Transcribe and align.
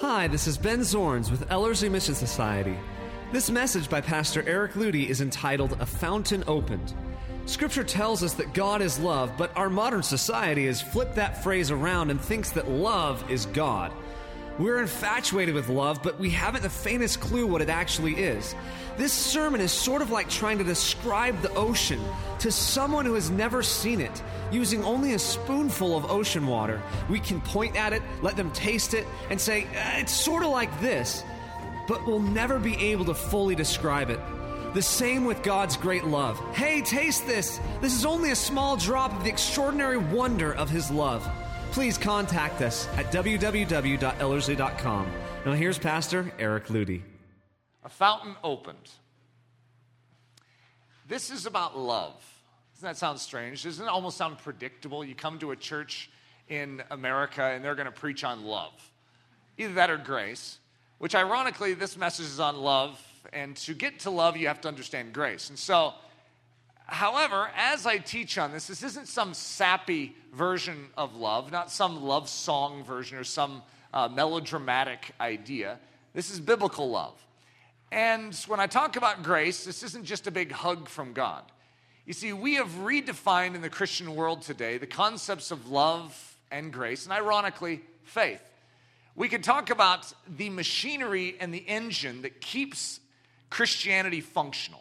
Hi, 0.00 0.28
this 0.28 0.46
is 0.46 0.56
Ben 0.56 0.80
Zorns 0.80 1.30
with 1.30 1.50
Ellerslie 1.52 1.90
Mission 1.90 2.14
Society. 2.14 2.74
This 3.32 3.50
message 3.50 3.90
by 3.90 4.00
Pastor 4.00 4.42
Eric 4.48 4.72
Ludy 4.72 5.06
is 5.06 5.20
entitled 5.20 5.76
A 5.78 5.84
Fountain 5.84 6.42
Opened. 6.46 6.94
Scripture 7.44 7.84
tells 7.84 8.22
us 8.22 8.32
that 8.32 8.54
God 8.54 8.80
is 8.80 8.98
love, 8.98 9.30
but 9.36 9.54
our 9.58 9.68
modern 9.68 10.02
society 10.02 10.64
has 10.68 10.80
flipped 10.80 11.16
that 11.16 11.42
phrase 11.42 11.70
around 11.70 12.10
and 12.10 12.18
thinks 12.18 12.50
that 12.52 12.70
love 12.70 13.30
is 13.30 13.44
God. 13.44 13.92
We're 14.60 14.82
infatuated 14.82 15.54
with 15.54 15.70
love, 15.70 16.02
but 16.02 16.20
we 16.20 16.28
haven't 16.28 16.60
the 16.60 16.68
faintest 16.68 17.18
clue 17.18 17.46
what 17.46 17.62
it 17.62 17.70
actually 17.70 18.16
is. 18.16 18.54
This 18.98 19.10
sermon 19.10 19.58
is 19.58 19.72
sort 19.72 20.02
of 20.02 20.10
like 20.10 20.28
trying 20.28 20.58
to 20.58 20.64
describe 20.64 21.40
the 21.40 21.50
ocean 21.54 21.98
to 22.40 22.52
someone 22.52 23.06
who 23.06 23.14
has 23.14 23.30
never 23.30 23.62
seen 23.62 24.02
it. 24.02 24.22
Using 24.52 24.84
only 24.84 25.14
a 25.14 25.18
spoonful 25.18 25.96
of 25.96 26.10
ocean 26.10 26.46
water, 26.46 26.82
we 27.08 27.20
can 27.20 27.40
point 27.40 27.74
at 27.74 27.94
it, 27.94 28.02
let 28.20 28.36
them 28.36 28.50
taste 28.50 28.92
it, 28.92 29.06
and 29.30 29.40
say, 29.40 29.62
"Uh, 29.62 30.00
it's 30.00 30.12
sort 30.12 30.42
of 30.42 30.50
like 30.50 30.78
this, 30.82 31.24
but 31.88 32.06
we'll 32.06 32.20
never 32.20 32.58
be 32.58 32.76
able 32.76 33.06
to 33.06 33.14
fully 33.14 33.54
describe 33.54 34.10
it. 34.10 34.20
The 34.74 34.82
same 34.82 35.24
with 35.24 35.42
God's 35.42 35.78
great 35.78 36.04
love. 36.04 36.38
Hey, 36.54 36.82
taste 36.82 37.26
this! 37.26 37.60
This 37.80 37.94
is 37.94 38.04
only 38.04 38.30
a 38.30 38.36
small 38.36 38.76
drop 38.76 39.14
of 39.14 39.24
the 39.24 39.30
extraordinary 39.30 39.96
wonder 39.96 40.52
of 40.52 40.68
His 40.68 40.90
love 40.90 41.26
please 41.72 41.96
contact 41.96 42.62
us 42.62 42.88
at 42.96 43.12
www.ellerslie.com. 43.12 45.12
Now, 45.46 45.52
here's 45.52 45.78
Pastor 45.78 46.32
Eric 46.38 46.66
Ludy. 46.66 47.02
A 47.84 47.88
fountain 47.88 48.34
opened. 48.42 48.90
This 51.08 51.30
is 51.30 51.46
about 51.46 51.78
love. 51.78 52.14
Doesn't 52.74 52.88
that 52.88 52.96
sound 52.96 53.18
strange? 53.18 53.62
Doesn't 53.62 53.84
it 53.84 53.88
almost 53.88 54.16
sound 54.16 54.38
predictable? 54.38 55.04
You 55.04 55.14
come 55.14 55.38
to 55.38 55.50
a 55.50 55.56
church 55.56 56.10
in 56.48 56.82
America 56.90 57.42
and 57.42 57.64
they're 57.64 57.74
going 57.74 57.86
to 57.86 57.92
preach 57.92 58.24
on 58.24 58.44
love. 58.44 58.72
Either 59.58 59.74
that 59.74 59.90
or 59.90 59.96
grace, 59.96 60.58
which 60.98 61.14
ironically, 61.14 61.74
this 61.74 61.96
message 61.96 62.26
is 62.26 62.40
on 62.40 62.56
love. 62.56 63.00
And 63.32 63.56
to 63.58 63.74
get 63.74 64.00
to 64.00 64.10
love, 64.10 64.36
you 64.36 64.48
have 64.48 64.60
to 64.62 64.68
understand 64.68 65.12
grace. 65.12 65.50
And 65.50 65.58
so, 65.58 65.94
However, 66.90 67.48
as 67.56 67.86
I 67.86 67.98
teach 67.98 68.36
on 68.36 68.50
this, 68.50 68.66
this 68.66 68.82
isn't 68.82 69.06
some 69.06 69.32
sappy 69.32 70.16
version 70.34 70.88
of 70.96 71.14
love, 71.14 71.52
not 71.52 71.70
some 71.70 72.02
love 72.02 72.28
song 72.28 72.82
version 72.82 73.16
or 73.16 73.22
some 73.22 73.62
uh, 73.94 74.08
melodramatic 74.08 75.12
idea. 75.20 75.78
This 76.14 76.32
is 76.32 76.40
biblical 76.40 76.90
love. 76.90 77.14
And 77.92 78.34
when 78.48 78.58
I 78.58 78.66
talk 78.66 78.96
about 78.96 79.22
grace, 79.22 79.64
this 79.64 79.84
isn't 79.84 80.04
just 80.04 80.26
a 80.26 80.32
big 80.32 80.50
hug 80.50 80.88
from 80.88 81.12
God. 81.12 81.44
You 82.06 82.12
see, 82.12 82.32
we 82.32 82.54
have 82.54 82.68
redefined 82.70 83.54
in 83.54 83.62
the 83.62 83.70
Christian 83.70 84.16
world 84.16 84.42
today 84.42 84.76
the 84.76 84.88
concepts 84.88 85.52
of 85.52 85.70
love 85.70 86.36
and 86.50 86.72
grace, 86.72 87.04
and 87.04 87.12
ironically, 87.12 87.82
faith. 88.02 88.42
We 89.14 89.28
could 89.28 89.44
talk 89.44 89.70
about 89.70 90.12
the 90.28 90.50
machinery 90.50 91.36
and 91.38 91.54
the 91.54 91.64
engine 91.68 92.22
that 92.22 92.40
keeps 92.40 92.98
Christianity 93.48 94.20
functional. 94.20 94.79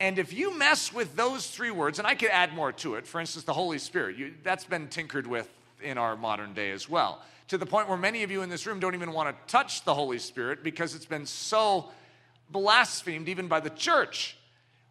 And 0.00 0.18
if 0.18 0.32
you 0.32 0.56
mess 0.56 0.92
with 0.92 1.16
those 1.16 1.48
three 1.48 1.72
words, 1.72 1.98
and 1.98 2.06
I 2.06 2.14
could 2.14 2.30
add 2.30 2.54
more 2.54 2.72
to 2.72 2.94
it, 2.94 3.06
for 3.06 3.20
instance, 3.20 3.44
the 3.44 3.52
Holy 3.52 3.78
Spirit, 3.78 4.16
you, 4.16 4.34
that's 4.44 4.64
been 4.64 4.88
tinkered 4.88 5.26
with 5.26 5.48
in 5.82 5.98
our 5.98 6.16
modern 6.16 6.54
day 6.54 6.70
as 6.70 6.88
well, 6.88 7.20
to 7.48 7.58
the 7.58 7.66
point 7.66 7.88
where 7.88 7.98
many 7.98 8.22
of 8.22 8.30
you 8.30 8.42
in 8.42 8.48
this 8.48 8.66
room 8.66 8.78
don't 8.78 8.94
even 8.94 9.12
want 9.12 9.28
to 9.28 9.52
touch 9.52 9.84
the 9.84 9.94
Holy 9.94 10.18
Spirit 10.18 10.62
because 10.62 10.94
it's 10.94 11.06
been 11.06 11.26
so 11.26 11.88
blasphemed 12.50 13.28
even 13.28 13.48
by 13.48 13.60
the 13.60 13.70
church. 13.70 14.36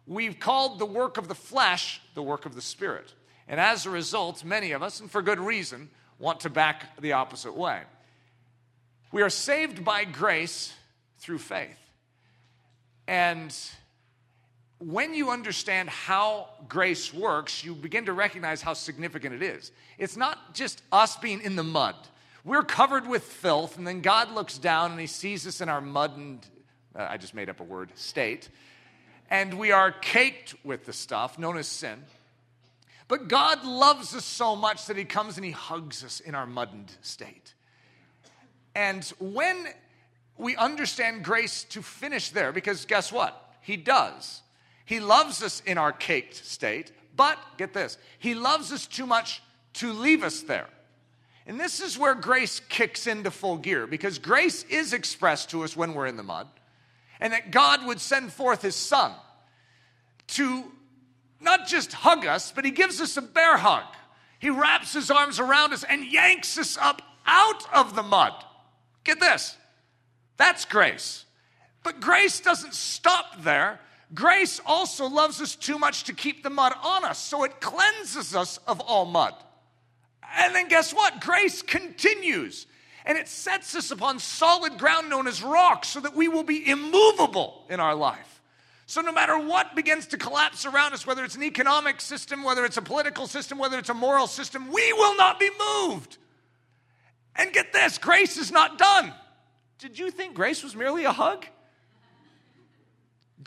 We've 0.06 0.38
called 0.38 0.78
the 0.78 0.86
work 0.86 1.16
of 1.18 1.28
the 1.28 1.34
flesh 1.34 2.00
the 2.14 2.22
work 2.22 2.46
of 2.46 2.54
the 2.54 2.62
Spirit. 2.62 3.12
And 3.46 3.58
as 3.58 3.86
a 3.86 3.90
result, 3.90 4.44
many 4.44 4.72
of 4.72 4.82
us, 4.82 5.00
and 5.00 5.10
for 5.10 5.22
good 5.22 5.40
reason, 5.40 5.88
want 6.18 6.40
to 6.40 6.50
back 6.50 7.00
the 7.00 7.12
opposite 7.12 7.56
way. 7.56 7.80
We 9.10 9.22
are 9.22 9.30
saved 9.30 9.84
by 9.84 10.04
grace 10.04 10.74
through 11.18 11.38
faith. 11.38 11.78
And 13.06 13.54
when 14.78 15.12
you 15.12 15.30
understand 15.30 15.88
how 15.88 16.48
grace 16.68 17.12
works, 17.12 17.64
you 17.64 17.74
begin 17.74 18.06
to 18.06 18.12
recognize 18.12 18.62
how 18.62 18.74
significant 18.74 19.34
it 19.34 19.42
is. 19.42 19.72
It's 19.98 20.16
not 20.16 20.54
just 20.54 20.82
us 20.92 21.16
being 21.16 21.40
in 21.40 21.56
the 21.56 21.64
mud. 21.64 21.96
We're 22.44 22.62
covered 22.62 23.06
with 23.06 23.24
filth, 23.24 23.76
and 23.76 23.86
then 23.86 24.00
God 24.00 24.32
looks 24.32 24.56
down 24.56 24.92
and 24.92 25.00
He 25.00 25.08
sees 25.08 25.46
us 25.46 25.60
in 25.60 25.68
our 25.68 25.80
muddened, 25.80 26.46
uh, 26.96 27.06
I 27.10 27.16
just 27.16 27.34
made 27.34 27.48
up 27.48 27.60
a 27.60 27.64
word, 27.64 27.90
state. 27.96 28.48
And 29.30 29.54
we 29.54 29.72
are 29.72 29.90
caked 29.90 30.54
with 30.64 30.86
the 30.86 30.92
stuff 30.92 31.38
known 31.38 31.58
as 31.58 31.66
sin. 31.66 32.04
But 33.08 33.28
God 33.28 33.64
loves 33.64 34.14
us 34.14 34.24
so 34.24 34.54
much 34.54 34.86
that 34.86 34.96
He 34.96 35.04
comes 35.04 35.36
and 35.36 35.44
He 35.44 35.50
hugs 35.50 36.04
us 36.04 36.20
in 36.20 36.34
our 36.34 36.46
muddened 36.46 36.92
state. 37.02 37.54
And 38.74 39.04
when 39.18 39.66
we 40.36 40.54
understand 40.54 41.24
grace 41.24 41.64
to 41.64 41.82
finish 41.82 42.30
there, 42.30 42.52
because 42.52 42.84
guess 42.84 43.10
what? 43.10 43.56
He 43.60 43.76
does. 43.76 44.42
He 44.88 45.00
loves 45.00 45.42
us 45.42 45.60
in 45.66 45.76
our 45.76 45.92
caked 45.92 46.34
state, 46.34 46.92
but 47.14 47.38
get 47.58 47.74
this, 47.74 47.98
He 48.18 48.34
loves 48.34 48.72
us 48.72 48.86
too 48.86 49.04
much 49.04 49.42
to 49.74 49.92
leave 49.92 50.24
us 50.24 50.40
there. 50.40 50.66
And 51.46 51.60
this 51.60 51.80
is 51.80 51.98
where 51.98 52.14
grace 52.14 52.62
kicks 52.70 53.06
into 53.06 53.30
full 53.30 53.58
gear 53.58 53.86
because 53.86 54.18
grace 54.18 54.64
is 54.70 54.94
expressed 54.94 55.50
to 55.50 55.62
us 55.62 55.76
when 55.76 55.92
we're 55.92 56.06
in 56.06 56.16
the 56.16 56.22
mud, 56.22 56.48
and 57.20 57.34
that 57.34 57.50
God 57.50 57.84
would 57.84 58.00
send 58.00 58.32
forth 58.32 58.62
His 58.62 58.76
Son 58.76 59.12
to 60.28 60.64
not 61.38 61.66
just 61.66 61.92
hug 61.92 62.24
us, 62.24 62.50
but 62.50 62.64
He 62.64 62.70
gives 62.70 62.98
us 63.02 63.18
a 63.18 63.22
bear 63.22 63.58
hug. 63.58 63.84
He 64.38 64.48
wraps 64.48 64.94
His 64.94 65.10
arms 65.10 65.38
around 65.38 65.74
us 65.74 65.84
and 65.84 66.10
yanks 66.10 66.56
us 66.56 66.78
up 66.80 67.02
out 67.26 67.62
of 67.74 67.94
the 67.94 68.02
mud. 68.02 68.32
Get 69.04 69.20
this 69.20 69.54
that's 70.38 70.64
grace. 70.64 71.26
But 71.82 72.00
grace 72.00 72.40
doesn't 72.40 72.72
stop 72.72 73.42
there. 73.42 73.80
Grace 74.14 74.60
also 74.64 75.06
loves 75.06 75.40
us 75.40 75.54
too 75.54 75.78
much 75.78 76.04
to 76.04 76.14
keep 76.14 76.42
the 76.42 76.50
mud 76.50 76.72
on 76.82 77.04
us, 77.04 77.18
so 77.18 77.44
it 77.44 77.60
cleanses 77.60 78.34
us 78.34 78.58
of 78.66 78.80
all 78.80 79.04
mud. 79.04 79.34
And 80.36 80.54
then 80.54 80.68
guess 80.68 80.92
what? 80.92 81.20
Grace 81.20 81.62
continues 81.62 82.66
and 83.08 83.16
it 83.16 83.26
sets 83.26 83.74
us 83.74 83.90
upon 83.90 84.18
solid 84.18 84.76
ground 84.76 85.08
known 85.08 85.26
as 85.26 85.42
rock 85.42 85.86
so 85.86 85.98
that 85.98 86.14
we 86.14 86.28
will 86.28 86.42
be 86.42 86.68
immovable 86.68 87.64
in 87.70 87.80
our 87.80 87.94
life. 87.94 88.42
So, 88.84 89.00
no 89.00 89.12
matter 89.12 89.38
what 89.38 89.74
begins 89.74 90.06
to 90.08 90.18
collapse 90.18 90.66
around 90.66 90.92
us, 90.92 91.06
whether 91.06 91.24
it's 91.24 91.34
an 91.34 91.42
economic 91.42 92.02
system, 92.02 92.42
whether 92.42 92.66
it's 92.66 92.76
a 92.76 92.82
political 92.82 93.26
system, 93.26 93.58
whether 93.58 93.78
it's 93.78 93.88
a 93.88 93.94
moral 93.94 94.26
system, 94.26 94.70
we 94.70 94.92
will 94.92 95.16
not 95.16 95.40
be 95.40 95.50
moved. 95.58 96.18
And 97.34 97.52
get 97.52 97.72
this 97.72 97.96
grace 97.98 98.36
is 98.36 98.52
not 98.52 98.76
done. 98.78 99.12
Did 99.78 99.98
you 99.98 100.10
think 100.10 100.34
grace 100.34 100.62
was 100.62 100.76
merely 100.76 101.04
a 101.04 101.12
hug? 101.12 101.46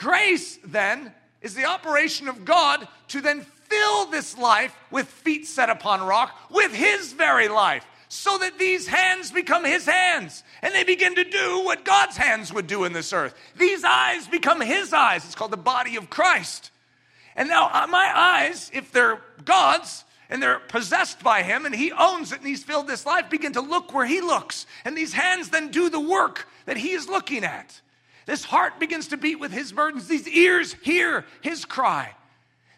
Grace, 0.01 0.57
then, 0.65 1.13
is 1.43 1.53
the 1.53 1.65
operation 1.65 2.27
of 2.27 2.43
God 2.43 2.87
to 3.09 3.21
then 3.21 3.41
fill 3.41 4.07
this 4.07 4.35
life 4.35 4.75
with 4.89 5.07
feet 5.07 5.45
set 5.45 5.69
upon 5.69 6.01
rock 6.01 6.35
with 6.49 6.73
His 6.73 7.13
very 7.13 7.47
life, 7.47 7.85
so 8.07 8.35
that 8.39 8.57
these 8.57 8.87
hands 8.87 9.29
become 9.29 9.63
His 9.63 9.85
hands 9.85 10.43
and 10.63 10.73
they 10.73 10.83
begin 10.83 11.13
to 11.15 11.23
do 11.23 11.63
what 11.63 11.85
God's 11.85 12.17
hands 12.17 12.51
would 12.51 12.65
do 12.65 12.83
in 12.83 12.93
this 12.93 13.13
earth. 13.13 13.35
These 13.55 13.83
eyes 13.83 14.27
become 14.27 14.59
His 14.59 14.91
eyes. 14.91 15.23
It's 15.23 15.35
called 15.35 15.51
the 15.51 15.57
body 15.57 15.97
of 15.97 16.09
Christ. 16.09 16.71
And 17.35 17.47
now, 17.47 17.69
uh, 17.71 17.85
my 17.85 18.11
eyes, 18.13 18.71
if 18.73 18.91
they're 18.91 19.21
God's, 19.45 20.03
and 20.31 20.41
they're 20.41 20.59
possessed 20.59 21.21
by 21.21 21.43
him 21.43 21.67
and 21.67 21.75
he 21.75 21.91
owns 21.91 22.31
it 22.31 22.39
and 22.39 22.47
he's 22.47 22.63
filled 22.63 22.87
this 22.87 23.05
life 23.05 23.29
begin 23.29 23.51
to 23.51 23.59
look 23.59 23.93
where 23.93 24.05
he 24.05 24.21
looks 24.21 24.65
and 24.85 24.95
these 24.95 25.11
hands 25.11 25.49
then 25.49 25.69
do 25.69 25.89
the 25.89 25.99
work 25.99 26.47
that 26.65 26.77
he 26.77 26.91
is 26.91 27.09
looking 27.09 27.43
at 27.43 27.81
this 28.25 28.43
heart 28.43 28.79
begins 28.79 29.07
to 29.09 29.17
beat 29.17 29.39
with 29.39 29.51
his 29.51 29.71
burdens. 29.71 30.07
These 30.07 30.27
ears 30.27 30.75
hear 30.81 31.25
his 31.41 31.65
cry. 31.65 32.13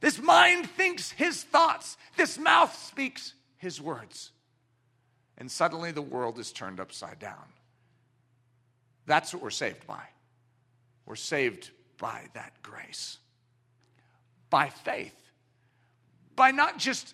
This 0.01 0.21
mind 0.21 0.69
thinks 0.69 1.11
his 1.11 1.43
thoughts. 1.43 1.97
This 2.17 2.37
mouth 2.37 2.75
speaks 2.75 3.33
his 3.57 3.79
words. 3.79 4.31
And 5.37 5.49
suddenly 5.49 5.91
the 5.91 6.01
world 6.01 6.39
is 6.39 6.51
turned 6.51 6.79
upside 6.79 7.19
down. 7.19 7.45
That's 9.05 9.33
what 9.33 9.43
we're 9.43 9.49
saved 9.49 9.85
by. 9.87 10.03
We're 11.05 11.15
saved 11.15 11.71
by 11.97 12.23
that 12.33 12.61
grace, 12.61 13.17
by 14.49 14.69
faith, 14.69 15.15
by 16.35 16.51
not 16.51 16.77
just 16.77 17.13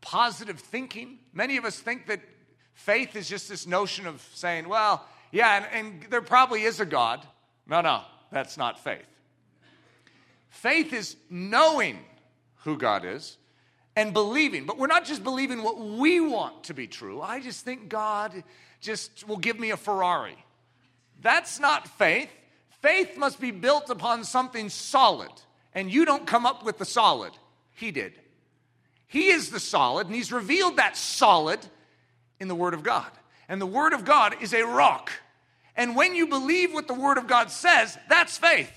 positive 0.00 0.58
thinking. 0.58 1.18
Many 1.32 1.56
of 1.56 1.64
us 1.64 1.78
think 1.78 2.06
that 2.06 2.20
faith 2.72 3.16
is 3.16 3.28
just 3.28 3.48
this 3.48 3.66
notion 3.66 4.06
of 4.06 4.26
saying, 4.34 4.68
well, 4.68 5.04
yeah, 5.32 5.56
and, 5.72 5.86
and 5.86 6.10
there 6.10 6.22
probably 6.22 6.62
is 6.62 6.80
a 6.80 6.86
God. 6.86 7.26
No, 7.66 7.80
no, 7.80 8.02
that's 8.32 8.56
not 8.56 8.82
faith. 8.82 9.06
Faith 10.48 10.92
is 10.92 11.16
knowing 11.28 11.98
who 12.64 12.76
God 12.76 13.04
is 13.04 13.38
and 13.96 14.12
believing. 14.12 14.66
But 14.66 14.78
we're 14.78 14.86
not 14.86 15.04
just 15.04 15.22
believing 15.22 15.62
what 15.62 15.78
we 15.78 16.20
want 16.20 16.64
to 16.64 16.74
be 16.74 16.86
true. 16.86 17.20
I 17.20 17.40
just 17.40 17.64
think 17.64 17.88
God 17.88 18.42
just 18.80 19.26
will 19.26 19.36
give 19.36 19.58
me 19.58 19.70
a 19.70 19.76
Ferrari. 19.76 20.36
That's 21.22 21.60
not 21.60 21.86
faith. 21.86 22.30
Faith 22.82 23.16
must 23.16 23.40
be 23.40 23.50
built 23.50 23.90
upon 23.90 24.24
something 24.24 24.68
solid. 24.68 25.30
And 25.74 25.90
you 25.90 26.04
don't 26.04 26.26
come 26.26 26.46
up 26.46 26.64
with 26.64 26.78
the 26.78 26.84
solid, 26.84 27.32
He 27.72 27.90
did. 27.90 28.12
He 29.06 29.28
is 29.28 29.50
the 29.50 29.60
solid, 29.60 30.06
and 30.06 30.14
He's 30.14 30.32
revealed 30.32 30.76
that 30.76 30.96
solid 30.96 31.60
in 32.38 32.48
the 32.48 32.54
Word 32.54 32.74
of 32.74 32.82
God. 32.82 33.10
And 33.50 33.60
the 33.60 33.66
Word 33.66 33.92
of 33.92 34.04
God 34.04 34.36
is 34.40 34.54
a 34.54 34.62
rock. 34.62 35.10
And 35.74 35.96
when 35.96 36.14
you 36.14 36.28
believe 36.28 36.72
what 36.72 36.86
the 36.86 36.94
Word 36.94 37.18
of 37.18 37.26
God 37.26 37.50
says, 37.50 37.98
that's 38.08 38.38
faith. 38.38 38.70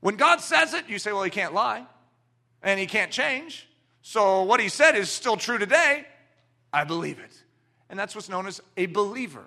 When 0.00 0.16
God 0.16 0.40
says 0.40 0.74
it, 0.74 0.88
you 0.88 0.98
say, 0.98 1.12
well, 1.12 1.22
He 1.22 1.30
can't 1.30 1.54
lie 1.54 1.86
and 2.60 2.80
He 2.80 2.86
can't 2.86 3.12
change. 3.12 3.68
So 4.02 4.42
what 4.42 4.58
He 4.58 4.68
said 4.68 4.96
is 4.96 5.10
still 5.10 5.36
true 5.36 5.58
today. 5.58 6.04
I 6.72 6.82
believe 6.82 7.20
it. 7.20 7.32
And 7.88 7.96
that's 7.96 8.16
what's 8.16 8.28
known 8.28 8.48
as 8.48 8.60
a 8.76 8.86
believer. 8.86 9.44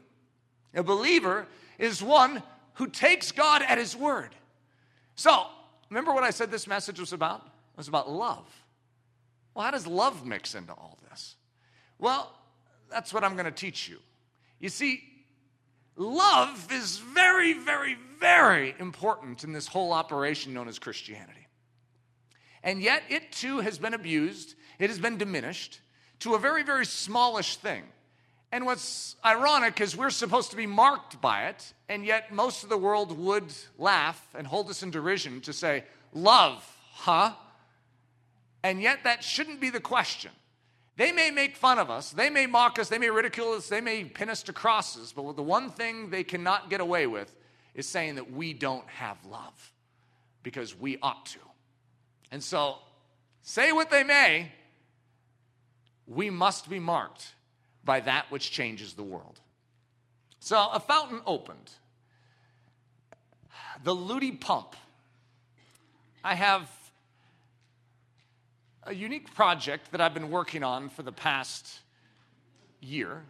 A 0.73 0.81
believer 0.81 1.45
is 1.77 2.01
one 2.01 2.41
who 2.75 2.87
takes 2.87 3.33
God 3.33 3.63
at 3.63 3.77
His 3.77 3.97
word. 3.97 4.29
So, 5.15 5.45
remember 5.89 6.13
what 6.13 6.23
I 6.23 6.29
said 6.29 6.51
this 6.51 6.67
message 6.67 7.01
was 7.01 7.11
about? 7.11 7.41
It 7.41 7.77
was 7.77 7.89
about 7.89 8.09
love. 8.09 8.45
Well, 9.53 9.65
how 9.65 9.71
does 9.71 9.85
love 9.85 10.25
mix 10.25 10.55
into 10.55 10.71
all 10.71 10.97
this? 11.09 11.35
Well, 11.99 12.33
that's 12.89 13.13
what 13.13 13.25
I'm 13.25 13.33
going 13.33 13.45
to 13.45 13.51
teach 13.51 13.89
you. 13.89 13.97
You 14.63 14.69
see, 14.69 15.03
love 15.97 16.71
is 16.71 16.97
very, 16.97 17.51
very, 17.51 17.97
very 18.17 18.73
important 18.79 19.43
in 19.43 19.51
this 19.51 19.67
whole 19.67 19.91
operation 19.91 20.53
known 20.53 20.69
as 20.69 20.79
Christianity. 20.79 21.47
And 22.63 22.81
yet, 22.81 23.03
it 23.09 23.33
too 23.33 23.59
has 23.59 23.77
been 23.77 23.93
abused, 23.93 24.55
it 24.79 24.89
has 24.89 24.99
been 24.99 25.17
diminished 25.17 25.81
to 26.19 26.35
a 26.35 26.39
very, 26.39 26.63
very 26.63 26.85
smallish 26.85 27.57
thing. 27.57 27.83
And 28.53 28.65
what's 28.65 29.17
ironic 29.25 29.81
is 29.81 29.97
we're 29.97 30.09
supposed 30.11 30.51
to 30.51 30.55
be 30.55 30.65
marked 30.65 31.19
by 31.19 31.47
it, 31.47 31.73
and 31.89 32.05
yet 32.05 32.31
most 32.31 32.63
of 32.63 32.69
the 32.69 32.77
world 32.77 33.17
would 33.19 33.53
laugh 33.77 34.25
and 34.33 34.47
hold 34.47 34.69
us 34.69 34.81
in 34.81 34.91
derision 34.91 35.41
to 35.41 35.51
say, 35.51 35.83
Love, 36.13 36.65
huh? 36.93 37.33
And 38.63 38.81
yet 38.81 38.99
that 39.03 39.25
shouldn't 39.25 39.59
be 39.59 39.71
the 39.71 39.81
question. 39.81 40.31
They 40.95 41.11
may 41.11 41.31
make 41.31 41.55
fun 41.55 41.79
of 41.79 41.89
us, 41.89 42.11
they 42.11 42.29
may 42.29 42.45
mock 42.45 42.77
us, 42.77 42.89
they 42.89 42.99
may 42.99 43.09
ridicule 43.09 43.53
us, 43.53 43.67
they 43.67 43.81
may 43.81 44.03
pin 44.03 44.29
us 44.29 44.43
to 44.43 44.53
crosses, 44.53 45.11
but 45.11 45.35
the 45.35 45.43
one 45.43 45.71
thing 45.71 46.11
they 46.11 46.23
cannot 46.23 46.69
get 46.69 46.81
away 46.81 47.07
with 47.07 47.35
is 47.73 47.87
saying 47.87 48.15
that 48.15 48.31
we 48.31 48.53
don't 48.53 48.87
have 48.87 49.17
love 49.25 49.73
because 50.43 50.77
we 50.77 50.99
ought 51.01 51.25
to. 51.25 51.39
And 52.31 52.43
so, 52.43 52.77
say 53.41 53.71
what 53.71 53.89
they 53.89 54.03
may, 54.03 54.51
we 56.05 56.29
must 56.29 56.69
be 56.69 56.79
marked 56.79 57.33
by 57.83 57.99
that 58.01 58.29
which 58.29 58.51
changes 58.51 58.93
the 58.93 59.03
world. 59.03 59.39
So, 60.39 60.69
a 60.71 60.79
fountain 60.79 61.21
opened. 61.25 61.71
The 63.83 63.95
Ludy 63.95 64.39
pump. 64.39 64.75
I 66.23 66.35
have 66.35 66.69
a 68.85 68.93
unique 68.93 69.33
project 69.33 69.91
that 69.91 70.01
I've 70.01 70.13
been 70.13 70.29
working 70.29 70.63
on 70.63 70.89
for 70.89 71.03
the 71.03 71.11
past 71.11 71.79
year. 72.81 73.21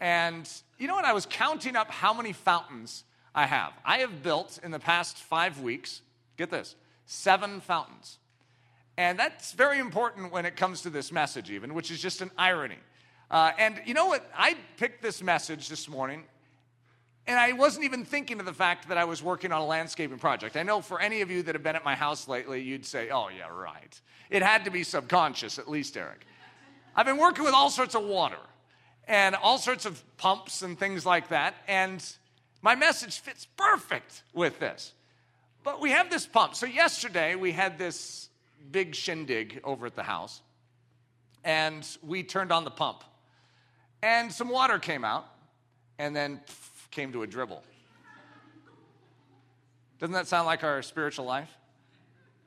And 0.00 0.48
you 0.78 0.86
know 0.86 0.94
what? 0.94 1.04
I 1.04 1.12
was 1.12 1.26
counting 1.26 1.76
up 1.76 1.90
how 1.90 2.12
many 2.12 2.32
fountains 2.32 3.04
I 3.34 3.46
have. 3.46 3.72
I 3.84 3.98
have 3.98 4.22
built 4.22 4.58
in 4.62 4.70
the 4.70 4.78
past 4.78 5.16
five 5.16 5.60
weeks, 5.60 6.02
get 6.36 6.50
this, 6.50 6.74
seven 7.06 7.60
fountains. 7.60 8.18
And 8.96 9.18
that's 9.18 9.52
very 9.52 9.78
important 9.78 10.32
when 10.32 10.44
it 10.44 10.56
comes 10.56 10.82
to 10.82 10.90
this 10.90 11.10
message, 11.10 11.50
even, 11.50 11.74
which 11.74 11.90
is 11.90 12.00
just 12.00 12.20
an 12.20 12.30
irony. 12.36 12.78
Uh, 13.30 13.52
and 13.58 13.80
you 13.86 13.94
know 13.94 14.06
what? 14.06 14.30
I 14.36 14.56
picked 14.76 15.02
this 15.02 15.22
message 15.22 15.68
this 15.68 15.88
morning, 15.88 16.24
and 17.30 17.38
I 17.38 17.52
wasn't 17.52 17.84
even 17.84 18.04
thinking 18.04 18.40
of 18.40 18.46
the 18.46 18.52
fact 18.52 18.88
that 18.88 18.98
I 18.98 19.04
was 19.04 19.22
working 19.22 19.52
on 19.52 19.62
a 19.62 19.64
landscaping 19.64 20.18
project. 20.18 20.56
I 20.56 20.64
know 20.64 20.80
for 20.80 21.00
any 21.00 21.20
of 21.20 21.30
you 21.30 21.44
that 21.44 21.54
have 21.54 21.62
been 21.62 21.76
at 21.76 21.84
my 21.84 21.94
house 21.94 22.26
lately, 22.26 22.60
you'd 22.60 22.84
say, 22.84 23.10
oh, 23.10 23.28
yeah, 23.28 23.48
right. 23.48 24.00
It 24.30 24.42
had 24.42 24.64
to 24.64 24.70
be 24.70 24.82
subconscious, 24.82 25.56
at 25.56 25.70
least, 25.70 25.96
Eric. 25.96 26.26
I've 26.96 27.06
been 27.06 27.18
working 27.18 27.44
with 27.44 27.54
all 27.54 27.70
sorts 27.70 27.94
of 27.94 28.02
water 28.02 28.40
and 29.06 29.36
all 29.36 29.58
sorts 29.58 29.86
of 29.86 30.02
pumps 30.16 30.62
and 30.62 30.76
things 30.76 31.06
like 31.06 31.28
that, 31.28 31.54
and 31.68 32.04
my 32.62 32.74
message 32.74 33.20
fits 33.20 33.46
perfect 33.56 34.24
with 34.34 34.58
this. 34.58 34.92
But 35.62 35.80
we 35.80 35.90
have 35.90 36.10
this 36.10 36.26
pump. 36.26 36.56
So, 36.56 36.66
yesterday, 36.66 37.36
we 37.36 37.52
had 37.52 37.78
this 37.78 38.28
big 38.72 38.94
shindig 38.94 39.60
over 39.62 39.86
at 39.86 39.94
the 39.94 40.02
house, 40.02 40.42
and 41.44 41.86
we 42.02 42.24
turned 42.24 42.50
on 42.50 42.64
the 42.64 42.70
pump 42.70 43.04
and 44.02 44.32
some 44.32 44.48
water 44.48 44.78
came 44.78 45.04
out, 45.04 45.26
and 45.98 46.14
then 46.16 46.40
pff, 46.46 46.69
came 46.90 47.12
to 47.12 47.22
a 47.22 47.26
dribble. 47.26 47.62
Doesn't 49.98 50.14
that 50.14 50.26
sound 50.26 50.46
like 50.46 50.64
our 50.64 50.82
spiritual 50.82 51.26
life? 51.26 51.50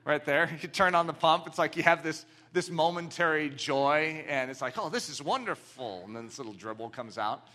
Right 0.06 0.24
there. 0.26 0.50
You 0.62 0.68
turn 0.68 0.96
on 0.96 1.08
the 1.08 1.14
pump, 1.14 1.48
it's 1.48 1.60
like 1.60 1.78
you 1.78 1.84
have 1.84 2.04
this, 2.04 2.26
this 2.52 2.70
momentary 2.70 3.50
joy, 3.50 4.26
and 4.28 4.52
it's 4.52 4.62
like, 4.62 4.78
oh, 4.78 4.90
this 4.90 5.10
is 5.10 5.22
wonderful. 5.22 6.04
And 6.06 6.16
then 6.16 6.26
this 6.26 6.38
little 6.38 6.54
dribble 6.54 6.90
comes 6.90 7.18
out. 7.18 7.48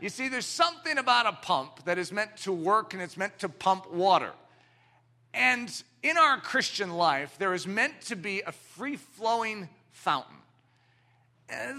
You 0.00 0.10
see, 0.10 0.28
there's 0.28 0.46
something 0.46 0.98
about 0.98 1.26
a 1.26 1.32
pump 1.32 1.84
that 1.84 1.96
is 1.96 2.12
meant 2.12 2.36
to 2.38 2.52
work 2.52 2.92
and 2.92 3.02
it's 3.02 3.16
meant 3.16 3.38
to 3.38 3.48
pump 3.48 3.90
water. 3.90 4.32
And 5.32 5.70
in 6.02 6.16
our 6.18 6.38
Christian 6.38 6.90
life, 6.90 7.36
there 7.38 7.54
is 7.54 7.66
meant 7.66 8.00
to 8.02 8.16
be 8.16 8.42
a 8.42 8.52
free 8.52 8.96
flowing 8.96 9.68
fountain. 9.92 10.36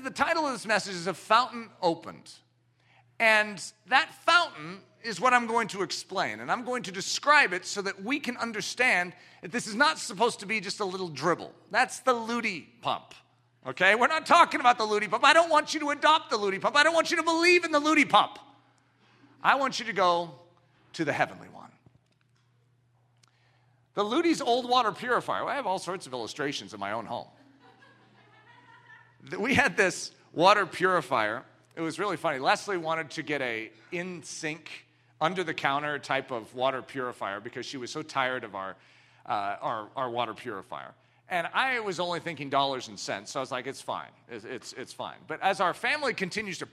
The 0.03 0.11
title 0.11 0.45
of 0.45 0.53
this 0.53 0.65
message 0.65 0.95
is 0.95 1.07
A 1.07 1.13
Fountain 1.13 1.69
Opened. 1.81 2.31
And 3.19 3.61
that 3.87 4.13
fountain 4.25 4.79
is 5.03 5.19
what 5.19 5.33
I'm 5.33 5.47
going 5.47 5.67
to 5.69 5.81
explain. 5.81 6.39
And 6.39 6.51
I'm 6.51 6.63
going 6.63 6.83
to 6.83 6.91
describe 6.91 7.53
it 7.53 7.65
so 7.65 7.81
that 7.81 8.03
we 8.03 8.19
can 8.19 8.37
understand 8.37 9.13
that 9.41 9.51
this 9.51 9.67
is 9.67 9.75
not 9.75 9.97
supposed 9.97 10.39
to 10.41 10.45
be 10.45 10.59
just 10.59 10.79
a 10.79 10.85
little 10.85 11.09
dribble. 11.09 11.51
That's 11.71 11.99
the 11.99 12.13
Ludy 12.13 12.65
pump. 12.81 13.13
Okay? 13.65 13.95
We're 13.95 14.07
not 14.07 14.25
talking 14.25 14.59
about 14.59 14.77
the 14.77 14.85
Ludy 14.85 15.09
pump. 15.09 15.23
I 15.23 15.33
don't 15.33 15.49
want 15.49 15.73
you 15.73 15.79
to 15.81 15.89
adopt 15.89 16.29
the 16.29 16.37
Ludy 16.37 16.59
pump. 16.59 16.75
I 16.75 16.83
don't 16.83 16.93
want 16.93 17.11
you 17.11 17.17
to 17.17 17.23
believe 17.23 17.63
in 17.63 17.71
the 17.71 17.79
Ludy 17.79 18.07
pump. 18.07 18.39
I 19.41 19.55
want 19.55 19.79
you 19.79 19.85
to 19.85 19.93
go 19.93 20.31
to 20.93 21.05
the 21.05 21.13
heavenly 21.13 21.47
one. 21.49 21.71
The 23.93 24.03
Ludy's 24.03 24.41
old 24.41 24.69
water 24.69 24.91
purifier. 24.91 25.43
Well, 25.43 25.53
I 25.53 25.55
have 25.55 25.65
all 25.65 25.79
sorts 25.79 26.05
of 26.05 26.13
illustrations 26.13 26.73
in 26.73 26.79
my 26.79 26.91
own 26.91 27.05
home 27.05 27.27
we 29.39 29.53
had 29.53 29.75
this 29.77 30.11
water 30.33 30.65
purifier. 30.65 31.43
It 31.77 31.81
was 31.81 31.99
really 31.99 32.17
funny. 32.17 32.39
Leslie 32.39 32.77
wanted 32.77 33.11
to 33.11 33.21
get 33.21 33.39
a 33.39 33.69
in 33.91 34.23
sink, 34.23 34.87
under 35.21 35.43
the 35.43 35.53
counter 35.53 35.99
type 35.99 36.31
of 36.31 36.55
water 36.55 36.81
purifier 36.81 37.39
because 37.39 37.67
she 37.67 37.77
was 37.77 37.91
so 37.91 38.01
tired 38.01 38.43
of 38.43 38.55
our, 38.55 38.75
uh, 39.27 39.57
our, 39.61 39.87
our 39.95 40.09
water 40.09 40.33
purifier. 40.33 40.95
And 41.29 41.47
I 41.53 41.79
was 41.81 41.99
only 41.99 42.19
thinking 42.19 42.49
dollars 42.49 42.87
and 42.87 42.99
cents, 42.99 43.31
so 43.31 43.39
I 43.39 43.41
was 43.41 43.51
like, 43.51 43.67
it's 43.67 43.81
fine. 43.81 44.09
It's, 44.27 44.43
it's, 44.43 44.73
it's 44.73 44.91
fine. 44.91 45.17
But 45.27 45.39
as 45.43 45.61
our 45.61 45.75
family 45.75 46.15
continues 46.15 46.57
to 46.59 46.67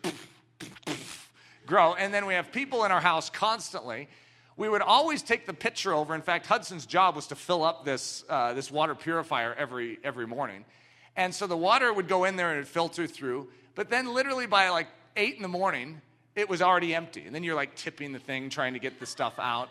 grow, 1.67 1.95
and 1.95 2.15
then 2.15 2.25
we 2.25 2.33
have 2.33 2.51
people 2.51 2.85
in 2.85 2.91
our 2.91 3.01
house 3.01 3.29
constantly, 3.29 4.09
we 4.57 4.71
would 4.71 4.83
always 4.83 5.23
take 5.23 5.45
the 5.45 5.55
pitcher 5.55 5.93
over. 5.93 6.15
In 6.15 6.23
fact, 6.23 6.47
Hudson's 6.47 6.87
job 6.87 7.15
was 7.15 7.27
to 7.27 7.35
fill 7.35 7.63
up 7.63 7.85
this, 7.85 8.25
uh, 8.31 8.55
this 8.55 8.71
water 8.71 8.95
purifier 8.95 9.53
every, 9.55 9.99
every 10.03 10.27
morning. 10.27 10.65
And 11.15 11.35
so 11.35 11.47
the 11.47 11.57
water 11.57 11.93
would 11.93 12.09
go 12.09 12.25
in 12.25 12.37
there 12.37 12.51
and 12.51 12.59
it'd 12.59 12.69
filter 12.69 13.07
through. 13.07 13.49
But 13.75 13.91
then, 13.91 14.13
literally, 14.13 14.47
by 14.47 14.69
like 14.69 14.89
eight 15.17 15.37
in 15.37 15.43
the 15.43 15.49
morning, 15.49 16.01
it 16.35 16.49
was 16.49 16.63
already 16.63 16.95
empty. 16.95 17.25
And 17.25 17.35
then 17.35 17.43
you're 17.43 17.55
like 17.55 17.75
tipping 17.75 18.13
the 18.13 18.19
thing, 18.19 18.51
trying 18.51 18.75
to 18.75 18.79
get 18.79 19.01
the 19.01 19.07
stuff 19.07 19.35
out. 19.39 19.69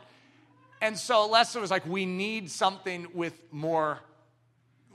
And 0.82 0.98
so 0.98 1.28
Leslie 1.28 1.62
was 1.62 1.72
like, 1.72 1.86
We 1.86 2.06
need 2.06 2.50
something 2.50 3.08
with 3.14 3.34
more 3.52 4.00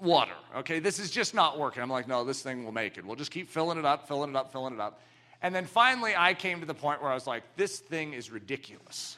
water. 0.01 0.35
Okay, 0.59 0.79
this 0.79 0.99
is 0.99 1.11
just 1.11 1.35
not 1.35 1.59
working. 1.59 1.83
I'm 1.83 1.91
like, 1.91 2.09
No, 2.09 2.25
this 2.25 2.43
thing 2.43 2.65
will 2.65 2.73
make 2.73 2.99
it. 2.99 3.07
We'll 3.07 3.17
just 3.17 3.31
keep 3.31 3.49
filling 3.49 3.79
it 3.79 3.85
up, 3.85 4.09
filling 4.09 4.31
it 4.31 4.37
up, 4.37 4.53
filling 4.53 4.75
it 4.75 4.81
up. 4.81 5.01
And 5.41 5.55
then 5.55 5.67
finally, 5.67 6.15
I 6.17 6.35
came 6.35 6.61
to 6.61 6.67
the 6.67 6.75
point 6.75 7.01
where 7.01 7.11
I 7.11 7.15
was 7.15 7.27
like, 7.27 7.43
This 7.57 7.79
thing 7.79 8.13
is 8.13 8.31
ridiculous. 8.31 9.17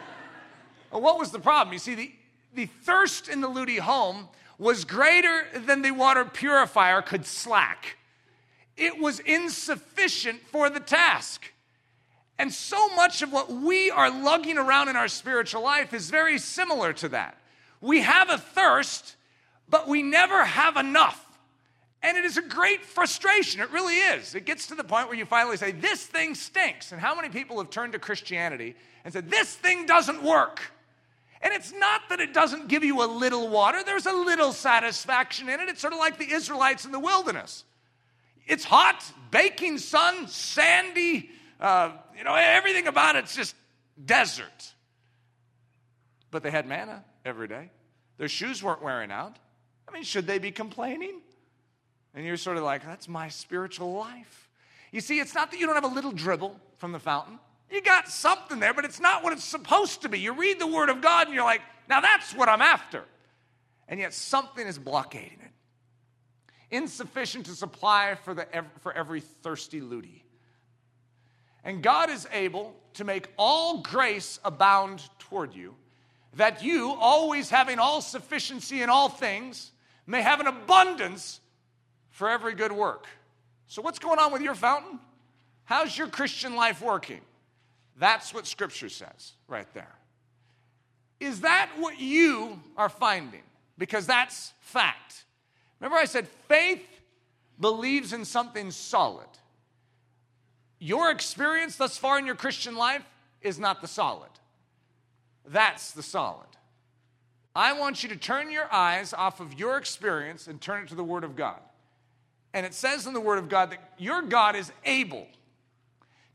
well, 0.92 1.00
what 1.00 1.18
was 1.18 1.30
the 1.30 1.40
problem? 1.40 1.72
You 1.72 1.78
see, 1.78 1.94
the, 1.94 2.12
the 2.54 2.66
thirst 2.66 3.28
in 3.28 3.40
the 3.40 3.48
Ludy 3.48 3.78
home 3.78 4.28
was 4.58 4.84
greater 4.84 5.46
than 5.54 5.82
the 5.82 5.90
water 5.90 6.24
purifier 6.24 7.02
could 7.02 7.26
slack. 7.26 7.96
It 8.76 8.98
was 8.98 9.20
insufficient 9.20 10.40
for 10.42 10.68
the 10.68 10.80
task. 10.80 11.52
And 12.38 12.52
so 12.52 12.94
much 12.94 13.22
of 13.22 13.32
what 13.32 13.50
we 13.50 13.90
are 13.90 14.10
lugging 14.10 14.58
around 14.58 14.88
in 14.88 14.96
our 14.96 15.08
spiritual 15.08 15.62
life 15.62 15.94
is 15.94 16.10
very 16.10 16.38
similar 16.38 16.92
to 16.94 17.08
that. 17.08 17.38
We 17.80 18.02
have 18.02 18.28
a 18.28 18.38
thirst, 18.38 19.16
but 19.68 19.88
we 19.88 20.02
never 20.02 20.44
have 20.44 20.76
enough. 20.76 21.22
And 22.02 22.16
it 22.16 22.24
is 22.24 22.36
a 22.36 22.42
great 22.42 22.84
frustration. 22.84 23.60
It 23.60 23.70
really 23.70 23.96
is. 23.96 24.34
It 24.34 24.44
gets 24.44 24.66
to 24.68 24.74
the 24.74 24.84
point 24.84 25.08
where 25.08 25.16
you 25.16 25.24
finally 25.24 25.56
say, 25.56 25.72
This 25.72 26.04
thing 26.04 26.34
stinks. 26.34 26.92
And 26.92 27.00
how 27.00 27.14
many 27.14 27.30
people 27.30 27.58
have 27.58 27.70
turned 27.70 27.94
to 27.94 27.98
Christianity 27.98 28.76
and 29.04 29.12
said, 29.12 29.30
This 29.30 29.54
thing 29.54 29.86
doesn't 29.86 30.22
work? 30.22 30.60
And 31.40 31.52
it's 31.54 31.72
not 31.72 32.02
that 32.10 32.20
it 32.20 32.34
doesn't 32.34 32.68
give 32.68 32.84
you 32.84 33.02
a 33.02 33.06
little 33.06 33.48
water, 33.48 33.82
there's 33.84 34.06
a 34.06 34.12
little 34.12 34.52
satisfaction 34.52 35.48
in 35.48 35.60
it. 35.60 35.68
It's 35.68 35.80
sort 35.80 35.94
of 35.94 35.98
like 35.98 36.18
the 36.18 36.30
Israelites 36.30 36.84
in 36.84 36.92
the 36.92 37.00
wilderness. 37.00 37.64
It's 38.46 38.64
hot, 38.64 39.04
baking 39.30 39.78
sun, 39.78 40.28
sandy, 40.28 41.30
uh, 41.60 41.92
you 42.16 42.24
know, 42.24 42.34
everything 42.34 42.86
about 42.86 43.16
it's 43.16 43.34
just 43.34 43.54
desert. 44.04 44.72
But 46.30 46.42
they 46.42 46.50
had 46.50 46.66
manna 46.66 47.04
every 47.24 47.48
day. 47.48 47.70
Their 48.18 48.28
shoes 48.28 48.62
weren't 48.62 48.82
wearing 48.82 49.10
out. 49.10 49.38
I 49.88 49.92
mean, 49.92 50.02
should 50.02 50.26
they 50.26 50.38
be 50.38 50.50
complaining? 50.50 51.20
And 52.14 52.24
you're 52.24 52.36
sort 52.36 52.56
of 52.56 52.62
like, 52.62 52.84
that's 52.84 53.08
my 53.08 53.28
spiritual 53.28 53.94
life. 53.94 54.48
You 54.90 55.00
see, 55.00 55.20
it's 55.20 55.34
not 55.34 55.50
that 55.50 55.60
you 55.60 55.66
don't 55.66 55.74
have 55.74 55.84
a 55.84 55.94
little 55.94 56.12
dribble 56.12 56.58
from 56.78 56.92
the 56.92 56.98
fountain. 56.98 57.38
You 57.70 57.82
got 57.82 58.08
something 58.08 58.60
there, 58.60 58.72
but 58.72 58.84
it's 58.84 59.00
not 59.00 59.24
what 59.24 59.32
it's 59.32 59.44
supposed 59.44 60.02
to 60.02 60.08
be. 60.08 60.20
You 60.20 60.32
read 60.32 60.60
the 60.60 60.66
Word 60.66 60.88
of 60.88 61.00
God 61.00 61.26
and 61.26 61.34
you're 61.34 61.44
like, 61.44 61.62
now 61.88 62.00
that's 62.00 62.34
what 62.34 62.48
I'm 62.48 62.62
after. 62.62 63.04
And 63.88 64.00
yet 64.00 64.14
something 64.14 64.66
is 64.66 64.78
blockading 64.78 65.38
it. 65.42 65.50
Insufficient 66.70 67.46
to 67.46 67.52
supply 67.52 68.16
for, 68.24 68.34
the, 68.34 68.46
for 68.80 68.92
every 68.92 69.20
thirsty 69.20 69.80
Ludy. 69.80 70.22
And 71.64 71.82
God 71.82 72.10
is 72.10 72.28
able 72.32 72.74
to 72.94 73.04
make 73.04 73.28
all 73.36 73.82
grace 73.82 74.38
abound 74.44 75.02
toward 75.18 75.54
you, 75.54 75.74
that 76.34 76.62
you, 76.62 76.94
always 77.00 77.50
having 77.50 77.78
all 77.78 78.00
sufficiency 78.00 78.82
in 78.82 78.90
all 78.90 79.08
things, 79.08 79.72
may 80.06 80.22
have 80.22 80.40
an 80.40 80.46
abundance 80.46 81.40
for 82.10 82.30
every 82.30 82.54
good 82.54 82.72
work. 82.72 83.06
So, 83.66 83.82
what's 83.82 83.98
going 83.98 84.18
on 84.18 84.32
with 84.32 84.42
your 84.42 84.54
fountain? 84.54 85.00
How's 85.64 85.96
your 85.96 86.06
Christian 86.06 86.54
life 86.54 86.80
working? 86.80 87.20
That's 87.98 88.32
what 88.32 88.46
Scripture 88.46 88.88
says 88.88 89.32
right 89.48 89.66
there. 89.74 89.94
Is 91.18 91.40
that 91.40 91.70
what 91.78 91.98
you 91.98 92.60
are 92.76 92.88
finding? 92.88 93.42
Because 93.78 94.06
that's 94.06 94.52
fact. 94.60 95.24
Remember, 95.80 95.98
I 95.98 96.04
said 96.04 96.28
faith 96.48 96.84
believes 97.60 98.12
in 98.12 98.24
something 98.24 98.70
solid. 98.70 99.26
Your 100.78 101.10
experience 101.10 101.76
thus 101.76 101.96
far 101.96 102.18
in 102.18 102.26
your 102.26 102.34
Christian 102.34 102.76
life 102.76 103.04
is 103.40 103.58
not 103.58 103.80
the 103.80 103.88
solid. 103.88 104.30
That's 105.46 105.92
the 105.92 106.02
solid. 106.02 106.46
I 107.54 107.72
want 107.72 108.02
you 108.02 108.10
to 108.10 108.16
turn 108.16 108.50
your 108.50 108.70
eyes 108.72 109.14
off 109.14 109.40
of 109.40 109.58
your 109.58 109.78
experience 109.78 110.46
and 110.46 110.60
turn 110.60 110.84
it 110.84 110.88
to 110.88 110.94
the 110.94 111.04
Word 111.04 111.24
of 111.24 111.36
God. 111.36 111.58
And 112.52 112.66
it 112.66 112.74
says 112.74 113.06
in 113.06 113.14
the 113.14 113.20
Word 113.20 113.38
of 113.38 113.48
God 113.48 113.70
that 113.70 113.94
your 113.98 114.22
God 114.22 114.56
is 114.56 114.70
able 114.84 115.26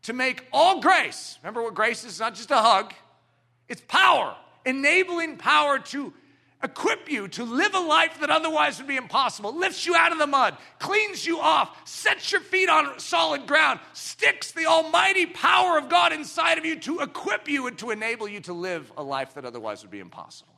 to 0.04 0.14
make 0.14 0.48
all 0.52 0.82
grace, 0.82 1.38
remember 1.44 1.62
what 1.62 1.76
grace 1.76 2.04
is? 2.04 2.20
Not 2.20 2.34
just 2.34 2.50
a 2.50 2.58
hug, 2.58 2.94
it's 3.70 3.84
power, 3.88 4.36
enabling 4.66 5.38
power 5.38 5.78
to 5.78 6.12
equip 6.63 7.10
you 7.10 7.27
to 7.30 7.44
live 7.44 7.74
a 7.74 7.80
life 7.80 8.20
that 8.20 8.30
otherwise 8.30 8.77
would 8.77 8.88
be 8.88 8.98
impossible, 8.98 9.56
lifts 9.56 9.86
you 9.86 9.96
out 9.96 10.12
of 10.12 10.20
the 10.20 10.27
mud, 10.27 10.58
cleans 10.80 11.25
you 11.25 11.39
off, 11.39 11.88
sets 11.88 12.32
your 12.32 12.41
feet 12.41 12.70
on 12.70 13.00
solid 13.00 13.48
ground, 13.48 13.80
sticks 13.94 14.51
the 14.51 14.65
almighty 14.65 15.25
power 15.25 15.77
of 15.77 15.89
God 15.89 16.13
inside 16.13 16.58
of 16.58 16.65
you 16.65 16.80
to 16.82 17.00
equip 17.00 17.48
you 17.48 17.68
and 17.68 17.77
to 17.80 17.91
enable 17.91 18.27
you 18.27 18.39
to 18.41 18.53
live 18.53 18.91
a 18.98 19.03
life 19.03 19.34
that 19.34 19.46
otherwise 19.46 19.82
would 19.82 19.91
be 19.91 20.00
impossible. 20.00 20.53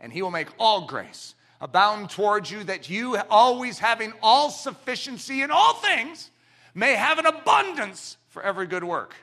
And 0.00 0.12
He 0.12 0.22
will 0.22 0.30
make 0.30 0.48
all 0.58 0.86
grace 0.86 1.34
abound 1.60 2.10
towards 2.10 2.50
you, 2.50 2.62
that 2.64 2.90
you, 2.90 3.16
always 3.30 3.78
having 3.78 4.12
all 4.22 4.50
sufficiency 4.50 5.42
in 5.42 5.50
all 5.50 5.74
things, 5.74 6.30
may 6.74 6.94
have 6.94 7.18
an 7.18 7.26
abundance 7.26 8.18
for 8.28 8.42
every 8.42 8.66
good 8.66 8.84
work. 8.84 9.14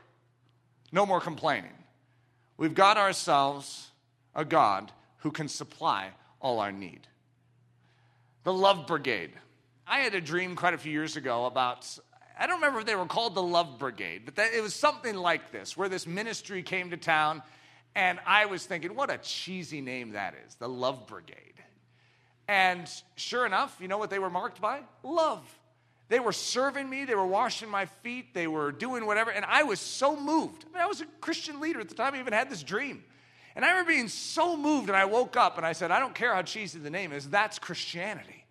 No 0.92 1.06
more 1.06 1.22
complaining. 1.22 1.74
We've 2.58 2.74
got 2.74 2.98
ourselves 2.98 3.92
a 4.34 4.44
God 4.44 4.92
who 5.22 5.32
can 5.32 5.48
supply 5.48 6.10
all 6.40 6.60
our 6.60 6.72
need. 6.72 7.08
The 8.44 8.54
Love 8.54 8.88
Brigade. 8.88 9.32
I 9.88 10.00
had 10.00 10.16
a 10.16 10.22
dream 10.22 10.56
quite 10.56 10.74
a 10.74 10.78
few 10.78 10.92
years 10.92 11.16
ago 11.16 11.46
about, 11.46 11.88
I 12.40 12.48
don't 12.48 12.58
remember 12.58 12.80
if 12.80 12.86
they 12.86 12.96
were 12.96 13.06
called 13.06 13.36
the 13.36 13.44
Love 13.44 13.78
Brigade, 13.78 14.24
but 14.26 14.36
that, 14.36 14.54
it 14.54 14.62
was 14.62 14.74
something 14.74 15.16
like 15.16 15.52
this, 15.52 15.78
where 15.78 15.90
this 15.90 16.08
ministry 16.08 16.64
came 16.64 16.90
to 16.90 16.98
town, 16.98 17.44
and 17.96 18.20
I 18.26 18.46
was 18.48 18.66
thinking, 18.66 18.96
what 18.96 19.12
a 19.12 19.18
cheesy 19.20 19.82
name 19.82 20.14
that 20.14 20.34
is, 20.48 20.56
the 20.56 20.70
Love 20.70 21.08
Brigade. 21.08 21.36
And 22.48 22.90
sure 23.16 23.46
enough, 23.46 23.78
you 23.80 23.88
know 23.88 23.98
what 23.98 24.10
they 24.10 24.20
were 24.20 24.30
marked 24.30 24.60
by? 24.60 24.82
Love. 25.04 25.44
They 26.10 26.20
were 26.20 26.34
serving 26.34 26.90
me, 26.90 27.06
they 27.06 27.16
were 27.16 27.28
washing 27.28 27.70
my 27.70 27.86
feet, 27.86 28.34
they 28.34 28.48
were 28.48 28.72
doing 28.72 29.06
whatever, 29.06 29.30
and 29.30 29.46
I 29.46 29.64
was 29.64 29.80
so 29.80 30.20
moved. 30.20 30.66
I, 30.70 30.74
mean, 30.74 30.84
I 30.84 30.88
was 30.88 31.00
a 31.02 31.06
Christian 31.22 31.62
leader 31.62 31.80
at 31.80 31.90
the 31.90 31.96
time, 31.96 32.16
I 32.16 32.20
even 32.20 32.34
had 32.34 32.50
this 32.50 32.64
dream. 32.64 33.04
And 33.56 33.66
I 33.66 33.70
remember 33.70 33.92
being 33.92 34.08
so 34.08 34.56
moved, 34.56 34.88
and 34.88 34.96
I 34.96 35.06
woke 35.06 35.36
up 35.36 35.58
and 35.58 35.66
I 35.66 35.74
said, 35.74 35.92
I 35.92 36.00
don't 36.00 36.16
care 36.16 36.34
how 36.34 36.42
cheesy 36.42 36.80
the 36.80 36.90
name 36.90 37.12
is, 37.12 37.30
that's 37.30 37.60
Christianity. 37.60 38.46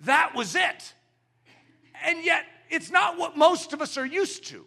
That 0.00 0.34
was 0.34 0.54
it. 0.54 0.94
And 2.04 2.24
yet, 2.24 2.44
it's 2.70 2.90
not 2.90 3.18
what 3.18 3.36
most 3.36 3.72
of 3.72 3.80
us 3.80 3.96
are 3.96 4.06
used 4.06 4.46
to. 4.48 4.64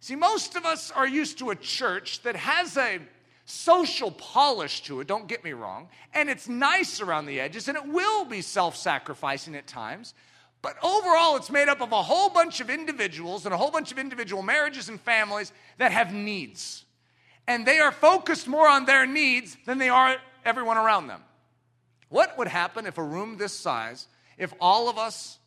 See, 0.00 0.16
most 0.16 0.56
of 0.56 0.64
us 0.64 0.90
are 0.90 1.08
used 1.08 1.38
to 1.38 1.50
a 1.50 1.56
church 1.56 2.22
that 2.22 2.36
has 2.36 2.76
a 2.76 3.00
social 3.46 4.10
polish 4.10 4.82
to 4.82 5.00
it, 5.00 5.06
don't 5.06 5.28
get 5.28 5.44
me 5.44 5.52
wrong, 5.52 5.88
and 6.14 6.30
it's 6.30 6.48
nice 6.48 7.00
around 7.00 7.26
the 7.26 7.40
edges, 7.40 7.68
and 7.68 7.76
it 7.76 7.86
will 7.86 8.24
be 8.24 8.40
self 8.40 8.76
sacrificing 8.76 9.54
at 9.54 9.66
times. 9.66 10.14
But 10.62 10.76
overall, 10.82 11.36
it's 11.36 11.50
made 11.50 11.68
up 11.68 11.82
of 11.82 11.92
a 11.92 12.02
whole 12.02 12.30
bunch 12.30 12.60
of 12.60 12.70
individuals 12.70 13.44
and 13.44 13.54
a 13.54 13.58
whole 13.58 13.70
bunch 13.70 13.92
of 13.92 13.98
individual 13.98 14.42
marriages 14.42 14.88
and 14.88 14.98
families 14.98 15.52
that 15.76 15.92
have 15.92 16.14
needs. 16.14 16.83
And 17.46 17.66
they 17.66 17.78
are 17.78 17.92
focused 17.92 18.48
more 18.48 18.68
on 18.68 18.86
their 18.86 19.06
needs 19.06 19.56
than 19.66 19.78
they 19.78 19.88
are 19.88 20.16
everyone 20.44 20.76
around 20.76 21.08
them. 21.08 21.20
What 22.08 22.38
would 22.38 22.48
happen 22.48 22.86
if 22.86 22.98
a 22.98 23.02
room 23.02 23.36
this 23.36 23.52
size, 23.52 24.06
if 24.38 24.52
all 24.60 24.88
of 24.88 24.98
us 24.98 25.38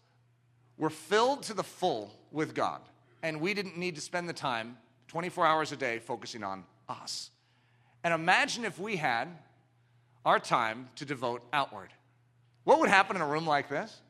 were 0.77 0.89
filled 0.89 1.43
to 1.43 1.53
the 1.53 1.63
full 1.63 2.11
with 2.31 2.53
God 2.53 2.81
and 3.23 3.41
we 3.41 3.53
didn't 3.53 3.77
need 3.77 3.95
to 3.95 4.01
spend 4.01 4.29
the 4.29 4.33
time 4.33 4.77
24 5.07 5.45
hours 5.45 5.71
a 5.71 5.77
day 5.77 5.99
focusing 5.99 6.43
on 6.43 6.65
us? 6.89 7.31
And 8.03 8.13
imagine 8.13 8.65
if 8.65 8.79
we 8.79 8.95
had 8.95 9.27
our 10.25 10.39
time 10.39 10.89
to 10.97 11.05
devote 11.05 11.41
outward. 11.53 11.89
What 12.65 12.81
would 12.81 12.89
happen 12.89 13.15
in 13.15 13.21
a 13.21 13.27
room 13.27 13.47
like 13.47 13.69
this? 13.69 14.01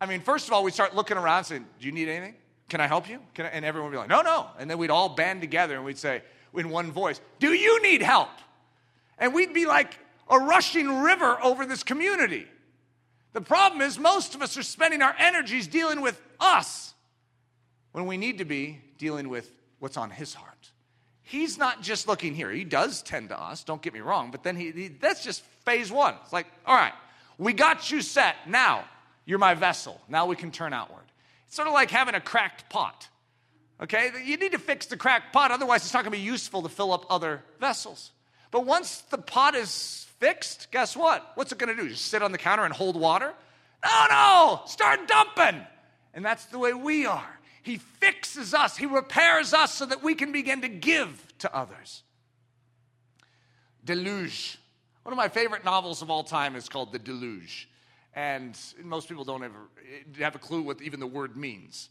I 0.00 0.06
mean, 0.06 0.20
first 0.20 0.46
of 0.46 0.52
all, 0.54 0.62
we'd 0.62 0.74
start 0.74 0.94
looking 0.94 1.16
around 1.16 1.44
saying, 1.44 1.66
Do 1.80 1.86
you 1.86 1.92
need 1.92 2.08
anything? 2.08 2.36
Can 2.68 2.80
I 2.80 2.86
help 2.86 3.08
you? 3.08 3.18
I? 3.36 3.42
And 3.42 3.64
everyone 3.64 3.90
would 3.90 3.94
be 3.94 3.98
like, 3.98 4.08
No, 4.08 4.22
no. 4.22 4.46
And 4.58 4.70
then 4.70 4.78
we'd 4.78 4.90
all 4.90 5.08
band 5.08 5.40
together 5.40 5.74
and 5.74 5.84
we'd 5.84 5.98
say 5.98 6.22
in 6.54 6.70
one 6.70 6.92
voice, 6.92 7.20
Do 7.38 7.52
you 7.52 7.82
need 7.82 8.02
help? 8.02 8.30
And 9.18 9.34
we'd 9.34 9.52
be 9.52 9.66
like 9.66 9.98
a 10.28 10.38
rushing 10.38 11.00
river 11.00 11.38
over 11.42 11.66
this 11.66 11.82
community. 11.82 12.46
The 13.32 13.40
problem 13.40 13.80
is, 13.82 13.98
most 13.98 14.34
of 14.34 14.42
us 14.42 14.56
are 14.56 14.62
spending 14.62 15.02
our 15.02 15.14
energies 15.18 15.68
dealing 15.68 16.00
with 16.00 16.20
us 16.40 16.94
when 17.92 18.06
we 18.06 18.16
need 18.16 18.38
to 18.38 18.44
be 18.44 18.80
dealing 18.98 19.28
with 19.28 19.50
what's 19.78 19.96
on 19.96 20.10
His 20.10 20.34
heart. 20.34 20.70
He's 21.22 21.58
not 21.58 21.80
just 21.80 22.08
looking 22.08 22.34
here. 22.34 22.50
He 22.50 22.64
does 22.64 23.02
tend 23.02 23.28
to 23.28 23.40
us, 23.40 23.62
don't 23.62 23.80
get 23.80 23.94
me 23.94 24.00
wrong, 24.00 24.32
but 24.32 24.42
then 24.42 24.56
he, 24.56 24.72
he 24.72 24.88
that's 24.88 25.22
just 25.22 25.42
phase 25.64 25.92
one. 25.92 26.14
It's 26.24 26.32
like, 26.32 26.46
all 26.66 26.74
right, 26.74 26.92
we 27.38 27.52
got 27.52 27.90
you 27.90 28.02
set. 28.02 28.34
Now, 28.48 28.84
you're 29.26 29.38
my 29.38 29.54
vessel. 29.54 30.00
Now 30.08 30.26
we 30.26 30.34
can 30.34 30.50
turn 30.50 30.72
outward. 30.72 31.04
It's 31.46 31.54
sort 31.54 31.68
of 31.68 31.74
like 31.74 31.90
having 31.90 32.16
a 32.16 32.20
cracked 32.20 32.68
pot. 32.68 33.08
Okay? 33.82 34.10
You 34.24 34.36
need 34.36 34.52
to 34.52 34.58
fix 34.58 34.86
the 34.86 34.96
cracked 34.96 35.32
pot, 35.32 35.50
otherwise, 35.50 35.84
it's 35.84 35.94
not 35.94 36.04
going 36.04 36.12
to 36.12 36.18
be 36.18 36.24
useful 36.24 36.62
to 36.62 36.68
fill 36.68 36.92
up 36.92 37.06
other 37.10 37.42
vessels. 37.58 38.10
But 38.50 38.66
once 38.66 39.02
the 39.10 39.18
pot 39.18 39.54
is 39.54 40.06
fixed, 40.18 40.70
guess 40.70 40.96
what? 40.96 41.32
What's 41.34 41.52
it 41.52 41.58
going 41.58 41.74
to 41.74 41.82
do? 41.82 41.88
Just 41.88 42.06
sit 42.06 42.22
on 42.22 42.32
the 42.32 42.38
counter 42.38 42.64
and 42.64 42.74
hold 42.74 42.96
water? 42.98 43.32
No, 43.84 44.06
no, 44.10 44.60
start 44.66 45.08
dumping. 45.08 45.60
And 46.12 46.24
that's 46.24 46.46
the 46.46 46.58
way 46.58 46.74
we 46.74 47.06
are. 47.06 47.38
He 47.62 47.78
fixes 47.78 48.54
us, 48.54 48.76
He 48.76 48.86
repairs 48.86 49.54
us 49.54 49.74
so 49.74 49.86
that 49.86 50.02
we 50.02 50.14
can 50.14 50.32
begin 50.32 50.62
to 50.62 50.68
give 50.68 51.24
to 51.38 51.54
others. 51.54 52.02
Deluge. 53.84 54.58
One 55.02 55.12
of 55.12 55.16
my 55.16 55.28
favorite 55.28 55.64
novels 55.64 56.02
of 56.02 56.10
all 56.10 56.22
time 56.22 56.56
is 56.56 56.68
called 56.68 56.92
The 56.92 56.98
Deluge 56.98 57.68
and 58.14 58.58
most 58.82 59.08
people 59.08 59.24
don't 59.24 59.44
ever 59.44 59.58
eh, 59.78 60.22
have 60.22 60.34
a 60.34 60.38
clue 60.38 60.62
what 60.62 60.80
even 60.82 61.00
the 61.00 61.06
word 61.06 61.36
means. 61.36 61.88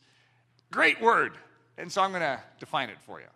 Great 0.72 1.02
word, 1.02 1.34
and 1.80 1.92
so 1.92 2.02
I'm 2.02 2.12
going 2.12 2.22
to 2.22 2.40
define 2.60 2.90
it 2.90 3.00
for 3.00 3.20
you. 3.20 3.28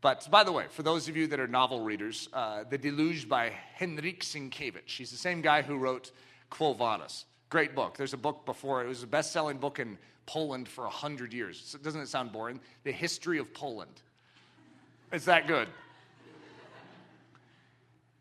But 0.00 0.28
by 0.30 0.42
the 0.44 0.52
way, 0.52 0.66
for 0.68 0.82
those 0.82 1.08
of 1.08 1.16
you 1.16 1.28
that 1.28 1.38
are 1.38 1.46
novel 1.46 1.80
readers, 1.80 2.28
uh, 2.32 2.64
The 2.68 2.76
Deluge 2.76 3.28
by 3.28 3.52
Henryk 3.78 4.20
Sienkiewicz. 4.20 4.88
He's 4.88 5.10
the 5.10 5.16
same 5.16 5.40
guy 5.40 5.62
who 5.62 5.76
wrote 5.76 6.10
Quo 6.50 6.74
Vadis. 6.74 7.24
Great 7.50 7.74
book. 7.74 7.96
There's 7.96 8.12
a 8.12 8.18
book 8.18 8.44
before, 8.44 8.84
it 8.84 8.88
was 8.88 9.02
a 9.02 9.06
best 9.06 9.32
selling 9.32 9.58
book 9.58 9.78
in 9.78 9.96
Poland 10.26 10.68
for 10.68 10.84
100 10.84 11.32
years. 11.32 11.62
So 11.64 11.78
doesn't 11.78 12.00
it 12.00 12.08
sound 12.08 12.32
boring? 12.32 12.60
The 12.84 12.92
History 12.92 13.38
of 13.38 13.54
Poland. 13.54 14.02
It's 15.12 15.26
that 15.26 15.46
good. 15.46 15.68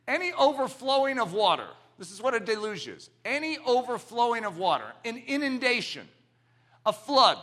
Any 0.07 0.33
overflowing 0.33 1.19
of 1.19 1.33
water 1.33 1.67
this 2.01 2.09
is 2.09 2.19
what 2.19 2.33
a 2.33 2.39
deluge 2.39 2.87
is 2.87 3.11
any 3.23 3.59
overflowing 3.59 4.43
of 4.43 4.57
water, 4.57 4.91
an 5.05 5.21
inundation, 5.27 6.07
a 6.83 6.91
flood, 6.91 7.37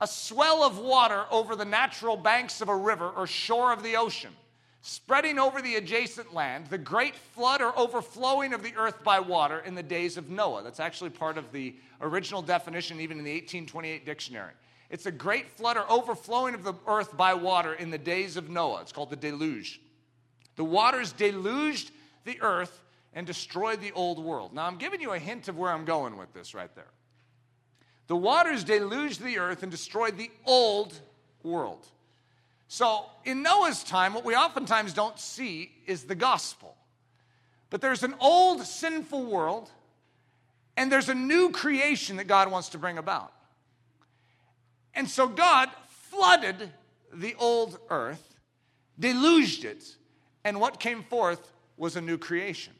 a 0.00 0.06
swell 0.06 0.62
of 0.62 0.78
water 0.78 1.24
over 1.30 1.56
the 1.56 1.64
natural 1.64 2.16
banks 2.16 2.60
of 2.60 2.68
a 2.68 2.76
river 2.76 3.08
or 3.08 3.26
shore 3.26 3.72
of 3.72 3.82
the 3.82 3.96
ocean, 3.96 4.32
spreading 4.82 5.38
over 5.38 5.62
the 5.62 5.76
adjacent 5.76 6.34
land, 6.34 6.66
the 6.66 6.78
great 6.78 7.14
flood 7.14 7.62
or 7.62 7.76
overflowing 7.78 8.52
of 8.52 8.62
the 8.62 8.74
earth 8.76 9.02
by 9.02 9.18
water 9.18 9.60
in 9.60 9.74
the 9.74 9.82
days 9.82 10.16
of 10.16 10.28
Noah. 10.28 10.62
That's 10.62 10.80
actually 10.80 11.10
part 11.10 11.38
of 11.38 11.50
the 11.50 11.74
original 12.00 12.42
definition, 12.42 13.00
even 13.00 13.18
in 13.18 13.24
the 13.24 13.32
1828 13.32 14.04
dictionary. 14.04 14.52
It's 14.90 15.06
a 15.06 15.12
great 15.12 15.50
flood 15.50 15.76
or 15.76 15.90
overflowing 15.90 16.54
of 16.54 16.62
the 16.62 16.74
earth 16.86 17.16
by 17.16 17.34
water 17.34 17.74
in 17.74 17.90
the 17.90 17.98
days 17.98 18.36
of 18.36 18.50
Noah. 18.50 18.82
It's 18.82 18.92
called 18.92 19.10
the 19.10 19.16
deluge. 19.16 19.80
The 20.56 20.64
waters 20.64 21.12
deluged 21.12 21.90
the 22.24 22.40
earth 22.40 22.82
and 23.12 23.26
destroyed 23.26 23.80
the 23.80 23.92
old 23.92 24.22
world. 24.22 24.52
Now, 24.52 24.66
I'm 24.66 24.76
giving 24.76 25.00
you 25.00 25.12
a 25.12 25.18
hint 25.18 25.48
of 25.48 25.56
where 25.56 25.72
I'm 25.72 25.84
going 25.84 26.16
with 26.16 26.32
this 26.32 26.54
right 26.54 26.72
there. 26.74 26.90
The 28.06 28.16
waters 28.16 28.64
deluged 28.64 29.22
the 29.22 29.38
earth 29.38 29.62
and 29.62 29.70
destroyed 29.70 30.16
the 30.16 30.30
old 30.44 30.94
world. 31.42 31.86
So, 32.68 33.06
in 33.24 33.42
Noah's 33.42 33.84
time, 33.84 34.14
what 34.14 34.24
we 34.24 34.34
oftentimes 34.34 34.92
don't 34.92 35.18
see 35.18 35.72
is 35.86 36.04
the 36.04 36.14
gospel. 36.14 36.76
But 37.70 37.80
there's 37.80 38.02
an 38.02 38.14
old 38.20 38.62
sinful 38.62 39.24
world, 39.24 39.70
and 40.76 40.90
there's 40.90 41.08
a 41.08 41.14
new 41.14 41.50
creation 41.50 42.16
that 42.16 42.26
God 42.26 42.50
wants 42.50 42.70
to 42.70 42.78
bring 42.78 42.98
about. 42.98 43.32
And 44.94 45.08
so, 45.08 45.28
God 45.28 45.70
flooded 45.88 46.70
the 47.12 47.34
old 47.38 47.78
earth, 47.88 48.36
deluged 48.98 49.64
it, 49.64 49.84
and 50.44 50.60
what 50.60 50.80
came 50.80 51.02
forth 51.04 51.52
was 51.76 51.96
a 51.96 52.00
new 52.00 52.18
creation. 52.18 52.72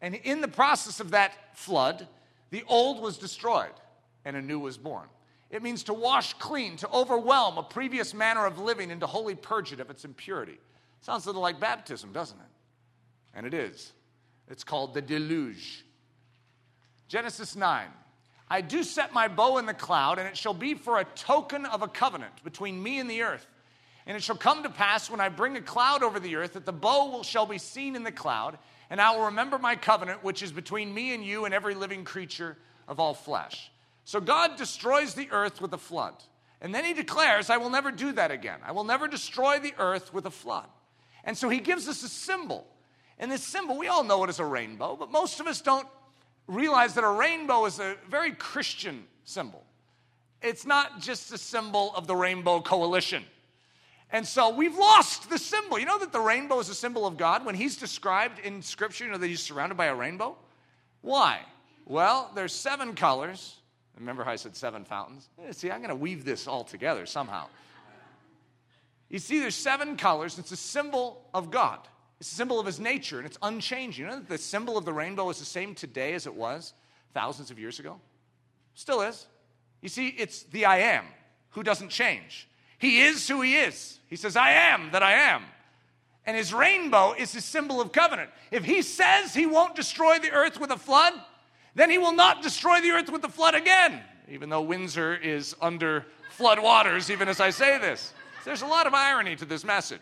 And 0.00 0.14
in 0.14 0.40
the 0.40 0.48
process 0.48 1.00
of 1.00 1.10
that 1.10 1.56
flood, 1.56 2.06
the 2.50 2.62
old 2.68 3.02
was 3.02 3.18
destroyed 3.18 3.72
and 4.26 4.36
a 4.36 4.42
new 4.42 4.58
was 4.58 4.76
born. 4.76 5.06
It 5.50 5.62
means 5.62 5.84
to 5.84 5.94
wash 5.94 6.34
clean, 6.34 6.76
to 6.78 6.90
overwhelm 6.90 7.56
a 7.56 7.62
previous 7.62 8.12
manner 8.12 8.44
of 8.44 8.58
living 8.58 8.90
and 8.90 9.00
to 9.00 9.06
wholly 9.06 9.36
purge 9.36 9.72
it 9.72 9.80
of 9.80 9.88
its 9.88 10.04
impurity. 10.04 10.58
Sounds 11.00 11.24
a 11.24 11.28
little 11.28 11.40
like 11.40 11.60
baptism, 11.60 12.12
doesn't 12.12 12.38
it? 12.38 12.46
And 13.32 13.46
it 13.46 13.54
is. 13.54 13.92
It's 14.50 14.64
called 14.64 14.92
the 14.92 15.00
deluge. 15.00 15.84
Genesis 17.06 17.54
9. 17.54 17.86
I 18.50 18.60
do 18.60 18.82
set 18.82 19.12
my 19.12 19.28
bow 19.28 19.58
in 19.58 19.66
the 19.66 19.74
cloud, 19.74 20.18
and 20.18 20.26
it 20.26 20.36
shall 20.36 20.54
be 20.54 20.74
for 20.74 20.98
a 20.98 21.04
token 21.04 21.64
of 21.64 21.82
a 21.82 21.88
covenant 21.88 22.42
between 22.42 22.82
me 22.82 22.98
and 22.98 23.08
the 23.08 23.22
earth. 23.22 23.46
And 24.06 24.16
it 24.16 24.22
shall 24.24 24.36
come 24.36 24.64
to 24.64 24.70
pass 24.70 25.08
when 25.08 25.20
I 25.20 25.28
bring 25.28 25.56
a 25.56 25.62
cloud 25.62 26.02
over 26.02 26.18
the 26.18 26.34
earth 26.34 26.54
that 26.54 26.66
the 26.66 26.72
bow 26.72 27.10
will, 27.10 27.22
shall 27.22 27.46
be 27.46 27.58
seen 27.58 27.94
in 27.94 28.02
the 28.02 28.12
cloud, 28.12 28.58
and 28.90 29.00
I 29.00 29.14
will 29.16 29.26
remember 29.26 29.58
my 29.58 29.76
covenant, 29.76 30.24
which 30.24 30.42
is 30.42 30.50
between 30.50 30.92
me 30.92 31.14
and 31.14 31.24
you 31.24 31.44
and 31.44 31.54
every 31.54 31.74
living 31.74 32.04
creature 32.04 32.56
of 32.88 32.98
all 32.98 33.14
flesh. 33.14 33.70
So 34.06 34.20
God 34.20 34.56
destroys 34.56 35.14
the 35.14 35.28
earth 35.32 35.60
with 35.60 35.72
a 35.72 35.78
flood. 35.78 36.14
And 36.60 36.72
then 36.72 36.84
he 36.84 36.94
declares, 36.94 37.50
I 37.50 37.56
will 37.56 37.70
never 37.70 37.90
do 37.90 38.12
that 38.12 38.30
again. 38.30 38.60
I 38.64 38.70
will 38.70 38.84
never 38.84 39.08
destroy 39.08 39.58
the 39.58 39.74
earth 39.78 40.14
with 40.14 40.26
a 40.26 40.30
flood. 40.30 40.68
And 41.24 41.36
so 41.36 41.48
he 41.48 41.58
gives 41.58 41.88
us 41.88 42.04
a 42.04 42.08
symbol. 42.08 42.68
And 43.18 43.32
this 43.32 43.42
symbol, 43.42 43.76
we 43.76 43.88
all 43.88 44.04
know 44.04 44.22
it 44.22 44.28
as 44.28 44.38
a 44.38 44.44
rainbow, 44.44 44.94
but 44.94 45.10
most 45.10 45.40
of 45.40 45.48
us 45.48 45.60
don't 45.60 45.88
realize 46.46 46.94
that 46.94 47.02
a 47.02 47.10
rainbow 47.10 47.64
is 47.64 47.80
a 47.80 47.96
very 48.08 48.30
Christian 48.30 49.04
symbol. 49.24 49.64
It's 50.40 50.64
not 50.64 51.00
just 51.00 51.32
a 51.32 51.38
symbol 51.38 51.92
of 51.96 52.06
the 52.06 52.14
Rainbow 52.14 52.60
Coalition. 52.60 53.24
And 54.12 54.24
so 54.24 54.50
we've 54.54 54.76
lost 54.76 55.28
the 55.28 55.38
symbol. 55.38 55.80
You 55.80 55.86
know 55.86 55.98
that 55.98 56.12
the 56.12 56.20
rainbow 56.20 56.60
is 56.60 56.68
a 56.68 56.76
symbol 56.76 57.08
of 57.08 57.16
God? 57.16 57.44
When 57.44 57.56
he's 57.56 57.76
described 57.76 58.38
in 58.38 58.62
Scripture, 58.62 59.04
you 59.04 59.10
know 59.10 59.18
that 59.18 59.26
he's 59.26 59.42
surrounded 59.42 59.74
by 59.74 59.86
a 59.86 59.94
rainbow? 59.96 60.36
Why? 61.00 61.40
Well, 61.86 62.30
there's 62.36 62.52
seven 62.52 62.94
colors. 62.94 63.56
Remember 63.98 64.24
how 64.24 64.32
I 64.32 64.36
said 64.36 64.54
seven 64.54 64.84
fountains? 64.84 65.28
Eh, 65.42 65.52
see, 65.52 65.70
I'm 65.70 65.78
going 65.78 65.90
to 65.90 65.96
weave 65.96 66.24
this 66.24 66.46
all 66.46 66.64
together 66.64 67.06
somehow. 67.06 67.46
You 69.08 69.18
see, 69.18 69.38
there's 69.38 69.54
seven 69.54 69.96
colors. 69.96 70.38
It's 70.38 70.52
a 70.52 70.56
symbol 70.56 71.22
of 71.32 71.50
God. 71.50 71.78
It's 72.20 72.32
a 72.32 72.34
symbol 72.34 72.58
of 72.58 72.66
his 72.66 72.80
nature, 72.80 73.18
and 73.18 73.26
it's 73.26 73.38
unchanging. 73.42 74.04
You 74.04 74.10
know 74.10 74.16
that 74.16 74.28
the 74.28 74.38
symbol 74.38 74.76
of 74.76 74.84
the 74.84 74.92
rainbow 74.92 75.28
is 75.30 75.38
the 75.38 75.44
same 75.44 75.74
today 75.74 76.14
as 76.14 76.26
it 76.26 76.34
was 76.34 76.74
thousands 77.14 77.50
of 77.50 77.58
years 77.58 77.78
ago? 77.78 78.00
Still 78.74 79.02
is. 79.02 79.26
You 79.80 79.88
see, 79.88 80.08
it's 80.08 80.42
the 80.44 80.66
I 80.66 80.78
am 80.78 81.04
who 81.50 81.62
doesn't 81.62 81.90
change. 81.90 82.48
He 82.78 83.00
is 83.00 83.26
who 83.28 83.40
he 83.42 83.56
is. 83.56 83.98
He 84.08 84.16
says, 84.16 84.36
I 84.36 84.50
am 84.50 84.90
that 84.92 85.02
I 85.02 85.12
am. 85.12 85.42
And 86.26 86.36
his 86.36 86.52
rainbow 86.52 87.14
is 87.16 87.32
his 87.32 87.44
symbol 87.44 87.80
of 87.80 87.92
covenant. 87.92 88.30
If 88.50 88.64
he 88.64 88.82
says 88.82 89.32
he 89.32 89.46
won't 89.46 89.76
destroy 89.76 90.18
the 90.18 90.32
earth 90.32 90.60
with 90.60 90.70
a 90.70 90.76
flood, 90.76 91.12
then 91.76 91.90
he 91.90 91.98
will 91.98 92.14
not 92.14 92.42
destroy 92.42 92.80
the 92.80 92.90
earth 92.90 93.12
with 93.12 93.20
the 93.20 93.28
flood 93.28 93.54
again, 93.54 94.00
even 94.30 94.48
though 94.48 94.62
Windsor 94.62 95.14
is 95.14 95.54
under 95.60 96.06
flood 96.30 96.58
waters, 96.58 97.10
even 97.10 97.28
as 97.28 97.38
I 97.38 97.50
say 97.50 97.78
this. 97.78 98.14
There's 98.46 98.62
a 98.62 98.66
lot 98.66 98.86
of 98.86 98.94
irony 98.94 99.36
to 99.36 99.44
this 99.44 99.62
message. 99.62 100.00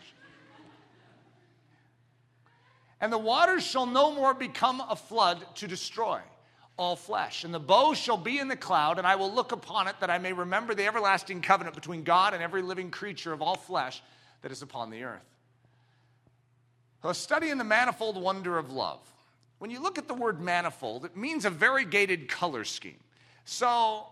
And 3.01 3.11
the 3.11 3.17
waters 3.17 3.67
shall 3.67 3.85
no 3.85 4.15
more 4.15 4.33
become 4.33 4.81
a 4.89 4.95
flood 4.95 5.45
to 5.55 5.67
destroy 5.67 6.21
all 6.77 6.95
flesh. 6.95 7.43
And 7.43 7.53
the 7.53 7.59
bow 7.59 7.93
shall 7.93 8.17
be 8.17 8.39
in 8.39 8.47
the 8.47 8.55
cloud, 8.55 8.97
and 8.97 9.05
I 9.05 9.17
will 9.17 9.33
look 9.33 9.51
upon 9.51 9.89
it 9.89 9.95
that 9.99 10.09
I 10.09 10.17
may 10.17 10.31
remember 10.31 10.75
the 10.75 10.85
everlasting 10.85 11.41
covenant 11.41 11.75
between 11.75 12.03
God 12.03 12.33
and 12.33 12.41
every 12.41 12.61
living 12.61 12.89
creature 12.89 13.33
of 13.33 13.41
all 13.41 13.57
flesh 13.57 14.01
that 14.43 14.51
is 14.51 14.61
upon 14.61 14.91
the 14.91 15.03
earth. 15.03 15.27
So, 17.01 17.11
studying 17.11 17.57
the 17.57 17.65
manifold 17.65 18.19
wonder 18.19 18.57
of 18.57 18.71
love. 18.71 19.01
When 19.59 19.71
you 19.71 19.81
look 19.81 19.97
at 19.97 20.07
the 20.07 20.13
word 20.13 20.41
manifold, 20.41 21.05
it 21.05 21.15
means 21.15 21.45
a 21.45 21.49
variegated 21.49 22.27
color 22.27 22.63
scheme. 22.63 22.99
So, 23.45 24.07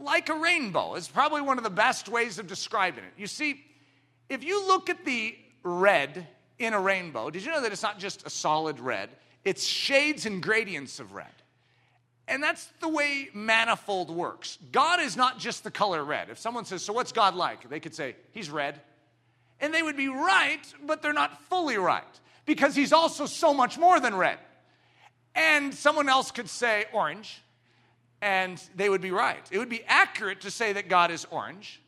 like 0.00 0.28
a 0.28 0.34
rainbow 0.34 0.94
is 0.94 1.08
probably 1.08 1.40
one 1.40 1.58
of 1.58 1.64
the 1.64 1.70
best 1.70 2.08
ways 2.08 2.38
of 2.38 2.46
describing 2.46 3.04
it. 3.04 3.12
You 3.16 3.26
see, 3.26 3.64
if 4.28 4.44
you 4.44 4.66
look 4.66 4.90
at 4.90 5.04
the 5.04 5.36
red 5.62 6.26
in 6.58 6.72
a 6.72 6.80
rainbow, 6.80 7.30
did 7.30 7.44
you 7.44 7.50
know 7.50 7.62
that 7.62 7.72
it's 7.72 7.82
not 7.82 7.98
just 7.98 8.26
a 8.26 8.30
solid 8.30 8.80
red? 8.80 9.10
It's 9.44 9.64
shades 9.64 10.26
and 10.26 10.42
gradients 10.42 11.00
of 11.00 11.12
red. 11.14 11.26
And 12.26 12.42
that's 12.42 12.66
the 12.80 12.88
way 12.88 13.28
manifold 13.34 14.10
works. 14.10 14.58
God 14.72 15.00
is 15.00 15.16
not 15.16 15.38
just 15.38 15.62
the 15.62 15.70
color 15.70 16.02
red. 16.02 16.30
If 16.30 16.38
someone 16.38 16.64
says, 16.64 16.82
So 16.82 16.92
what's 16.92 17.12
God 17.12 17.34
like? 17.34 17.68
They 17.68 17.80
could 17.80 17.94
say, 17.94 18.16
He's 18.32 18.48
red. 18.48 18.80
And 19.60 19.74
they 19.74 19.82
would 19.82 19.96
be 19.96 20.08
right, 20.08 20.62
but 20.86 21.02
they're 21.02 21.12
not 21.12 21.42
fully 21.44 21.76
right 21.76 22.04
because 22.46 22.74
He's 22.74 22.92
also 22.92 23.26
so 23.26 23.54
much 23.54 23.78
more 23.78 24.00
than 24.00 24.14
red. 24.14 24.38
And 25.34 25.74
someone 25.74 26.08
else 26.08 26.30
could 26.30 26.48
say 26.48 26.84
orange, 26.92 27.42
and 28.22 28.62
they 28.76 28.88
would 28.88 29.00
be 29.00 29.10
right. 29.10 29.44
It 29.50 29.58
would 29.58 29.68
be 29.68 29.82
accurate 29.86 30.42
to 30.42 30.50
say 30.50 30.72
that 30.74 30.88
God 30.88 31.10
is 31.10 31.26
orange, 31.30 31.80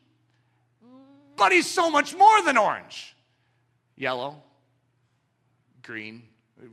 but 1.35 1.51
He's 1.51 1.69
so 1.69 1.89
much 1.89 2.15
more 2.15 2.41
than 2.43 2.57
orange. 2.57 3.15
Yellow, 3.95 4.41
green, 5.81 6.23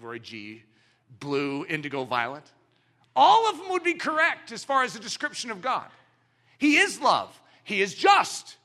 Roy 0.01 0.19
G, 0.19 0.63
blue, 1.21 1.65
indigo, 1.67 2.05
violet. 2.05 2.45
All 3.17 3.49
of 3.49 3.59
them 3.59 3.71
would 3.71 3.85
be 3.85 3.95
correct 3.95 4.51
as 4.51 4.65
far 4.65 4.83
as 4.83 4.97
a 4.97 5.01
description 5.01 5.51
of 5.51 5.63
God. 5.63 5.87
He 6.59 6.77
is 6.77 7.01
love, 7.01 7.41
He 7.63 7.81
is 7.81 7.95
just, 7.95 8.57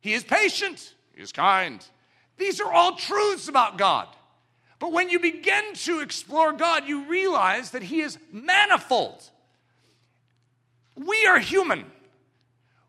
He 0.00 0.12
is 0.12 0.22
patient, 0.22 0.94
He 1.14 1.22
is 1.22 1.32
kind. 1.32 1.84
These 2.36 2.60
are 2.60 2.72
all 2.72 2.96
truths 2.96 3.48
about 3.48 3.78
God. 3.78 4.08
But 4.78 4.92
when 4.92 5.10
you 5.10 5.18
begin 5.18 5.74
to 5.74 6.00
explore 6.00 6.52
God, 6.52 6.86
you 6.86 7.04
realize 7.04 7.70
that 7.70 7.82
He 7.82 8.00
is 8.00 8.18
manifold. 8.32 9.28
We 10.94 11.26
are 11.26 11.38
human. 11.38 11.84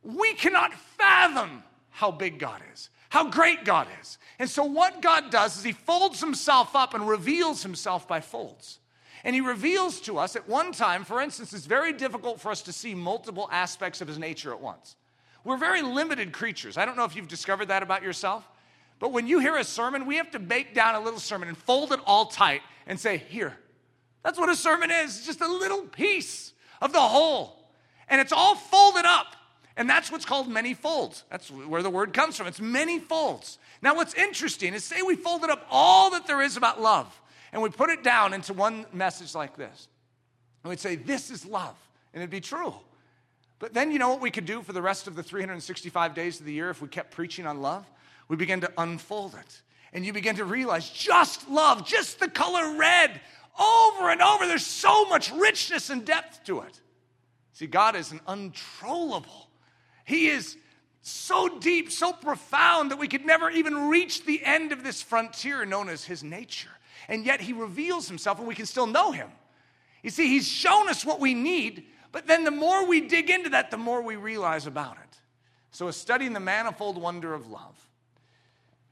We 0.03 0.33
cannot 0.33 0.73
fathom 0.73 1.63
how 1.89 2.11
big 2.11 2.39
God 2.39 2.61
is, 2.73 2.89
how 3.09 3.29
great 3.29 3.65
God 3.65 3.87
is. 4.01 4.17
And 4.37 4.49
so, 4.49 4.63
what 4.63 5.01
God 5.01 5.31
does 5.31 5.57
is 5.57 5.63
He 5.63 5.71
folds 5.71 6.19
Himself 6.19 6.75
up 6.75 6.93
and 6.93 7.07
reveals 7.07 7.63
Himself 7.63 8.07
by 8.07 8.21
folds. 8.21 8.79
And 9.23 9.35
he 9.35 9.41
reveals 9.41 9.99
to 10.01 10.17
us 10.17 10.35
at 10.35 10.47
one 10.47 10.71
time, 10.71 11.03
for 11.03 11.21
instance, 11.21 11.53
it's 11.53 11.65
very 11.65 11.91
difficult 11.91 12.39
for 12.39 12.51
us 12.51 12.61
to 12.63 12.73
see 12.73 12.95
multiple 12.95 13.49
aspects 13.51 14.01
of 14.01 14.07
his 14.07 14.17
nature 14.17 14.51
at 14.53 14.61
once. 14.61 14.95
We're 15.43 15.57
very 15.57 15.81
limited 15.81 16.31
creatures. 16.31 16.77
I 16.77 16.85
don't 16.85 16.97
know 16.97 17.05
if 17.05 17.15
you've 17.15 17.27
discovered 17.27 17.67
that 17.67 17.83
about 17.83 18.03
yourself, 18.03 18.47
but 18.99 19.11
when 19.11 19.27
you 19.27 19.39
hear 19.39 19.55
a 19.55 19.63
sermon, 19.63 20.05
we 20.05 20.17
have 20.17 20.31
to 20.31 20.39
bake 20.39 20.73
down 20.73 20.95
a 20.95 20.99
little 20.99 21.19
sermon 21.19 21.47
and 21.47 21.57
fold 21.57 21.93
it 21.93 21.99
all 22.05 22.25
tight 22.25 22.61
and 22.85 22.99
say, 22.99 23.17
Here. 23.17 23.57
That's 24.23 24.37
what 24.37 24.49
a 24.49 24.55
sermon 24.55 24.91
is, 24.91 25.25
just 25.25 25.39
a 25.41 25.47
little 25.47 25.83
piece 25.83 26.53
of 26.81 26.91
the 26.91 26.99
whole. 26.99 27.69
And 28.09 28.19
it's 28.19 28.33
all 28.33 28.55
folded 28.55 29.05
up. 29.05 29.35
And 29.77 29.89
that's 29.89 30.11
what's 30.11 30.25
called 30.25 30.49
many 30.49 30.73
folds. 30.73 31.23
That's 31.31 31.49
where 31.49 31.81
the 31.81 31.89
word 31.89 32.11
comes 32.11 32.35
from. 32.35 32.47
It's 32.47 32.59
many 32.59 32.99
folds. 32.99 33.59
Now, 33.81 33.95
what's 33.95 34.13
interesting 34.13 34.73
is 34.73 34.83
say 34.83 35.01
we 35.01 35.15
folded 35.15 35.49
up 35.49 35.65
all 35.69 36.09
that 36.11 36.27
there 36.27 36.41
is 36.41 36.57
about 36.57 36.81
love 36.81 37.21
and 37.53 37.61
we 37.61 37.69
put 37.69 37.89
it 37.89 38.03
down 38.03 38.33
into 38.33 38.53
one 38.53 38.85
message 38.91 39.33
like 39.33 39.55
this. 39.55 39.87
And 40.63 40.69
we'd 40.69 40.79
say, 40.79 40.95
This 40.95 41.31
is 41.31 41.45
love. 41.45 41.75
And 42.13 42.21
it'd 42.21 42.31
be 42.31 42.41
true. 42.41 42.73
But 43.59 43.73
then 43.73 43.91
you 43.91 43.99
know 43.99 44.09
what 44.09 44.21
we 44.21 44.31
could 44.31 44.45
do 44.45 44.61
for 44.61 44.73
the 44.73 44.81
rest 44.81 45.07
of 45.07 45.15
the 45.15 45.23
365 45.23 46.15
days 46.15 46.39
of 46.39 46.45
the 46.45 46.53
year 46.53 46.69
if 46.69 46.81
we 46.81 46.87
kept 46.87 47.11
preaching 47.11 47.45
on 47.45 47.61
love? 47.61 47.85
We 48.29 48.37
begin 48.37 48.61
to 48.61 48.71
unfold 48.77 49.35
it. 49.35 49.61
And 49.91 50.05
you 50.05 50.13
begin 50.13 50.37
to 50.37 50.45
realize 50.45 50.89
just 50.89 51.49
love, 51.49 51.85
just 51.85 52.21
the 52.21 52.29
color 52.29 52.77
red, 52.77 53.19
over 53.59 54.09
and 54.09 54.21
over. 54.21 54.47
There's 54.47 54.65
so 54.65 55.05
much 55.05 55.31
richness 55.31 55.89
and 55.89 56.05
depth 56.05 56.45
to 56.45 56.61
it. 56.61 56.79
See, 57.51 57.67
God 57.67 57.97
is 57.97 58.13
an 58.13 58.21
untrollable. 58.27 59.49
He 60.05 60.27
is 60.27 60.55
so 61.01 61.59
deep, 61.59 61.91
so 61.91 62.13
profound 62.13 62.91
that 62.91 62.99
we 62.99 63.09
could 63.09 63.25
never 63.25 63.49
even 63.49 63.89
reach 63.89 64.25
the 64.25 64.41
end 64.45 64.71
of 64.71 64.83
this 64.83 65.01
frontier 65.01 65.65
known 65.65 65.89
as 65.89 66.05
His 66.05 66.23
nature 66.23 66.69
and 67.09 67.25
yet 67.25 67.41
he 67.41 67.51
reveals 67.51 68.07
himself 68.07 68.37
and 68.37 68.47
we 68.47 68.55
can 68.55 68.67
still 68.67 68.87
know 68.87 69.11
him. 69.11 69.29
You 70.03 70.11
see, 70.11 70.27
he's 70.27 70.47
shown 70.47 70.87
us 70.87 71.03
what 71.03 71.19
we 71.19 71.33
need, 71.33 71.87
but 72.11 72.27
then 72.27 72.43
the 72.43 72.51
more 72.51 72.85
we 72.85 73.01
dig 73.01 73.29
into 73.29 73.49
that, 73.49 73.71
the 73.71 73.77
more 73.77 74.01
we 74.01 74.15
realize 74.15 74.67
about 74.67 74.93
it. 74.93 75.17
So, 75.71 75.87
a 75.87 75.93
studying 75.93 76.33
the 76.33 76.39
manifold 76.39 76.97
wonder 76.97 77.33
of 77.33 77.47
love. 77.47 77.88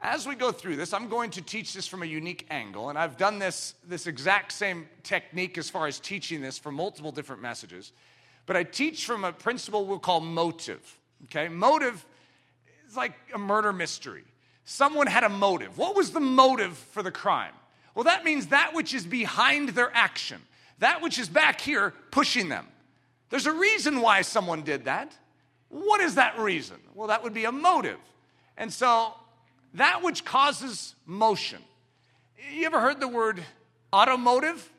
As 0.02 0.28
we 0.28 0.36
go 0.36 0.52
through 0.52 0.76
this, 0.76 0.94
I'm 0.94 1.10
going 1.10 1.32
to 1.32 1.42
teach 1.42 1.74
this 1.74 1.88
from 1.88 2.04
a 2.04 2.06
unique 2.06 2.46
angle, 2.52 2.90
and 2.90 3.00
I've 3.00 3.18
done 3.18 3.40
this, 3.40 3.74
this 3.88 4.06
exact 4.06 4.52
same 4.52 4.88
technique 5.04 5.58
as 5.58 5.70
far 5.70 5.88
as 5.88 6.00
teaching 6.00 6.42
this 6.42 6.60
for 6.60 6.72
multiple 6.72 7.12
different 7.12 7.42
messages. 7.42 7.92
but 8.46 8.56
I 8.56 8.64
teach 8.64 9.06
from 9.06 9.26
a 9.26 9.34
principle 9.34 9.86
we'll 9.86 10.00
call 10.00 10.22
motive. 10.22 10.98
Okay? 11.26 11.50
Motive 11.50 12.06
is 12.88 12.96
like 12.96 13.14
a 13.34 13.38
murder 13.38 13.74
mystery. 13.74 14.24
Someone 14.66 15.08
had 15.08 15.24
a 15.24 15.30
motive. 15.30 15.78
What 15.78 15.96
was 15.96 16.12
the 16.12 16.20
motive 16.20 16.78
for 16.78 17.04
the 17.04 17.12
crime? 17.12 17.54
Well, 17.94 18.06
that 18.06 18.24
means 18.24 18.48
that 18.48 18.74
which 18.74 18.94
is 18.94 19.06
behind 19.06 19.70
their 19.70 19.92
action, 19.96 20.42
that 20.80 21.02
which 21.02 21.20
is 21.20 21.28
back 21.28 21.60
here 21.60 21.94
pushing 22.12 22.48
them. 22.50 22.68
There's 23.30 23.48
a 23.48 23.52
reason 23.52 24.02
why 24.02 24.22
someone 24.22 24.62
did 24.62 24.86
that. 24.86 25.16
What 25.70 26.00
is 26.00 26.16
that 26.16 26.40
reason? 26.40 26.78
Well, 26.94 27.08
that 27.08 27.24
would 27.24 27.34
be 27.34 27.46
a 27.46 27.52
motive. 27.52 28.00
And 28.56 28.72
so, 28.72 29.14
that 29.74 30.02
which 30.04 30.26
causes 30.26 30.96
motion. 31.06 31.60
You 32.54 32.66
ever 32.66 32.80
heard 32.80 33.00
the 33.00 33.08
word 33.08 33.44
automotive? 33.94 34.72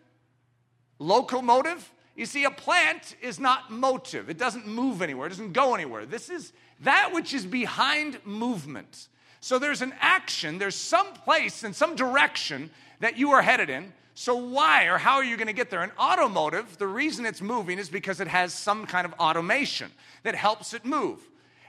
Locomotive? 0.99 1.93
You 2.17 2.27
see, 2.27 2.45
a 2.45 2.51
plant 2.51 3.15
is 3.23 3.39
not 3.39 3.71
motive. 3.71 4.29
It 4.29 4.39
doesn't 4.39 4.67
move 4.67 5.03
anywhere, 5.03 5.27
it 5.27 5.31
doesn't 5.31 5.53
go 5.53 5.75
anywhere. 5.75 6.05
This 6.05 6.29
is 6.31 6.53
that 6.81 7.11
which 7.13 7.33
is 7.33 7.47
behind 7.47 8.19
movement. 8.25 9.09
So 9.41 9.59
there's 9.59 9.83
an 9.83 9.95
action, 10.01 10.59
there's 10.59 10.75
some 10.75 11.13
place 11.13 11.63
and 11.63 11.75
some 11.75 11.95
direction 11.95 12.71
that 13.01 13.17
you 13.17 13.31
are 13.31 13.43
headed 13.43 13.71
in. 13.71 13.93
So, 14.15 14.35
why 14.35 14.87
or 14.87 14.99
how 14.99 15.15
are 15.15 15.25
you 15.25 15.37
going 15.37 15.47
to 15.47 15.53
get 15.53 15.71
there? 15.71 15.85
An 15.85 15.93
automotive, 15.97 16.77
the 16.77 16.89
reason 16.89 17.25
it's 17.25 17.41
moving 17.41 17.79
is 17.79 17.89
because 17.89 18.21
it 18.21 18.27
has 18.27 18.53
some 18.53 18.85
kind 18.85 19.07
of 19.07 19.13
automation 19.15 19.93
that 20.25 20.35
helps 20.35 20.75
it 20.75 20.85
move. 20.85 21.21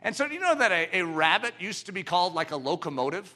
And 0.01 0.15
so, 0.15 0.27
do 0.27 0.33
you 0.33 0.39
know 0.39 0.55
that 0.55 0.71
a, 0.71 0.99
a 0.99 1.05
rabbit 1.05 1.53
used 1.59 1.87
to 1.87 1.91
be 1.91 2.03
called 2.03 2.33
like 2.33 2.51
a 2.51 2.57
locomotive? 2.57 3.33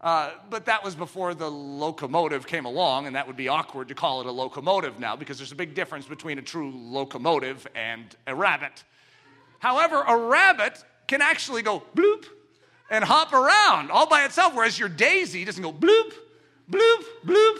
Uh, 0.00 0.32
but 0.50 0.66
that 0.66 0.84
was 0.84 0.94
before 0.94 1.32
the 1.34 1.50
locomotive 1.50 2.46
came 2.46 2.66
along, 2.66 3.06
and 3.06 3.16
that 3.16 3.26
would 3.26 3.36
be 3.36 3.48
awkward 3.48 3.88
to 3.88 3.94
call 3.94 4.20
it 4.20 4.26
a 4.26 4.30
locomotive 4.30 4.98
now 4.98 5.16
because 5.16 5.38
there's 5.38 5.52
a 5.52 5.56
big 5.56 5.74
difference 5.74 6.06
between 6.06 6.38
a 6.38 6.42
true 6.42 6.70
locomotive 6.70 7.66
and 7.74 8.14
a 8.26 8.34
rabbit. 8.34 8.84
However, 9.60 10.02
a 10.06 10.14
rabbit 10.14 10.84
can 11.06 11.22
actually 11.22 11.62
go 11.62 11.82
bloop 11.96 12.26
and 12.90 13.02
hop 13.02 13.32
around 13.32 13.90
all 13.90 14.06
by 14.06 14.24
itself, 14.24 14.54
whereas 14.54 14.78
your 14.78 14.90
daisy 14.90 15.44
doesn't 15.44 15.62
go 15.62 15.72
bloop, 15.72 16.12
bloop, 16.70 17.04
bloop. 17.24 17.58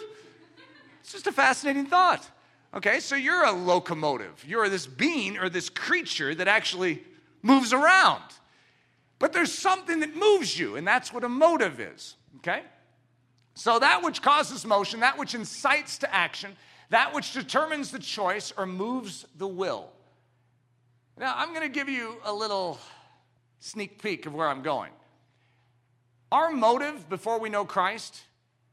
It's 1.01 1.13
just 1.13 1.27
a 1.27 1.33
fascinating 1.33 1.87
thought. 1.87 2.29
Okay, 2.75 3.01
so 3.01 3.17
you're 3.17 3.45
a 3.45 3.53
locomotive. 3.53 4.45
You're 4.47 4.69
this 4.69 4.87
being 4.87 5.39
or 5.39 5.49
this 5.49 5.71
creature 5.71 6.35
that 6.35 6.49
actually 6.49 7.03
moves 7.41 7.73
around. 7.73 8.23
But 9.25 9.33
there's 9.33 9.55
something 9.55 10.01
that 10.01 10.15
moves 10.15 10.59
you, 10.59 10.77
and 10.77 10.87
that's 10.87 11.11
what 11.11 11.25
a 11.25 11.31
motive 11.31 11.81
is. 11.81 12.17
Okay? 12.37 12.61
So 13.55 13.79
that 13.79 14.03
which 14.03 14.21
causes 14.21 14.67
motion, 14.67 15.01
that 15.01 15.17
which 15.17 15.35
incites 15.35 15.97
to 16.01 16.15
action, 16.15 16.55
that 16.91 17.15
which 17.15 17.33
determines 17.33 17.91
the 17.91 17.99
choice 17.99 18.53
or 18.55 18.67
moves 18.67 19.25
the 19.39 19.47
will. 19.49 19.89
Now, 21.17 21.33
I'm 21.39 21.55
going 21.55 21.63
to 21.63 21.71
give 21.71 21.89
you 21.89 22.19
a 22.23 22.35
little 22.35 22.79
sneak 23.61 24.03
peek 24.03 24.27
of 24.27 24.35
where 24.35 24.47
I'm 24.47 24.61
going. 24.61 24.93
Our 26.31 26.51
motive 26.51 27.09
before 27.09 27.41
we 27.41 27.49
know 27.49 27.65
Christ 27.65 28.21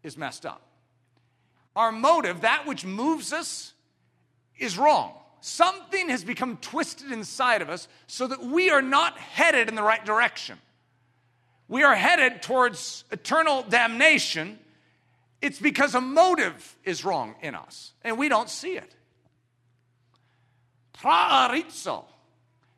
is 0.04 0.18
messed 0.18 0.46
up. 0.46 0.62
Our 1.78 1.94
motive, 1.94 2.42
that 2.42 2.68
which 2.68 2.84
moves 2.84 3.32
us, 3.32 3.72
is 4.60 4.78
wrong. 4.78 5.14
Something 5.42 6.10
has 6.10 6.24
become 6.24 6.58
twisted 6.58 7.12
inside 7.12 7.62
of 7.64 7.70
us 7.70 7.88
so 8.08 8.28
that 8.28 8.44
we 8.44 8.70
are 8.70 8.82
not 8.82 9.18
headed 9.18 9.68
in 9.68 9.76
the 9.76 9.84
right 9.84 10.06
direction. 10.06 10.58
We 11.68 11.84
are 11.84 11.96
headed 11.96 12.44
towards 12.44 13.06
eternal 13.12 13.64
damnation. 13.64 14.60
It's 15.42 15.60
because 15.60 15.96
a 15.96 16.02
motive 16.02 16.78
is 16.84 17.04
wrong 17.04 17.36
in 17.42 17.56
us, 17.56 17.94
and 18.04 18.18
we 18.18 18.30
don't 18.30 18.50
see 18.50 18.78
it. 18.78 18.96
Proorizo. 20.94 22.06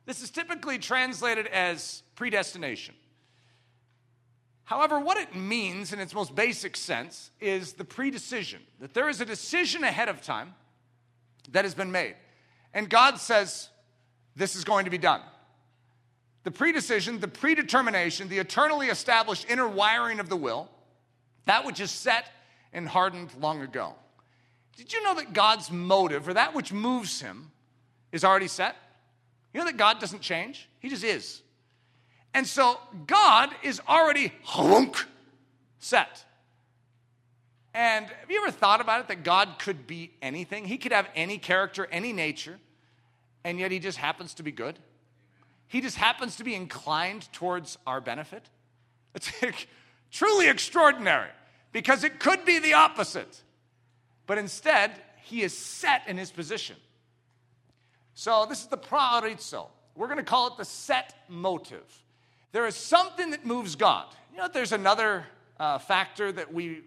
This 0.05 0.21
is 0.21 0.31
typically 0.31 0.77
translated 0.77 1.47
as 1.47 2.03
predestination. 2.15 2.95
However, 4.63 4.99
what 4.99 5.17
it 5.17 5.35
means 5.35 5.91
in 5.91 5.99
its 5.99 6.13
most 6.13 6.33
basic 6.33 6.77
sense 6.77 7.31
is 7.41 7.73
the 7.73 7.83
predecision, 7.83 8.59
that 8.79 8.93
there 8.93 9.09
is 9.09 9.19
a 9.19 9.25
decision 9.25 9.83
ahead 9.83 10.07
of 10.07 10.21
time 10.21 10.53
that 11.51 11.65
has 11.65 11.73
been 11.73 11.91
made. 11.91 12.15
And 12.73 12.89
God 12.89 13.19
says, 13.19 13.69
This 14.35 14.55
is 14.55 14.63
going 14.63 14.85
to 14.85 14.91
be 14.91 14.97
done. 14.97 15.21
The 16.43 16.51
predecision, 16.51 17.21
the 17.21 17.27
predetermination, 17.27 18.27
the 18.27 18.39
eternally 18.39 18.87
established 18.87 19.45
inner 19.49 19.67
wiring 19.67 20.19
of 20.19 20.29
the 20.29 20.35
will, 20.35 20.69
that 21.45 21.65
which 21.65 21.79
is 21.79 21.91
set 21.91 22.25
and 22.73 22.87
hardened 22.87 23.29
long 23.39 23.61
ago. 23.61 23.95
Did 24.75 24.91
you 24.91 25.03
know 25.03 25.15
that 25.15 25.33
God's 25.33 25.71
motive, 25.71 26.27
or 26.27 26.33
that 26.33 26.53
which 26.53 26.73
moves 26.73 27.21
him, 27.21 27.51
is 28.11 28.23
already 28.23 28.47
set? 28.47 28.75
You 29.53 29.59
know 29.59 29.65
that 29.67 29.77
God 29.77 29.99
doesn't 29.99 30.21
change? 30.21 30.67
He 30.79 30.89
just 30.89 31.03
is. 31.03 31.41
And 32.33 32.47
so 32.47 32.79
God 33.05 33.51
is 33.61 33.79
already 33.87 34.33
set. 35.79 36.25
And 37.73 38.05
have 38.05 38.29
you 38.29 38.41
ever 38.43 38.51
thought 38.51 38.81
about 38.81 39.01
it 39.01 39.07
that 39.07 39.23
God 39.23 39.55
could 39.57 39.87
be 39.87 40.11
anything? 40.21 40.65
He 40.65 40.77
could 40.77 40.91
have 40.91 41.07
any 41.15 41.37
character, 41.37 41.87
any 41.91 42.13
nature, 42.13 42.59
and 43.43 43.59
yet 43.59 43.71
he 43.71 43.79
just 43.79 43.97
happens 43.97 44.35
to 44.35 44.43
be 44.43 44.51
good? 44.51 44.77
He 45.67 45.81
just 45.81 45.97
happens 45.97 46.35
to 46.35 46.43
be 46.43 46.53
inclined 46.53 47.31
towards 47.33 47.77
our 47.87 47.99
benefit? 47.99 48.43
It's 49.15 49.31
truly 50.11 50.47
extraordinary 50.47 51.29
because 51.71 52.03
it 52.03 52.19
could 52.19 52.45
be 52.45 52.59
the 52.59 52.73
opposite. 52.73 53.41
But 54.27 54.37
instead, 54.37 54.91
he 55.23 55.41
is 55.41 55.57
set 55.57 56.03
in 56.07 56.17
his 56.17 56.31
position. 56.31 56.75
So 58.13 58.45
this 58.47 58.61
is 58.61 58.67
the 58.67 58.77
proorizo. 58.77 59.67
We're 59.95 60.07
going 60.07 60.17
to 60.17 60.23
call 60.23 60.47
it 60.47 60.57
the 60.57 60.65
set 60.65 61.13
motive. 61.27 62.01
There 62.51 62.67
is 62.67 62.75
something 62.75 63.31
that 63.31 63.45
moves 63.45 63.75
God. 63.75 64.05
You 64.31 64.39
know, 64.39 64.47
there's 64.47 64.71
another 64.71 65.25
uh, 65.59 65.79
factor 65.79 66.31
that 66.31 66.53
we, 66.53 66.81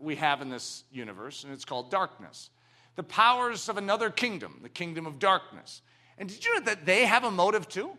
we 0.00 0.16
have 0.16 0.40
in 0.42 0.48
this 0.48 0.84
universe, 0.90 1.44
and 1.44 1.52
it's 1.52 1.64
called 1.64 1.90
darkness. 1.90 2.50
The 2.96 3.02
powers 3.02 3.68
of 3.68 3.76
another 3.76 4.10
kingdom, 4.10 4.60
the 4.62 4.68
kingdom 4.68 5.06
of 5.06 5.18
darkness. 5.18 5.82
And 6.18 6.28
did 6.28 6.44
you 6.44 6.54
know 6.54 6.64
that 6.66 6.86
they 6.86 7.06
have 7.06 7.24
a 7.24 7.30
motive 7.30 7.68
too? 7.68 7.90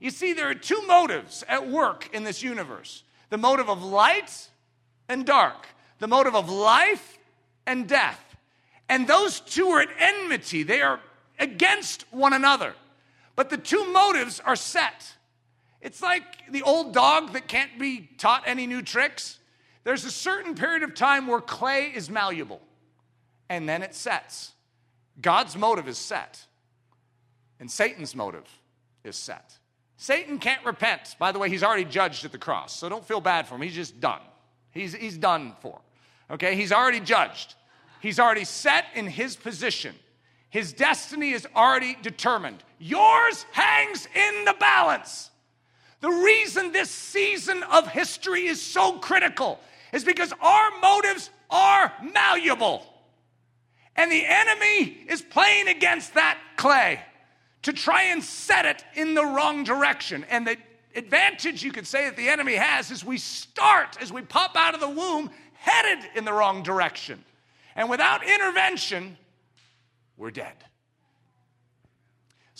You 0.00 0.10
see, 0.10 0.32
there 0.32 0.48
are 0.48 0.54
two 0.54 0.82
motives 0.86 1.44
at 1.46 1.68
work 1.68 2.08
in 2.12 2.24
this 2.24 2.42
universe 2.42 3.04
the 3.28 3.38
motive 3.38 3.70
of 3.70 3.84
light 3.84 4.48
and 5.08 5.24
dark, 5.24 5.68
the 6.00 6.08
motive 6.08 6.34
of 6.34 6.50
life 6.50 7.18
and 7.66 7.88
death. 7.88 8.36
And 8.88 9.06
those 9.06 9.38
two 9.38 9.68
are 9.68 9.82
at 9.82 9.88
enmity, 9.98 10.64
they 10.64 10.82
are 10.82 11.00
against 11.38 12.04
one 12.12 12.32
another. 12.32 12.74
But 13.36 13.50
the 13.50 13.56
two 13.56 13.90
motives 13.92 14.40
are 14.40 14.56
set. 14.56 15.14
It's 15.80 16.02
like 16.02 16.24
the 16.50 16.62
old 16.62 16.92
dog 16.92 17.32
that 17.32 17.48
can't 17.48 17.78
be 17.78 18.10
taught 18.18 18.42
any 18.46 18.66
new 18.66 18.82
tricks. 18.82 19.38
There's 19.84 20.04
a 20.04 20.10
certain 20.10 20.54
period 20.54 20.82
of 20.82 20.94
time 20.94 21.26
where 21.26 21.40
clay 21.40 21.92
is 21.94 22.10
malleable, 22.10 22.60
and 23.48 23.68
then 23.68 23.82
it 23.82 23.94
sets. 23.94 24.52
God's 25.20 25.56
motive 25.56 25.88
is 25.88 25.98
set, 25.98 26.44
and 27.58 27.70
Satan's 27.70 28.14
motive 28.14 28.46
is 29.04 29.16
set. 29.16 29.58
Satan 29.96 30.38
can't 30.38 30.64
repent. 30.64 31.16
By 31.18 31.30
the 31.32 31.38
way, 31.38 31.50
he's 31.50 31.62
already 31.62 31.84
judged 31.84 32.24
at 32.24 32.32
the 32.32 32.38
cross, 32.38 32.74
so 32.74 32.88
don't 32.88 33.04
feel 33.04 33.20
bad 33.20 33.46
for 33.46 33.56
him. 33.56 33.62
He's 33.62 33.74
just 33.74 34.00
done. 34.00 34.20
He's, 34.70 34.94
he's 34.94 35.18
done 35.18 35.54
for. 35.60 35.80
Okay? 36.30 36.56
He's 36.56 36.72
already 36.72 37.00
judged. 37.00 37.54
He's 38.00 38.18
already 38.18 38.44
set 38.44 38.86
in 38.94 39.06
his 39.06 39.36
position. 39.36 39.94
His 40.48 40.72
destiny 40.72 41.30
is 41.30 41.46
already 41.54 41.96
determined. 42.02 42.62
Yours 42.78 43.44
hangs 43.52 44.08
in 44.14 44.44
the 44.44 44.54
balance. 44.58 45.29
The 46.00 46.10
reason 46.10 46.72
this 46.72 46.90
season 46.90 47.62
of 47.64 47.88
history 47.88 48.46
is 48.46 48.60
so 48.60 48.98
critical 48.98 49.60
is 49.92 50.04
because 50.04 50.32
our 50.40 50.70
motives 50.80 51.30
are 51.50 51.92
malleable. 52.02 52.86
And 53.96 54.10
the 54.10 54.24
enemy 54.24 55.04
is 55.08 55.20
playing 55.20 55.68
against 55.68 56.14
that 56.14 56.38
clay 56.56 57.00
to 57.62 57.72
try 57.72 58.04
and 58.04 58.22
set 58.22 58.64
it 58.64 58.84
in 58.94 59.14
the 59.14 59.24
wrong 59.24 59.64
direction. 59.64 60.24
And 60.30 60.46
the 60.46 60.56
advantage 60.94 61.62
you 61.62 61.72
could 61.72 61.86
say 61.86 62.04
that 62.04 62.16
the 62.16 62.28
enemy 62.28 62.54
has 62.54 62.90
is 62.90 63.04
we 63.04 63.18
start 63.18 63.98
as 64.00 64.12
we 64.12 64.22
pop 64.22 64.56
out 64.56 64.74
of 64.74 64.80
the 64.80 64.88
womb 64.88 65.30
headed 65.52 66.08
in 66.14 66.24
the 66.24 66.32
wrong 66.32 66.62
direction. 66.62 67.22
And 67.76 67.90
without 67.90 68.26
intervention, 68.26 69.18
we're 70.16 70.30
dead. 70.30 70.54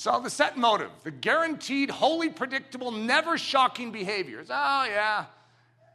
So 0.00 0.18
the 0.18 0.30
set 0.30 0.56
motive, 0.56 0.88
the 1.02 1.10
guaranteed, 1.10 1.90
wholly 1.90 2.30
predictable, 2.30 2.90
never 2.90 3.36
shocking 3.36 3.92
behaviors. 3.92 4.46
Oh, 4.48 4.86
yeah, 4.88 5.26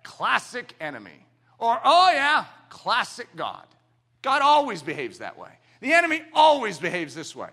classic 0.04 0.76
enemy. 0.80 1.26
Or, 1.58 1.82
oh, 1.84 2.12
yeah, 2.14 2.46
classic 2.70 3.28
God. 3.36 3.66
God 4.22 4.44
always 4.44 4.84
behaves 4.84 5.18
that 5.18 5.40
way. 5.40 5.50
The 5.82 5.92
enemy 5.92 6.22
always 6.36 6.78
behaves 6.78 7.16
this 7.16 7.36
way. 7.36 7.50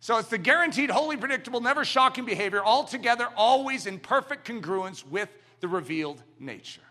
So 0.00 0.18
it's 0.18 0.28
the 0.28 0.36
guaranteed, 0.36 0.90
wholly 0.90 1.16
predictable, 1.16 1.62
never 1.62 1.82
shocking 1.82 2.26
behavior, 2.26 2.62
altogether 2.62 3.26
always 3.34 3.86
in 3.86 3.98
perfect 4.00 4.46
congruence 4.46 5.02
with 5.02 5.30
the 5.60 5.68
revealed 5.68 6.22
nature. 6.38 6.82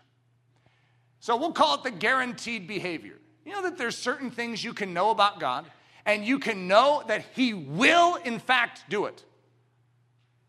So 1.20 1.36
we'll 1.36 1.52
call 1.52 1.76
it 1.76 1.84
the 1.84 1.92
guaranteed 1.92 2.66
behavior. 2.66 3.20
You 3.46 3.52
know 3.52 3.62
that 3.62 3.78
there's 3.78 3.96
certain 3.96 4.32
things 4.32 4.64
you 4.64 4.74
can 4.74 4.92
know 4.92 5.10
about 5.10 5.38
God 5.38 5.64
and 6.06 6.24
you 6.24 6.38
can 6.38 6.68
know 6.68 7.02
that 7.08 7.24
He 7.34 7.54
will, 7.54 8.16
in 8.16 8.38
fact, 8.38 8.84
do 8.88 9.06
it. 9.06 9.24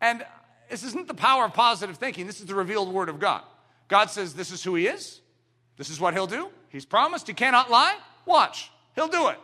And 0.00 0.24
this 0.70 0.82
isn't 0.82 1.08
the 1.08 1.14
power 1.14 1.44
of 1.44 1.54
positive 1.54 1.96
thinking, 1.96 2.26
this 2.26 2.40
is 2.40 2.46
the 2.46 2.54
revealed 2.54 2.92
Word 2.92 3.08
of 3.08 3.18
God. 3.18 3.42
God 3.88 4.10
says, 4.10 4.34
This 4.34 4.50
is 4.50 4.62
who 4.62 4.74
He 4.74 4.86
is, 4.86 5.20
this 5.76 5.90
is 5.90 6.00
what 6.00 6.14
He'll 6.14 6.26
do. 6.26 6.50
He's 6.68 6.84
promised, 6.84 7.26
He 7.26 7.34
cannot 7.34 7.70
lie. 7.70 7.96
Watch, 8.24 8.70
He'll 8.94 9.08
do 9.08 9.28
it. 9.28 9.38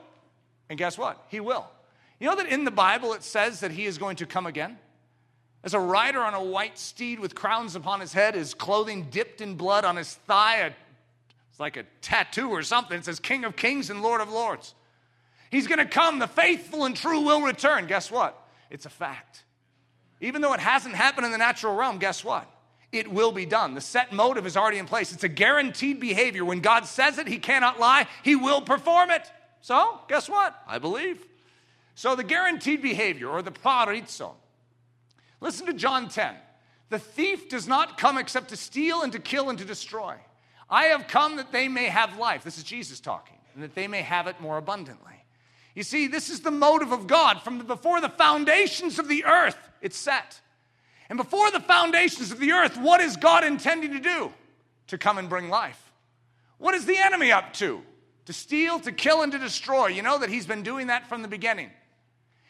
And 0.68 0.78
guess 0.78 0.98
what? 0.98 1.24
He 1.28 1.40
will. 1.40 1.66
You 2.18 2.28
know 2.28 2.36
that 2.36 2.46
in 2.46 2.64
the 2.64 2.70
Bible 2.70 3.14
it 3.14 3.22
says 3.22 3.60
that 3.60 3.72
He 3.72 3.86
is 3.86 3.98
going 3.98 4.16
to 4.16 4.26
come 4.26 4.46
again? 4.46 4.78
As 5.64 5.74
a 5.74 5.80
rider 5.80 6.20
on 6.20 6.34
a 6.34 6.42
white 6.42 6.76
steed 6.76 7.20
with 7.20 7.34
crowns 7.34 7.76
upon 7.76 8.00
his 8.00 8.12
head, 8.12 8.34
his 8.34 8.52
clothing 8.52 9.08
dipped 9.10 9.40
in 9.40 9.54
blood 9.54 9.84
on 9.84 9.96
his 9.96 10.14
thigh, 10.14 10.74
it's 11.50 11.60
like 11.60 11.76
a 11.76 11.84
tattoo 12.00 12.50
or 12.50 12.62
something. 12.62 12.98
It 12.98 13.04
says 13.04 13.20
King 13.20 13.44
of 13.44 13.54
Kings 13.54 13.90
and 13.90 14.02
Lord 14.02 14.20
of 14.20 14.30
Lords. 14.30 14.74
He's 15.52 15.66
going 15.66 15.78
to 15.78 15.84
come. 15.84 16.18
The 16.18 16.26
faithful 16.26 16.86
and 16.86 16.96
true 16.96 17.20
will 17.20 17.42
return. 17.42 17.86
Guess 17.86 18.10
what? 18.10 18.42
It's 18.70 18.86
a 18.86 18.90
fact. 18.90 19.44
Even 20.22 20.40
though 20.40 20.54
it 20.54 20.60
hasn't 20.60 20.94
happened 20.94 21.26
in 21.26 21.32
the 21.32 21.38
natural 21.38 21.76
realm, 21.76 21.98
guess 21.98 22.24
what? 22.24 22.50
It 22.90 23.12
will 23.12 23.32
be 23.32 23.44
done. 23.44 23.74
The 23.74 23.82
set 23.82 24.12
motive 24.12 24.46
is 24.46 24.56
already 24.56 24.78
in 24.78 24.86
place. 24.86 25.12
It's 25.12 25.24
a 25.24 25.28
guaranteed 25.28 26.00
behavior. 26.00 26.42
When 26.42 26.60
God 26.60 26.86
says 26.86 27.18
it, 27.18 27.28
He 27.28 27.38
cannot 27.38 27.78
lie. 27.78 28.06
He 28.22 28.34
will 28.34 28.62
perform 28.62 29.10
it. 29.10 29.30
So, 29.60 30.00
guess 30.08 30.26
what? 30.26 30.58
I 30.66 30.78
believe. 30.78 31.22
So, 31.96 32.16
the 32.16 32.24
guaranteed 32.24 32.80
behavior, 32.80 33.28
or 33.28 33.42
the 33.42 33.50
proorizo. 33.50 34.32
Listen 35.42 35.66
to 35.66 35.74
John 35.74 36.08
10. 36.08 36.34
The 36.88 36.98
thief 36.98 37.50
does 37.50 37.68
not 37.68 37.98
come 37.98 38.16
except 38.16 38.48
to 38.50 38.56
steal 38.56 39.02
and 39.02 39.12
to 39.12 39.18
kill 39.18 39.50
and 39.50 39.58
to 39.58 39.66
destroy. 39.66 40.14
I 40.70 40.84
have 40.84 41.08
come 41.08 41.36
that 41.36 41.52
they 41.52 41.68
may 41.68 41.86
have 41.86 42.16
life. 42.16 42.42
This 42.42 42.56
is 42.56 42.64
Jesus 42.64 43.00
talking, 43.00 43.36
and 43.54 43.62
that 43.62 43.74
they 43.74 43.86
may 43.86 44.00
have 44.00 44.26
it 44.26 44.40
more 44.40 44.56
abundantly. 44.56 45.21
You 45.74 45.82
see, 45.82 46.06
this 46.06 46.28
is 46.28 46.40
the 46.40 46.50
motive 46.50 46.92
of 46.92 47.06
God. 47.06 47.42
From 47.42 47.58
the, 47.58 47.64
before 47.64 48.00
the 48.00 48.08
foundations 48.08 48.98
of 48.98 49.08
the 49.08 49.24
earth, 49.24 49.56
it's 49.80 49.96
set. 49.96 50.40
And 51.08 51.16
before 51.16 51.50
the 51.50 51.60
foundations 51.60 52.30
of 52.30 52.38
the 52.38 52.52
earth, 52.52 52.76
what 52.76 53.00
is 53.00 53.16
God 53.16 53.44
intending 53.44 53.92
to 53.92 54.00
do? 54.00 54.32
To 54.88 54.98
come 54.98 55.18
and 55.18 55.28
bring 55.28 55.48
life. 55.48 55.92
What 56.58 56.74
is 56.74 56.86
the 56.86 56.96
enemy 56.96 57.32
up 57.32 57.52
to? 57.54 57.82
To 58.26 58.32
steal, 58.32 58.78
to 58.80 58.92
kill, 58.92 59.22
and 59.22 59.32
to 59.32 59.38
destroy. 59.38 59.88
You 59.88 60.02
know 60.02 60.18
that 60.18 60.30
he's 60.30 60.46
been 60.46 60.62
doing 60.62 60.88
that 60.88 61.08
from 61.08 61.22
the 61.22 61.28
beginning. 61.28 61.70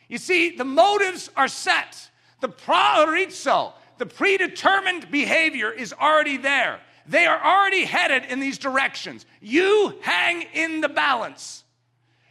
You 0.09 0.19
see, 0.19 0.57
the 0.57 0.65
motives 0.65 1.31
are 1.37 1.49
set. 1.49 2.11
The 2.41 2.49
proorizo, 2.49 3.73
the 3.99 4.07
predetermined 4.07 5.11
behavior 5.11 5.71
is 5.71 5.93
already 5.93 6.37
there. 6.37 6.81
They 7.07 7.25
are 7.25 7.43
already 7.43 7.85
headed 7.85 8.25
in 8.31 8.41
these 8.41 8.59
directions. 8.59 9.25
You 9.41 9.97
hang 10.03 10.43
in 10.55 10.81
the 10.81 10.89
balance. 10.89 11.65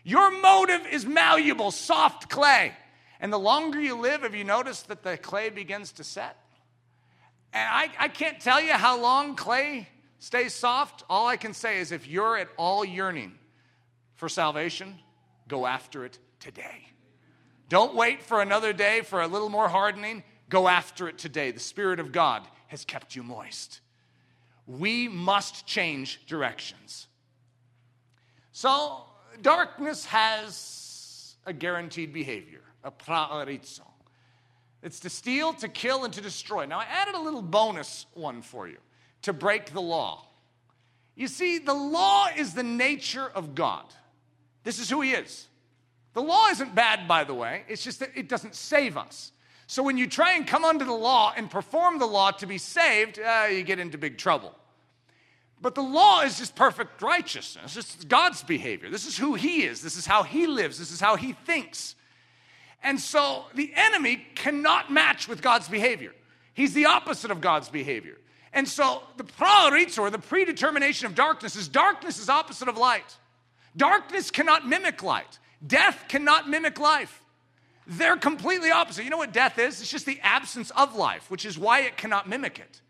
Your 0.04 0.32
motive 0.42 0.86
is 0.88 1.06
malleable, 1.06 1.72
soft 1.72 2.30
clay. 2.30 2.74
And 3.20 3.32
the 3.32 3.40
longer 3.40 3.80
you 3.80 3.96
live, 3.96 4.24
have 4.24 4.34
you 4.34 4.44
noticed 4.44 4.88
that 4.88 5.04
the 5.04 5.18
clay 5.18 5.50
begins 5.50 5.92
to 5.94 6.04
set? 6.04 6.38
And 7.54 7.68
I, 7.70 7.90
I 8.00 8.08
can't 8.08 8.40
tell 8.40 8.60
you 8.62 8.74
how 8.74 9.00
long 9.00 9.36
clay 9.36 9.88
stays 10.20 10.54
soft. 10.54 11.04
All 11.10 11.28
I 11.28 11.38
can 11.38 11.54
say 11.54 11.80
is 11.80 11.92
if 11.92 12.08
you're 12.08 12.38
at 12.38 12.50
all 12.58 12.84
yearning 12.84 13.34
for 14.16 14.30
salvation, 14.30 14.96
go 15.48 15.68
after 15.68 16.06
it 16.06 16.18
today. 16.40 16.88
Don't 17.70 17.96
wait 17.96 18.24
for 18.24 18.42
another 18.42 18.74
day 18.74 19.02
for 19.02 19.22
a 19.22 19.28
little 19.28 19.50
more 19.50 19.70
hardening. 19.70 20.24
Go 20.50 20.68
after 20.68 21.08
it 21.08 21.18
today. 21.18 21.52
The 21.52 21.60
Spirit 21.60 22.00
of 22.00 22.12
God 22.12 22.48
has 22.68 22.86
kept 22.86 23.16
you 23.16 23.24
moist 23.24 23.82
we 24.80 25.08
must 25.08 25.66
change 25.66 26.26
directions. 26.28 27.08
So, 28.52 29.04
darkness 29.42 30.06
has 30.06 31.36
a 31.46 31.54
guaranteed 31.54 32.14
behavior, 32.14 32.62
a 32.84 32.92
proorizo. 32.92 33.82
It's 34.84 35.00
to 35.02 35.10
steal, 35.10 35.54
to 35.56 35.68
kill, 35.68 36.06
and 36.06 36.14
to 36.14 36.22
destroy. 36.22 36.66
Now, 36.66 36.80
I 36.80 36.86
added 36.86 37.16
a 37.16 37.20
little 37.20 37.42
bonus 37.42 38.08
one 38.14 38.42
for 38.42 38.68
you 38.68 38.78
to 39.24 39.34
break 39.34 39.72
the 39.72 39.82
law. 39.82 40.26
You 41.16 41.28
see, 41.28 41.60
the 41.60 41.74
law 41.74 42.28
is 42.36 42.54
the 42.54 42.64
nature 42.64 43.30
of 43.36 43.54
God. 43.54 43.86
This 44.64 44.80
is 44.80 44.90
who 44.90 45.02
He 45.02 45.12
is. 45.12 45.48
The 46.14 46.22
law 46.22 46.48
isn't 46.50 46.76
bad, 46.76 47.08
by 47.08 47.24
the 47.24 47.34
way, 47.34 47.64
it's 47.68 47.84
just 47.84 48.00
that 48.00 48.10
it 48.16 48.28
doesn't 48.28 48.56
save 48.56 48.98
us. 48.98 49.32
So 49.68 49.84
when 49.84 49.98
you 49.98 50.08
try 50.08 50.34
and 50.34 50.46
come 50.46 50.66
under 50.66 50.84
the 50.84 50.94
law 50.94 51.34
and 51.36 51.50
perform 51.50 52.00
the 52.00 52.06
law 52.06 52.32
to 52.32 52.46
be 52.46 52.58
saved, 52.58 53.20
uh, 53.20 53.48
you 53.50 53.64
get 53.64 53.80
into 53.80 53.98
big 53.98 54.18
trouble. 54.18 54.54
But 55.62 55.76
the 55.76 55.84
law 55.84 56.22
is 56.22 56.40
just 56.40 56.56
perfect 56.56 57.02
righteousness. 57.02 57.78
It's 57.78 58.04
God's 58.06 58.44
behavior. 58.44 58.90
This 58.90 59.06
is 59.06 59.18
who 59.18 59.36
He 59.36 59.64
is. 59.64 59.82
This 59.82 59.96
is 59.96 60.06
how 60.06 60.24
He 60.24 60.48
lives. 60.48 60.80
This 60.80 60.92
is 60.92 61.00
how 61.00 61.16
He 61.16 61.34
thinks. 61.34 61.96
And 62.84 63.00
so 63.00 63.46
the 63.54 63.72
enemy 63.76 64.26
cannot 64.34 64.92
match 64.92 65.28
with 65.28 65.42
God's 65.42 65.70
behavior. 65.70 66.14
He's 66.54 66.74
the 66.74 66.86
opposite 66.86 67.30
of 67.30 67.42
God's 67.42 67.70
behavior. 67.70 68.18
And 68.54 68.68
so 68.68 69.04
the 69.18 69.24
proorizo, 69.24 70.00
or 70.00 70.10
the 70.10 70.20
predetermination 70.20 71.06
of 71.06 71.16
darkness, 71.16 71.56
is 71.56 71.68
darkness 71.68 72.20
is 72.20 72.28
opposite 72.28 72.68
of 72.68 72.78
light. 72.78 73.18
Darkness 73.78 74.32
cannot 74.32 74.68
mimic 74.68 75.04
light. 75.04 75.40
Death 75.66 76.06
cannot 76.08 76.50
mimic 76.50 76.80
life. 76.80 77.22
They're 77.88 78.18
completely 78.18 78.72
opposite. 78.72 79.04
You 79.04 79.10
know 79.10 79.18
what 79.18 79.32
death 79.32 79.60
is? 79.60 79.80
It's 79.80 79.92
just 79.92 80.06
the 80.06 80.20
absence 80.22 80.72
of 80.72 80.96
life, 80.96 81.30
which 81.30 81.46
is 81.46 81.58
why 81.58 81.82
it 81.82 81.98
cannot 81.98 82.28
mimic 82.28 82.60
it. 82.60 82.82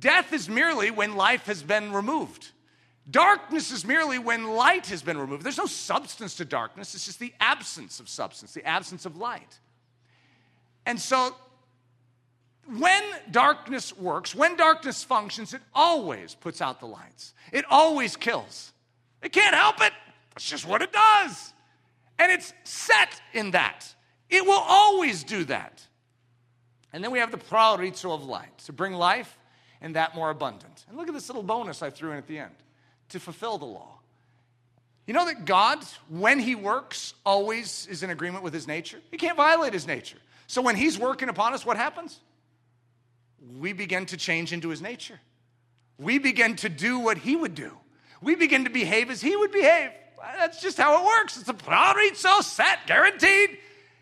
Death 0.00 0.32
is 0.32 0.48
merely 0.48 0.90
when 0.90 1.14
life 1.14 1.46
has 1.46 1.62
been 1.62 1.92
removed. 1.92 2.48
Darkness 3.08 3.70
is 3.70 3.84
merely 3.84 4.18
when 4.18 4.50
light 4.50 4.86
has 4.86 5.02
been 5.02 5.18
removed. 5.18 5.44
There's 5.44 5.58
no 5.58 5.66
substance 5.66 6.36
to 6.36 6.44
darkness, 6.44 6.94
it's 6.94 7.06
just 7.06 7.20
the 7.20 7.34
absence 7.38 8.00
of 8.00 8.08
substance, 8.08 8.54
the 8.54 8.66
absence 8.66 9.04
of 9.04 9.16
light. 9.16 9.58
And 10.86 10.98
so, 10.98 11.34
when 12.78 13.02
darkness 13.30 13.96
works, 13.96 14.34
when 14.34 14.56
darkness 14.56 15.04
functions, 15.04 15.54
it 15.54 15.60
always 15.74 16.34
puts 16.34 16.62
out 16.62 16.80
the 16.80 16.86
lights, 16.86 17.34
it 17.52 17.64
always 17.70 18.16
kills. 18.16 18.72
It 19.22 19.32
can't 19.32 19.54
help 19.54 19.82
it, 19.82 19.92
that's 20.34 20.48
just 20.48 20.66
what 20.66 20.80
it 20.80 20.92
does. 20.92 21.52
And 22.18 22.32
it's 22.32 22.54
set 22.64 23.20
in 23.34 23.50
that. 23.50 23.94
It 24.30 24.44
will 24.44 24.62
always 24.66 25.24
do 25.24 25.44
that. 25.44 25.82
And 26.92 27.04
then 27.04 27.10
we 27.10 27.18
have 27.18 27.30
the 27.30 27.38
proorizo 27.38 28.14
of 28.14 28.24
light 28.24 28.56
to 28.58 28.72
bring 28.72 28.94
life 28.94 29.36
and 29.80 29.96
that 29.96 30.14
more 30.14 30.30
abundant. 30.30 30.84
And 30.88 30.96
look 30.96 31.08
at 31.08 31.14
this 31.14 31.28
little 31.28 31.42
bonus 31.42 31.82
I 31.82 31.90
threw 31.90 32.12
in 32.12 32.18
at 32.18 32.26
the 32.26 32.38
end 32.38 32.54
to 33.10 33.20
fulfill 33.20 33.58
the 33.58 33.66
law. 33.66 33.98
You 35.06 35.14
know 35.14 35.26
that 35.26 35.44
God, 35.44 35.84
when 36.08 36.38
He 36.38 36.54
works, 36.54 37.14
always 37.24 37.86
is 37.90 38.02
in 38.02 38.10
agreement 38.10 38.44
with 38.44 38.54
His 38.54 38.68
nature? 38.68 39.00
He 39.10 39.16
can't 39.16 39.36
violate 39.36 39.72
His 39.72 39.86
nature. 39.86 40.18
So 40.46 40.62
when 40.62 40.76
He's 40.76 40.98
working 40.98 41.28
upon 41.28 41.52
us, 41.52 41.66
what 41.66 41.76
happens? 41.76 42.18
We 43.58 43.72
begin 43.72 44.06
to 44.06 44.16
change 44.16 44.52
into 44.52 44.68
His 44.68 44.80
nature. 44.80 45.18
We 45.98 46.18
begin 46.18 46.56
to 46.56 46.68
do 46.68 46.98
what 46.98 47.18
He 47.18 47.34
would 47.34 47.54
do. 47.54 47.72
We 48.22 48.36
begin 48.36 48.64
to 48.64 48.70
behave 48.70 49.10
as 49.10 49.20
He 49.20 49.34
would 49.34 49.50
behave. 49.50 49.90
That's 50.38 50.60
just 50.60 50.76
how 50.76 51.02
it 51.02 51.06
works. 51.06 51.38
It's 51.38 51.48
a 51.48 52.14
so 52.14 52.40
set, 52.42 52.86
guaranteed. 52.86 53.58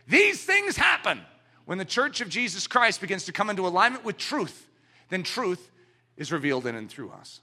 These 0.06 0.44
things 0.44 0.76
happen 0.76 1.20
when 1.64 1.78
the 1.78 1.84
church 1.84 2.20
of 2.20 2.28
Jesus 2.28 2.66
Christ 2.66 3.00
begins 3.00 3.24
to 3.26 3.32
come 3.32 3.50
into 3.50 3.66
alignment 3.66 4.04
with 4.04 4.16
truth. 4.16 4.67
Then 5.08 5.22
truth 5.22 5.70
is 6.16 6.32
revealed 6.32 6.66
in 6.66 6.74
and 6.74 6.90
through 6.90 7.10
us. 7.10 7.40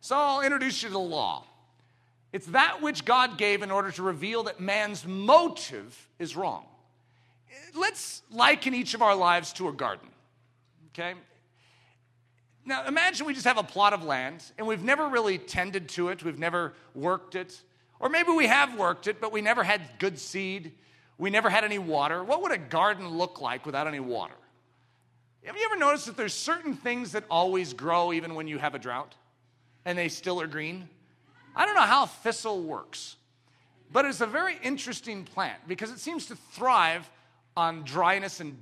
So 0.00 0.16
I'll 0.16 0.40
introduce 0.40 0.82
you 0.82 0.88
to 0.88 0.92
the 0.92 0.98
law. 0.98 1.44
It's 2.32 2.46
that 2.46 2.80
which 2.80 3.04
God 3.04 3.36
gave 3.36 3.62
in 3.62 3.70
order 3.70 3.90
to 3.92 4.02
reveal 4.02 4.44
that 4.44 4.58
man's 4.58 5.06
motive 5.06 6.08
is 6.18 6.34
wrong. 6.34 6.64
Let's 7.74 8.22
liken 8.30 8.74
each 8.74 8.94
of 8.94 9.02
our 9.02 9.14
lives 9.14 9.52
to 9.54 9.68
a 9.68 9.72
garden, 9.72 10.08
okay? 10.92 11.14
Now 12.64 12.86
imagine 12.86 13.26
we 13.26 13.34
just 13.34 13.46
have 13.46 13.58
a 13.58 13.62
plot 13.62 13.92
of 13.92 14.02
land 14.02 14.42
and 14.56 14.66
we've 14.66 14.82
never 14.82 15.08
really 15.08 15.38
tended 15.38 15.88
to 15.90 16.08
it, 16.08 16.24
we've 16.24 16.38
never 16.38 16.72
worked 16.94 17.34
it, 17.34 17.60
or 18.00 18.08
maybe 18.08 18.32
we 18.32 18.46
have 18.46 18.78
worked 18.78 19.06
it, 19.06 19.20
but 19.20 19.32
we 19.32 19.42
never 19.42 19.62
had 19.62 19.82
good 19.98 20.18
seed, 20.18 20.72
we 21.18 21.30
never 21.30 21.50
had 21.50 21.64
any 21.64 21.78
water. 21.78 22.24
What 22.24 22.42
would 22.42 22.52
a 22.52 22.58
garden 22.58 23.08
look 23.08 23.40
like 23.40 23.66
without 23.66 23.86
any 23.86 24.00
water? 24.00 24.34
Have 25.44 25.56
you 25.56 25.64
ever 25.64 25.76
noticed 25.76 26.06
that 26.06 26.16
there's 26.16 26.34
certain 26.34 26.74
things 26.74 27.12
that 27.12 27.24
always 27.28 27.72
grow 27.72 28.12
even 28.12 28.34
when 28.34 28.46
you 28.46 28.58
have 28.58 28.74
a 28.74 28.78
drought 28.78 29.14
and 29.84 29.98
they 29.98 30.08
still 30.08 30.40
are 30.40 30.46
green? 30.46 30.88
I 31.56 31.66
don't 31.66 31.74
know 31.74 31.80
how 31.82 32.06
thistle 32.06 32.62
works, 32.62 33.16
but 33.90 34.04
it's 34.04 34.20
a 34.20 34.26
very 34.26 34.56
interesting 34.62 35.24
plant 35.24 35.58
because 35.66 35.90
it 35.90 35.98
seems 35.98 36.26
to 36.26 36.36
thrive 36.52 37.10
on 37.56 37.82
dryness 37.82 38.40
and 38.40 38.56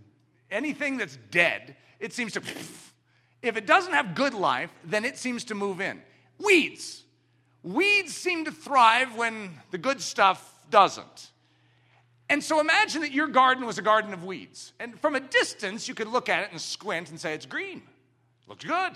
anything 0.51 0.97
that's 0.97 1.19
dead, 1.31 1.77
it 2.01 2.13
seems 2.13 2.33
to. 2.33 2.43
If 3.43 3.57
it 3.57 3.67
doesn't 3.67 3.93
have 3.93 4.15
good 4.15 4.35
life, 4.35 4.71
then 4.85 5.05
it 5.05 5.19
seems 5.19 5.45
to 5.45 5.55
move 5.55 5.81
in. 5.81 6.01
Weeds. 6.39 7.05
Weeds 7.63 8.15
seem 8.15 8.47
to 8.47 8.53
thrive 8.53 9.17
when 9.17 9.51
the 9.71 9.79
good 9.79 10.01
stuff 10.01 10.55
doesn't. 10.71 11.30
And 12.31 12.45
so 12.45 12.61
imagine 12.61 13.03
that 13.03 13.11
your 13.11 13.27
garden 13.27 13.67
was 13.67 13.77
a 13.77 13.83
garden 13.83 14.15
of 14.15 14.25
weeds. 14.25 14.73
And 14.79 14.99
from 15.01 15.17
a 15.17 15.21
distance, 15.21 15.89
you 15.89 15.95
could 15.97 16.07
look 16.07 16.29
at 16.29 16.45
it 16.45 16.53
and 16.53 16.61
squint 16.61 17.11
and 17.11 17.19
say, 17.19 17.35
it's 17.35 17.45
green. 17.45 17.83
Looks 18.47 18.65
good. 18.65 18.93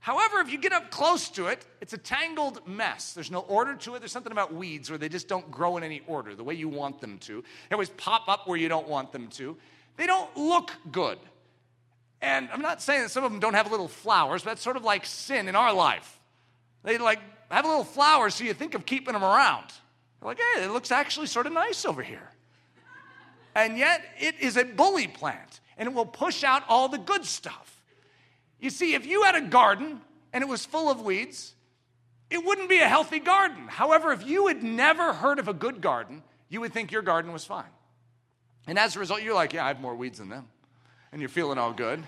However, 0.00 0.38
if 0.40 0.52
you 0.52 0.58
get 0.58 0.72
up 0.72 0.90
close 0.90 1.30
to 1.30 1.46
it, 1.46 1.64
it's 1.80 1.94
a 1.94 1.98
tangled 1.98 2.66
mess. 2.68 3.14
There's 3.14 3.30
no 3.30 3.40
order 3.40 3.74
to 3.76 3.94
it. 3.94 4.00
There's 4.00 4.12
something 4.12 4.32
about 4.32 4.52
weeds 4.52 4.90
where 4.90 4.98
they 4.98 5.08
just 5.08 5.28
don't 5.28 5.50
grow 5.50 5.78
in 5.78 5.82
any 5.82 6.02
order 6.06 6.34
the 6.34 6.44
way 6.44 6.52
you 6.52 6.68
want 6.68 7.00
them 7.00 7.18
to. 7.20 7.42
They 7.70 7.74
always 7.74 7.88
pop 7.88 8.28
up 8.28 8.46
where 8.46 8.58
you 8.58 8.68
don't 8.68 8.86
want 8.86 9.12
them 9.12 9.28
to. 9.28 9.56
They 9.96 10.06
don't 10.06 10.36
look 10.36 10.72
good. 10.90 11.18
And 12.20 12.50
I'm 12.52 12.60
not 12.60 12.82
saying 12.82 13.02
that 13.02 13.10
some 13.10 13.24
of 13.24 13.30
them 13.30 13.40
don't 13.40 13.54
have 13.54 13.70
little 13.70 13.88
flowers, 13.88 14.42
but 14.42 14.50
that's 14.50 14.62
sort 14.62 14.76
of 14.76 14.84
like 14.84 15.06
sin 15.06 15.48
in 15.48 15.56
our 15.56 15.72
life. 15.72 16.20
They 16.82 16.98
like 16.98 17.20
have 17.50 17.64
a 17.64 17.68
little 17.68 17.84
flower, 17.84 18.28
so 18.28 18.44
you 18.44 18.52
think 18.52 18.74
of 18.74 18.84
keeping 18.84 19.14
them 19.14 19.24
around. 19.24 19.66
You're 20.20 20.28
like, 20.28 20.38
hey, 20.54 20.64
it 20.64 20.70
looks 20.70 20.90
actually 20.90 21.28
sort 21.28 21.46
of 21.46 21.54
nice 21.54 21.86
over 21.86 22.02
here. 22.02 22.28
And 23.54 23.76
yet, 23.76 24.02
it 24.18 24.40
is 24.40 24.56
a 24.56 24.64
bully 24.64 25.06
plant, 25.06 25.60
and 25.76 25.86
it 25.88 25.94
will 25.94 26.06
push 26.06 26.42
out 26.42 26.62
all 26.68 26.88
the 26.88 26.98
good 26.98 27.24
stuff. 27.24 27.82
You 28.60 28.70
see, 28.70 28.94
if 28.94 29.04
you 29.06 29.24
had 29.24 29.34
a 29.34 29.42
garden 29.42 30.00
and 30.32 30.42
it 30.42 30.48
was 30.48 30.64
full 30.64 30.90
of 30.90 31.02
weeds, 31.02 31.54
it 32.30 32.44
wouldn't 32.44 32.68
be 32.68 32.78
a 32.78 32.88
healthy 32.88 33.18
garden. 33.18 33.66
However, 33.68 34.12
if 34.12 34.26
you 34.26 34.46
had 34.46 34.62
never 34.62 35.12
heard 35.12 35.38
of 35.38 35.48
a 35.48 35.52
good 35.52 35.80
garden, 35.80 36.22
you 36.48 36.60
would 36.60 36.72
think 36.72 36.92
your 36.92 37.02
garden 37.02 37.32
was 37.32 37.44
fine. 37.44 37.70
And 38.66 38.78
as 38.78 38.96
a 38.96 39.00
result, 39.00 39.22
you're 39.22 39.34
like, 39.34 39.52
yeah, 39.52 39.64
I 39.64 39.68
have 39.68 39.80
more 39.80 39.94
weeds 39.94 40.18
than 40.18 40.28
them. 40.28 40.48
And 41.10 41.20
you're 41.20 41.28
feeling 41.28 41.58
all 41.58 41.72
good. 41.72 42.02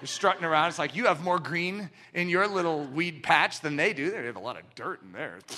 You're 0.00 0.08
strutting 0.08 0.44
around. 0.44 0.68
It's 0.68 0.78
like 0.78 0.96
you 0.96 1.06
have 1.06 1.22
more 1.22 1.38
green 1.38 1.90
in 2.12 2.28
your 2.28 2.46
little 2.48 2.84
weed 2.84 3.22
patch 3.22 3.60
than 3.60 3.76
they 3.76 3.92
do. 3.92 4.10
They 4.10 4.24
have 4.24 4.36
a 4.36 4.40
lot 4.40 4.58
of 4.58 4.74
dirt 4.74 5.02
in 5.02 5.12
there. 5.12 5.38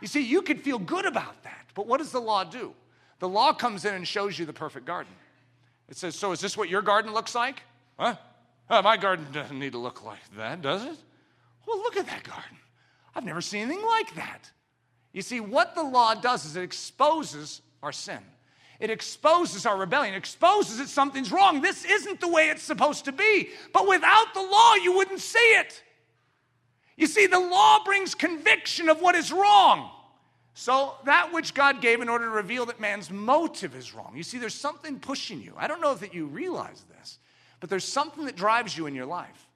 You 0.00 0.08
see, 0.08 0.20
you 0.20 0.42
could 0.42 0.60
feel 0.60 0.78
good 0.78 1.06
about 1.06 1.44
that. 1.44 1.66
But 1.74 1.86
what 1.86 1.96
does 1.96 2.12
the 2.12 2.20
law 2.20 2.44
do? 2.44 2.74
The 3.18 3.28
law 3.28 3.52
comes 3.52 3.84
in 3.84 3.94
and 3.94 4.06
shows 4.06 4.38
you 4.38 4.46
the 4.46 4.52
perfect 4.52 4.86
garden. 4.86 5.12
It 5.88 5.96
says, 5.96 6.14
So 6.14 6.32
is 6.32 6.40
this 6.40 6.56
what 6.56 6.68
your 6.68 6.82
garden 6.82 7.12
looks 7.12 7.34
like? 7.34 7.62
Huh? 7.98 8.16
My 8.68 8.96
garden 8.96 9.26
doesn't 9.32 9.58
need 9.58 9.72
to 9.72 9.78
look 9.78 10.04
like 10.04 10.18
that, 10.36 10.62
does 10.62 10.84
it? 10.84 10.96
Well, 11.66 11.78
look 11.78 11.96
at 11.96 12.06
that 12.06 12.24
garden. 12.24 12.58
I've 13.14 13.24
never 13.24 13.40
seen 13.40 13.62
anything 13.62 13.84
like 13.84 14.14
that. 14.16 14.50
You 15.12 15.22
see, 15.22 15.40
what 15.40 15.74
the 15.74 15.82
law 15.82 16.14
does 16.14 16.44
is 16.44 16.56
it 16.56 16.62
exposes 16.62 17.62
our 17.82 17.92
sin. 17.92 18.18
It 18.80 18.90
exposes 18.90 19.66
our 19.66 19.76
rebellion, 19.76 20.14
it 20.14 20.18
exposes 20.18 20.78
that 20.78 20.88
something's 20.88 21.30
wrong. 21.30 21.60
This 21.60 21.84
isn't 21.84 22.20
the 22.20 22.28
way 22.28 22.48
it's 22.48 22.62
supposed 22.62 23.04
to 23.04 23.12
be. 23.12 23.50
But 23.72 23.86
without 23.86 24.34
the 24.34 24.42
law, 24.42 24.74
you 24.74 24.96
wouldn't 24.96 25.20
see 25.20 25.38
it. 25.38 25.82
You 26.96 27.06
see, 27.06 27.26
the 27.26 27.38
law 27.38 27.84
brings 27.84 28.14
conviction 28.14 28.88
of 28.88 29.00
what 29.00 29.14
is 29.14 29.32
wrong. 29.32 29.90
So, 30.56 30.94
that 31.04 31.32
which 31.32 31.52
God 31.52 31.80
gave 31.80 32.00
in 32.00 32.08
order 32.08 32.26
to 32.26 32.30
reveal 32.30 32.66
that 32.66 32.78
man's 32.78 33.10
motive 33.10 33.74
is 33.74 33.92
wrong. 33.92 34.12
You 34.14 34.22
see, 34.22 34.38
there's 34.38 34.54
something 34.54 35.00
pushing 35.00 35.42
you. 35.42 35.52
I 35.56 35.66
don't 35.66 35.80
know 35.80 35.94
that 35.94 36.14
you 36.14 36.26
realize 36.26 36.84
this, 36.96 37.18
but 37.58 37.68
there's 37.68 37.84
something 37.84 38.24
that 38.26 38.36
drives 38.36 38.76
you 38.78 38.86
in 38.86 38.94
your 38.94 39.06
life. 39.06 39.48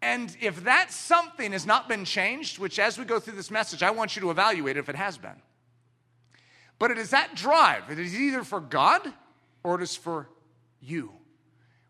And 0.00 0.34
if 0.40 0.64
that 0.64 0.90
something 0.90 1.52
has 1.52 1.66
not 1.66 1.86
been 1.86 2.06
changed, 2.06 2.58
which 2.58 2.78
as 2.78 2.98
we 2.98 3.04
go 3.04 3.20
through 3.20 3.36
this 3.36 3.50
message, 3.50 3.82
I 3.82 3.90
want 3.90 4.16
you 4.16 4.22
to 4.22 4.30
evaluate 4.30 4.78
if 4.78 4.88
it 4.88 4.96
has 4.96 5.18
been. 5.18 5.36
But 6.78 6.90
it 6.90 6.96
is 6.96 7.10
that 7.10 7.34
drive. 7.34 7.90
It 7.90 7.98
is 7.98 8.14
either 8.14 8.42
for 8.42 8.60
God 8.60 9.02
or 9.62 9.74
it 9.74 9.82
is 9.82 9.94
for 9.94 10.28
you. 10.80 11.12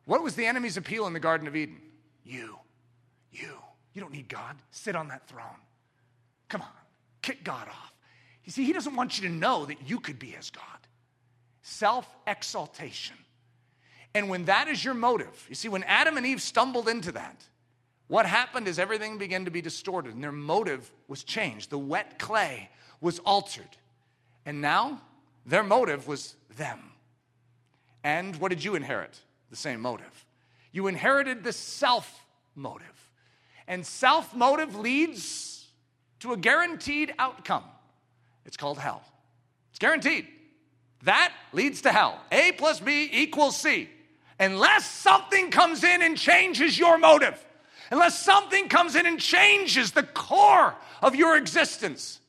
What 0.04 0.24
was 0.24 0.34
the 0.34 0.46
enemy's 0.46 0.76
appeal 0.76 1.06
in 1.06 1.12
the 1.12 1.20
Garden 1.20 1.46
of 1.46 1.54
Eden? 1.54 1.80
You. 2.24 2.56
You. 3.30 3.58
You 3.94 4.00
don't 4.00 4.12
need 4.12 4.28
God. 4.28 4.56
Sit 4.72 4.96
on 4.96 5.06
that 5.08 5.28
throne. 5.28 5.44
Come 6.48 6.62
on. 6.62 6.68
Kick 7.22 7.44
God 7.44 7.68
off. 7.68 7.89
You 8.44 8.52
see, 8.52 8.64
he 8.64 8.72
doesn't 8.72 8.96
want 8.96 9.20
you 9.20 9.28
to 9.28 9.34
know 9.34 9.66
that 9.66 9.88
you 9.88 10.00
could 10.00 10.18
be 10.18 10.34
as 10.36 10.50
God. 10.50 10.64
Self 11.62 12.08
exaltation. 12.26 13.16
And 14.14 14.28
when 14.28 14.46
that 14.46 14.66
is 14.66 14.84
your 14.84 14.94
motive, 14.94 15.46
you 15.48 15.54
see, 15.54 15.68
when 15.68 15.84
Adam 15.84 16.16
and 16.16 16.26
Eve 16.26 16.42
stumbled 16.42 16.88
into 16.88 17.12
that, 17.12 17.44
what 18.08 18.26
happened 18.26 18.66
is 18.66 18.80
everything 18.80 19.18
began 19.18 19.44
to 19.44 19.52
be 19.52 19.62
distorted 19.62 20.14
and 20.14 20.24
their 20.24 20.32
motive 20.32 20.90
was 21.06 21.22
changed. 21.22 21.70
The 21.70 21.78
wet 21.78 22.18
clay 22.18 22.68
was 23.00 23.20
altered. 23.20 23.76
And 24.44 24.60
now 24.60 25.00
their 25.46 25.62
motive 25.62 26.08
was 26.08 26.34
them. 26.56 26.80
And 28.02 28.34
what 28.36 28.48
did 28.48 28.64
you 28.64 28.74
inherit? 28.74 29.16
The 29.50 29.56
same 29.56 29.80
motive. 29.80 30.26
You 30.72 30.86
inherited 30.88 31.44
the 31.44 31.52
self 31.52 32.26
motive. 32.56 33.10
And 33.68 33.86
self 33.86 34.34
motive 34.34 34.74
leads 34.76 35.68
to 36.20 36.32
a 36.32 36.36
guaranteed 36.36 37.14
outcome. 37.18 37.64
It's 38.44 38.56
called 38.56 38.78
hell. 38.78 39.02
It's 39.70 39.78
guaranteed. 39.78 40.26
That 41.04 41.32
leads 41.52 41.82
to 41.82 41.92
hell. 41.92 42.20
A 42.30 42.52
plus 42.52 42.80
B 42.80 43.08
equals 43.12 43.56
C. 43.56 43.88
Unless 44.38 44.90
something 44.90 45.50
comes 45.50 45.84
in 45.84 46.02
and 46.02 46.16
changes 46.16 46.78
your 46.78 46.98
motive, 46.98 47.38
unless 47.90 48.18
something 48.18 48.68
comes 48.68 48.94
in 48.94 49.06
and 49.06 49.20
changes 49.20 49.92
the 49.92 50.02
core 50.02 50.74
of 51.02 51.14
your 51.14 51.36
existence, 51.36 52.20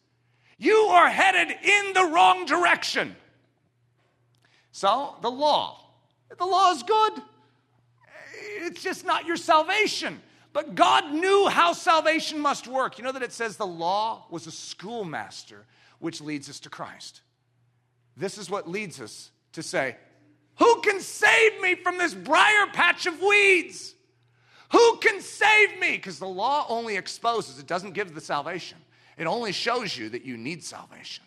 you 0.58 0.76
are 0.76 1.10
headed 1.10 1.56
in 1.63 1.93
the 1.93 2.06
wrong 2.06 2.45
direction. 2.45 3.15
So, 4.71 5.15
the 5.21 5.32
law. 5.32 5.86
The 6.38 6.45
law 6.45 6.71
is 6.71 6.84
good. 6.84 7.13
It's 8.62 8.84
just 8.84 9.06
not 9.06 9.26
your 9.26 9.38
salvation. 9.38 10.21
But 10.54 10.76
God 10.76 11.13
knew 11.13 11.47
how 11.47 11.74
salvation 11.74 12.39
must 12.39 12.67
work. 12.67 12.97
You 12.97 13.04
know 13.04 13.12
that 13.12 13.24
it 13.24 13.32
says 13.32 13.58
the 13.58 13.65
law 13.65 14.26
was 14.30 14.47
a 14.47 14.52
schoolmaster 14.52 15.65
which 16.01 16.19
leads 16.19 16.49
us 16.49 16.59
to 16.61 16.69
Christ. 16.69 17.21
This 18.17 18.37
is 18.37 18.49
what 18.49 18.69
leads 18.69 18.99
us 18.99 19.31
to 19.53 19.63
say, 19.63 19.95
Who 20.57 20.81
can 20.81 20.99
save 20.99 21.61
me 21.61 21.75
from 21.75 21.97
this 21.97 22.13
briar 22.13 22.67
patch 22.73 23.05
of 23.05 23.21
weeds? 23.21 23.95
Who 24.71 24.97
can 24.97 25.21
save 25.21 25.79
me? 25.79 25.91
Because 25.91 26.19
the 26.19 26.27
law 26.27 26.65
only 26.69 26.95
exposes, 26.95 27.59
it 27.59 27.67
doesn't 27.67 27.91
give 27.91 28.13
the 28.13 28.21
salvation. 28.21 28.77
It 29.17 29.27
only 29.27 29.51
shows 29.51 29.97
you 29.97 30.09
that 30.09 30.23
you 30.23 30.37
need 30.37 30.63
salvation. 30.63 31.23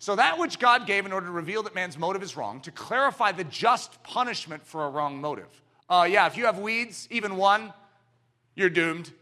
So, 0.00 0.14
that 0.16 0.38
which 0.38 0.58
God 0.58 0.86
gave 0.86 1.06
in 1.06 1.12
order 1.12 1.26
to 1.26 1.32
reveal 1.32 1.64
that 1.64 1.74
man's 1.74 1.98
motive 1.98 2.22
is 2.22 2.36
wrong, 2.36 2.60
to 2.60 2.70
clarify 2.70 3.32
the 3.32 3.44
just 3.44 4.00
punishment 4.04 4.64
for 4.64 4.84
a 4.84 4.90
wrong 4.90 5.20
motive. 5.20 5.48
Uh, 5.88 6.06
yeah, 6.08 6.26
if 6.26 6.36
you 6.36 6.46
have 6.46 6.58
weeds, 6.58 7.08
even 7.10 7.36
one, 7.36 7.72
you're 8.54 8.70
doomed. 8.70 9.12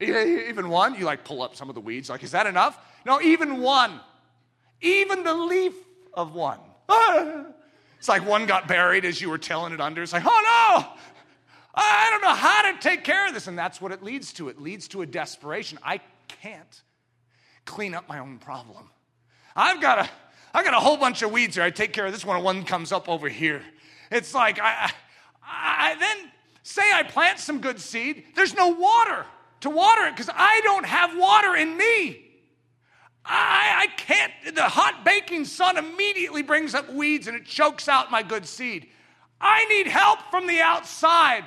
Even 0.00 0.68
one, 0.68 0.94
you 0.94 1.04
like 1.04 1.24
pull 1.24 1.42
up 1.42 1.56
some 1.56 1.68
of 1.68 1.74
the 1.74 1.80
weeds, 1.80 2.08
like, 2.08 2.22
is 2.22 2.30
that 2.30 2.46
enough? 2.46 2.78
No, 3.04 3.20
even 3.20 3.60
one. 3.60 4.00
Even 4.80 5.24
the 5.24 5.34
leaf 5.34 5.74
of 6.14 6.34
one. 6.34 6.60
It's 7.98 8.08
like 8.08 8.24
one 8.24 8.46
got 8.46 8.68
buried 8.68 9.04
as 9.04 9.20
you 9.20 9.28
were 9.28 9.38
tilling 9.38 9.72
it 9.72 9.80
under. 9.80 10.04
It's 10.04 10.12
like, 10.12 10.22
oh 10.24 10.28
no, 10.28 10.88
I 11.74 12.08
don't 12.10 12.22
know 12.22 12.34
how 12.34 12.70
to 12.70 12.78
take 12.78 13.02
care 13.02 13.26
of 13.26 13.34
this. 13.34 13.48
And 13.48 13.58
that's 13.58 13.80
what 13.80 13.90
it 13.90 14.04
leads 14.04 14.32
to. 14.34 14.48
It 14.48 14.60
leads 14.60 14.86
to 14.88 15.02
a 15.02 15.06
desperation. 15.06 15.80
I 15.82 16.00
can't 16.28 16.82
clean 17.64 17.96
up 17.96 18.08
my 18.08 18.20
own 18.20 18.38
problem. 18.38 18.88
I've 19.56 19.80
got 19.80 20.06
a, 20.06 20.10
I've 20.54 20.64
got 20.64 20.74
a 20.74 20.78
whole 20.78 20.96
bunch 20.96 21.22
of 21.22 21.32
weeds 21.32 21.56
here. 21.56 21.64
I 21.64 21.70
take 21.70 21.92
care 21.92 22.06
of 22.06 22.12
this 22.12 22.24
one, 22.24 22.36
and 22.36 22.44
one 22.44 22.64
comes 22.64 22.92
up 22.92 23.08
over 23.08 23.28
here. 23.28 23.62
It's 24.12 24.32
like, 24.32 24.60
I, 24.60 24.92
I, 25.42 25.92
I 25.92 25.96
then 25.98 26.30
say 26.62 26.82
I 26.94 27.02
plant 27.02 27.40
some 27.40 27.60
good 27.60 27.80
seed, 27.80 28.24
there's 28.36 28.54
no 28.54 28.68
water 28.68 29.26
to 29.60 29.70
water 29.70 30.04
it 30.06 30.16
because 30.16 30.30
I 30.34 30.60
don't 30.64 30.86
have 30.86 31.16
water 31.16 31.56
in 31.56 31.76
me. 31.76 32.24
I, 33.24 33.82
I 33.82 33.86
can't, 33.96 34.32
the 34.54 34.62
hot 34.62 35.04
baking 35.04 35.44
sun 35.44 35.76
immediately 35.76 36.42
brings 36.42 36.74
up 36.74 36.90
weeds 36.92 37.26
and 37.26 37.36
it 37.36 37.44
chokes 37.44 37.88
out 37.88 38.10
my 38.10 38.22
good 38.22 38.46
seed. 38.46 38.88
I 39.40 39.64
need 39.66 39.86
help 39.86 40.20
from 40.30 40.46
the 40.46 40.60
outside. 40.60 41.44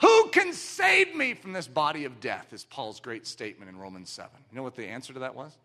Who 0.00 0.28
can 0.28 0.52
save 0.52 1.14
me 1.14 1.34
from 1.34 1.52
this 1.52 1.68
body 1.68 2.04
of 2.04 2.20
death? 2.20 2.52
Is 2.52 2.64
Paul's 2.64 3.00
great 3.00 3.26
statement 3.26 3.70
in 3.70 3.78
Romans 3.78 4.10
7. 4.10 4.30
You 4.50 4.56
know 4.56 4.62
what 4.62 4.74
the 4.74 4.86
answer 4.86 5.12
to 5.12 5.20
that 5.20 5.34
was? 5.34 5.56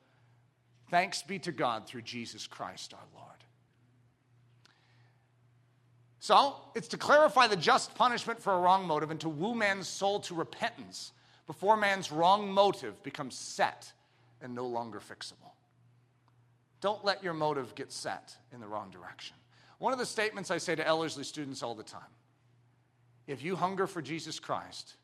Thanks 0.89 1.23
be 1.23 1.39
to 1.39 1.51
God 1.51 1.88
through 1.88 2.03
Jesus 2.03 2.47
Christ 2.47 2.93
our 2.93 2.99
Lord. 3.15 3.27
So, 6.19 6.55
it's 6.75 6.89
to 6.89 6.97
clarify 6.97 7.47
the 7.47 7.55
just 7.55 7.95
punishment 7.95 8.39
for 8.39 8.53
a 8.53 8.60
wrong 8.60 8.86
motive 8.86 9.10
and 9.10 9.19
to 9.21 9.29
woo 9.29 9.55
man's 9.55 9.88
soul 9.88 10.19
to 10.21 10.36
repentance 10.36 11.13
before 11.47 11.77
man's 11.77 12.12
wrong 12.12 12.51
motive 12.51 13.01
becomes 13.04 13.36
set 13.36 13.91
and 14.41 14.56
no 14.56 14.65
longer 14.65 14.99
fixable. 14.99 15.51
Don't 16.82 17.06
let 17.06 17.23
your 17.23 17.34
motive 17.34 17.75
get 17.75 17.92
set 17.92 18.35
in 18.52 18.60
the 18.60 18.67
wrong 18.67 18.89
direction. 18.89 19.35
One 19.77 19.94
of 19.94 20.00
the 20.00 20.06
statements 20.06 20.52
I 20.52 20.58
say 20.58 20.75
to 20.75 20.87
Ellerslie 20.87 21.23
students 21.23 21.63
all 21.63 21.75
the 21.75 21.83
time 21.83 22.02
if 23.27 23.44
you 23.44 23.56
hunger 23.56 23.87
for 23.87 24.02
Jesus 24.02 24.39
Christ, 24.39 24.96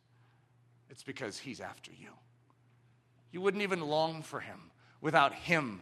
it's 0.89 1.03
because 1.03 1.37
he's 1.37 1.61
after 1.61 1.91
you. 1.91 2.09
You 3.31 3.41
wouldn't 3.41 3.63
even 3.63 3.81
long 3.81 4.23
for 4.23 4.39
him 4.39 4.71
without 5.01 5.33
him 5.33 5.81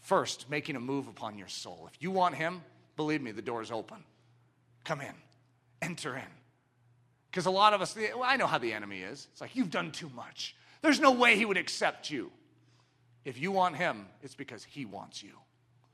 first 0.00 0.50
making 0.50 0.76
a 0.76 0.80
move 0.80 1.08
upon 1.08 1.38
your 1.38 1.48
soul. 1.48 1.88
If 1.92 2.02
you 2.02 2.10
want 2.10 2.34
him, 2.34 2.62
believe 2.96 3.22
me, 3.22 3.32
the 3.32 3.42
door 3.42 3.62
is 3.62 3.70
open. 3.70 3.98
Come 4.84 5.00
in, 5.00 5.14
enter 5.82 6.16
in. 6.16 6.35
Because 7.30 7.46
a 7.46 7.50
lot 7.50 7.74
of 7.74 7.82
us, 7.82 7.96
well, 7.96 8.22
I 8.24 8.36
know 8.36 8.46
how 8.46 8.58
the 8.58 8.72
enemy 8.72 9.00
is. 9.00 9.28
It's 9.32 9.40
like, 9.40 9.54
you've 9.54 9.70
done 9.70 9.90
too 9.90 10.10
much. 10.14 10.56
There's 10.82 11.00
no 11.00 11.12
way 11.12 11.36
he 11.36 11.44
would 11.44 11.56
accept 11.56 12.10
you. 12.10 12.30
If 13.24 13.40
you 13.40 13.50
want 13.50 13.76
him, 13.76 14.06
it's 14.22 14.34
because 14.34 14.64
he 14.64 14.84
wants 14.84 15.22
you. 15.22 15.32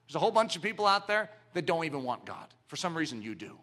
There's 0.06 0.16
a 0.16 0.18
whole 0.18 0.30
bunch 0.30 0.56
of 0.56 0.62
people 0.62 0.86
out 0.86 1.08
there 1.08 1.30
that 1.54 1.66
don't 1.66 1.84
even 1.84 2.02
want 2.02 2.26
God. 2.26 2.46
For 2.66 2.76
some 2.76 2.96
reason, 2.96 3.22
you 3.22 3.34
do. 3.34 3.58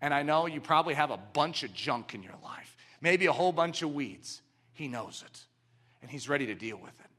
And 0.00 0.14
I 0.14 0.22
know 0.22 0.46
you 0.46 0.60
probably 0.60 0.94
have 0.94 1.10
a 1.10 1.16
bunch 1.16 1.64
of 1.64 1.74
junk 1.74 2.14
in 2.14 2.22
your 2.22 2.36
life, 2.42 2.76
maybe 3.00 3.26
a 3.26 3.32
whole 3.32 3.52
bunch 3.52 3.82
of 3.82 3.92
weeds. 3.92 4.42
He 4.72 4.88
knows 4.88 5.22
it, 5.26 5.40
and 6.00 6.10
He's 6.10 6.28
ready 6.28 6.46
to 6.46 6.54
deal 6.54 6.76
with 6.76 6.98
it. 7.00 7.10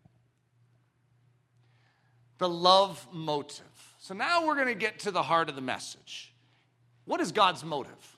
The 2.38 2.49
love 2.49 3.05
motive. 3.11 3.65
So 3.99 4.13
now 4.13 4.47
we're 4.47 4.55
going 4.55 4.67
to 4.67 4.74
get 4.74 4.99
to 4.99 5.11
the 5.11 5.24
heart 5.24 5.49
of 5.49 5.55
the 5.55 5.61
message. 5.61 6.34
What 7.05 7.20
is 7.20 7.32
God's 7.32 7.63
motive? 7.63 8.17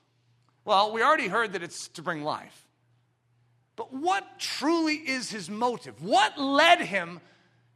Well, 0.66 0.92
we 0.92 1.02
already 1.02 1.28
heard 1.28 1.54
that 1.54 1.64
it's 1.64 1.88
to 1.90 2.02
bring 2.02 2.24
life. 2.24 2.66
But 3.76 3.94
what 3.94 4.40
truly 4.40 4.96
is 4.96 5.32
his 5.32 5.50
motive? 5.50 6.04
What 6.04 6.40
led 6.40 6.82
him 6.82 7.20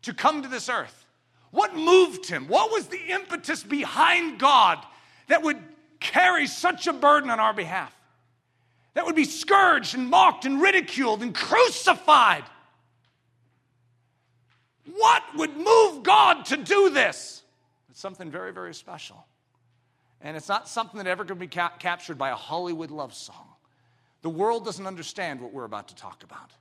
to 0.04 0.14
come 0.14 0.44
to 0.44 0.48
this 0.48 0.70
earth? 0.70 1.06
What 1.52 1.76
moved 1.76 2.28
him? 2.28 2.48
What 2.48 2.72
was 2.72 2.88
the 2.88 3.02
impetus 3.10 3.64
behind 3.64 4.40
God 4.40 4.86
that 5.28 5.42
would 5.42 5.58
carry 6.00 6.48
such 6.48 6.86
a 6.86 6.94
burden 6.94 7.30
on 7.30 7.40
our 7.40 7.54
behalf? 7.54 7.96
That 8.94 9.06
would 9.06 9.16
be 9.16 9.26
scourged 9.26 9.96
and 9.96 10.10
mocked 10.10 10.46
and 10.46 10.62
ridiculed 10.62 11.22
and 11.22 11.34
crucified. 11.34 12.44
What 14.96 15.24
would 15.36 15.56
move 15.58 16.04
God 16.04 16.46
to 16.46 16.58
do 16.58 16.90
this? 16.90 17.42
It's 17.90 18.00
something 18.00 18.30
very, 18.30 18.54
very 18.54 18.74
special. 18.74 19.26
And 20.22 20.36
it's 20.36 20.50
not 20.50 20.68
something 20.68 20.98
that 20.98 21.08
ever 21.08 21.26
could 21.26 21.40
be 21.40 21.48
ca- 21.48 21.78
captured 21.80 22.18
by 22.18 22.30
a 22.30 22.36
Hollywood 22.36 22.92
love 22.92 23.14
song. 23.14 23.48
The 24.22 24.30
world 24.30 24.66
doesn't 24.66 24.88
understand 24.88 25.40
what 25.40 25.54
we're 25.54 25.66
about 25.66 25.90
to 25.90 25.96
talk 25.96 26.24
about. 26.24 26.52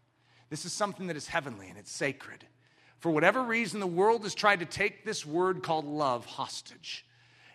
This 0.50 0.64
is 0.64 0.72
something 0.72 1.06
that 1.06 1.16
is 1.16 1.26
heavenly 1.26 1.68
and 1.68 1.78
it's 1.78 1.90
sacred. 1.90 2.44
For 2.98 3.10
whatever 3.10 3.42
reason, 3.42 3.80
the 3.80 3.86
world 3.86 4.22
has 4.22 4.34
tried 4.34 4.60
to 4.60 4.66
take 4.66 5.04
this 5.04 5.24
word 5.24 5.62
called 5.62 5.86
love 5.86 6.26
hostage. 6.26 7.04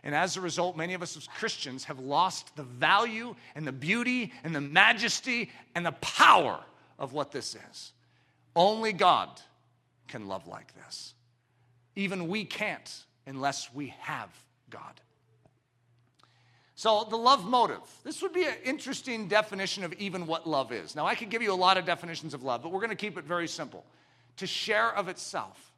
And 0.03 0.15
as 0.15 0.37
a 0.37 0.41
result, 0.41 0.77
many 0.77 0.93
of 0.93 1.01
us 1.01 1.17
as 1.17 1.27
Christians 1.27 1.83
have 1.85 1.99
lost 1.99 2.55
the 2.55 2.63
value 2.63 3.35
and 3.55 3.67
the 3.67 3.71
beauty 3.71 4.31
and 4.43 4.55
the 4.55 4.61
majesty 4.61 5.51
and 5.75 5.85
the 5.85 5.91
power 5.93 6.59
of 6.97 7.13
what 7.13 7.31
this 7.31 7.55
is. 7.69 7.91
Only 8.55 8.93
God 8.93 9.29
can 10.07 10.27
love 10.27 10.47
like 10.47 10.73
this. 10.75 11.13
Even 11.95 12.27
we 12.27 12.45
can't 12.45 13.05
unless 13.25 13.73
we 13.73 13.93
have 13.99 14.29
God. 14.69 15.01
So, 16.79 17.05
the 17.09 17.17
love 17.17 17.45
motive. 17.45 17.81
This 18.05 18.21
would 18.21 18.31
be 18.31 18.45
an 18.45 18.53
interesting 18.63 19.27
definition 19.27 19.83
of 19.83 19.91
even 19.95 20.25
what 20.25 20.47
love 20.47 20.71
is. 20.71 20.95
Now, 20.95 21.05
I 21.05 21.13
could 21.13 21.29
give 21.29 21.41
you 21.41 21.51
a 21.51 21.53
lot 21.53 21.77
of 21.77 21.85
definitions 21.85 22.33
of 22.33 22.41
love, 22.41 22.63
but 22.63 22.71
we're 22.71 22.79
going 22.79 22.89
to 22.89 22.95
keep 22.95 23.17
it 23.17 23.25
very 23.25 23.49
simple 23.49 23.83
to 24.37 24.47
share 24.47 24.95
of 24.95 25.09
itself. 25.09 25.73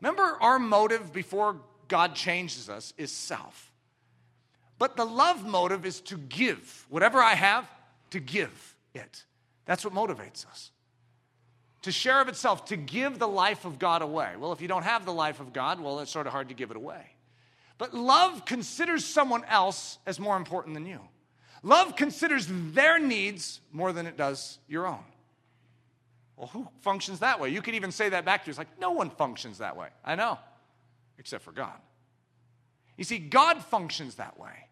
Remember, 0.00 0.38
our 0.40 0.60
motive 0.60 1.12
before 1.12 1.56
God 1.88 2.14
changes 2.14 2.70
us 2.70 2.94
is 2.96 3.10
self. 3.10 3.72
But 4.78 4.96
the 4.96 5.04
love 5.04 5.44
motive 5.44 5.84
is 5.84 6.00
to 6.02 6.16
give. 6.16 6.86
Whatever 6.90 7.20
I 7.20 7.34
have, 7.34 7.68
to 8.10 8.20
give 8.20 8.76
it. 8.94 9.24
That's 9.64 9.84
what 9.84 9.94
motivates 9.94 10.46
us. 10.46 10.70
To 11.82 11.90
share 11.90 12.20
of 12.20 12.28
itself, 12.28 12.66
to 12.66 12.76
give 12.76 13.18
the 13.18 13.26
life 13.26 13.64
of 13.64 13.80
God 13.80 14.00
away. 14.00 14.34
Well, 14.38 14.52
if 14.52 14.60
you 14.60 14.68
don't 14.68 14.84
have 14.84 15.06
the 15.06 15.12
life 15.12 15.40
of 15.40 15.52
God, 15.52 15.80
well, 15.80 15.98
it's 15.98 16.12
sort 16.12 16.28
of 16.28 16.32
hard 16.32 16.50
to 16.50 16.54
give 16.54 16.70
it 16.70 16.76
away. 16.76 17.15
But 17.78 17.94
love 17.94 18.44
considers 18.44 19.04
someone 19.04 19.44
else 19.44 19.98
as 20.06 20.18
more 20.18 20.36
important 20.36 20.74
than 20.74 20.86
you. 20.86 21.00
Love 21.62 21.96
considers 21.96 22.46
their 22.48 22.98
needs 22.98 23.60
more 23.72 23.92
than 23.92 24.06
it 24.06 24.16
does 24.16 24.58
your 24.68 24.86
own. 24.86 25.04
Well, 26.36 26.48
who 26.48 26.68
functions 26.82 27.20
that 27.20 27.40
way? 27.40 27.48
You 27.50 27.62
could 27.62 27.74
even 27.74 27.90
say 27.90 28.10
that 28.10 28.24
back 28.24 28.44
to 28.44 28.48
you. 28.48 28.50
It's 28.50 28.58
like, 28.58 28.78
no 28.78 28.92
one 28.92 29.10
functions 29.10 29.58
that 29.58 29.76
way. 29.76 29.88
I 30.04 30.14
know, 30.14 30.38
except 31.18 31.44
for 31.44 31.52
God. 31.52 31.74
You 32.96 33.04
see, 33.04 33.18
God 33.18 33.62
functions 33.64 34.16
that 34.16 34.38
way. 34.38 34.68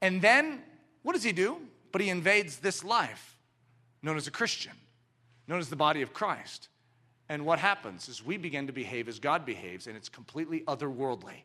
And 0.00 0.20
then, 0.20 0.60
what 1.02 1.12
does 1.12 1.22
He 1.22 1.32
do? 1.32 1.56
But 1.92 2.00
He 2.00 2.08
invades 2.08 2.58
this 2.58 2.82
life, 2.84 3.36
known 4.02 4.16
as 4.16 4.26
a 4.26 4.32
Christian, 4.32 4.72
known 5.46 5.60
as 5.60 5.68
the 5.68 5.76
body 5.76 6.02
of 6.02 6.12
Christ. 6.12 6.68
And 7.28 7.46
what 7.46 7.58
happens 7.58 8.08
is 8.08 8.24
we 8.24 8.36
begin 8.36 8.66
to 8.66 8.72
behave 8.72 9.08
as 9.08 9.18
God 9.18 9.46
behaves, 9.46 9.86
and 9.86 9.96
it's 9.96 10.08
completely 10.08 10.60
otherworldly 10.62 11.42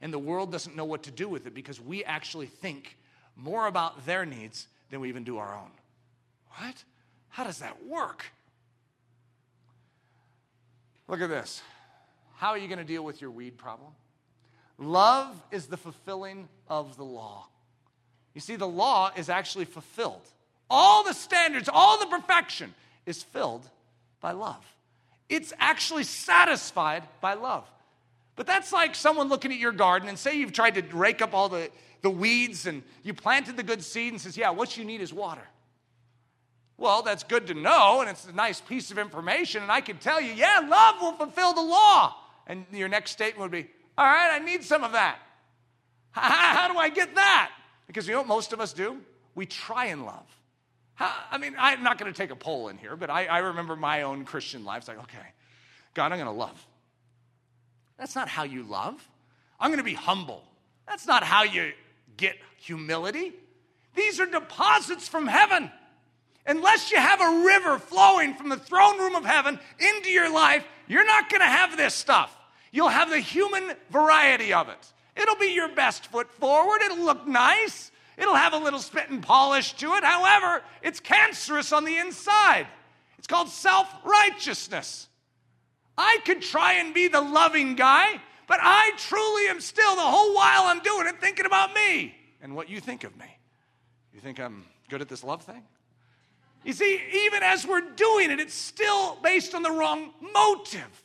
and 0.00 0.12
the 0.12 0.18
world 0.18 0.50
doesn't 0.50 0.76
know 0.76 0.84
what 0.84 1.02
to 1.04 1.10
do 1.10 1.28
with 1.28 1.46
it 1.46 1.54
because 1.54 1.80
we 1.80 2.04
actually 2.04 2.46
think 2.46 2.96
more 3.36 3.66
about 3.66 4.06
their 4.06 4.24
needs 4.24 4.66
than 4.90 5.00
we 5.00 5.08
even 5.08 5.24
do 5.24 5.38
our 5.38 5.54
own. 5.54 5.70
What? 6.56 6.84
How 7.28 7.44
does 7.44 7.58
that 7.58 7.86
work? 7.86 8.26
Look 11.08 11.20
at 11.20 11.28
this. 11.28 11.62
How 12.36 12.50
are 12.50 12.58
you 12.58 12.68
going 12.68 12.78
to 12.78 12.84
deal 12.84 13.04
with 13.04 13.20
your 13.20 13.30
weed 13.30 13.58
problem? 13.58 13.92
Love 14.78 15.40
is 15.50 15.66
the 15.66 15.76
fulfilling 15.76 16.48
of 16.68 16.96
the 16.96 17.04
law. 17.04 17.46
You 18.34 18.40
see, 18.40 18.56
the 18.56 18.66
law 18.66 19.10
is 19.16 19.28
actually 19.28 19.64
fulfilled. 19.66 20.22
All 20.70 21.04
the 21.04 21.12
standards, 21.12 21.68
all 21.70 21.98
the 21.98 22.06
perfection 22.06 22.74
is 23.04 23.22
filled 23.22 23.68
by 24.20 24.32
love. 24.32 24.64
It's 25.28 25.52
actually 25.58 26.04
satisfied 26.04 27.02
by 27.20 27.34
love. 27.34 27.64
But 28.40 28.46
that's 28.46 28.72
like 28.72 28.94
someone 28.94 29.28
looking 29.28 29.52
at 29.52 29.58
your 29.58 29.70
garden 29.70 30.08
and 30.08 30.18
say 30.18 30.38
you've 30.38 30.54
tried 30.54 30.74
to 30.76 30.96
rake 30.96 31.20
up 31.20 31.34
all 31.34 31.50
the, 31.50 31.68
the 32.00 32.08
weeds 32.08 32.64
and 32.64 32.82
you 33.02 33.12
planted 33.12 33.58
the 33.58 33.62
good 33.62 33.84
seed 33.84 34.14
and 34.14 34.18
says, 34.18 34.34
Yeah, 34.34 34.48
what 34.48 34.78
you 34.78 34.84
need 34.86 35.02
is 35.02 35.12
water. 35.12 35.46
Well, 36.78 37.02
that's 37.02 37.22
good 37.22 37.48
to 37.48 37.54
know, 37.54 38.00
and 38.00 38.08
it's 38.08 38.24
a 38.24 38.32
nice 38.32 38.58
piece 38.58 38.90
of 38.90 38.96
information, 38.96 39.62
and 39.62 39.70
I 39.70 39.82
can 39.82 39.98
tell 39.98 40.22
you, 40.22 40.32
yeah, 40.32 40.66
love 40.66 41.02
will 41.02 41.12
fulfill 41.12 41.52
the 41.52 41.60
law. 41.60 42.16
And 42.46 42.64
your 42.72 42.88
next 42.88 43.10
statement 43.10 43.42
would 43.42 43.50
be, 43.50 43.68
All 43.98 44.06
right, 44.06 44.30
I 44.32 44.38
need 44.38 44.64
some 44.64 44.84
of 44.84 44.92
that. 44.92 45.18
How 46.12 46.72
do 46.72 46.78
I 46.78 46.88
get 46.88 47.14
that? 47.16 47.50
Because 47.88 48.06
you 48.06 48.14
know 48.14 48.20
what 48.20 48.26
most 48.26 48.54
of 48.54 48.60
us 48.62 48.72
do? 48.72 49.02
We 49.34 49.44
try 49.44 49.88
and 49.88 50.06
love. 50.06 50.24
I 50.98 51.36
mean, 51.36 51.56
I'm 51.58 51.82
not 51.82 51.98
going 51.98 52.10
to 52.10 52.16
take 52.16 52.30
a 52.30 52.36
poll 52.36 52.68
in 52.68 52.78
here, 52.78 52.96
but 52.96 53.10
I, 53.10 53.26
I 53.26 53.38
remember 53.40 53.76
my 53.76 54.00
own 54.00 54.24
Christian 54.24 54.64
life. 54.64 54.78
It's 54.78 54.88
like, 54.88 55.00
okay, 55.00 55.28
God, 55.92 56.12
I'm 56.12 56.16
going 56.16 56.24
to 56.24 56.30
love. 56.30 56.66
That's 58.00 58.16
not 58.16 58.28
how 58.28 58.44
you 58.44 58.62
love. 58.62 59.06
I'm 59.60 59.68
going 59.68 59.76
to 59.78 59.84
be 59.84 59.94
humble. 59.94 60.42
That's 60.88 61.06
not 61.06 61.22
how 61.22 61.42
you 61.42 61.72
get 62.16 62.34
humility. 62.56 63.34
These 63.94 64.18
are 64.18 64.26
deposits 64.26 65.06
from 65.06 65.26
heaven. 65.26 65.70
Unless 66.46 66.90
you 66.90 66.96
have 66.96 67.20
a 67.20 67.44
river 67.44 67.78
flowing 67.78 68.32
from 68.34 68.48
the 68.48 68.56
throne 68.56 68.98
room 68.98 69.14
of 69.14 69.26
heaven 69.26 69.60
into 69.78 70.10
your 70.10 70.32
life, 70.32 70.64
you're 70.88 71.04
not 71.04 71.28
going 71.28 71.42
to 71.42 71.46
have 71.46 71.76
this 71.76 71.92
stuff. 71.92 72.34
You'll 72.72 72.88
have 72.88 73.10
the 73.10 73.20
human 73.20 73.74
variety 73.90 74.54
of 74.54 74.70
it. 74.70 74.92
It'll 75.14 75.36
be 75.36 75.52
your 75.52 75.68
best 75.68 76.06
foot 76.06 76.32
forward. 76.32 76.80
It'll 76.80 77.04
look 77.04 77.26
nice. 77.26 77.90
It'll 78.16 78.34
have 78.34 78.54
a 78.54 78.58
little 78.58 78.80
spit 78.80 79.10
and 79.10 79.22
polish 79.22 79.74
to 79.74 79.92
it. 79.92 80.04
However, 80.04 80.62
it's 80.82 81.00
cancerous 81.00 81.70
on 81.70 81.84
the 81.84 81.98
inside. 81.98 82.66
It's 83.18 83.26
called 83.26 83.50
self 83.50 83.92
righteousness. 84.04 85.09
I 86.00 86.18
could 86.24 86.40
try 86.40 86.74
and 86.74 86.94
be 86.94 87.08
the 87.08 87.20
loving 87.20 87.74
guy, 87.74 88.18
but 88.46 88.58
I 88.62 88.92
truly 88.96 89.48
am 89.48 89.60
still, 89.60 89.94
the 89.96 90.00
whole 90.00 90.34
while 90.34 90.62
I'm 90.62 90.80
doing 90.80 91.06
it, 91.06 91.20
thinking 91.20 91.44
about 91.44 91.74
me 91.74 92.14
and 92.40 92.56
what 92.56 92.70
you 92.70 92.80
think 92.80 93.04
of 93.04 93.14
me. 93.18 93.26
You 94.14 94.20
think 94.20 94.40
I'm 94.40 94.64
good 94.88 95.02
at 95.02 95.10
this 95.10 95.22
love 95.22 95.42
thing? 95.42 95.62
You 96.64 96.72
see, 96.72 97.02
even 97.26 97.42
as 97.42 97.66
we're 97.66 97.82
doing 97.82 98.30
it, 98.30 98.40
it's 98.40 98.54
still 98.54 99.18
based 99.22 99.54
on 99.54 99.62
the 99.62 99.70
wrong 99.70 100.14
motive. 100.32 101.04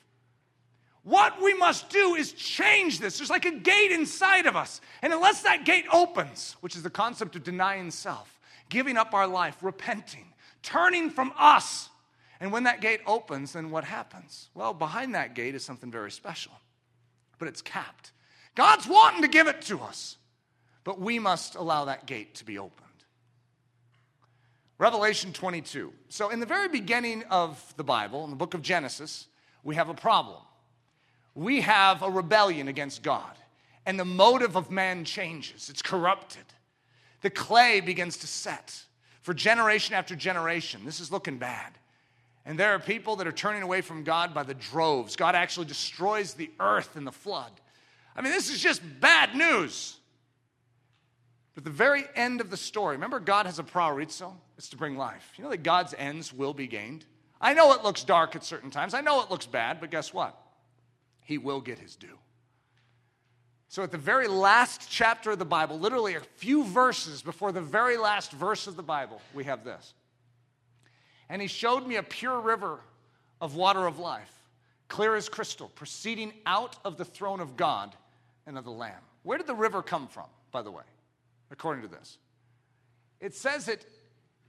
What 1.04 1.41
we 1.41 1.54
must 1.54 1.89
do 1.89 2.16
is 2.16 2.32
change 2.32 3.00
this. 3.00 3.18
There's 3.18 3.30
like 3.30 3.46
a 3.46 3.52
gate 3.52 3.91
inside 3.91 4.46
of 4.46 4.56
us. 4.56 4.80
And 5.02 5.12
unless 5.12 5.41
that 5.43 5.66
gate 5.66 5.86
opens, 5.91 6.56
which 6.62 6.78
is 6.78 6.84
the 6.84 6.89
concept 6.89 7.36
of 7.36 7.43
denying 7.43 7.91
self, 7.91 8.39
giving 8.70 8.96
up 8.96 9.14
our 9.14 9.28
life, 9.28 9.58
repenting, 9.62 10.34
turning 10.64 11.10
from 11.10 11.34
us 11.38 11.89
and 12.40 12.52
when 12.52 12.64
that 12.64 12.82
gate 12.82 13.02
opens, 13.06 13.54
then 13.54 13.72
what 13.72 13.84
happens? 13.84 14.50
Well, 14.54 14.74
behind 14.74 15.16
that 15.16 15.36
gate 15.36 15.56
is 15.56 15.64
something 15.64 15.92
very 15.92 16.12
special, 16.12 16.52
but 17.40 17.48
it's 17.48 17.62
capped. 17.62 18.12
God's 18.56 18.88
wanting 18.88 19.22
to 19.22 19.28
give 19.28 19.48
it 19.48 19.62
to 19.64 19.80
us, 19.80 20.18
but 20.84 21.00
we 21.00 21.20
must 21.20 21.56
allow 21.56 21.86
that 21.86 22.06
gate 22.06 22.36
to 22.36 22.46
be 22.46 22.58
opened. 22.58 22.82
Revelation 24.78 25.32
22. 25.32 25.94
So, 26.10 26.30
in 26.30 26.40
the 26.42 26.46
very 26.46 26.68
beginning 26.68 27.24
of 27.30 27.74
the 27.78 27.84
Bible, 27.84 28.26
in 28.26 28.30
the 28.30 28.36
book 28.36 28.54
of 28.54 28.62
Genesis, 28.62 29.28
we 29.64 29.76
have 29.76 29.88
a 29.88 29.94
problem. 29.94 30.42
We 31.34 31.62
have 31.62 32.02
a 32.02 32.10
rebellion 32.10 32.68
against 32.68 33.02
God, 33.02 33.38
and 33.86 33.98
the 34.00 34.06
motive 34.06 34.58
of 34.58 34.72
man 34.72 35.06
changes. 35.06 35.70
It's 35.70 35.82
corrupted. 35.82 36.44
The 37.22 37.30
clay 37.30 37.80
begins 37.80 38.18
to 38.18 38.28
set 38.28 38.84
for 39.22 39.34
generation 39.34 39.96
after 39.96 40.16
generation. 40.16 40.82
This 40.86 41.00
is 41.00 41.12
looking 41.12 41.38
bad. 41.38 41.72
And 42.46 42.60
there 42.60 42.74
are 42.74 42.80
people 42.80 43.16
that 43.18 43.28
are 43.28 43.32
turning 43.32 43.64
away 43.64 43.82
from 43.82 44.04
God 44.04 44.34
by 44.34 44.43
the 44.43 44.54
droves. 44.54 45.16
God 45.16 45.34
actually 45.36 45.66
destroys 45.66 46.34
the 46.34 46.52
earth 46.60 46.96
in 46.96 47.04
the 47.04 47.12
flood. 47.12 47.52
I 48.16 48.22
mean, 48.22 48.32
this 48.32 48.52
is 48.52 48.62
just 48.62 48.82
bad 49.00 49.36
news. 49.36 49.98
But 51.56 51.64
the 51.64 51.72
very 51.72 52.04
end 52.16 52.41
of 52.41 52.50
the 52.50 52.58
story, 52.58 52.96
remember, 52.96 53.20
God 53.20 53.46
has 53.46 53.60
a 53.60 53.64
proorizo, 53.64 54.34
it's 54.58 54.70
to 54.70 54.78
bring 54.78 54.98
life. 54.98 55.34
You 55.38 55.43
know 55.43 55.50
that 55.50 55.64
God's 55.64 55.96
ends 55.98 56.34
will 56.34 56.54
be 56.54 56.68
gained? 56.68 57.06
I 57.41 57.54
know 57.54 57.74
it 57.74 57.84
looks 57.84 58.04
dark 58.04 58.36
at 58.36 58.43
certain 58.43 58.72
times, 58.72 58.93
I 58.93 59.02
know 59.02 59.22
it 59.22 59.32
looks 59.32 59.46
bad, 59.46 59.80
but 59.80 59.89
guess 59.89 60.14
what? 60.14 60.39
He 61.22 61.38
will 61.38 61.62
get 61.62 61.80
his 61.80 61.96
due. 61.96 62.20
So, 63.68 63.84
at 63.84 63.91
the 63.91 63.98
very 63.98 64.28
last 64.28 64.89
chapter 64.89 65.32
of 65.32 65.39
the 65.39 65.46
Bible, 65.46 65.80
literally 65.80 66.16
a 66.16 66.22
few 66.36 66.64
verses 66.64 67.22
before 67.22 67.52
the 67.52 67.62
very 67.62 67.98
last 67.98 68.32
verse 68.32 68.68
of 68.68 68.76
the 68.76 68.84
Bible, 68.84 69.20
we 69.34 69.46
have 69.46 69.64
this. 69.64 69.93
And 71.30 71.41
he 71.41 71.47
showed 71.47 71.88
me 71.88 71.95
a 71.95 72.03
pure 72.03 72.39
river 72.39 72.80
of 73.41 73.55
water 73.55 73.86
of 73.86 73.99
life, 73.99 74.32
clear 74.88 75.15
as 75.15 75.30
crystal, 75.30 75.69
proceeding 75.69 76.34
out 76.45 76.78
of 76.86 76.97
the 76.97 77.05
throne 77.05 77.39
of 77.39 77.57
God 77.57 77.95
and 78.45 78.57
of 78.57 78.63
the 78.63 78.71
Lamb. 78.71 79.01
Where 79.23 79.38
did 79.38 79.47
the 79.47 79.55
river 79.55 79.82
come 79.82 80.07
from, 80.07 80.28
by 80.51 80.61
the 80.61 80.71
way, 80.71 80.84
according 81.51 81.82
to 81.84 81.88
this? 81.88 82.17
It 83.19 83.34
says 83.34 83.67
it 83.67 83.86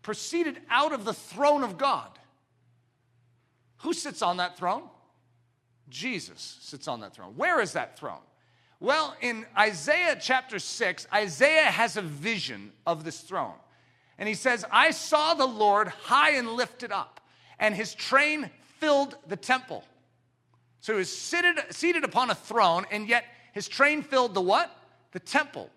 proceeded 0.02 0.60
out 0.70 0.92
of 0.92 1.04
the 1.04 1.14
throne 1.14 1.64
of 1.64 1.78
God. 1.78 2.10
Who 3.78 3.92
sits 3.92 4.22
on 4.22 4.36
that 4.36 4.56
throne? 4.56 4.82
Jesus 5.88 6.58
sits 6.60 6.88
on 6.88 7.00
that 7.00 7.14
throne. 7.14 7.34
Where 7.36 7.60
is 7.60 7.72
that 7.72 7.98
throne? 7.98 8.20
Well, 8.80 9.16
in 9.20 9.46
Isaiah 9.56 10.18
chapter 10.20 10.58
6, 10.58 11.06
Isaiah 11.12 11.64
has 11.64 11.96
a 11.96 12.02
vision 12.02 12.72
of 12.86 13.04
this 13.04 13.20
throne. 13.20 13.54
And 14.18 14.28
he 14.28 14.34
says, 14.34 14.64
I 14.70 14.90
saw 14.90 15.34
the 15.34 15.46
Lord 15.46 15.88
high 15.88 16.32
and 16.32 16.52
lifted 16.52 16.92
up, 16.92 17.20
and 17.58 17.74
his 17.74 17.94
train 17.94 18.50
filled 18.78 19.16
the 19.26 19.36
temple. 19.36 19.84
So 20.80 20.92
he 20.94 20.98
was 20.98 21.16
seated, 21.16 21.56
seated 21.70 22.04
upon 22.04 22.30
a 22.30 22.34
throne, 22.34 22.86
and 22.90 23.08
yet 23.08 23.24
his 23.52 23.68
train 23.68 24.02
filled 24.02 24.34
the 24.34 24.40
what? 24.40 24.70
The 25.12 25.20
temple. 25.20 25.70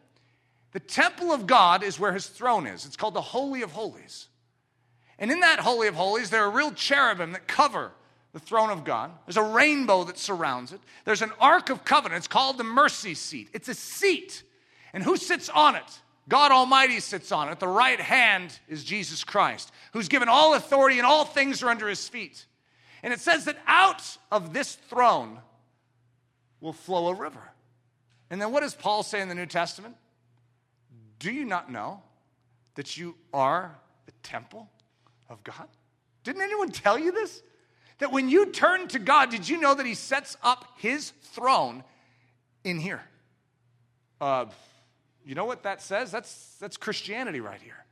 The 0.71 0.79
temple 0.79 1.31
of 1.31 1.47
God 1.47 1.83
is 1.83 1.99
where 1.99 2.13
his 2.13 2.27
throne 2.27 2.67
is. 2.67 2.85
It's 2.85 2.95
called 2.95 3.15
the 3.15 3.21
Holy 3.21 3.61
of 3.61 3.71
Holies. 3.71 4.27
And 5.17 5.31
in 5.31 5.39
that 5.41 5.59
Holy 5.59 5.87
of 5.87 5.95
Holies, 5.95 6.29
there 6.29 6.43
are 6.43 6.51
real 6.51 6.71
cherubim 6.71 7.31
that 7.33 7.47
cover 7.47 7.91
the 8.33 8.39
throne 8.39 8.69
of 8.69 8.83
God. 8.83 9.11
There's 9.25 9.37
a 9.37 9.43
rainbow 9.43 10.03
that 10.05 10.17
surrounds 10.17 10.71
it. 10.71 10.79
There's 11.05 11.21
an 11.21 11.31
Ark 11.39 11.69
of 11.69 11.83
Covenant. 11.83 12.19
It's 12.19 12.27
called 12.27 12.57
the 12.57 12.63
mercy 12.63 13.15
seat. 13.15 13.49
It's 13.53 13.67
a 13.67 13.73
seat. 13.73 14.43
And 14.93 15.03
who 15.03 15.17
sits 15.17 15.49
on 15.49 15.75
it? 15.75 15.99
God 16.29 16.51
Almighty 16.51 16.99
sits 16.99 17.31
on. 17.31 17.49
At 17.49 17.59
the 17.59 17.67
right 17.67 17.99
hand 17.99 18.57
is 18.69 18.83
Jesus 18.83 19.23
Christ, 19.23 19.71
who's 19.93 20.07
given 20.07 20.29
all 20.29 20.53
authority 20.53 20.99
and 20.99 21.05
all 21.05 21.25
things 21.25 21.61
are 21.63 21.69
under 21.69 21.89
his 21.89 22.07
feet. 22.07 22.45
And 23.01 23.11
it 23.11 23.19
says 23.19 23.45
that 23.45 23.57
out 23.65 24.03
of 24.31 24.53
this 24.53 24.75
throne 24.75 25.39
will 26.61 26.73
flow 26.73 27.07
a 27.07 27.13
river. 27.15 27.41
And 28.29 28.39
then 28.39 28.51
what 28.51 28.61
does 28.61 28.75
Paul 28.75 29.01
say 29.03 29.21
in 29.21 29.27
the 29.27 29.35
New 29.35 29.47
Testament? 29.47 29.95
Do 31.17 31.31
you 31.31 31.45
not 31.45 31.71
know 31.71 32.01
that 32.75 32.95
you 32.95 33.15
are 33.33 33.75
the 34.05 34.11
temple 34.23 34.69
of 35.29 35.43
God? 35.43 35.67
Didn't 36.23 36.43
anyone 36.43 36.69
tell 36.69 36.99
you 36.99 37.11
this? 37.11 37.41
That 37.97 38.11
when 38.11 38.29
you 38.29 38.47
turn 38.47 38.87
to 38.89 38.99
God, 38.99 39.31
did 39.31 39.49
you 39.49 39.59
know 39.59 39.73
that 39.73 39.85
He 39.85 39.95
sets 39.95 40.37
up 40.43 40.65
His 40.77 41.11
throne 41.33 41.83
in 42.63 42.79
here? 42.79 43.01
Uh, 44.21 44.45
you 45.29 45.35
know 45.35 45.45
what 45.45 45.61
that 45.61 45.79
says? 45.79 46.09
That's, 46.09 46.55
that's 46.59 46.75
Christianity 46.75 47.39
right 47.39 47.61
here. 47.61 47.85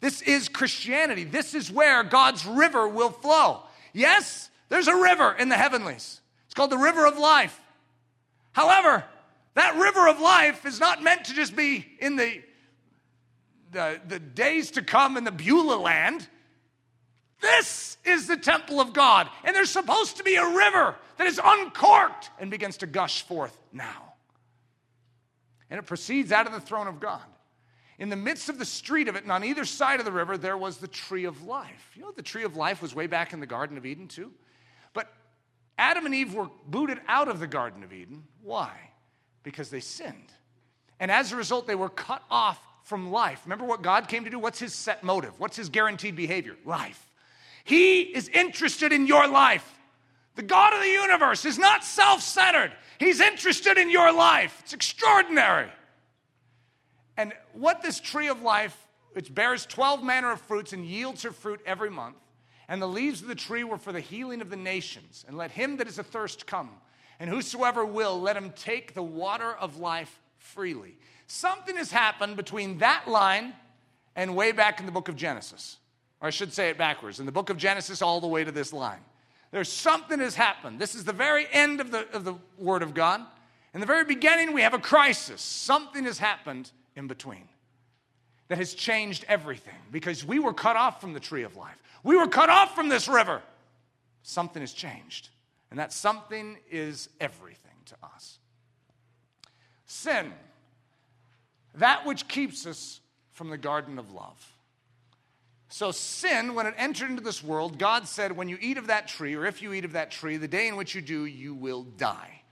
This 0.00 0.20
is 0.20 0.48
Christianity. 0.48 1.22
This 1.22 1.54
is 1.54 1.70
where 1.70 2.02
God's 2.02 2.44
river 2.44 2.88
will 2.88 3.10
flow. 3.10 3.60
Yes, 3.92 4.50
there's 4.68 4.88
a 4.88 4.96
river 4.96 5.32
in 5.38 5.48
the 5.48 5.54
heavenlies. 5.54 6.20
It's 6.46 6.54
called 6.54 6.72
the 6.72 6.76
river 6.76 7.06
of 7.06 7.18
life. 7.18 7.56
However, 8.50 9.04
that 9.54 9.76
river 9.76 10.08
of 10.08 10.18
life 10.18 10.66
is 10.66 10.80
not 10.80 11.04
meant 11.04 11.26
to 11.26 11.34
just 11.34 11.54
be 11.54 11.86
in 12.00 12.16
the, 12.16 12.42
the, 13.70 14.00
the 14.08 14.18
days 14.18 14.72
to 14.72 14.82
come 14.82 15.16
in 15.16 15.22
the 15.22 15.30
Beulah 15.30 15.80
land. 15.80 16.26
This 17.40 17.96
is 18.04 18.26
the 18.26 18.36
temple 18.36 18.80
of 18.80 18.92
God, 18.92 19.30
and 19.44 19.54
there's 19.54 19.70
supposed 19.70 20.16
to 20.16 20.24
be 20.24 20.34
a 20.34 20.44
river 20.44 20.96
that 21.18 21.28
is 21.28 21.40
uncorked 21.42 22.30
and 22.40 22.50
begins 22.50 22.78
to 22.78 22.88
gush 22.88 23.22
forth 23.22 23.56
now. 23.72 24.05
And 25.70 25.78
it 25.78 25.84
proceeds 25.84 26.32
out 26.32 26.46
of 26.46 26.52
the 26.52 26.60
throne 26.60 26.86
of 26.86 27.00
God. 27.00 27.22
In 27.98 28.08
the 28.10 28.16
midst 28.16 28.48
of 28.48 28.58
the 28.58 28.64
street 28.64 29.08
of 29.08 29.16
it, 29.16 29.22
and 29.22 29.32
on 29.32 29.42
either 29.42 29.64
side 29.64 30.00
of 30.00 30.04
the 30.04 30.12
river, 30.12 30.36
there 30.36 30.56
was 30.56 30.78
the 30.78 30.88
tree 30.88 31.24
of 31.24 31.44
life. 31.44 31.92
You 31.94 32.02
know, 32.02 32.12
the 32.12 32.22
tree 32.22 32.44
of 32.44 32.56
life 32.56 32.82
was 32.82 32.94
way 32.94 33.06
back 33.06 33.32
in 33.32 33.40
the 33.40 33.46
Garden 33.46 33.78
of 33.78 33.86
Eden, 33.86 34.06
too. 34.06 34.32
But 34.92 35.12
Adam 35.78 36.04
and 36.04 36.14
Eve 36.14 36.34
were 36.34 36.48
booted 36.66 37.00
out 37.08 37.28
of 37.28 37.40
the 37.40 37.46
Garden 37.46 37.82
of 37.82 37.92
Eden. 37.92 38.24
Why? 38.42 38.70
Because 39.42 39.70
they 39.70 39.80
sinned. 39.80 40.32
And 41.00 41.10
as 41.10 41.32
a 41.32 41.36
result, 41.36 41.66
they 41.66 41.74
were 41.74 41.88
cut 41.88 42.22
off 42.30 42.60
from 42.84 43.10
life. 43.10 43.40
Remember 43.44 43.64
what 43.64 43.82
God 43.82 44.08
came 44.08 44.24
to 44.24 44.30
do? 44.30 44.38
What's 44.38 44.58
his 44.58 44.74
set 44.74 45.02
motive? 45.02 45.32
What's 45.40 45.56
his 45.56 45.70
guaranteed 45.70 46.16
behavior? 46.16 46.56
Life. 46.64 47.02
He 47.64 48.02
is 48.02 48.28
interested 48.28 48.92
in 48.92 49.06
your 49.06 49.26
life. 49.26 49.75
The 50.36 50.42
God 50.42 50.74
of 50.74 50.80
the 50.80 50.88
universe 50.88 51.44
is 51.44 51.58
not 51.58 51.82
self 51.82 52.20
centered, 52.20 52.72
He's 52.98 53.20
interested 53.20 53.76
in 53.76 53.90
your 53.90 54.12
life. 54.12 54.60
It's 54.62 54.72
extraordinary. 54.72 55.68
And 57.16 57.32
what 57.54 57.82
this 57.82 57.98
tree 57.98 58.28
of 58.28 58.42
life, 58.42 58.76
which 59.12 59.34
bears 59.34 59.64
12 59.66 60.04
manner 60.04 60.32
of 60.32 60.40
fruits 60.42 60.74
and 60.74 60.84
yields 60.84 61.22
her 61.22 61.32
fruit 61.32 61.60
every 61.64 61.90
month, 61.90 62.16
and 62.68 62.80
the 62.80 62.86
leaves 62.86 63.22
of 63.22 63.28
the 63.28 63.34
tree 63.34 63.64
were 63.64 63.78
for 63.78 63.92
the 63.92 64.00
healing 64.00 64.42
of 64.42 64.50
the 64.50 64.56
nations. 64.56 65.24
And 65.26 65.36
let 65.36 65.50
him 65.50 65.78
that 65.78 65.88
is 65.88 65.98
athirst 65.98 66.46
come, 66.46 66.70
and 67.18 67.30
whosoever 67.30 67.84
will, 67.84 68.20
let 68.20 68.36
him 68.36 68.52
take 68.54 68.92
the 68.92 69.02
water 69.02 69.52
of 69.52 69.78
life 69.78 70.20
freely. 70.38 70.96
Something 71.26 71.76
has 71.76 71.90
happened 71.90 72.36
between 72.36 72.78
that 72.78 73.08
line 73.08 73.54
and 74.14 74.36
way 74.36 74.52
back 74.52 74.80
in 74.80 74.86
the 74.86 74.92
book 74.92 75.08
of 75.08 75.16
Genesis. 75.16 75.78
Or 76.20 76.28
I 76.28 76.30
should 76.30 76.52
say 76.52 76.70
it 76.70 76.78
backwards, 76.78 77.20
in 77.20 77.26
the 77.26 77.32
book 77.32 77.50
of 77.50 77.56
Genesis 77.56 78.02
all 78.02 78.20
the 78.20 78.26
way 78.26 78.44
to 78.44 78.52
this 78.52 78.72
line. 78.72 79.00
There's 79.50 79.72
something 79.72 80.18
has 80.20 80.34
happened. 80.34 80.78
This 80.78 80.94
is 80.94 81.04
the 81.04 81.12
very 81.12 81.46
end 81.52 81.80
of 81.80 81.90
the, 81.90 82.08
of 82.14 82.24
the 82.24 82.34
Word 82.58 82.82
of 82.82 82.94
God. 82.94 83.22
In 83.74 83.80
the 83.80 83.86
very 83.86 84.04
beginning, 84.04 84.52
we 84.52 84.62
have 84.62 84.74
a 84.74 84.78
crisis. 84.78 85.40
Something 85.40 86.04
has 86.04 86.18
happened 86.18 86.70
in 86.94 87.06
between 87.06 87.48
that 88.48 88.58
has 88.58 88.74
changed 88.74 89.24
everything 89.28 89.74
because 89.90 90.24
we 90.24 90.38
were 90.38 90.54
cut 90.54 90.76
off 90.76 91.00
from 91.00 91.12
the 91.12 91.20
tree 91.20 91.42
of 91.42 91.56
life. 91.56 91.76
We 92.02 92.16
were 92.16 92.28
cut 92.28 92.48
off 92.48 92.74
from 92.74 92.88
this 92.88 93.08
river. 93.08 93.42
Something 94.22 94.62
has 94.62 94.72
changed. 94.72 95.28
And 95.70 95.78
that 95.78 95.92
something 95.92 96.56
is 96.70 97.08
everything 97.20 97.72
to 97.86 97.96
us. 98.02 98.38
Sin, 99.86 100.32
that 101.74 102.06
which 102.06 102.28
keeps 102.28 102.66
us 102.66 103.00
from 103.32 103.50
the 103.50 103.58
garden 103.58 103.98
of 103.98 104.12
love. 104.12 104.55
So, 105.68 105.90
sin, 105.90 106.54
when 106.54 106.66
it 106.66 106.74
entered 106.76 107.10
into 107.10 107.22
this 107.22 107.42
world, 107.42 107.78
God 107.78 108.06
said, 108.06 108.36
when 108.36 108.48
you 108.48 108.56
eat 108.60 108.78
of 108.78 108.86
that 108.86 109.08
tree, 109.08 109.34
or 109.34 109.46
if 109.46 109.60
you 109.62 109.72
eat 109.72 109.84
of 109.84 109.92
that 109.92 110.10
tree, 110.10 110.36
the 110.36 110.46
day 110.46 110.68
in 110.68 110.76
which 110.76 110.94
you 110.94 111.02
do, 111.02 111.24
you 111.24 111.54
will 111.54 111.82
die. 111.82 112.42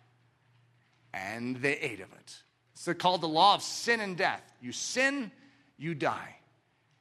And 1.13 1.57
they 1.57 1.77
ate 1.79 2.01
of 2.01 2.13
it. 2.13 2.43
It's 2.73 2.89
called 3.01 3.21
the 3.21 3.29
law 3.29 3.55
of 3.55 3.63
sin 3.63 4.01
and 4.01 4.17
death. 4.17 4.43
You 4.61 4.73
sin, 4.73 5.31
you 5.79 5.95
die. 5.95 6.37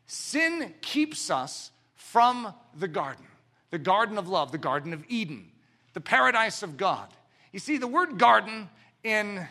Sin 0.05 0.73
keeps 0.81 1.31
us 1.31 1.71
from 1.95 2.53
the 2.77 2.87
garden, 2.87 3.25
the 3.71 3.79
garden 3.79 4.19
of 4.19 4.29
love, 4.29 4.51
the 4.51 4.59
garden 4.59 4.93
of 4.93 5.03
Eden, 5.09 5.51
the 5.93 6.01
paradise 6.01 6.61
of 6.61 6.77
God. 6.77 7.07
You 7.51 7.59
see, 7.59 7.77
the 7.77 7.87
word 7.87 8.19
garden 8.19 8.69
in, 9.03 9.47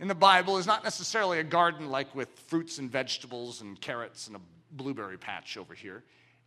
in 0.00 0.08
the 0.08 0.14
Bible 0.14 0.56
is 0.56 0.66
not 0.66 0.82
necessarily 0.82 1.40
a 1.40 1.44
garden 1.44 1.90
like 1.90 2.14
with 2.14 2.30
fruits 2.46 2.78
and 2.78 2.90
vegetables 2.90 3.60
and 3.60 3.78
carrots 3.78 4.28
and 4.28 4.36
a 4.36 4.40
blueberry 4.76 5.18
patch 5.18 5.56
over 5.56 5.74
here. 5.74 6.02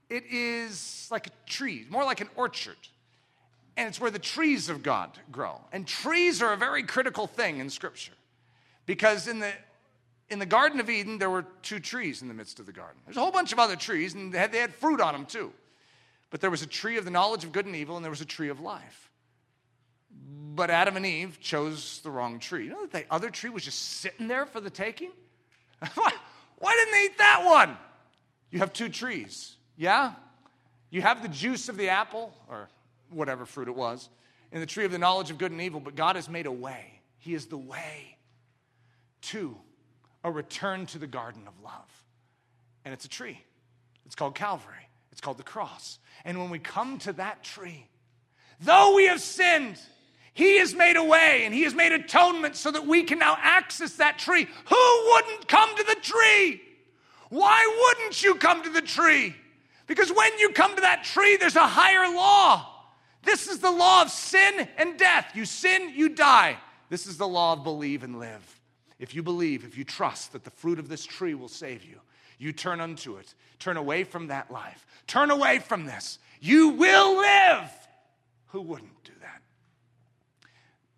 It 0.09 0.23
is 0.31 1.07
like 1.11 1.27
a 1.27 1.31
tree, 1.45 1.85
more 1.89 2.03
like 2.03 2.21
an 2.21 2.29
orchard. 2.35 2.77
And 3.75 3.87
it's 3.87 3.99
where 3.99 4.11
the 4.11 4.19
trees 4.19 4.69
of 4.69 4.81
God 4.81 5.11
grow. 5.31 5.61
And 5.71 5.85
trees 5.85 6.41
are 6.41 6.53
a 6.53 6.57
very 6.57 6.83
critical 6.83 7.27
thing 7.27 7.59
in 7.59 7.69
Scripture. 7.69 8.13
Because 8.85 9.27
in 9.27 9.39
the 9.39 9.51
in 10.29 10.39
the 10.39 10.45
Garden 10.45 10.79
of 10.79 10.89
Eden, 10.89 11.17
there 11.17 11.29
were 11.29 11.45
two 11.61 11.79
trees 11.79 12.21
in 12.21 12.27
the 12.27 12.33
midst 12.33 12.59
of 12.59 12.65
the 12.65 12.73
garden. 12.73 12.99
There's 13.05 13.15
a 13.15 13.21
whole 13.21 13.31
bunch 13.31 13.53
of 13.53 13.59
other 13.59 13.77
trees, 13.77 14.13
and 14.13 14.33
they 14.33 14.37
had, 14.37 14.51
they 14.51 14.59
had 14.59 14.73
fruit 14.73 14.99
on 14.99 15.13
them 15.13 15.25
too. 15.25 15.53
But 16.29 16.41
there 16.41 16.51
was 16.51 16.61
a 16.61 16.67
tree 16.67 16.97
of 16.97 17.05
the 17.05 17.11
knowledge 17.11 17.45
of 17.45 17.53
good 17.53 17.65
and 17.65 17.75
evil, 17.75 17.95
and 17.95 18.03
there 18.03 18.09
was 18.11 18.19
a 18.19 18.25
tree 18.25 18.49
of 18.49 18.59
life. 18.59 19.09
But 20.53 20.69
Adam 20.69 20.97
and 20.97 21.05
Eve 21.05 21.39
chose 21.39 22.01
the 22.03 22.11
wrong 22.11 22.39
tree. 22.39 22.65
You 22.65 22.71
know 22.71 22.81
that 22.81 22.91
the 22.91 23.05
other 23.13 23.29
tree 23.29 23.49
was 23.49 23.63
just 23.63 23.79
sitting 23.79 24.27
there 24.27 24.45
for 24.45 24.59
the 24.59 24.69
taking? 24.69 25.11
Why 25.93 26.75
didn't 26.75 26.91
they 26.91 27.03
eat 27.05 27.17
that 27.19 27.45
one? 27.45 27.77
You 28.51 28.59
have 28.59 28.73
two 28.73 28.89
trees, 28.89 29.55
yeah? 29.75 30.13
You 30.89 31.01
have 31.01 31.21
the 31.21 31.27
juice 31.27 31.69
of 31.69 31.77
the 31.77 31.89
apple, 31.89 32.33
or 32.49 32.69
whatever 33.09 33.45
fruit 33.45 33.67
it 33.67 33.75
was, 33.75 34.09
in 34.51 34.59
the 34.59 34.65
tree 34.65 34.85
of 34.85 34.91
the 34.91 34.97
knowledge 34.97 35.29
of 35.29 35.37
good 35.37 35.51
and 35.51 35.61
evil, 35.61 35.79
but 35.79 35.95
God 35.95 36.15
has 36.15 36.29
made 36.29 36.45
a 36.45 36.51
way. 36.51 37.01
He 37.19 37.33
is 37.33 37.47
the 37.47 37.57
way 37.57 38.17
to 39.23 39.57
a 40.23 40.31
return 40.31 40.85
to 40.87 40.99
the 40.99 41.07
garden 41.07 41.43
of 41.47 41.53
love. 41.61 42.03
And 42.85 42.93
it's 42.93 43.05
a 43.05 43.09
tree. 43.09 43.41
It's 44.05 44.15
called 44.15 44.35
Calvary, 44.35 44.87
it's 45.11 45.19
called 45.19 45.37
the 45.37 45.43
cross. 45.43 45.99
And 46.23 46.39
when 46.39 46.49
we 46.49 46.59
come 46.59 46.97
to 46.99 47.13
that 47.13 47.43
tree, 47.43 47.87
though 48.61 48.95
we 48.95 49.07
have 49.07 49.19
sinned, 49.19 49.77
he 50.37 50.59
has 50.59 50.75
made 50.75 50.97
a 50.97 51.03
way 51.03 51.45
and 51.45 51.53
He 51.53 51.63
has 51.63 51.73
made 51.73 51.91
atonement 51.91 52.55
so 52.55 52.69
that 52.69 52.85
we 52.85 53.01
can 53.01 53.17
now 53.17 53.35
access 53.41 53.95
that 53.95 54.19
tree. 54.19 54.47
Who 54.69 55.11
wouldn't 55.11 55.47
come 55.47 55.75
to 55.75 55.83
the 55.83 55.97
tree? 55.99 56.61
Why 57.29 57.93
wouldn't 57.95 58.23
you 58.23 58.35
come 58.35 58.63
to 58.63 58.69
the 58.69 58.81
tree? 58.81 59.35
Because 59.85 60.11
when 60.11 60.37
you 60.37 60.49
come 60.49 60.75
to 60.75 60.81
that 60.81 61.03
tree, 61.03 61.37
there's 61.37 61.55
a 61.55 61.67
higher 61.67 62.13
law. 62.13 62.67
This 63.23 63.47
is 63.47 63.59
the 63.59 63.71
law 63.71 64.01
of 64.01 64.09
sin 64.09 64.67
and 64.77 64.97
death. 64.97 65.31
You 65.33 65.45
sin, 65.45 65.91
you 65.95 66.09
die. 66.09 66.57
This 66.89 67.07
is 67.07 67.17
the 67.17 67.27
law 67.27 67.53
of 67.53 67.63
believe 67.63 68.03
and 68.03 68.19
live. 68.19 68.59
If 68.99 69.13
you 69.13 69.21
believe, 69.21 69.63
if 69.63 69.77
you 69.77 69.83
trust 69.83 70.33
that 70.33 70.43
the 70.43 70.51
fruit 70.51 70.79
of 70.79 70.89
this 70.89 71.05
tree 71.05 71.33
will 71.33 71.49
save 71.49 71.83
you, 71.83 71.99
you 72.37 72.51
turn 72.51 72.79
unto 72.79 73.17
it. 73.17 73.33
Turn 73.59 73.77
away 73.77 74.03
from 74.03 74.27
that 74.27 74.51
life. 74.51 74.85
Turn 75.07 75.31
away 75.31 75.59
from 75.59 75.85
this. 75.85 76.19
You 76.39 76.69
will 76.69 77.17
live. 77.17 77.69
Who 78.47 78.61
wouldn't 78.61 79.03
do 79.03 79.13
that? 79.21 79.41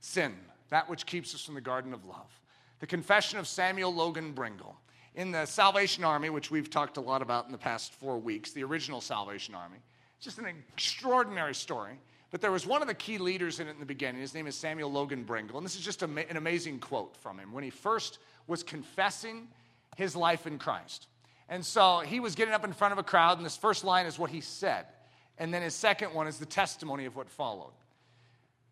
Sin, 0.01 0.35
that 0.69 0.89
which 0.89 1.05
keeps 1.05 1.33
us 1.33 1.41
from 1.41 1.55
the 1.55 1.61
garden 1.61 1.93
of 1.93 2.05
love. 2.05 2.39
The 2.79 2.87
confession 2.87 3.39
of 3.39 3.47
Samuel 3.47 3.93
Logan 3.93 4.33
Brengle. 4.33 4.75
In 5.15 5.31
the 5.31 5.45
Salvation 5.45 6.03
Army, 6.03 6.29
which 6.29 6.51
we've 6.51 6.69
talked 6.69 6.97
a 6.97 7.01
lot 7.01 7.21
about 7.21 7.45
in 7.45 7.51
the 7.51 7.57
past 7.57 7.93
four 7.93 8.17
weeks, 8.17 8.51
the 8.51 8.63
original 8.63 9.01
Salvation 9.01 9.55
Army, 9.55 9.77
It's 10.17 10.25
just 10.25 10.37
an 10.37 10.45
extraordinary 10.45 11.55
story. 11.55 11.99
But 12.31 12.41
there 12.41 12.51
was 12.51 12.67
one 12.67 12.81
of 12.81 12.87
the 12.87 12.93
key 12.93 13.17
leaders 13.17 13.59
in 13.59 13.67
it 13.67 13.71
in 13.71 13.79
the 13.79 13.85
beginning. 13.85 14.21
His 14.21 14.35
name 14.35 14.45
is 14.45 14.55
Samuel 14.55 14.91
Logan 14.91 15.25
Brengle. 15.25 15.57
And 15.57 15.65
this 15.65 15.75
is 15.75 15.81
just 15.81 16.03
an 16.03 16.17
amazing 16.35 16.79
quote 16.79 17.15
from 17.17 17.39
him 17.39 17.51
when 17.51 17.63
he 17.63 17.71
first 17.71 18.19
was 18.47 18.61
confessing 18.61 19.47
his 19.97 20.15
life 20.15 20.45
in 20.45 20.59
Christ. 20.59 21.07
And 21.49 21.65
so 21.65 21.99
he 21.99 22.19
was 22.19 22.35
getting 22.35 22.53
up 22.53 22.63
in 22.63 22.73
front 22.73 22.91
of 22.91 22.99
a 22.99 23.03
crowd, 23.03 23.37
and 23.37 23.45
this 23.45 23.57
first 23.57 23.83
line 23.83 24.05
is 24.05 24.19
what 24.19 24.29
he 24.29 24.41
said. 24.41 24.85
And 25.39 25.51
then 25.51 25.63
his 25.63 25.73
second 25.73 26.13
one 26.13 26.27
is 26.27 26.37
the 26.37 26.45
testimony 26.45 27.05
of 27.05 27.15
what 27.15 27.29
followed. 27.29 27.73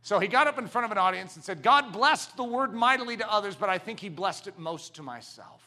So 0.03 0.19
he 0.19 0.27
got 0.27 0.45
up 0.45 0.59
in 0.59 0.67
front 0.67 0.85
of 0.85 0.91
an 0.91 0.99
audience 0.99 1.35
and 1.35 1.43
said, 1.43 1.63
God 1.63 1.91
blessed 1.91 2.37
the 2.37 2.43
word 2.43 2.73
mightily 2.73 3.17
to 3.17 3.31
others, 3.31 3.55
but 3.55 3.69
I 3.69 3.79
think 3.79 3.99
he 3.99 4.09
blessed 4.09 4.47
it 4.47 4.59
most 4.59 4.95
to 4.95 5.03
myself. 5.03 5.66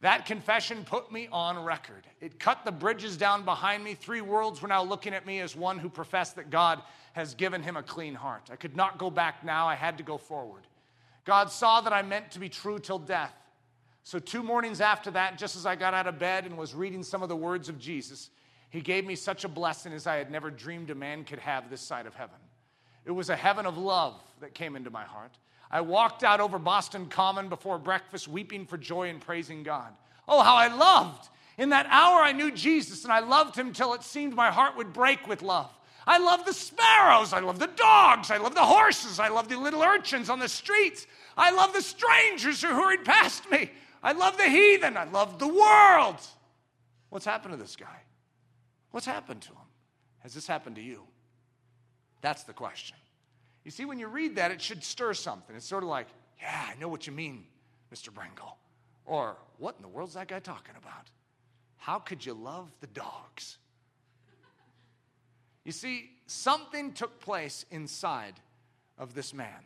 That 0.00 0.26
confession 0.26 0.84
put 0.84 1.10
me 1.10 1.28
on 1.32 1.62
record. 1.64 2.06
It 2.20 2.38
cut 2.38 2.64
the 2.64 2.70
bridges 2.70 3.16
down 3.16 3.44
behind 3.44 3.82
me. 3.82 3.94
Three 3.94 4.20
worlds 4.20 4.62
were 4.62 4.68
now 4.68 4.82
looking 4.82 5.12
at 5.12 5.26
me 5.26 5.40
as 5.40 5.56
one 5.56 5.78
who 5.78 5.88
professed 5.88 6.36
that 6.36 6.50
God 6.50 6.80
has 7.14 7.34
given 7.34 7.62
him 7.62 7.76
a 7.76 7.82
clean 7.82 8.14
heart. 8.14 8.48
I 8.50 8.56
could 8.56 8.76
not 8.76 8.98
go 8.98 9.10
back 9.10 9.44
now, 9.44 9.66
I 9.66 9.74
had 9.74 9.98
to 9.98 10.04
go 10.04 10.16
forward. 10.16 10.62
God 11.24 11.50
saw 11.50 11.80
that 11.80 11.92
I 11.92 12.02
meant 12.02 12.30
to 12.32 12.38
be 12.38 12.48
true 12.48 12.78
till 12.78 12.98
death. 12.98 13.34
So, 14.04 14.18
two 14.18 14.42
mornings 14.42 14.80
after 14.80 15.10
that, 15.10 15.36
just 15.36 15.56
as 15.56 15.66
I 15.66 15.76
got 15.76 15.92
out 15.92 16.06
of 16.06 16.18
bed 16.18 16.46
and 16.46 16.56
was 16.56 16.74
reading 16.74 17.02
some 17.02 17.22
of 17.22 17.28
the 17.28 17.36
words 17.36 17.68
of 17.68 17.78
Jesus, 17.78 18.30
he 18.70 18.80
gave 18.80 19.04
me 19.04 19.16
such 19.16 19.44
a 19.44 19.48
blessing 19.48 19.92
as 19.92 20.06
I 20.06 20.16
had 20.16 20.30
never 20.30 20.50
dreamed 20.50 20.90
a 20.90 20.94
man 20.94 21.24
could 21.24 21.40
have 21.40 21.68
this 21.68 21.80
side 21.80 22.06
of 22.06 22.14
heaven. 22.14 22.38
It 23.04 23.10
was 23.10 23.30
a 23.30 23.36
heaven 23.36 23.66
of 23.66 23.76
love 23.76 24.22
that 24.40 24.54
came 24.54 24.76
into 24.76 24.90
my 24.90 25.04
heart. 25.04 25.32
I 25.70 25.80
walked 25.82 26.24
out 26.24 26.40
over 26.40 26.58
Boston 26.58 27.06
Common 27.06 27.48
before 27.48 27.78
breakfast, 27.78 28.28
weeping 28.28 28.66
for 28.66 28.78
joy 28.78 29.08
and 29.08 29.20
praising 29.20 29.62
God. 29.62 29.92
Oh, 30.26 30.42
how 30.42 30.56
I 30.56 30.74
loved. 30.74 31.28
In 31.58 31.70
that 31.70 31.86
hour, 31.90 32.20
I 32.20 32.32
knew 32.32 32.50
Jesus, 32.50 33.04
and 33.04 33.12
I 33.12 33.18
loved 33.18 33.56
him 33.56 33.72
till 33.72 33.94
it 33.94 34.02
seemed 34.02 34.34
my 34.34 34.50
heart 34.50 34.76
would 34.76 34.92
break 34.92 35.26
with 35.26 35.42
love. 35.42 35.70
I 36.06 36.18
love 36.18 36.46
the 36.46 36.54
sparrows. 36.54 37.34
I 37.34 37.40
love 37.40 37.58
the 37.58 37.66
dogs. 37.66 38.30
I 38.30 38.38
love 38.38 38.54
the 38.54 38.64
horses. 38.64 39.18
I 39.18 39.28
love 39.28 39.48
the 39.48 39.58
little 39.58 39.82
urchins 39.82 40.30
on 40.30 40.38
the 40.38 40.48
streets. 40.48 41.06
I 41.36 41.50
love 41.50 41.74
the 41.74 41.82
strangers 41.82 42.62
who 42.62 42.68
hurried 42.68 43.04
past 43.04 43.50
me. 43.50 43.70
I 44.02 44.12
love 44.12 44.38
the 44.38 44.48
heathen. 44.48 44.96
I 44.96 45.04
love 45.04 45.38
the 45.38 45.48
world. 45.48 46.16
What's 47.10 47.26
happened 47.26 47.52
to 47.52 47.60
this 47.60 47.76
guy? 47.76 48.02
What's 48.90 49.04
happened 49.04 49.42
to 49.42 49.50
him? 49.50 49.68
Has 50.20 50.32
this 50.32 50.46
happened 50.46 50.76
to 50.76 50.82
you? 50.82 51.02
That's 52.22 52.44
the 52.44 52.52
question. 52.52 52.96
You 53.68 53.72
see, 53.72 53.84
when 53.84 53.98
you 53.98 54.06
read 54.06 54.36
that, 54.36 54.50
it 54.50 54.62
should 54.62 54.82
stir 54.82 55.12
something. 55.12 55.54
It's 55.54 55.66
sort 55.66 55.82
of 55.82 55.90
like, 55.90 56.06
yeah, 56.40 56.70
I 56.74 56.80
know 56.80 56.88
what 56.88 57.06
you 57.06 57.12
mean, 57.12 57.44
Mr. 57.94 58.08
Brengle. 58.08 58.52
Or, 59.04 59.36
what 59.58 59.76
in 59.76 59.82
the 59.82 59.88
world's 59.88 60.14
that 60.14 60.28
guy 60.28 60.38
talking 60.38 60.74
about? 60.78 61.10
How 61.76 61.98
could 61.98 62.24
you 62.24 62.32
love 62.32 62.70
the 62.80 62.86
dogs? 62.86 63.58
You 65.66 65.72
see, 65.72 66.08
something 66.26 66.92
took 66.92 67.20
place 67.20 67.66
inside 67.70 68.32
of 68.96 69.12
this 69.12 69.34
man. 69.34 69.62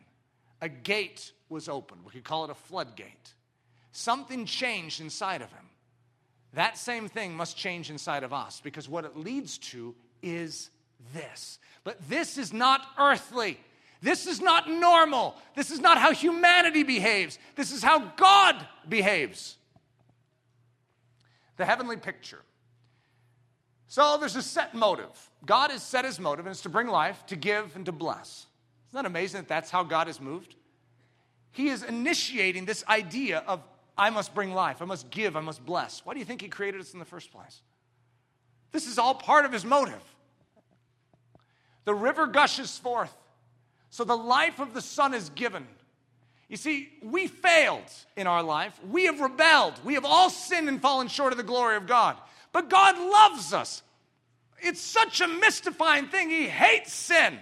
A 0.59 0.67
gate 0.67 1.31
was 1.47 1.69
opened. 1.69 2.01
We 2.03 2.11
could 2.11 2.25
call 2.25 2.43
it 2.43 2.49
a 2.49 2.55
floodgate. 2.55 3.33
Something 3.93 4.45
changed 4.45 4.99
inside 4.99 5.41
of 5.41 5.49
him. 5.53 5.69
That 6.55 6.77
same 6.77 7.07
thing 7.07 7.37
must 7.37 7.55
change 7.55 7.89
inside 7.89 8.23
of 8.23 8.33
us 8.33 8.59
because 8.61 8.89
what 8.89 9.05
it 9.05 9.15
leads 9.15 9.57
to 9.59 9.95
is 10.21 10.71
this. 11.13 11.57
But 11.85 12.09
this 12.09 12.37
is 12.37 12.51
not 12.51 12.81
earthly. 12.99 13.57
This 14.03 14.27
is 14.27 14.41
not 14.41 14.69
normal. 14.69 15.35
This 15.55 15.71
is 15.71 15.79
not 15.79 15.97
how 15.97 16.11
humanity 16.11 16.83
behaves. 16.83 17.39
This 17.55 17.71
is 17.71 17.81
how 17.81 17.99
God 18.17 18.67
behaves. 18.87 19.55
The 21.55 21.63
heavenly 21.63 21.95
picture. 21.95 22.41
So 23.87 24.17
there's 24.19 24.35
a 24.35 24.41
set 24.41 24.75
motive. 24.75 25.29
God 25.45 25.71
has 25.71 25.81
set 25.81 26.03
his 26.03 26.19
motive, 26.19 26.45
and 26.45 26.51
it's 26.51 26.63
to 26.63 26.69
bring 26.69 26.87
life, 26.87 27.25
to 27.27 27.37
give, 27.37 27.77
and 27.77 27.85
to 27.85 27.93
bless. 27.93 28.47
Isn't 28.89 29.03
that 29.03 29.05
amazing 29.05 29.41
that 29.41 29.47
that's 29.47 29.71
how 29.71 29.83
God 29.83 30.09
is 30.09 30.19
moved? 30.19 30.55
He 31.51 31.69
is 31.69 31.81
initiating 31.81 32.65
this 32.65 32.83
idea 32.89 33.41
of 33.47 33.63
I 33.97 34.09
must 34.09 34.35
bring 34.35 34.53
life, 34.53 34.81
I 34.81 34.85
must 34.85 35.11
give, 35.11 35.37
I 35.37 35.41
must 35.41 35.65
bless. 35.65 36.05
Why 36.05 36.13
do 36.13 36.19
you 36.19 36.25
think 36.25 36.41
he 36.41 36.49
created 36.49 36.81
us 36.81 36.91
in 36.91 36.99
the 36.99 37.05
first 37.05 37.31
place? 37.31 37.61
This 38.73 38.85
is 38.85 38.97
all 38.97 39.15
part 39.15 39.45
of 39.45 39.53
his 39.53 39.63
motive. 39.63 40.03
The 41.85 41.93
river 41.93 42.27
gushes 42.27 42.77
forth. 42.77 43.13
So 43.93 44.03
the 44.03 44.17
life 44.17 44.59
of 44.59 44.73
the 44.73 44.81
Son 44.81 45.13
is 45.13 45.29
given. 45.29 45.67
You 46.49 46.57
see, 46.57 46.89
we 47.03 47.27
failed 47.27 47.91
in 48.17 48.25
our 48.25 48.41
life. 48.41 48.73
We 48.89 49.05
have 49.05 49.21
rebelled. 49.21 49.79
We 49.85 49.93
have 49.93 50.03
all 50.03 50.31
sinned 50.31 50.67
and 50.67 50.81
fallen 50.81 51.09
short 51.09 51.31
of 51.31 51.37
the 51.37 51.43
glory 51.43 51.75
of 51.75 51.85
God. 51.85 52.17
But 52.53 52.71
God 52.71 52.97
loves 52.97 53.53
us. 53.53 53.83
It's 54.63 54.81
such 54.81 55.21
a 55.21 55.27
mystifying 55.27 56.07
thing. 56.07 56.31
He 56.31 56.47
hates 56.47 56.91
sin. 56.91 57.37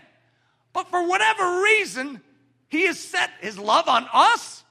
But 0.73 0.89
for 0.89 1.07
whatever 1.07 1.61
reason, 1.61 2.19
He 2.67 2.85
has 2.87 2.99
set 2.99 3.29
His 3.39 3.57
love 3.57 3.87
on 3.87 4.05
us. 4.11 4.65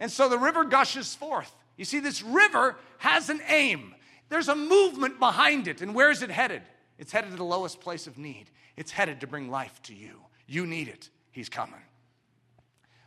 And 0.00 0.10
so 0.10 0.28
the 0.28 0.36
river 0.36 0.64
gushes 0.64 1.14
forth. 1.14 1.54
You 1.76 1.84
see, 1.84 2.00
this 2.00 2.24
river 2.24 2.74
has 2.98 3.30
an 3.30 3.40
aim, 3.46 3.94
there's 4.30 4.48
a 4.48 4.56
movement 4.56 5.20
behind 5.20 5.68
it. 5.68 5.80
And 5.80 5.94
where 5.94 6.10
is 6.10 6.22
it 6.22 6.30
headed? 6.30 6.62
It's 6.98 7.12
headed 7.12 7.30
to 7.30 7.36
the 7.36 7.44
lowest 7.44 7.80
place 7.80 8.08
of 8.08 8.18
need, 8.18 8.46
it's 8.76 8.90
headed 8.90 9.20
to 9.20 9.28
bring 9.28 9.48
life 9.48 9.80
to 9.82 9.94
you. 9.94 10.18
You 10.46 10.66
need 10.66 10.88
it. 10.88 11.08
He's 11.30 11.48
coming. 11.48 11.80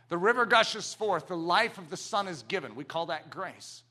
The 0.08 0.18
river 0.18 0.46
gushes 0.46 0.94
forth. 0.94 1.28
The 1.28 1.36
life 1.36 1.78
of 1.78 1.90
the 1.90 1.96
Son 1.96 2.28
is 2.28 2.42
given. 2.42 2.74
We 2.74 2.84
call 2.84 3.06
that 3.06 3.30
grace. 3.30 3.82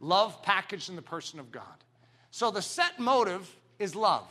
Love 0.00 0.42
packaged 0.42 0.88
in 0.88 0.96
the 0.96 1.02
person 1.02 1.38
of 1.38 1.52
God. 1.52 1.64
So 2.30 2.50
the 2.50 2.62
set 2.62 2.98
motive 2.98 3.48
is 3.78 3.94
love. 3.94 4.26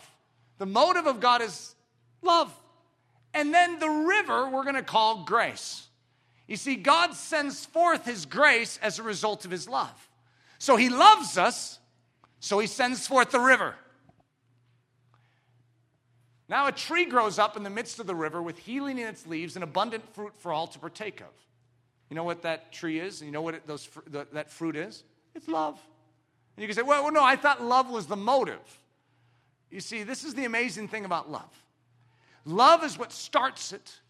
The 0.57 0.65
motive 0.65 1.07
of 1.07 1.19
God 1.19 1.41
is 1.41 1.75
love. 2.21 2.53
And 3.33 3.53
then 3.53 3.79
the 3.79 3.89
river 3.89 4.49
we're 4.49 4.63
going 4.63 4.75
to 4.75 4.83
call 4.83 5.23
grace. 5.23 5.87
You 6.47 6.57
see, 6.57 6.75
God 6.75 7.13
sends 7.13 7.65
forth 7.65 8.05
His 8.05 8.25
grace 8.25 8.77
as 8.81 8.99
a 8.99 9.03
result 9.03 9.45
of 9.45 9.51
His 9.51 9.69
love. 9.69 10.09
So 10.59 10.75
He 10.75 10.89
loves 10.89 11.37
us, 11.37 11.79
so 12.41 12.59
He 12.59 12.67
sends 12.67 13.07
forth 13.07 13.31
the 13.31 13.39
river. 13.39 13.75
Now 16.51 16.67
a 16.67 16.71
tree 16.73 17.05
grows 17.05 17.39
up 17.39 17.55
in 17.55 17.63
the 17.63 17.69
midst 17.69 18.01
of 18.01 18.07
the 18.07 18.13
river 18.13 18.41
with 18.41 18.59
healing 18.59 18.97
in 18.97 19.07
its 19.07 19.25
leaves 19.25 19.55
and 19.55 19.63
abundant 19.63 20.03
fruit 20.13 20.33
for 20.37 20.51
all 20.51 20.67
to 20.67 20.77
partake 20.77 21.21
of. 21.21 21.31
You 22.09 22.15
know 22.15 22.25
what 22.25 22.41
that 22.41 22.73
tree 22.73 22.99
is? 22.99 23.21
You 23.21 23.31
know 23.31 23.41
what 23.41 23.55
it, 23.55 23.65
those, 23.65 23.87
the, 24.05 24.27
that 24.33 24.51
fruit 24.51 24.75
is? 24.75 25.05
It's 25.33 25.47
love. 25.47 25.79
And 26.57 26.61
you 26.61 26.67
can 26.67 26.75
say, 26.75 26.81
well, 26.81 27.03
well, 27.03 27.13
no, 27.13 27.23
I 27.23 27.37
thought 27.37 27.63
love 27.63 27.89
was 27.89 28.05
the 28.05 28.17
motive. 28.17 28.59
You 29.69 29.79
see, 29.79 30.03
this 30.03 30.25
is 30.25 30.33
the 30.33 30.43
amazing 30.43 30.89
thing 30.89 31.05
about 31.05 31.31
love. 31.31 31.63
Love 32.43 32.83
is 32.83 32.99
what 32.99 33.13
starts 33.13 33.71
it. 33.71 34.01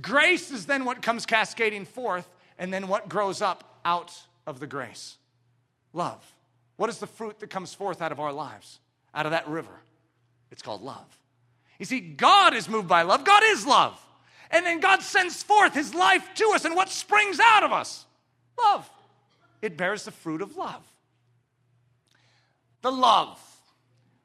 Grace 0.00 0.52
is 0.52 0.66
then 0.66 0.84
what 0.84 1.02
comes 1.02 1.26
cascading 1.26 1.84
forth, 1.84 2.28
and 2.60 2.72
then 2.72 2.86
what 2.86 3.08
grows 3.08 3.42
up 3.42 3.80
out 3.84 4.16
of 4.46 4.60
the 4.60 4.68
grace. 4.68 5.16
Love. 5.92 6.24
What 6.76 6.88
is 6.90 6.98
the 6.98 7.08
fruit 7.08 7.40
that 7.40 7.50
comes 7.50 7.74
forth 7.74 8.00
out 8.00 8.12
of 8.12 8.20
our 8.20 8.32
lives, 8.32 8.78
out 9.12 9.26
of 9.26 9.32
that 9.32 9.48
river? 9.48 9.80
It's 10.52 10.62
called 10.62 10.82
love. 10.82 11.18
You 11.82 11.86
see, 11.86 11.98
God 11.98 12.54
is 12.54 12.68
moved 12.68 12.86
by 12.86 13.02
love. 13.02 13.24
God 13.24 13.42
is 13.44 13.66
love. 13.66 14.00
And 14.52 14.64
then 14.64 14.78
God 14.78 15.02
sends 15.02 15.42
forth 15.42 15.74
his 15.74 15.96
life 15.96 16.24
to 16.36 16.52
us. 16.54 16.64
And 16.64 16.76
what 16.76 16.88
springs 16.88 17.40
out 17.42 17.64
of 17.64 17.72
us? 17.72 18.06
Love. 18.56 18.88
It 19.60 19.76
bears 19.76 20.04
the 20.04 20.12
fruit 20.12 20.42
of 20.42 20.56
love. 20.56 20.84
The 22.82 22.92
love. 22.92 23.36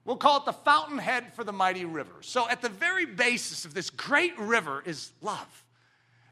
We'll 0.05 0.18
call 0.18 0.38
it 0.38 0.45
the 0.45 0.53
fountainhead 0.53 1.34
for 1.34 1.43
the 1.43 1.51
mighty 1.51 1.84
river. 1.84 2.14
So, 2.22 2.47
at 2.47 2.62
the 2.62 2.70
very 2.70 3.08
basis 3.08 3.66
of 3.66 3.74
this 3.74 3.89
great 3.89 4.38
river 4.38 4.84
is 4.86 5.10
love. 5.24 5.66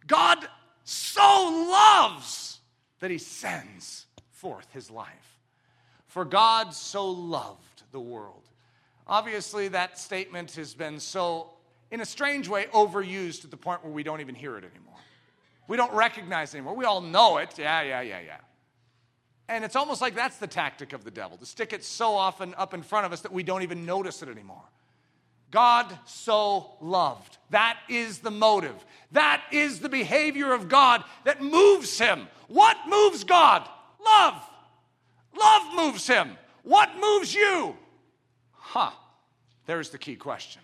God 0.05 0.47
so 0.84 1.67
loves 1.71 2.59
that 2.99 3.09
he 3.09 3.17
sends 3.17 4.05
forth 4.30 4.67
his 4.73 4.91
life. 4.91 5.39
For 6.05 6.23
God 6.23 6.76
so 6.76 7.09
loved 7.09 7.82
the 7.91 7.99
world 7.99 8.43
Obviously, 9.08 9.68
that 9.70 9.99
statement 9.99 10.51
has 10.56 10.74
been 10.74 10.99
so, 10.99 11.51
in 11.91 12.01
a 12.01 12.06
strange 12.06 12.47
way, 12.47 12.66
overused 12.74 13.41
to 13.41 13.47
the 13.47 13.58
point 13.58 13.84
where 13.84 13.93
we 13.93 14.03
don't 14.03 14.22
even 14.22 14.36
hear 14.36 14.58
it 14.58 14.64
anymore. 14.64 14.93
We 15.68 15.78
don't 15.78 15.93
recognize 15.93 16.53
it 16.53 16.58
anymore. 16.58 16.76
We 16.76 16.86
all 16.86 17.01
know 17.01 17.38
it. 17.38 17.58
Yeah, 17.58 17.82
yeah, 17.82 18.01
yeah, 18.01 18.20
yeah. 18.26 18.38
And 19.47 19.64
it's 19.64 19.76
almost 19.76 20.01
like 20.01 20.16
that's 20.16 20.38
the 20.38 20.47
tactic 20.47 20.93
of 20.93 21.03
the 21.03 21.12
devil 21.12 21.38
to 21.38 21.45
stick 21.45 21.72
it 21.72 21.84
so 21.84 22.16
often 22.16 22.56
up 22.58 22.74
in 22.74 22.82
front 22.82 23.06
of 23.06 23.14
us 23.14 23.22
that 23.22 23.32
we 23.32 23.43
don't 23.43 23.62
even 23.62 23.86
notice 23.86 24.24
it 24.24 24.30
anymore. 24.30 24.64
God 25.51 25.97
so 26.06 26.72
loved. 26.82 27.38
That 27.51 27.78
is 27.88 28.20
the 28.20 28.32
motive. 28.32 28.76
That 29.12 29.43
is 29.51 29.80
the 29.80 29.89
behavior 29.89 30.51
of 30.51 30.68
God 30.68 31.03
that 31.24 31.41
moves 31.41 31.97
him. 31.99 32.28
What 32.47 32.78
moves 32.88 33.24
God? 33.24 33.68
Love. 34.03 34.41
Love 35.39 35.76
moves 35.76 36.08
him. 36.08 36.38
What 36.64 36.89
moves 36.99 37.34
you? 37.34 37.78
Huh. 38.76 38.91
There's 39.67 39.89
the 39.89 39.97
key 39.97 40.17
question. 40.17 40.61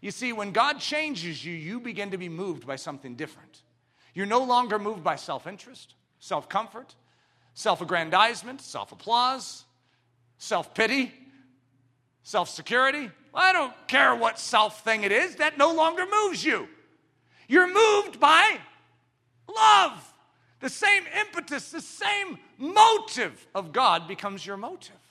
You 0.00 0.10
see, 0.10 0.32
when 0.32 0.50
God 0.50 0.80
changes 0.80 1.44
you, 1.44 1.54
you 1.54 1.78
begin 1.78 2.10
to 2.10 2.18
be 2.18 2.28
moved 2.28 2.66
by 2.66 2.74
something 2.74 3.14
different. 3.14 3.62
You're 4.12 4.26
no 4.26 4.42
longer 4.42 4.76
moved 4.76 5.04
by 5.04 5.14
self 5.14 5.46
interest, 5.46 5.94
self 6.18 6.48
comfort, 6.48 6.96
self 7.54 7.80
aggrandizement, 7.80 8.60
self 8.60 8.90
applause, 8.90 9.62
self 10.36 10.74
pity, 10.74 11.14
self 12.24 12.48
security. 12.48 13.08
I 13.32 13.52
don't 13.52 13.72
care 13.86 14.16
what 14.16 14.40
self 14.40 14.82
thing 14.82 15.04
it 15.04 15.12
is, 15.12 15.36
that 15.36 15.56
no 15.56 15.72
longer 15.72 16.06
moves 16.10 16.44
you. 16.44 16.66
You're 17.46 17.72
moved 17.72 18.18
by 18.18 18.58
love. 19.48 20.12
The 20.58 20.70
same 20.70 21.04
impetus, 21.20 21.70
the 21.70 21.80
same 21.80 22.36
motive 22.58 23.46
of 23.54 23.72
God 23.72 24.08
becomes 24.08 24.44
your 24.44 24.56
motive. 24.56 25.03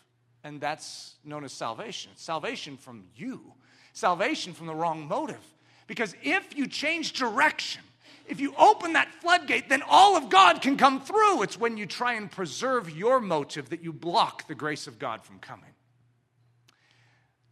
And 0.44 0.60
that's 0.60 1.16
known 1.24 1.44
as 1.44 1.54
salvation. 1.54 2.12
Salvation 2.16 2.78
from 2.78 3.06
you, 3.16 3.54
salvation 3.94 4.54
from 4.54 4.68
the 4.68 4.76
wrong 4.76 5.08
motive. 5.08 5.44
Because 5.88 6.16
if 6.22 6.58
you 6.58 6.68
change 6.68 7.14
direction, 7.14 7.82
if 8.28 8.40
you 8.40 8.54
open 8.58 8.94
that 8.94 9.10
floodgate, 9.22 9.70
then 9.70 9.84
all 9.88 10.16
of 10.16 10.30
God 10.30 10.62
can 10.62 10.78
come 10.78 11.02
through. 11.02 11.44
It's 11.44 11.60
when 11.60 11.78
you 11.78 11.86
try 11.86 12.14
and 12.14 12.32
preserve 12.32 12.90
your 12.90 13.20
motive 13.20 13.70
that 13.70 13.84
you 13.84 13.92
block 13.92 14.48
the 14.48 14.56
grace 14.56 14.88
of 14.88 14.98
God 14.98 15.24
from 15.24 15.40
coming. 15.40 15.72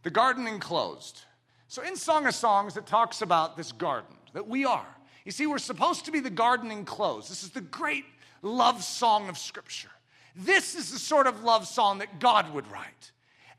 The 0.02 0.10
garden 0.10 0.46
enclosed. 0.46 1.22
So 1.68 1.82
in 1.82 1.96
Song 1.96 2.26
of 2.26 2.34
Songs, 2.34 2.76
it 2.76 2.86
talks 2.86 3.22
about 3.22 3.56
this 3.56 3.72
garden 3.72 4.16
that 4.32 4.48
we 4.48 4.64
are. 4.64 4.86
You 5.24 5.32
see, 5.32 5.46
we're 5.46 5.58
supposed 5.58 6.06
to 6.06 6.10
be 6.10 6.20
the 6.20 6.30
garden 6.30 6.70
enclosed. 6.70 7.30
This 7.30 7.44
is 7.44 7.50
the 7.50 7.60
great 7.60 8.04
love 8.42 8.82
song 8.82 9.28
of 9.28 9.38
Scripture. 9.38 9.91
This 10.34 10.74
is 10.74 10.90
the 10.90 10.98
sort 10.98 11.26
of 11.26 11.44
love 11.44 11.66
song 11.66 11.98
that 11.98 12.18
God 12.20 12.52
would 12.54 12.70
write. 12.70 13.12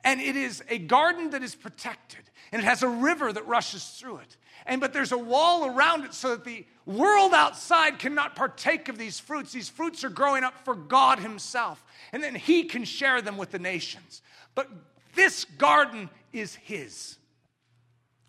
And 0.03 0.19
it 0.19 0.35
is 0.35 0.63
a 0.69 0.79
garden 0.79 1.29
that 1.29 1.43
is 1.43 1.55
protected, 1.55 2.19
and 2.51 2.61
it 2.61 2.65
has 2.65 2.83
a 2.83 2.89
river 2.89 3.31
that 3.31 3.47
rushes 3.47 3.85
through 3.85 4.17
it. 4.17 4.37
And 4.65 4.81
but 4.81 4.93
there's 4.93 5.11
a 5.11 5.17
wall 5.17 5.65
around 5.65 6.03
it 6.03 6.13
so 6.13 6.31
that 6.31 6.43
the 6.43 6.65
world 6.85 7.33
outside 7.33 7.99
cannot 7.99 8.35
partake 8.35 8.89
of 8.89 8.97
these 8.97 9.19
fruits. 9.19 9.51
These 9.51 9.69
fruits 9.69 10.03
are 10.03 10.09
growing 10.09 10.43
up 10.43 10.65
for 10.65 10.75
God 10.75 11.19
Himself, 11.19 11.83
and 12.11 12.21
then 12.21 12.35
He 12.35 12.63
can 12.63 12.83
share 12.83 13.21
them 13.21 13.37
with 13.37 13.51
the 13.51 13.59
nations. 13.59 14.21
But 14.55 14.69
this 15.15 15.45
garden 15.45 16.09
is 16.31 16.55
His. 16.55 17.17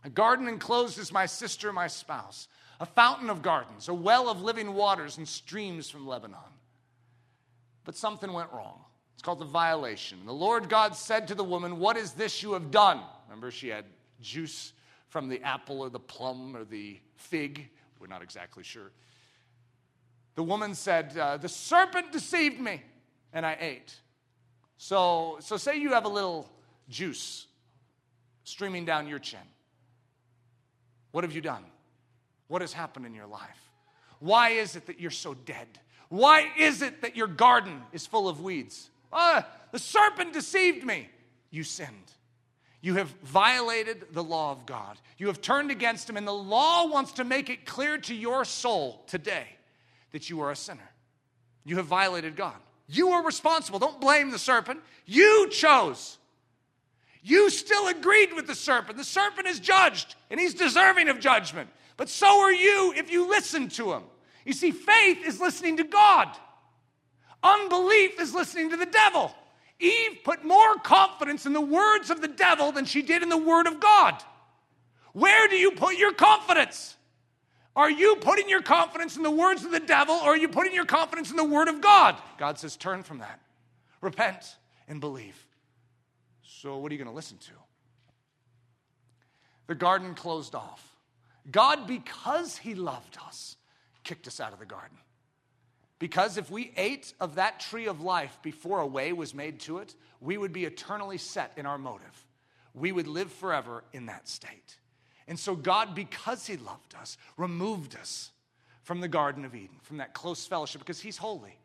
A 0.04 0.10
garden 0.10 0.48
enclosed 0.48 0.98
is 0.98 1.10
my 1.10 1.26
sister, 1.26 1.72
my 1.72 1.86
spouse, 1.86 2.46
a 2.78 2.86
fountain 2.86 3.30
of 3.30 3.42
gardens, 3.42 3.88
a 3.88 3.94
well 3.94 4.28
of 4.28 4.42
living 4.42 4.74
waters 4.74 5.18
and 5.18 5.26
streams 5.26 5.88
from 5.88 6.06
Lebanon. 6.06 6.38
But 7.84 7.96
something 7.96 8.32
went 8.32 8.52
wrong. 8.52 8.80
It's 9.14 9.22
called 9.22 9.38
the 9.38 9.44
violation. 9.44 10.18
The 10.26 10.32
Lord 10.32 10.68
God 10.68 10.96
said 10.96 11.28
to 11.28 11.34
the 11.34 11.44
woman, 11.44 11.78
What 11.78 11.96
is 11.96 12.12
this 12.12 12.42
you 12.42 12.52
have 12.54 12.70
done? 12.70 13.00
Remember, 13.28 13.50
she 13.50 13.68
had 13.68 13.84
juice 14.20 14.72
from 15.08 15.28
the 15.28 15.42
apple 15.42 15.80
or 15.80 15.90
the 15.90 16.00
plum 16.00 16.56
or 16.56 16.64
the 16.64 16.98
fig. 17.16 17.68
We're 18.00 18.06
not 18.06 18.22
exactly 18.22 18.64
sure. 18.64 18.90
The 20.34 20.42
woman 20.42 20.74
said, 20.74 21.16
uh, 21.16 21.36
The 21.36 21.48
serpent 21.48 22.10
deceived 22.10 22.60
me, 22.60 22.82
and 23.32 23.46
I 23.46 23.56
ate. 23.60 23.94
So, 24.78 25.38
so 25.40 25.56
say 25.56 25.76
you 25.78 25.92
have 25.92 26.04
a 26.04 26.08
little 26.08 26.50
juice 26.88 27.46
streaming 28.42 28.84
down 28.84 29.08
your 29.08 29.18
chin. 29.18 29.38
What 31.12 31.24
have 31.24 31.32
you 31.32 31.40
done? 31.40 31.64
What 32.48 32.60
has 32.60 32.72
happened 32.72 33.06
in 33.06 33.14
your 33.14 33.26
life? 33.26 33.70
Why 34.18 34.50
is 34.50 34.74
it 34.74 34.86
that 34.86 35.00
you're 35.00 35.10
so 35.10 35.34
dead? 35.34 35.68
Why 36.14 36.46
is 36.56 36.80
it 36.80 37.02
that 37.02 37.16
your 37.16 37.26
garden 37.26 37.82
is 37.92 38.06
full 38.06 38.28
of 38.28 38.40
weeds? 38.40 38.88
Ah, 39.12 39.44
the 39.72 39.80
serpent 39.80 40.32
deceived 40.32 40.86
me. 40.86 41.08
You 41.50 41.64
sinned. 41.64 42.12
You 42.80 42.94
have 42.94 43.08
violated 43.24 44.06
the 44.12 44.22
law 44.22 44.52
of 44.52 44.64
God. 44.64 44.96
You 45.18 45.26
have 45.26 45.40
turned 45.40 45.72
against 45.72 46.08
Him, 46.08 46.16
and 46.16 46.24
the 46.24 46.30
law 46.30 46.86
wants 46.86 47.10
to 47.12 47.24
make 47.24 47.50
it 47.50 47.66
clear 47.66 47.98
to 47.98 48.14
your 48.14 48.44
soul 48.44 49.02
today 49.08 49.46
that 50.12 50.30
you 50.30 50.40
are 50.42 50.52
a 50.52 50.56
sinner. 50.56 50.88
You 51.64 51.78
have 51.78 51.86
violated 51.86 52.36
God. 52.36 52.60
You 52.86 53.08
are 53.08 53.24
responsible. 53.24 53.80
Don't 53.80 54.00
blame 54.00 54.30
the 54.30 54.38
serpent. 54.38 54.82
You 55.06 55.48
chose. 55.50 56.18
You 57.24 57.50
still 57.50 57.88
agreed 57.88 58.34
with 58.34 58.46
the 58.46 58.54
serpent. 58.54 58.98
The 58.98 59.02
serpent 59.02 59.48
is 59.48 59.58
judged, 59.58 60.14
and 60.30 60.38
he's 60.38 60.54
deserving 60.54 61.08
of 61.08 61.18
judgment. 61.18 61.70
But 61.96 62.08
so 62.08 62.40
are 62.42 62.52
you 62.52 62.94
if 62.96 63.10
you 63.10 63.28
listen 63.28 63.68
to 63.70 63.94
him. 63.94 64.04
You 64.44 64.52
see, 64.52 64.70
faith 64.70 65.24
is 65.24 65.40
listening 65.40 65.78
to 65.78 65.84
God, 65.84 66.28
unbelief 67.42 68.20
is 68.20 68.34
listening 68.34 68.70
to 68.70 68.76
the 68.76 68.86
devil. 68.86 69.34
Eve 69.80 70.18
put 70.24 70.44
more 70.44 70.76
confidence 70.76 71.46
in 71.46 71.52
the 71.52 71.60
words 71.60 72.08
of 72.08 72.20
the 72.20 72.28
devil 72.28 72.70
than 72.72 72.84
she 72.84 73.02
did 73.02 73.22
in 73.22 73.28
the 73.28 73.36
word 73.36 73.66
of 73.66 73.80
God. 73.80 74.22
Where 75.12 75.48
do 75.48 75.56
you 75.56 75.72
put 75.72 75.96
your 75.96 76.12
confidence? 76.12 76.96
Are 77.76 77.90
you 77.90 78.16
putting 78.16 78.48
your 78.48 78.62
confidence 78.62 79.16
in 79.16 79.24
the 79.24 79.30
words 79.30 79.64
of 79.64 79.72
the 79.72 79.80
devil 79.80 80.14
or 80.14 80.30
are 80.30 80.36
you 80.36 80.48
putting 80.48 80.74
your 80.74 80.84
confidence 80.84 81.30
in 81.30 81.36
the 81.36 81.44
word 81.44 81.68
of 81.68 81.80
God? 81.80 82.16
God 82.38 82.58
says, 82.58 82.76
turn 82.76 83.02
from 83.02 83.18
that. 83.18 83.40
Repent 84.00 84.56
and 84.86 85.00
believe. 85.00 85.46
So, 86.42 86.78
what 86.78 86.90
are 86.90 86.94
you 86.94 86.98
going 86.98 87.10
to 87.10 87.16
listen 87.16 87.38
to? 87.38 87.52
The 89.66 89.74
garden 89.74 90.14
closed 90.14 90.54
off. 90.54 90.82
God, 91.50 91.86
because 91.86 92.56
He 92.56 92.74
loved 92.74 93.18
us, 93.26 93.56
kicked 94.04 94.26
us 94.26 94.40
out 94.40 94.52
of 94.52 94.58
the 94.58 94.66
garden. 94.66 94.96
Because 95.98 96.36
if 96.36 96.50
we 96.50 96.72
ate 96.76 97.14
of 97.20 97.36
that 97.36 97.60
tree 97.60 97.86
of 97.86 98.02
life 98.02 98.38
before 98.42 98.80
a 98.80 98.86
way 98.86 99.12
was 99.12 99.34
made 99.34 99.60
to 99.60 99.78
it, 99.78 99.94
we 100.20 100.36
would 100.36 100.52
be 100.52 100.64
eternally 100.64 101.18
set 101.18 101.52
in 101.56 101.66
our 101.66 101.78
motive. 101.78 102.26
We 102.74 102.92
would 102.92 103.06
live 103.06 103.32
forever 103.32 103.84
in 103.92 104.06
that 104.06 104.28
state. 104.28 104.76
And 105.26 105.38
so, 105.38 105.54
God, 105.54 105.94
because 105.94 106.46
He 106.46 106.56
loved 106.56 106.94
us, 107.00 107.16
removed 107.36 107.96
us 107.96 108.30
from 108.82 109.00
the 109.00 109.08
Garden 109.08 109.44
of 109.44 109.54
Eden, 109.54 109.76
from 109.82 109.98
that 109.98 110.12
close 110.12 110.46
fellowship, 110.46 110.80
because 110.80 111.00
He's 111.00 111.16
holy. 111.16 111.56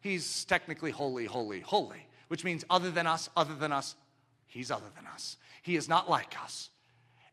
He's 0.00 0.44
technically 0.44 0.90
holy, 0.90 1.24
holy, 1.24 1.60
holy, 1.60 2.06
which 2.28 2.44
means 2.44 2.64
other 2.70 2.90
than 2.90 3.06
us, 3.06 3.28
other 3.36 3.54
than 3.54 3.72
us, 3.72 3.96
He's 4.46 4.70
other 4.70 4.90
than 4.94 5.06
us. 5.06 5.36
He 5.62 5.76
is 5.76 5.88
not 5.88 6.08
like 6.08 6.40
us. 6.40 6.70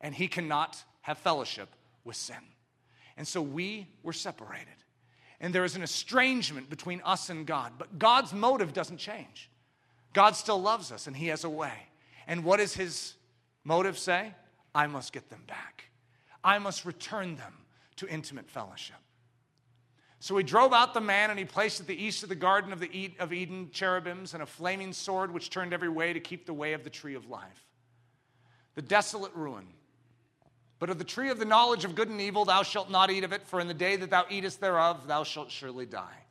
And 0.02 0.16
He 0.16 0.28
cannot 0.28 0.84
have 1.02 1.18
fellowship 1.18 1.70
with 2.04 2.16
sin. 2.16 2.38
And 3.18 3.28
so 3.28 3.42
we 3.42 3.88
were 4.04 4.14
separated 4.14 4.76
and 5.40 5.54
there 5.54 5.66
is 5.66 5.76
an 5.76 5.84
estrangement 5.84 6.70
between 6.70 7.02
us 7.04 7.30
and 7.30 7.46
God. 7.46 7.74
But 7.78 8.00
God's 8.00 8.34
motive 8.34 8.74
doesn't 8.74 8.98
change. 8.98 9.50
God 10.14 10.36
still 10.36 10.62
loves 10.62 10.92
us 10.92 11.08
and 11.08 11.16
He 11.16 11.28
has 11.28 11.44
a 11.44 11.50
way. 11.50 11.74
And 12.28 12.44
what 12.44 12.58
does 12.58 12.74
His 12.74 13.14
motive 13.64 13.98
say? 13.98 14.34
I 14.74 14.88
must 14.88 15.14
get 15.14 15.30
them 15.30 15.44
back, 15.48 15.86
I 16.44 16.60
must 16.60 16.86
return 16.86 17.36
them 17.36 17.54
to 17.98 18.08
intimate 18.08 18.50
fellowship. 18.50 18.98
So 20.20 20.36
he 20.38 20.44
drove 20.44 20.74
out 20.74 20.96
the 20.96 21.02
man 21.02 21.30
and 21.30 21.38
he 21.38 21.46
placed 21.46 21.80
at 21.80 21.88
the 21.88 21.96
east 21.96 22.24
of 22.24 22.30
the 22.30 22.36
garden 22.36 22.74
of, 22.74 22.80
the 22.80 23.12
of 23.20 23.32
Eden 23.32 23.70
cherubims 23.72 24.34
and 24.34 24.42
a 24.42 24.46
flaming 24.46 24.92
sword 24.92 25.32
which 25.32 25.52
turned 25.52 25.72
every 25.72 25.90
way 25.90 26.14
to 26.14 26.20
keep 26.20 26.48
the 26.48 26.54
way 26.54 26.74
of 26.74 26.84
the 26.84 26.90
tree 26.90 27.14
of 27.14 27.30
life. 27.30 27.68
The 28.74 28.82
desolate 28.82 29.36
ruin 29.36 29.68
but 30.80 30.90
of 30.90 30.98
the 30.98 31.04
tree 31.04 31.30
of 31.30 31.40
the 31.40 31.46
knowledge 31.46 31.86
of 31.86 31.96
good 31.96 32.10
and 32.10 32.20
evil 32.20 32.46
thou 32.46 32.64
shalt 32.64 32.90
not 32.90 33.10
eat 33.10 33.24
of 33.24 33.32
it, 33.32 33.48
for 33.48 33.60
in 33.60 33.68
the 33.68 33.74
day 33.74 33.96
that 33.96 34.10
thou 34.10 34.26
eatest 34.30 34.60
thereof 34.60 35.08
thou 35.08 35.24
shalt 35.24 35.52
surely 35.52 35.86
die. 35.86 36.24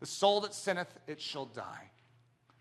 The 0.00 0.06
soul 0.06 0.40
that 0.42 0.54
sinneth, 0.54 0.92
it 1.06 1.20
shall 1.20 1.46
die. 1.46 1.90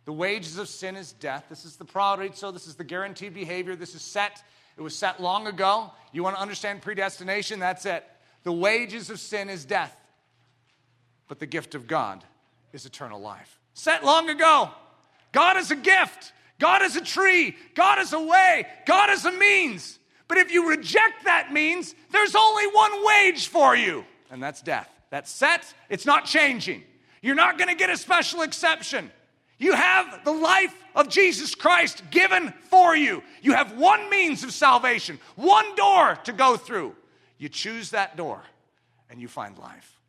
The 0.05 0.13
wages 0.13 0.57
of 0.57 0.69
sin 0.69 0.95
is 0.95 1.13
death. 1.13 1.45
This 1.49 1.65
is 1.65 1.75
the 1.77 2.31
so 2.33 2.51
this 2.51 2.67
is 2.67 2.75
the 2.75 2.83
guaranteed 2.83 3.33
behavior. 3.33 3.75
This 3.75 3.95
is 3.95 4.01
set. 4.01 4.43
It 4.77 4.81
was 4.81 4.95
set 4.95 5.21
long 5.21 5.47
ago. 5.47 5.91
You 6.11 6.23
want 6.23 6.35
to 6.35 6.41
understand 6.41 6.81
predestination? 6.81 7.59
That's 7.59 7.85
it. 7.85 8.05
The 8.43 8.51
wages 8.51 9.09
of 9.09 9.19
sin 9.19 9.49
is 9.49 9.65
death, 9.65 9.95
but 11.27 11.39
the 11.39 11.47
gift 11.47 11.73
of 11.73 11.87
God 11.87 12.23
is 12.71 12.85
eternal 12.85 13.19
life. 13.19 13.59
Set 13.73 14.05
long 14.05 14.29
ago. 14.29 14.69
God 15.31 15.57
is 15.57 15.71
a 15.71 15.75
gift. 15.75 16.31
God 16.59 16.83
is 16.83 16.95
a 16.95 17.01
tree. 17.01 17.55
God 17.73 17.99
is 17.99 18.13
a 18.13 18.19
way. 18.21 18.67
God 18.85 19.09
is 19.09 19.25
a 19.25 19.31
means. 19.31 19.99
But 20.27 20.37
if 20.37 20.51
you 20.51 20.69
reject 20.69 21.25
that 21.25 21.53
means 21.53 21.93
there's 22.11 22.35
only 22.35 22.67
one 22.67 23.05
wage 23.05 23.47
for 23.47 23.75
you, 23.75 24.05
and 24.31 24.41
that's 24.41 24.61
death. 24.61 24.89
That's 25.09 25.31
set, 25.31 25.73
it's 25.89 26.05
not 26.05 26.25
changing. 26.25 26.83
You're 27.21 27.35
not 27.35 27.57
going 27.57 27.69
to 27.69 27.75
get 27.75 27.89
a 27.89 27.97
special 27.97 28.41
exception. 28.41 29.11
You 29.57 29.73
have 29.73 30.25
the 30.25 30.31
life 30.31 30.75
of 30.95 31.09
Jesus 31.09 31.55
Christ 31.55 32.03
given 32.11 32.53
for 32.69 32.95
you. 32.95 33.23
You 33.41 33.53
have 33.53 33.77
one 33.77 34.09
means 34.09 34.43
of 34.43 34.51
salvation, 34.51 35.19
one 35.35 35.75
door 35.75 36.17
to 36.25 36.33
go 36.33 36.57
through. 36.57 36.95
You 37.37 37.49
choose 37.49 37.91
that 37.91 38.17
door 38.17 38.41
and 39.09 39.21
you 39.21 39.27
find 39.27 39.57
life. 39.57 39.99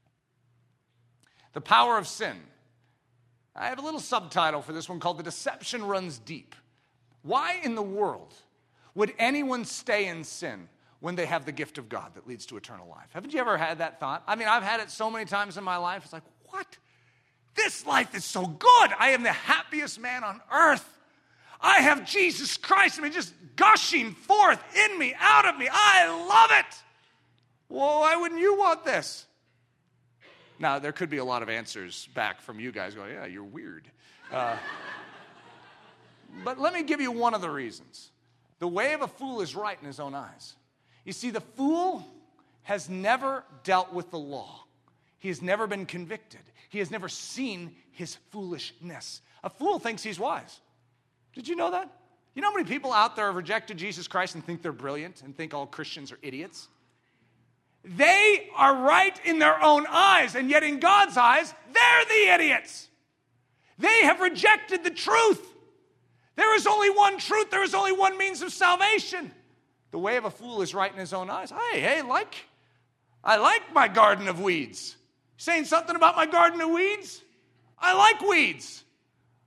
The 1.53 1.61
power 1.61 1.97
of 1.97 2.07
sin. 2.07 2.37
I 3.55 3.69
have 3.69 3.79
a 3.79 3.83
little 3.83 4.01
subtitle 4.01 4.61
for 4.61 4.73
this 4.73 4.89
one 4.89 5.01
called 5.01 5.19
The 5.19 5.23
Deception 5.23 5.85
Runs 5.85 6.19
Deep. 6.19 6.55
Why 7.23 7.61
in 7.63 7.75
the 7.75 7.83
world 7.83 8.35
Would 8.97 9.13
anyone 9.19 9.67
stay 9.67 10.09
in 10.09 10.25
sin 10.25 10.69
when 11.01 11.15
they 11.15 11.27
have 11.27 11.45
the 11.45 11.53
gift 11.53 11.77
of 11.77 11.89
God 11.89 12.15
that 12.15 12.27
leads 12.27 12.47
to 12.47 12.57
eternal 12.57 12.89
life? 12.89 13.09
Haven't 13.13 13.33
you 13.35 13.41
ever 13.41 13.59
had 13.59 13.79
that 13.79 14.01
thought? 14.01 14.25
I 14.27 14.35
mean, 14.37 14.49
I've 14.49 14.63
had 14.63 14.81
it 14.81 14.91
so 14.91 15.11
many 15.11 15.27
times 15.27 15.59
in 15.59 15.65
my 15.65 15.77
life. 15.77 16.03
It's 16.03 16.13
like, 16.15 16.23
what? 16.47 16.67
This 17.55 17.87
life 17.87 18.15
is 18.15 18.25
so 18.25 18.47
good. 18.47 18.91
I 18.99 19.11
am 19.11 19.23
the 19.23 19.33
happiest 19.33 20.01
man 20.01 20.25
on 20.25 20.41
earth. 20.51 20.85
I 21.61 21.81
have 21.81 22.07
Jesus 22.07 22.57
Christ, 22.57 22.99
I 22.99 23.03
mean, 23.03 23.13
just 23.13 23.35
gushing 23.55 24.13
forth 24.13 24.63
in 24.75 24.99
me, 24.99 25.15
out 25.19 25.47
of 25.47 25.59
me. 25.59 25.69
I 25.71 26.09
love 26.29 26.51
it. 26.59 26.75
Well, 27.69 28.01
why 28.01 28.17
wouldn't 28.17 28.41
you 28.41 28.59
want 28.59 28.85
this? 28.85 29.27
Now, 30.59 30.79
there 30.79 30.93
could 30.93 31.11
be 31.11 31.19
a 31.19 31.25
lot 31.25 31.43
of 31.43 31.51
answers 31.51 32.09
back 32.15 32.41
from 32.41 32.61
you 32.61 32.73
guys 32.73 32.95
going, 32.95 33.13
yeah, 33.13 33.27
you're 33.27 33.45
weird. 33.45 33.91
Uh, 34.33 34.57
but 36.45 36.59
let 36.59 36.73
me 36.73 36.83
give 36.83 37.01
you 37.01 37.13
one 37.13 37.35
of 37.35 37.43
the 37.43 37.51
reasons. 37.51 38.11
The 38.59 38.69
way 38.69 38.93
of 38.95 39.03
a 39.03 39.09
fool 39.09 39.41
is 39.41 39.55
right 39.55 39.79
in 39.81 39.87
his 39.87 40.01
own 40.01 40.15
eyes. 40.15 40.55
You 41.05 41.13
see, 41.13 41.31
the 41.31 41.41
fool 41.41 42.07
has 42.63 42.89
never 42.89 43.45
dealt 43.63 43.93
with 43.93 44.11
the 44.11 44.19
law, 44.19 44.65
he 45.19 45.29
has 45.29 45.41
never 45.41 45.67
been 45.67 45.87
convicted, 45.87 46.41
he 46.69 46.79
has 46.79 46.91
never 46.91 47.09
seen 47.09 47.75
his 47.93 48.17
foolishness. 48.31 49.21
A 49.45 49.51
fool 49.51 49.79
thinks 49.79 50.03
he's 50.03 50.19
wise. 50.19 50.61
Did 51.35 51.47
you 51.47 51.57
know 51.57 51.71
that? 51.71 51.91
You 52.35 52.43
know 52.43 52.51
how 52.51 52.57
many 52.57 52.69
people 52.69 52.93
out 52.93 53.17
there 53.17 53.27
have 53.27 53.37
rejected 53.37 53.79
Jesus 53.79 54.09
Christ 54.09 54.35
and 54.35 54.45
think 54.45 54.61
they're 54.61 54.73
brilliant 54.73 55.23
and 55.23 55.35
think 55.35 55.55
all 55.55 55.67
Christians 55.67 56.13
are 56.13 56.19
idiots? 56.21 56.69
They 57.85 58.49
are 58.57 58.75
right 58.83 59.19
in 59.25 59.39
their 59.39 59.63
own 59.63 59.87
eyes, 59.89 60.35
and 60.35 60.51
yet 60.51 60.63
in 60.63 60.81
God's 60.81 61.17
eyes, 61.17 61.55
they're 61.73 62.05
the 62.09 62.35
idiots. 62.35 62.89
They 63.79 64.03
have 64.03 64.21
rejected 64.21 64.83
the 64.83 64.91
truth. 64.91 65.56
There 66.37 66.55
is 66.55 66.67
only 66.67 66.91
one 66.91 67.19
truth, 67.19 67.51
there 67.51 67.63
is 67.63 67.75
only 67.75 67.93
one 67.93 68.17
means 68.19 68.43
of 68.43 68.53
salvation. 68.53 69.33
The 69.91 69.99
way 69.99 70.17
of 70.17 70.27
a 70.27 70.31
fool 70.31 70.63
is 70.63 70.75
right 70.75 70.93
in 70.93 70.99
his 70.99 71.13
own 71.13 71.31
eyes. 71.31 71.51
Hey, 71.51 71.81
hey, 71.81 72.03
like, 72.03 72.35
I 73.25 73.39
like 73.39 73.73
my 73.73 73.89
garden 73.89 74.29
of 74.29 74.41
weeds. 74.41 74.97
Saying 75.39 75.65
something 75.65 75.97
about 75.97 76.17
my 76.17 76.27
garden 76.27 76.61
of 76.61 76.71
weeds? 76.71 77.23
I 77.79 77.95
like 77.95 78.21
weeds. 78.21 78.85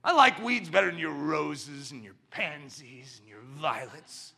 I 0.02 0.12
like 0.12 0.42
weeds 0.42 0.68
better 0.68 0.90
than 0.90 0.98
your 0.98 1.12
roses 1.12 1.92
and 1.92 2.02
your 2.02 2.14
pansies 2.30 3.20
and 3.20 3.28
your 3.28 3.42
violets. 3.60 4.32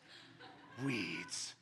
Weeds. 0.85 1.55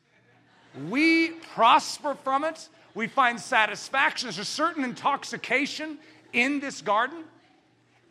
We 0.89 1.31
prosper 1.31 2.15
from 2.15 2.45
it. 2.45 2.69
We 2.95 3.07
find 3.07 3.39
satisfaction. 3.39 4.27
There's 4.27 4.39
a 4.39 4.45
certain 4.45 4.85
intoxication 4.85 5.99
in 6.33 6.61
this 6.61 6.81
garden 6.81 7.25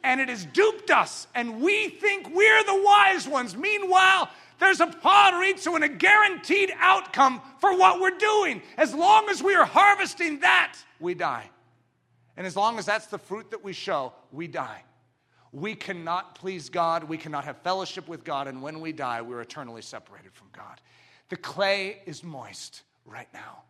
and 0.03 0.21
it 0.21 0.29
has 0.29 0.45
duped 0.45 0.91
us, 0.91 1.27
and 1.35 1.61
we 1.61 1.89
think 1.89 2.33
we're 2.33 2.63
the 2.63 2.81
wise 2.83 3.27
ones. 3.27 3.55
Meanwhile, 3.55 4.29
there's 4.59 4.79
a 4.79 4.87
proorizo 4.87 5.75
and 5.75 5.83
a 5.83 5.89
guaranteed 5.89 6.73
outcome 6.79 7.41
for 7.59 7.77
what 7.77 8.01
we're 8.01 8.17
doing. 8.17 8.61
As 8.77 8.93
long 8.93 9.29
as 9.29 9.41
we 9.41 9.55
are 9.55 9.65
harvesting 9.65 10.41
that, 10.41 10.77
we 10.99 11.13
die. 11.13 11.49
And 12.37 12.45
as 12.45 12.55
long 12.55 12.77
as 12.79 12.85
that's 12.85 13.07
the 13.07 13.17
fruit 13.17 13.51
that 13.51 13.63
we 13.63 13.73
show, 13.73 14.13
we 14.31 14.47
die. 14.47 14.83
We 15.51 15.75
cannot 15.75 16.35
please 16.35 16.69
God, 16.69 17.03
we 17.03 17.17
cannot 17.17 17.45
have 17.45 17.57
fellowship 17.57 18.07
with 18.07 18.23
God, 18.23 18.47
and 18.47 18.61
when 18.61 18.81
we 18.81 18.91
die, 18.91 19.21
we're 19.21 19.41
eternally 19.41 19.81
separated 19.81 20.33
from 20.33 20.47
God. 20.53 20.79
The 21.29 21.37
clay 21.37 22.01
is 22.05 22.23
moist 22.23 22.83
right 23.05 23.27
now. 23.33 23.63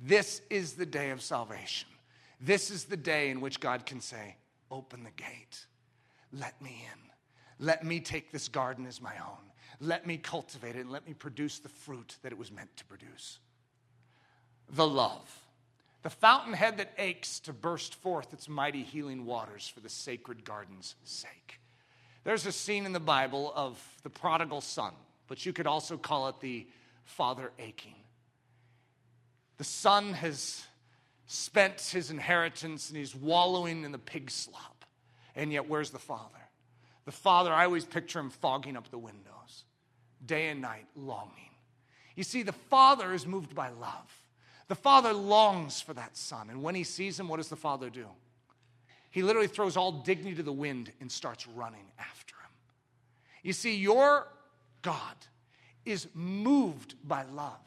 This 0.00 0.42
is 0.50 0.74
the 0.74 0.86
day 0.86 1.10
of 1.10 1.22
salvation. 1.22 1.88
This 2.40 2.70
is 2.70 2.84
the 2.84 2.96
day 2.96 3.30
in 3.30 3.40
which 3.40 3.60
God 3.60 3.84
can 3.84 4.00
say, 4.00 4.36
Open 4.70 5.04
the 5.04 5.10
gate. 5.10 5.66
Let 6.32 6.60
me 6.62 6.84
in. 6.92 7.10
Let 7.64 7.84
me 7.84 8.00
take 8.00 8.32
this 8.32 8.48
garden 8.48 8.86
as 8.86 9.00
my 9.00 9.14
own. 9.18 9.50
Let 9.80 10.06
me 10.06 10.16
cultivate 10.16 10.76
it 10.76 10.80
and 10.80 10.90
let 10.90 11.06
me 11.06 11.14
produce 11.14 11.58
the 11.58 11.68
fruit 11.68 12.16
that 12.22 12.32
it 12.32 12.38
was 12.38 12.52
meant 12.52 12.76
to 12.76 12.84
produce. 12.84 13.38
The 14.70 14.86
love. 14.86 15.28
The 16.02 16.10
fountainhead 16.10 16.78
that 16.78 16.92
aches 16.98 17.40
to 17.40 17.52
burst 17.52 17.94
forth 17.96 18.32
its 18.32 18.48
mighty 18.48 18.82
healing 18.82 19.26
waters 19.26 19.68
for 19.68 19.80
the 19.80 19.88
sacred 19.88 20.44
garden's 20.44 20.94
sake. 21.04 21.60
There's 22.24 22.46
a 22.46 22.52
scene 22.52 22.86
in 22.86 22.92
the 22.92 23.00
Bible 23.00 23.52
of 23.54 23.82
the 24.02 24.10
prodigal 24.10 24.60
son, 24.60 24.92
but 25.26 25.44
you 25.44 25.52
could 25.52 25.66
also 25.66 25.96
call 25.96 26.28
it 26.28 26.40
the 26.40 26.66
father 27.04 27.52
aching. 27.58 27.94
The 29.58 29.64
son 29.64 30.14
has 30.14 30.64
spent 31.32 31.80
his 31.80 32.10
inheritance 32.10 32.88
and 32.88 32.98
he's 32.98 33.14
wallowing 33.14 33.84
in 33.84 33.92
the 33.92 33.98
pig 33.98 34.28
slop. 34.32 34.84
And 35.36 35.52
yet, 35.52 35.68
where's 35.68 35.90
the 35.90 35.98
father? 35.98 36.40
The 37.04 37.12
father, 37.12 37.52
I 37.52 37.66
always 37.66 37.84
picture 37.84 38.18
him 38.18 38.30
fogging 38.30 38.76
up 38.76 38.90
the 38.90 38.98
windows, 38.98 39.62
day 40.26 40.48
and 40.48 40.60
night, 40.60 40.86
longing. 40.96 41.50
You 42.16 42.24
see, 42.24 42.42
the 42.42 42.50
father 42.50 43.12
is 43.12 43.28
moved 43.28 43.54
by 43.54 43.68
love. 43.68 44.12
The 44.66 44.74
father 44.74 45.12
longs 45.12 45.80
for 45.80 45.94
that 45.94 46.16
son. 46.16 46.50
And 46.50 46.64
when 46.64 46.74
he 46.74 46.82
sees 46.82 47.20
him, 47.20 47.28
what 47.28 47.36
does 47.36 47.48
the 47.48 47.54
father 47.54 47.90
do? 47.90 48.06
He 49.12 49.22
literally 49.22 49.46
throws 49.46 49.76
all 49.76 49.92
dignity 49.92 50.34
to 50.34 50.42
the 50.42 50.52
wind 50.52 50.90
and 51.00 51.10
starts 51.12 51.46
running 51.46 51.92
after 51.96 52.34
him. 52.34 52.50
You 53.44 53.52
see, 53.52 53.76
your 53.76 54.26
God 54.82 55.14
is 55.84 56.08
moved 56.12 56.96
by 57.04 57.22
love. 57.22 57.60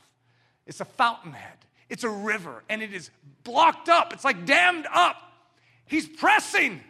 It's 0.67 0.81
a 0.81 0.85
fountainhead. 0.85 1.59
It's 1.89 2.03
a 2.03 2.09
river 2.09 2.63
and 2.69 2.81
it 2.81 2.93
is 2.93 3.09
blocked 3.43 3.89
up. 3.89 4.13
It's 4.13 4.23
like 4.23 4.45
dammed 4.45 4.87
up. 4.93 5.17
He's 5.85 6.07
pressing. 6.07 6.81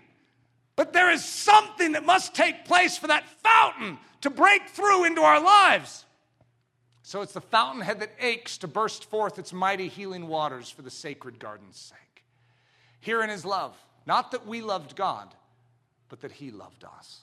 But 0.75 0.93
there 0.93 1.11
is 1.11 1.23
something 1.23 1.91
that 1.93 2.05
must 2.05 2.33
take 2.33 2.65
place 2.65 2.97
for 2.97 3.07
that 3.07 3.27
fountain 3.43 3.99
to 4.21 4.29
break 4.29 4.69
through 4.69 5.05
into 5.05 5.21
our 5.21 5.41
lives. 5.41 6.05
So 7.03 7.21
it's 7.21 7.33
the 7.33 7.41
fountainhead 7.41 7.99
that 7.99 8.11
aches 8.19 8.57
to 8.59 8.67
burst 8.67 9.09
forth 9.09 9.37
its 9.37 9.51
mighty 9.51 9.89
healing 9.89 10.27
waters 10.27 10.69
for 10.69 10.81
the 10.81 10.89
sacred 10.89 11.37
garden's 11.37 11.77
sake. 11.77 12.23
Here 13.01 13.21
in 13.21 13.29
his 13.29 13.43
love, 13.43 13.75
not 14.05 14.31
that 14.31 14.47
we 14.47 14.61
loved 14.61 14.95
God, 14.95 15.35
but 16.07 16.21
that 16.21 16.31
he 16.31 16.49
loved 16.49 16.85
us. 16.85 17.19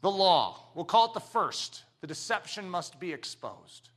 The 0.00 0.10
law, 0.10 0.68
we'll 0.74 0.84
call 0.84 1.06
it 1.06 1.14
the 1.14 1.20
first, 1.20 1.82
the 2.00 2.06
deception 2.06 2.68
must 2.68 2.98
be 2.98 3.12
exposed. 3.12 3.90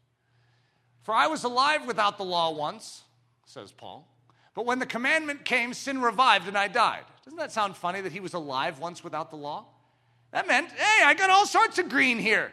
For 1.08 1.14
I 1.14 1.28
was 1.28 1.45
alive 1.45 1.88
without 1.88 2.18
the 2.18 2.26
law 2.26 2.51
once, 2.51 3.03
says 3.45 3.72
Paul. 3.72 4.05
But 4.53 4.66
when 4.66 4.80
the 4.80 4.86
commandment 4.86 5.45
came, 5.45 5.74
sin 5.74 6.01
revived 6.01 6.49
and 6.49 6.58
I 6.58 6.68
died. 6.68 7.05
Doesn't 7.24 7.39
that 7.39 7.53
sound 7.53 7.78
funny 7.78 8.01
that 8.01 8.12
he 8.12 8.20
was 8.20 8.34
alive 8.34 8.80
once 8.80 9.05
without 9.05 9.30
the 9.30 9.38
law? 9.38 9.68
That 10.32 10.49
meant, 10.49 10.70
hey, 10.70 11.05
I 11.05 11.14
got 11.14 11.30
all 11.30 11.45
sorts 11.45 11.80
of 11.80 11.88
green 11.88 12.20
here. 12.20 12.51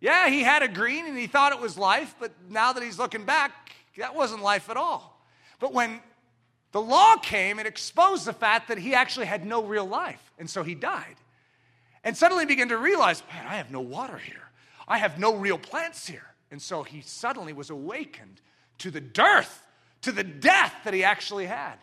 Yeah, 0.00 0.30
he 0.30 0.42
had 0.42 0.62
a 0.62 0.68
green 0.68 1.04
and 1.04 1.18
he 1.18 1.26
thought 1.26 1.52
it 1.52 1.60
was 1.60 1.76
life, 1.76 2.14
but 2.18 2.32
now 2.48 2.72
that 2.72 2.82
he's 2.82 2.98
looking 2.98 3.26
back, 3.26 3.52
that 3.98 4.14
wasn't 4.14 4.42
life 4.42 4.70
at 4.70 4.78
all. 4.78 5.22
But 5.58 5.74
when 5.74 6.00
the 6.72 6.80
law 6.80 7.16
came, 7.16 7.58
it 7.58 7.66
exposed 7.66 8.24
the 8.24 8.32
fact 8.32 8.68
that 8.68 8.78
he 8.78 8.94
actually 8.94 9.26
had 9.26 9.44
no 9.44 9.62
real 9.62 9.84
life, 9.84 10.32
and 10.38 10.48
so 10.48 10.62
he 10.62 10.74
died. 10.74 11.16
And 12.02 12.16
suddenly 12.16 12.46
began 12.46 12.70
to 12.70 12.78
realize, 12.78 13.22
man, 13.30 13.46
I 13.46 13.56
have 13.56 13.70
no 13.70 13.82
water 13.82 14.16
here. 14.16 14.48
I 14.88 14.96
have 14.96 15.18
no 15.18 15.36
real 15.36 15.58
plants 15.58 16.06
here. 16.06 16.29
And 16.50 16.60
so 16.60 16.82
he 16.82 17.00
suddenly 17.00 17.52
was 17.52 17.70
awakened 17.70 18.40
to 18.78 18.90
the 18.90 19.00
dearth, 19.00 19.66
to 20.02 20.12
the 20.12 20.24
death 20.24 20.74
that 20.84 20.94
he 20.94 21.04
actually 21.04 21.46
had. 21.46 21.76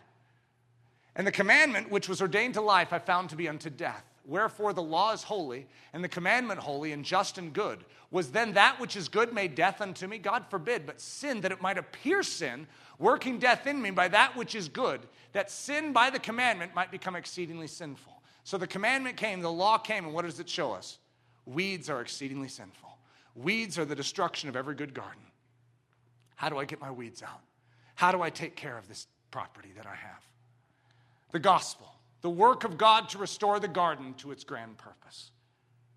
And 1.16 1.26
the 1.26 1.32
commandment 1.32 1.90
which 1.90 2.08
was 2.08 2.20
ordained 2.20 2.54
to 2.54 2.60
life 2.60 2.92
I 2.92 2.98
found 2.98 3.30
to 3.30 3.36
be 3.36 3.48
unto 3.48 3.70
death. 3.70 4.04
Wherefore 4.24 4.74
the 4.74 4.82
law 4.82 5.12
is 5.12 5.22
holy, 5.22 5.66
and 5.94 6.04
the 6.04 6.08
commandment 6.08 6.60
holy 6.60 6.92
and 6.92 7.02
just 7.02 7.38
and 7.38 7.52
good. 7.52 7.82
Was 8.10 8.30
then 8.30 8.52
that 8.52 8.78
which 8.78 8.94
is 8.94 9.08
good 9.08 9.32
made 9.32 9.54
death 9.54 9.80
unto 9.80 10.06
me? 10.06 10.18
God 10.18 10.44
forbid, 10.50 10.84
but 10.84 11.00
sin, 11.00 11.40
that 11.40 11.52
it 11.52 11.62
might 11.62 11.78
appear 11.78 12.22
sin, 12.22 12.66
working 12.98 13.38
death 13.38 13.66
in 13.66 13.80
me 13.80 13.90
by 13.90 14.08
that 14.08 14.36
which 14.36 14.54
is 14.54 14.68
good, 14.68 15.00
that 15.32 15.50
sin 15.50 15.94
by 15.94 16.10
the 16.10 16.18
commandment 16.18 16.74
might 16.74 16.90
become 16.90 17.16
exceedingly 17.16 17.66
sinful. 17.66 18.20
So 18.44 18.58
the 18.58 18.66
commandment 18.66 19.16
came, 19.16 19.40
the 19.40 19.50
law 19.50 19.78
came, 19.78 20.04
and 20.04 20.14
what 20.14 20.24
does 20.26 20.40
it 20.40 20.48
show 20.48 20.72
us? 20.72 20.98
Weeds 21.46 21.88
are 21.88 22.00
exceedingly 22.02 22.48
sinful. 22.48 22.87
Weeds 23.38 23.78
are 23.78 23.84
the 23.84 23.94
destruction 23.94 24.48
of 24.48 24.56
every 24.56 24.74
good 24.74 24.92
garden. 24.92 25.22
How 26.34 26.48
do 26.48 26.58
I 26.58 26.64
get 26.64 26.80
my 26.80 26.90
weeds 26.90 27.22
out? 27.22 27.40
How 27.94 28.10
do 28.10 28.20
I 28.20 28.30
take 28.30 28.56
care 28.56 28.76
of 28.76 28.88
this 28.88 29.06
property 29.30 29.70
that 29.76 29.86
I 29.86 29.94
have? 29.94 30.26
The 31.30 31.38
gospel, 31.38 31.86
the 32.20 32.30
work 32.30 32.64
of 32.64 32.76
God 32.76 33.08
to 33.10 33.18
restore 33.18 33.60
the 33.60 33.68
garden 33.68 34.14
to 34.14 34.32
its 34.32 34.42
grand 34.42 34.76
purpose. 34.78 35.30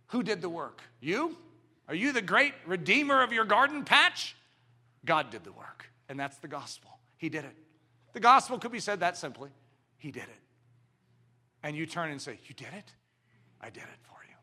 Who 0.07 0.21
did 0.21 0.41
the 0.41 0.49
work? 0.49 0.81
You? 0.99 1.35
Are 1.87 1.95
you 1.95 2.11
the 2.11 2.21
great 2.21 2.53
redeemer 2.65 3.23
of 3.23 3.33
your 3.33 3.45
garden 3.45 3.85
patch? 3.85 4.35
God 5.03 5.31
did 5.31 5.43
the 5.43 5.51
work, 5.51 5.85
and 6.09 6.19
that's 6.19 6.37
the 6.37 6.47
gospel. 6.47 6.91
He 7.17 7.29
did 7.29 7.43
it. 7.43 7.55
The 8.13 8.19
gospel 8.19 8.59
could 8.59 8.71
be 8.71 8.79
said 8.79 8.99
that 8.99 9.17
simply 9.17 9.49
He 9.97 10.11
did 10.11 10.23
it. 10.23 10.41
And 11.63 11.75
you 11.75 11.87
turn 11.87 12.11
and 12.11 12.21
say, 12.21 12.37
You 12.45 12.53
did 12.53 12.73
it? 12.77 12.93
I 13.59 13.69
did 13.69 13.83
it 13.83 13.99
for 14.03 14.17
you. 14.27 14.35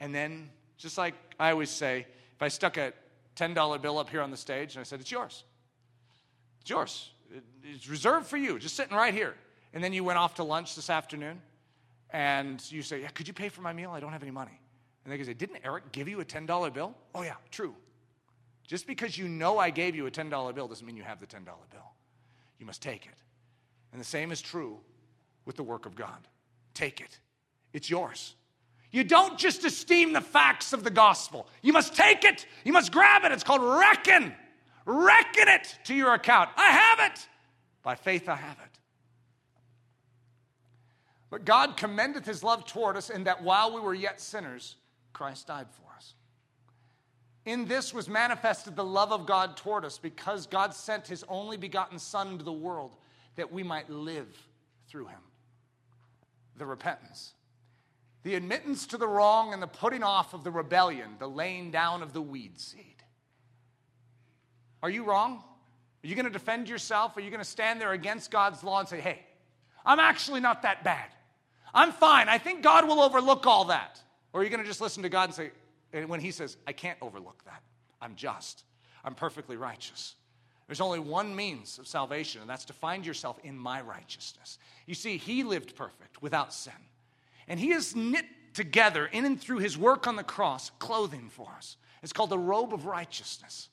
And 0.00 0.14
then 0.14 0.50
just 0.78 0.96
like 0.96 1.14
I 1.38 1.50
always 1.50 1.70
say, 1.70 2.06
if 2.34 2.42
I 2.42 2.48
stuck 2.48 2.76
a 2.76 2.92
$10 3.36 3.82
bill 3.82 3.98
up 3.98 4.08
here 4.08 4.22
on 4.22 4.30
the 4.30 4.36
stage 4.36 4.74
and 4.74 4.80
I 4.80 4.84
said, 4.84 5.00
It's 5.00 5.10
yours. 5.10 5.44
It's 6.60 6.70
yours. 6.70 7.10
It's 7.62 7.88
reserved 7.88 8.26
for 8.26 8.36
you, 8.36 8.58
just 8.58 8.76
sitting 8.76 8.96
right 8.96 9.12
here. 9.12 9.34
And 9.74 9.84
then 9.84 9.92
you 9.92 10.02
went 10.02 10.18
off 10.18 10.34
to 10.36 10.44
lunch 10.44 10.74
this 10.74 10.88
afternoon 10.88 11.42
and 12.10 12.64
you 12.72 12.82
say, 12.82 13.02
Yeah, 13.02 13.08
could 13.08 13.28
you 13.28 13.34
pay 13.34 13.48
for 13.48 13.60
my 13.60 13.72
meal? 13.72 13.90
I 13.90 14.00
don't 14.00 14.12
have 14.12 14.22
any 14.22 14.32
money. 14.32 14.58
And 15.04 15.12
they 15.12 15.22
say, 15.22 15.34
Didn't 15.34 15.58
Eric 15.64 15.92
give 15.92 16.08
you 16.08 16.20
a 16.20 16.24
$10 16.24 16.72
bill? 16.72 16.94
Oh, 17.14 17.22
yeah, 17.22 17.34
true. 17.50 17.74
Just 18.66 18.86
because 18.86 19.16
you 19.16 19.28
know 19.28 19.58
I 19.58 19.70
gave 19.70 19.96
you 19.96 20.06
a 20.06 20.10
$10 20.10 20.54
bill 20.54 20.68
doesn't 20.68 20.86
mean 20.86 20.96
you 20.96 21.02
have 21.02 21.20
the 21.20 21.26
$10 21.26 21.44
bill. 21.44 21.92
You 22.58 22.66
must 22.66 22.82
take 22.82 23.06
it. 23.06 23.14
And 23.92 24.00
the 24.00 24.04
same 24.04 24.30
is 24.30 24.40
true 24.42 24.78
with 25.46 25.56
the 25.56 25.62
work 25.62 25.86
of 25.86 25.94
God. 25.94 26.28
Take 26.74 27.00
it, 27.00 27.18
it's 27.72 27.88
yours. 27.88 28.34
You 28.90 29.04
don't 29.04 29.38
just 29.38 29.64
esteem 29.64 30.12
the 30.12 30.20
facts 30.20 30.72
of 30.72 30.82
the 30.82 30.90
gospel. 30.90 31.46
You 31.62 31.72
must 31.72 31.94
take 31.94 32.24
it, 32.24 32.46
you 32.64 32.72
must 32.72 32.92
grab 32.92 33.24
it. 33.24 33.32
It's 33.32 33.44
called 33.44 33.62
reckon. 33.62 34.34
Reckon 34.86 35.48
it 35.48 35.78
to 35.84 35.94
your 35.94 36.14
account. 36.14 36.48
I 36.56 36.66
have 36.66 37.12
it. 37.12 37.28
By 37.82 37.94
faith, 37.94 38.28
I 38.28 38.36
have 38.36 38.56
it. 38.58 38.78
But 41.30 41.44
God 41.44 41.76
commendeth 41.76 42.24
his 42.24 42.42
love 42.42 42.64
toward 42.64 42.96
us 42.96 43.10
in 43.10 43.24
that 43.24 43.42
while 43.42 43.74
we 43.74 43.80
were 43.80 43.94
yet 43.94 44.18
sinners, 44.20 44.76
Christ 45.12 45.48
died 45.48 45.66
for 45.70 45.94
us. 45.94 46.14
In 47.44 47.66
this 47.66 47.92
was 47.92 48.08
manifested 48.08 48.76
the 48.76 48.84
love 48.84 49.12
of 49.12 49.26
God 49.26 49.56
toward 49.56 49.84
us 49.84 49.98
because 49.98 50.46
God 50.46 50.72
sent 50.74 51.06
his 51.06 51.24
only 51.28 51.56
begotten 51.56 51.98
Son 51.98 52.28
into 52.28 52.44
the 52.44 52.52
world 52.52 52.96
that 53.36 53.52
we 53.52 53.62
might 53.62 53.88
live 53.90 54.28
through 54.88 55.06
him. 55.06 55.20
The 56.56 56.66
repentance, 56.66 57.34
the 58.22 58.34
admittance 58.34 58.86
to 58.88 58.96
the 58.96 59.08
wrong 59.08 59.52
and 59.52 59.62
the 59.62 59.66
putting 59.66 60.02
off 60.02 60.34
of 60.34 60.44
the 60.44 60.50
rebellion, 60.50 61.16
the 61.18 61.28
laying 61.28 61.70
down 61.70 62.02
of 62.02 62.12
the 62.12 62.22
weed 62.22 62.58
seed. 62.60 63.02
Are 64.82 64.90
you 64.90 65.04
wrong? 65.04 65.42
Are 66.04 66.06
you 66.06 66.14
going 66.14 66.26
to 66.26 66.30
defend 66.30 66.68
yourself? 66.68 67.16
Are 67.16 67.20
you 67.20 67.30
going 67.30 67.42
to 67.42 67.48
stand 67.48 67.80
there 67.80 67.92
against 67.92 68.30
God's 68.30 68.62
law 68.62 68.80
and 68.80 68.88
say, 68.88 69.00
hey, 69.00 69.20
I'm 69.84 69.98
actually 69.98 70.40
not 70.40 70.62
that 70.62 70.84
bad? 70.84 71.06
I'm 71.74 71.92
fine. 71.92 72.28
I 72.28 72.38
think 72.38 72.62
God 72.62 72.86
will 72.86 73.00
overlook 73.00 73.46
all 73.46 73.66
that. 73.66 74.00
Or 74.32 74.40
are 74.40 74.44
you 74.44 74.50
going 74.50 74.62
to 74.62 74.66
just 74.66 74.80
listen 74.80 75.02
to 75.02 75.08
God 75.08 75.24
and 75.24 75.34
say, 75.34 75.50
and 75.92 76.08
when 76.08 76.20
He 76.20 76.30
says, 76.30 76.56
I 76.66 76.72
can't 76.72 76.98
overlook 77.00 77.44
that, 77.44 77.62
I'm 78.00 78.14
just, 78.14 78.64
I'm 79.04 79.14
perfectly 79.14 79.56
righteous. 79.56 80.14
There's 80.66 80.80
only 80.80 81.00
one 81.00 81.34
means 81.34 81.78
of 81.78 81.86
salvation, 81.86 82.42
and 82.42 82.50
that's 82.50 82.66
to 82.66 82.74
find 82.74 83.04
yourself 83.04 83.38
in 83.42 83.56
my 83.56 83.80
righteousness. 83.80 84.58
You 84.86 84.94
see, 84.94 85.16
He 85.16 85.42
lived 85.42 85.74
perfect 85.74 86.20
without 86.20 86.52
sin. 86.52 86.74
And 87.48 87.58
He 87.58 87.70
has 87.70 87.96
knit 87.96 88.26
together 88.54 89.06
in 89.06 89.24
and 89.24 89.40
through 89.40 89.58
His 89.58 89.76
work 89.76 90.06
on 90.06 90.16
the 90.16 90.22
cross 90.22 90.70
clothing 90.78 91.30
for 91.30 91.48
us. 91.56 91.76
It's 92.02 92.12
called 92.12 92.30
the 92.30 92.38
robe 92.38 92.72
of 92.72 92.86
righteousness. 92.86 93.68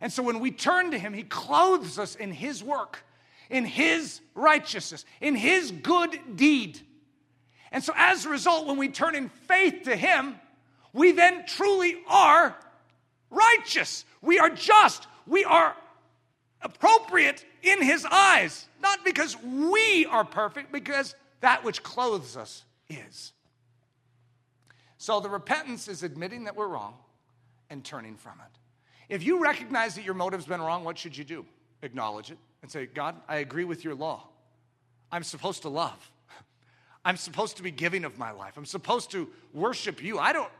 And 0.00 0.12
so 0.12 0.22
when 0.22 0.40
we 0.40 0.50
turn 0.50 0.90
to 0.90 0.98
Him, 0.98 1.12
He 1.12 1.22
clothes 1.22 1.98
us 1.98 2.16
in 2.16 2.32
His 2.32 2.62
work, 2.62 3.04
in 3.48 3.64
His 3.64 4.20
righteousness, 4.34 5.04
in 5.20 5.36
His 5.36 5.70
good 5.70 6.36
deed. 6.36 6.80
And 7.70 7.82
so, 7.82 7.92
as 7.96 8.26
a 8.26 8.28
result, 8.28 8.66
when 8.66 8.76
we 8.76 8.88
turn 8.88 9.14
in 9.14 9.28
faith 9.28 9.84
to 9.84 9.96
Him, 9.96 10.34
we 10.92 11.12
then 11.12 11.46
truly 11.46 11.96
are 12.06 12.54
righteous. 13.30 14.04
We 14.20 14.38
are 14.38 14.50
just. 14.50 15.06
We 15.26 15.44
are 15.44 15.74
appropriate 16.60 17.44
in 17.62 17.80
His 17.80 18.04
eyes. 18.04 18.66
Not 18.82 19.04
because 19.04 19.36
we 19.42 20.04
are 20.06 20.24
perfect, 20.24 20.72
because 20.72 21.14
that 21.40 21.64
which 21.64 21.82
clothes 21.82 22.36
us 22.36 22.64
is. 22.94 23.32
So, 24.98 25.20
the 25.20 25.28
repentance 25.28 25.88
is 25.88 26.02
admitting 26.02 26.44
that 26.44 26.56
we're 26.56 26.68
wrong 26.68 26.94
and 27.70 27.84
turning 27.84 28.16
from 28.16 28.34
it. 28.40 28.58
If 29.12 29.24
you 29.24 29.42
recognize 29.42 29.94
that 29.96 30.04
your 30.04 30.14
motive's 30.14 30.46
been 30.46 30.60
wrong, 30.60 30.84
what 30.84 30.96
should 30.96 31.16
you 31.16 31.24
do? 31.24 31.44
Acknowledge 31.82 32.30
it 32.30 32.38
and 32.62 32.70
say, 32.70 32.86
God, 32.86 33.16
I 33.28 33.36
agree 33.36 33.64
with 33.64 33.84
your 33.84 33.94
law. 33.94 34.28
I'm 35.10 35.24
supposed 35.24 35.62
to 35.62 35.68
love. 35.68 36.10
I'm 37.04 37.16
supposed 37.16 37.56
to 37.56 37.62
be 37.62 37.70
giving 37.70 38.04
of 38.04 38.18
my 38.18 38.30
life. 38.30 38.54
I'm 38.56 38.64
supposed 38.64 39.10
to 39.10 39.28
worship 39.52 40.02
you. 40.02 40.18
I 40.18 40.32
don't, 40.32 40.50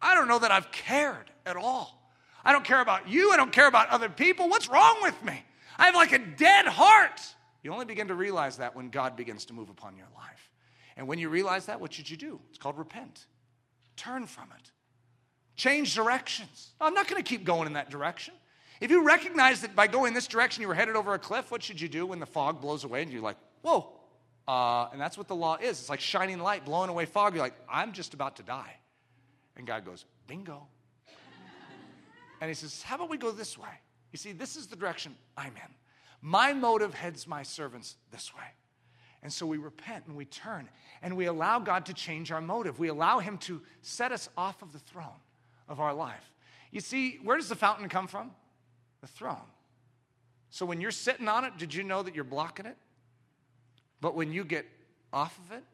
I 0.00 0.14
don't 0.14 0.28
know 0.28 0.38
that 0.38 0.50
I've 0.50 0.72
cared 0.72 1.30
at 1.44 1.56
all. 1.56 2.00
I 2.44 2.52
don't 2.52 2.64
care 2.64 2.80
about 2.80 3.08
you. 3.08 3.32
I 3.32 3.36
don't 3.36 3.52
care 3.52 3.68
about 3.68 3.88
other 3.90 4.08
people. 4.08 4.48
What's 4.48 4.68
wrong 4.68 4.96
with 5.02 5.22
me? 5.24 5.44
I 5.78 5.86
have 5.86 5.94
like 5.94 6.12
a 6.12 6.18
dead 6.18 6.66
heart. 6.66 7.20
You 7.62 7.72
only 7.72 7.86
begin 7.86 8.08
to 8.08 8.14
realize 8.14 8.58
that 8.58 8.76
when 8.76 8.90
God 8.90 9.16
begins 9.16 9.46
to 9.46 9.54
move 9.54 9.70
upon 9.70 9.96
your 9.96 10.08
life. 10.14 10.50
And 10.96 11.08
when 11.08 11.18
you 11.18 11.28
realize 11.28 11.66
that, 11.66 11.80
what 11.80 11.92
should 11.92 12.08
you 12.08 12.16
do? 12.16 12.40
It's 12.48 12.58
called 12.58 12.78
repent. 12.78 13.26
Turn 13.96 14.26
from 14.26 14.48
it. 14.58 14.70
Change 15.56 15.94
directions. 15.94 16.72
I'm 16.80 16.94
not 16.94 17.08
going 17.08 17.22
to 17.22 17.28
keep 17.28 17.44
going 17.44 17.66
in 17.66 17.74
that 17.74 17.90
direction. 17.90 18.34
If 18.80 18.90
you 18.90 19.04
recognize 19.04 19.60
that 19.62 19.76
by 19.76 19.86
going 19.86 20.14
this 20.14 20.26
direction 20.26 20.62
you 20.62 20.68
were 20.68 20.74
headed 20.74 20.96
over 20.96 21.14
a 21.14 21.18
cliff, 21.18 21.50
what 21.50 21.62
should 21.62 21.80
you 21.80 21.88
do 21.88 22.06
when 22.06 22.18
the 22.18 22.26
fog 22.26 22.60
blows 22.60 22.84
away 22.84 23.02
and 23.02 23.12
you're 23.12 23.22
like, 23.22 23.36
whoa, 23.62 23.92
uh, 24.46 24.88
and 24.92 25.00
that's 25.00 25.16
what 25.16 25.28
the 25.28 25.34
law 25.34 25.56
is. 25.56 25.80
It's 25.80 25.88
like 25.88 26.00
shining 26.00 26.38
light, 26.38 26.64
blowing 26.64 26.90
away 26.90 27.06
fog. 27.06 27.34
You're 27.34 27.42
like, 27.42 27.54
I'm 27.68 27.92
just 27.92 28.14
about 28.14 28.36
to 28.36 28.42
die. 28.42 28.76
And 29.56 29.66
God 29.66 29.84
goes, 29.84 30.04
bingo. 30.26 30.66
and 32.40 32.48
he 32.48 32.54
says, 32.54 32.82
How 32.82 32.96
about 32.96 33.08
we 33.08 33.16
go 33.16 33.30
this 33.30 33.56
way? 33.56 33.68
You 34.12 34.18
see, 34.18 34.32
this 34.32 34.56
is 34.56 34.66
the 34.66 34.76
direction 34.76 35.14
I'm 35.36 35.54
in. 35.56 35.74
My 36.20 36.52
motive 36.52 36.94
heads 36.94 37.26
my 37.26 37.42
servants 37.42 37.96
this 38.10 38.34
way. 38.34 38.44
And 39.24 39.32
so 39.32 39.46
we 39.46 39.56
repent 39.56 40.04
and 40.06 40.16
we 40.16 40.26
turn 40.26 40.68
and 41.02 41.16
we 41.16 41.24
allow 41.26 41.58
God 41.58 41.86
to 41.86 41.94
change 41.94 42.30
our 42.30 42.42
motive. 42.42 42.78
We 42.78 42.88
allow 42.88 43.18
Him 43.18 43.38
to 43.38 43.62
set 43.80 44.12
us 44.12 44.28
off 44.36 44.62
of 44.62 44.72
the 44.72 44.78
throne 44.78 45.20
of 45.66 45.80
our 45.80 45.94
life. 45.94 46.30
You 46.70 46.80
see, 46.80 47.18
where 47.22 47.36
does 47.36 47.48
the 47.48 47.56
fountain 47.56 47.88
come 47.88 48.06
from? 48.06 48.30
The 49.00 49.06
throne. 49.06 49.46
So 50.50 50.66
when 50.66 50.80
you're 50.80 50.90
sitting 50.90 51.26
on 51.26 51.44
it, 51.44 51.56
did 51.56 51.74
you 51.74 51.82
know 51.82 52.02
that 52.02 52.14
you're 52.14 52.22
blocking 52.22 52.66
it? 52.66 52.76
But 54.00 54.14
when 54.14 54.30
you 54.30 54.44
get 54.44 54.66
off 55.12 55.38
of 55.38 55.56
it, 55.56 55.64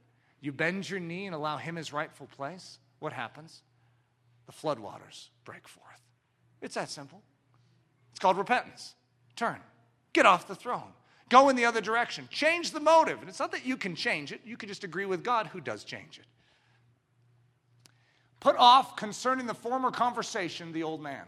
you 0.41 0.53
bend 0.53 0.89
your 0.89 1.01
knee 1.01 1.27
and 1.27 1.35
allow 1.35 1.57
Him 1.57 1.75
His 1.77 1.93
rightful 1.93 2.29
place, 2.29 2.79
what 3.01 3.13
happens? 3.13 3.63
The 4.47 4.53
floodwaters 4.53 5.29
break 5.45 5.67
forth. 5.67 6.01
It's 6.63 6.77
that 6.77 6.89
simple. 6.89 7.21
It's 8.11 8.21
called 8.21 8.39
repentance. 8.39 8.95
Turn, 9.35 9.59
get 10.13 10.27
off 10.27 10.47
the 10.47 10.55
throne, 10.55 10.93
go 11.31 11.49
in 11.49 11.57
the 11.57 11.65
other 11.65 11.81
direction, 11.81 12.29
change 12.31 12.73
the 12.73 12.81
motive. 12.81 13.21
And 13.21 13.29
it's 13.29 13.39
not 13.39 13.53
that 13.53 13.65
you 13.65 13.79
can 13.79 13.95
change 13.95 14.33
it, 14.33 14.43
you 14.45 14.59
can 14.59 14.69
just 14.69 14.85
agree 14.85 15.07
with 15.07 15.25
God 15.25 15.47
who 15.47 15.61
does 15.61 15.85
change 15.85 16.19
it. 16.19 16.27
Put 18.41 18.57
off 18.57 18.97
concerning 18.97 19.47
the 19.47 19.55
former 19.55 19.91
conversation 19.91 20.73
the 20.73 20.83
old 20.83 21.03
man. 21.03 21.25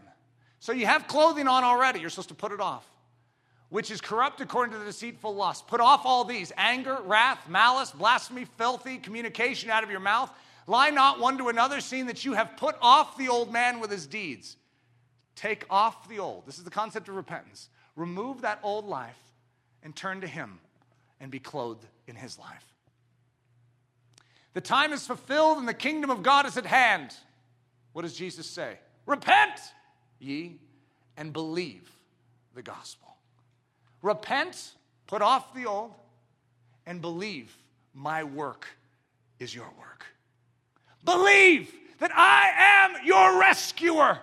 So 0.59 0.71
you 0.71 0.85
have 0.85 1.07
clothing 1.07 1.47
on 1.47 1.63
already, 1.63 1.99
you're 1.99 2.09
supposed 2.11 2.29
to 2.29 2.35
put 2.35 2.51
it 2.51 2.61
off 2.61 2.87
which 3.73 3.89
is 3.89 4.01
corrupt 4.01 4.39
according 4.39 4.71
to 4.71 4.77
the 4.77 4.85
deceitful 4.85 5.33
lust. 5.33 5.65
Put 5.65 5.81
off 5.81 6.01
all 6.05 6.25
these 6.25 6.51
anger, 6.57 6.99
wrath, 7.05 7.49
malice, 7.49 7.89
blasphemy, 7.89 8.45
filthy 8.45 8.99
communication 8.99 9.71
out 9.71 9.83
of 9.83 9.89
your 9.89 9.99
mouth. 9.99 10.29
Lie 10.67 10.91
not 10.91 11.19
one 11.19 11.39
to 11.39 11.49
another, 11.49 11.81
seeing 11.81 12.05
that 12.05 12.23
you 12.23 12.33
have 12.33 12.55
put 12.55 12.75
off 12.83 13.17
the 13.17 13.29
old 13.29 13.51
man 13.51 13.79
with 13.79 13.89
his 13.89 14.05
deeds. 14.05 14.57
Take 15.35 15.65
off 15.71 16.07
the 16.07 16.19
old. 16.19 16.45
This 16.45 16.59
is 16.59 16.65
the 16.65 16.69
concept 16.69 17.09
of 17.09 17.15
repentance. 17.15 17.69
Remove 17.95 18.41
that 18.41 18.59
old 18.61 18.85
life 18.85 19.17
and 19.83 19.95
turn 19.95 20.21
to 20.21 20.27
him 20.27 20.59
and 21.19 21.31
be 21.31 21.39
clothed 21.39 21.85
in 22.07 22.15
his 22.15 22.39
life. 22.39 22.65
The 24.53 24.61
time 24.61 24.93
is 24.93 25.05
fulfilled 25.05 25.57
and 25.57 25.67
the 25.67 25.73
kingdom 25.73 26.09
of 26.09 26.23
God 26.23 26.45
is 26.45 26.57
at 26.57 26.65
hand. 26.65 27.13
What 27.91 28.03
does 28.03 28.15
Jesus 28.15 28.47
say? 28.47 28.77
Repent 29.05 29.59
ye 30.19 30.59
and 31.17 31.33
believe 31.33 31.89
the 32.55 32.61
gospel. 32.61 33.15
Repent, 34.01 34.73
put 35.07 35.21
off 35.21 35.53
the 35.53 35.65
old, 35.65 35.93
and 36.85 37.01
believe 37.01 37.55
my 37.93 38.23
work 38.23 38.67
is 39.39 39.53
your 39.53 39.69
work. 39.79 40.05
Believe 41.05 41.73
that 41.99 42.11
I 42.13 42.51
am 42.57 43.05
your 43.05 43.39
rescuer. 43.39 44.19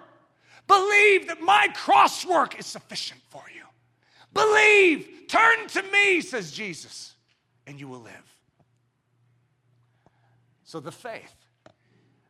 Believe 0.66 1.28
that 1.28 1.40
my 1.40 1.68
cross 1.74 2.24
work 2.24 2.58
is 2.58 2.66
sufficient 2.66 3.20
for 3.28 3.42
you. 3.54 3.62
Believe, 4.32 5.24
turn 5.28 5.66
to 5.68 5.82
me, 5.82 6.20
says 6.20 6.52
Jesus, 6.52 7.14
and 7.66 7.78
you 7.78 7.88
will 7.88 8.00
live. 8.00 8.36
So 10.64 10.78
the 10.78 10.92
faith, 10.92 11.34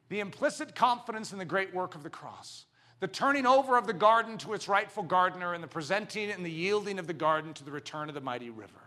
the 0.09 0.20
implicit 0.20 0.74
confidence 0.74 1.32
in 1.32 1.38
the 1.38 1.44
great 1.44 1.74
work 1.74 1.94
of 1.94 2.03
the 2.03 2.11
cross, 2.11 2.64
the 3.01 3.09
turning 3.09 3.46
over 3.46 3.76
of 3.76 3.86
the 3.86 3.92
garden 3.92 4.38
to 4.38 4.55
its 4.55 4.68
rightful 4.68 5.03
gardener, 5.03 5.55
and 5.55 5.62
the 5.62 5.68
presenting 5.68 6.30
and 6.30 6.44
the 6.44 6.51
yielding 6.51 6.98
of 6.98 7.07
the 7.07 7.12
garden 7.12 7.53
to 7.55 7.64
the 7.64 7.70
return 7.70 8.09
of 8.09 8.14
the 8.14 8.20
mighty 8.20 8.51
river. 8.51 8.80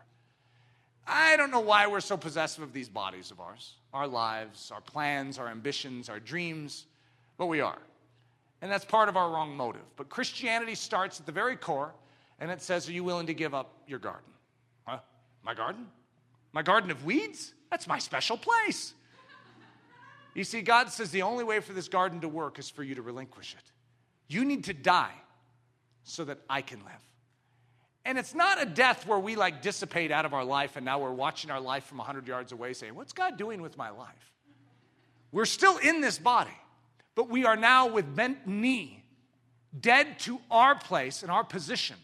I 1.05 1.35
don't 1.35 1.51
know 1.51 1.59
why 1.59 1.87
we're 1.87 1.99
so 1.99 2.15
possessive 2.15 2.63
of 2.63 2.73
these 2.73 2.89
bodies 2.89 3.29
of 3.31 3.39
ours, 3.39 3.73
our 3.93 4.07
lives, 4.07 4.71
our 4.71 4.81
plans, 4.81 5.37
our 5.37 5.49
ambitions, 5.49 6.09
our 6.09 6.19
dreams, 6.19 6.85
but 7.37 7.47
we 7.47 7.59
are. 7.59 7.79
And 8.61 8.71
that's 8.71 8.85
part 8.85 9.09
of 9.09 9.17
our 9.17 9.29
wrong 9.29 9.57
motive. 9.57 9.81
But 9.97 10.09
Christianity 10.09 10.75
starts 10.75 11.19
at 11.19 11.25
the 11.25 11.31
very 11.31 11.57
core, 11.57 11.93
and 12.39 12.51
it 12.51 12.61
says, 12.61 12.87
Are 12.89 12.91
you 12.91 13.03
willing 13.03 13.27
to 13.27 13.33
give 13.33 13.53
up 13.53 13.73
your 13.87 13.99
garden? 13.99 14.31
Huh? 14.85 14.99
My 15.43 15.53
garden? 15.53 15.87
My 16.51 16.61
garden 16.61 16.91
of 16.91 17.03
weeds? 17.05 17.53
That's 17.69 17.87
my 17.87 17.99
special 17.99 18.37
place. 18.37 18.93
You 20.35 20.43
see, 20.43 20.61
God 20.61 20.89
says 20.89 21.11
the 21.11 21.21
only 21.21 21.43
way 21.43 21.59
for 21.59 21.73
this 21.73 21.87
garden 21.87 22.21
to 22.21 22.27
work 22.27 22.57
is 22.57 22.69
for 22.69 22.83
you 22.83 22.95
to 22.95 23.01
relinquish 23.01 23.55
it. 23.57 23.71
You 24.27 24.45
need 24.45 24.63
to 24.65 24.73
die 24.73 25.13
so 26.03 26.25
that 26.25 26.39
I 26.49 26.61
can 26.61 26.79
live. 26.79 26.93
And 28.05 28.17
it's 28.17 28.35
not 28.35 28.61
a 28.61 28.65
death 28.65 29.07
where 29.07 29.19
we 29.19 29.35
like 29.35 29.61
dissipate 29.61 30.11
out 30.11 30.25
of 30.25 30.33
our 30.33 30.43
life 30.43 30.75
and 30.75 30.83
now 30.83 30.99
we're 30.99 31.13
watching 31.13 31.51
our 31.51 31.61
life 31.61 31.85
from 31.85 31.99
100 31.99 32.27
yards 32.27 32.51
away 32.51 32.73
saying, 32.73 32.95
What's 32.95 33.13
God 33.13 33.37
doing 33.37 33.61
with 33.61 33.77
my 33.77 33.91
life? 33.91 34.33
We're 35.31 35.45
still 35.45 35.77
in 35.77 36.01
this 36.01 36.17
body. 36.17 36.51
but 37.15 37.29
we 37.29 37.45
are 37.45 37.55
now 37.55 37.87
with 37.87 38.15
bent 38.15 38.47
knee, 38.47 39.03
dead 39.79 40.19
to 40.19 40.39
our 40.49 40.75
place 40.75 41.21
and 41.21 41.31
our 41.31 41.43
position. 41.43 41.95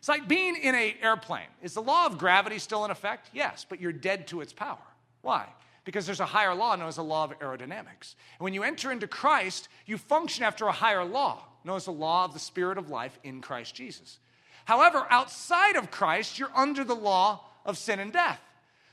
It's 0.00 0.08
like 0.08 0.26
being 0.26 0.56
in 0.56 0.74
an 0.74 0.94
airplane. 1.02 1.46
Is 1.62 1.74
the 1.74 1.82
law 1.82 2.06
of 2.06 2.16
gravity 2.16 2.58
still 2.58 2.86
in 2.86 2.90
effect? 2.90 3.28
Yes, 3.34 3.66
but 3.68 3.80
you're 3.80 3.92
dead 3.92 4.26
to 4.28 4.40
its 4.40 4.50
power. 4.50 4.78
Why? 5.20 5.46
Because 5.84 6.06
there's 6.06 6.20
a 6.20 6.26
higher 6.26 6.54
law 6.54 6.74
known 6.74 6.88
as 6.88 6.96
the 6.96 7.04
law 7.04 7.24
of 7.24 7.38
aerodynamics. 7.38 8.14
And 8.38 8.40
when 8.40 8.54
you 8.54 8.62
enter 8.62 8.90
into 8.90 9.06
Christ, 9.06 9.68
you 9.84 9.98
function 9.98 10.42
after 10.42 10.66
a 10.66 10.72
higher 10.72 11.04
law 11.04 11.44
known 11.64 11.76
as 11.76 11.84
the 11.84 11.92
law 11.92 12.24
of 12.24 12.32
the 12.32 12.38
Spirit 12.38 12.78
of 12.78 12.88
life 12.88 13.18
in 13.22 13.42
Christ 13.42 13.74
Jesus. 13.74 14.18
However, 14.64 15.06
outside 15.10 15.76
of 15.76 15.90
Christ, 15.90 16.38
you're 16.38 16.56
under 16.56 16.82
the 16.82 16.94
law 16.94 17.44
of 17.66 17.76
sin 17.76 18.00
and 18.00 18.10
death. 18.10 18.40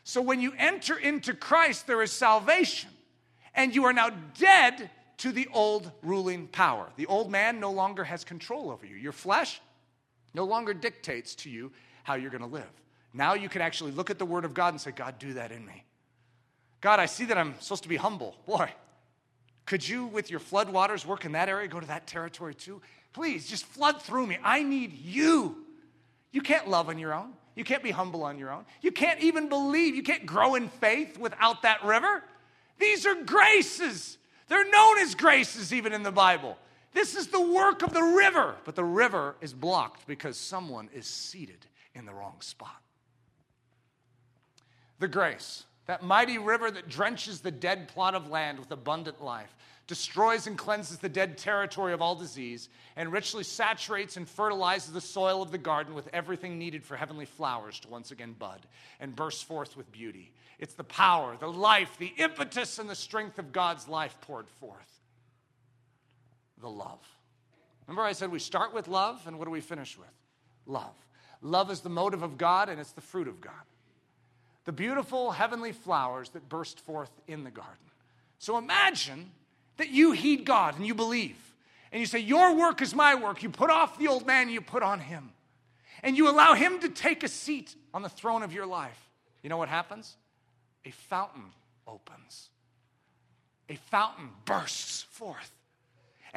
So 0.03 0.21
when 0.21 0.41
you 0.41 0.51
enter 0.57 0.97
into 0.97 1.33
Christ, 1.33 1.87
there 1.87 2.01
is 2.01 2.11
salvation, 2.11 2.89
and 3.55 3.73
you 3.73 3.85
are 3.85 3.93
now 3.93 4.09
dead 4.37 4.89
to 5.19 5.31
the 5.31 5.47
old 5.53 5.89
ruling 6.03 6.47
power. 6.47 6.89
The 6.97 7.05
old 7.05 7.31
man 7.31 7.61
no 7.61 7.71
longer 7.71 8.03
has 8.03 8.25
control 8.25 8.69
over 8.69 8.85
you. 8.85 8.95
Your 8.95 9.13
flesh 9.13 9.61
no 10.33 10.43
longer 10.43 10.73
dictates 10.73 11.35
to 11.35 11.49
you 11.49 11.71
how 12.03 12.15
you're 12.15 12.31
going 12.31 12.41
to 12.41 12.47
live. 12.47 12.69
Now 13.13 13.33
you 13.33 13.49
can 13.49 13.61
actually 13.61 13.91
look 13.91 14.09
at 14.09 14.19
the 14.19 14.25
Word 14.25 14.45
of 14.45 14.53
God 14.53 14.73
and 14.73 14.81
say, 14.81 14.91
God, 14.91 15.19
do 15.19 15.33
that 15.33 15.51
in 15.51 15.65
me. 15.65 15.83
God, 16.81 16.99
I 16.99 17.05
see 17.05 17.25
that 17.25 17.37
I'm 17.37 17.55
supposed 17.59 17.83
to 17.83 17.89
be 17.89 17.95
humble. 17.95 18.35
Boy, 18.45 18.71
could 19.65 19.87
you, 19.87 20.05
with 20.05 20.29
your 20.29 20.39
flood 20.39 20.69
waters, 20.69 21.05
work 21.05 21.25
in 21.25 21.31
that 21.33 21.49
area, 21.49 21.67
go 21.67 21.79
to 21.79 21.87
that 21.87 22.07
territory 22.07 22.53
too? 22.53 22.81
Please, 23.13 23.47
just 23.47 23.65
flood 23.65 24.01
through 24.01 24.27
me. 24.27 24.37
I 24.43 24.63
need 24.63 24.93
you. 24.93 25.57
You 26.31 26.41
can't 26.41 26.67
love 26.69 26.89
on 26.89 26.99
your 26.99 27.13
own. 27.13 27.33
You 27.55 27.63
can't 27.63 27.81
be 27.81 27.89
humble 27.89 28.23
on 28.23 28.37
your 28.37 28.51
own. 28.51 28.65
You 28.81 28.91
can't 28.91 29.19
even 29.21 29.49
believe. 29.49 29.95
You 29.95 30.03
can't 30.03 30.25
grow 30.25 30.53
in 30.53 30.69
faith 30.69 31.17
without 31.17 31.63
that 31.63 31.83
river. 31.83 32.23
These 32.77 33.07
are 33.07 33.15
graces. 33.23 34.19
They're 34.47 34.69
known 34.69 34.99
as 34.99 35.15
graces 35.15 35.73
even 35.73 35.93
in 35.93 36.03
the 36.03 36.11
Bible. 36.11 36.57
This 36.97 37.13
is 37.13 37.27
the 37.27 37.39
work 37.39 37.83
of 37.83 37.93
the 37.93 38.01
river, 38.01 38.55
but 38.65 38.75
the 38.75 38.83
river 38.83 39.35
is 39.39 39.53
blocked 39.53 40.07
because 40.07 40.35
someone 40.35 40.89
is 40.95 41.05
seated 41.05 41.63
in 41.93 42.07
the 42.07 42.11
wrong 42.11 42.37
spot. 42.39 42.81
The 44.97 45.07
grace, 45.07 45.65
that 45.85 46.01
mighty 46.01 46.39
river 46.39 46.71
that 46.71 46.89
drenches 46.89 47.39
the 47.39 47.51
dead 47.51 47.87
plot 47.87 48.15
of 48.15 48.31
land 48.31 48.57
with 48.57 48.71
abundant 48.71 49.23
life, 49.23 49.55
destroys 49.85 50.47
and 50.47 50.57
cleanses 50.57 50.97
the 50.97 51.07
dead 51.07 51.37
territory 51.37 51.93
of 51.93 52.01
all 52.01 52.15
disease, 52.15 52.67
and 52.95 53.11
richly 53.11 53.43
saturates 53.43 54.17
and 54.17 54.27
fertilizes 54.27 54.91
the 54.91 54.99
soil 54.99 55.43
of 55.43 55.51
the 55.51 55.59
garden 55.59 55.93
with 55.93 56.09
everything 56.13 56.57
needed 56.57 56.83
for 56.83 56.97
heavenly 56.97 57.25
flowers 57.25 57.79
to 57.79 57.89
once 57.89 58.09
again 58.09 58.33
bud 58.39 58.65
and 58.99 59.15
burst 59.15 59.45
forth 59.45 59.77
with 59.77 59.91
beauty. 59.91 60.31
It's 60.57 60.73
the 60.73 60.83
power, 60.83 61.37
the 61.39 61.45
life, 61.45 61.95
the 61.99 62.13
impetus, 62.17 62.79
and 62.79 62.89
the 62.89 62.95
strength 62.95 63.37
of 63.37 63.51
God's 63.51 63.87
life 63.87 64.19
poured 64.19 64.49
forth 64.49 64.96
the 66.61 66.69
love. 66.69 66.99
Remember, 67.87 68.03
I 68.03 68.11
said 68.11 68.31
we 68.31 68.39
start 68.39 68.73
with 68.73 68.87
love, 68.87 69.21
and 69.27 69.39
what 69.39 69.45
do 69.45 69.51
we 69.51 69.61
finish 69.61 69.97
with? 69.97 70.07
Love. 70.65 70.95
Love 71.41 71.71
is 71.71 71.81
the 71.81 71.89
motive 71.89 72.23
of 72.23 72.37
God, 72.37 72.69
and 72.69 72.79
it's 72.79 72.91
the 72.91 73.01
fruit 73.01 73.27
of 73.27 73.39
God. 73.39 73.53
The 74.65 74.71
beautiful 74.73 75.31
heavenly 75.31 75.71
flowers 75.71 76.29
that 76.29 76.49
burst 76.49 76.81
forth 76.81 77.11
in 77.27 77.43
the 77.43 77.51
garden. 77.51 77.75
So 78.39 78.57
imagine 78.57 79.31
that 79.77 79.89
you 79.89 80.11
heed 80.11 80.45
God 80.45 80.75
and 80.75 80.85
you 80.85 80.93
believe, 80.93 81.37
and 81.91 82.01
you 82.01 82.05
say, 82.05 82.19
Your 82.19 82.53
work 82.55 82.81
is 82.81 82.93
my 82.93 83.15
work. 83.15 83.41
You 83.41 83.49
put 83.49 83.69
off 83.69 83.97
the 83.97 84.09
old 84.09 84.27
man, 84.27 84.49
you 84.49 84.59
put 84.59 84.83
on 84.83 84.99
him, 84.99 85.31
and 86.03 86.17
you 86.17 86.29
allow 86.29 86.53
him 86.53 86.79
to 86.79 86.89
take 86.89 87.23
a 87.23 87.29
seat 87.29 87.75
on 87.93 88.01
the 88.01 88.09
throne 88.09 88.43
of 88.43 88.51
your 88.51 88.65
life. 88.65 88.99
You 89.41 89.49
know 89.49 89.57
what 89.57 89.69
happens? 89.69 90.17
A 90.83 90.91
fountain 90.91 91.43
opens, 91.87 92.49
a 93.69 93.75
fountain 93.75 94.29
bursts 94.43 95.03
forth 95.03 95.51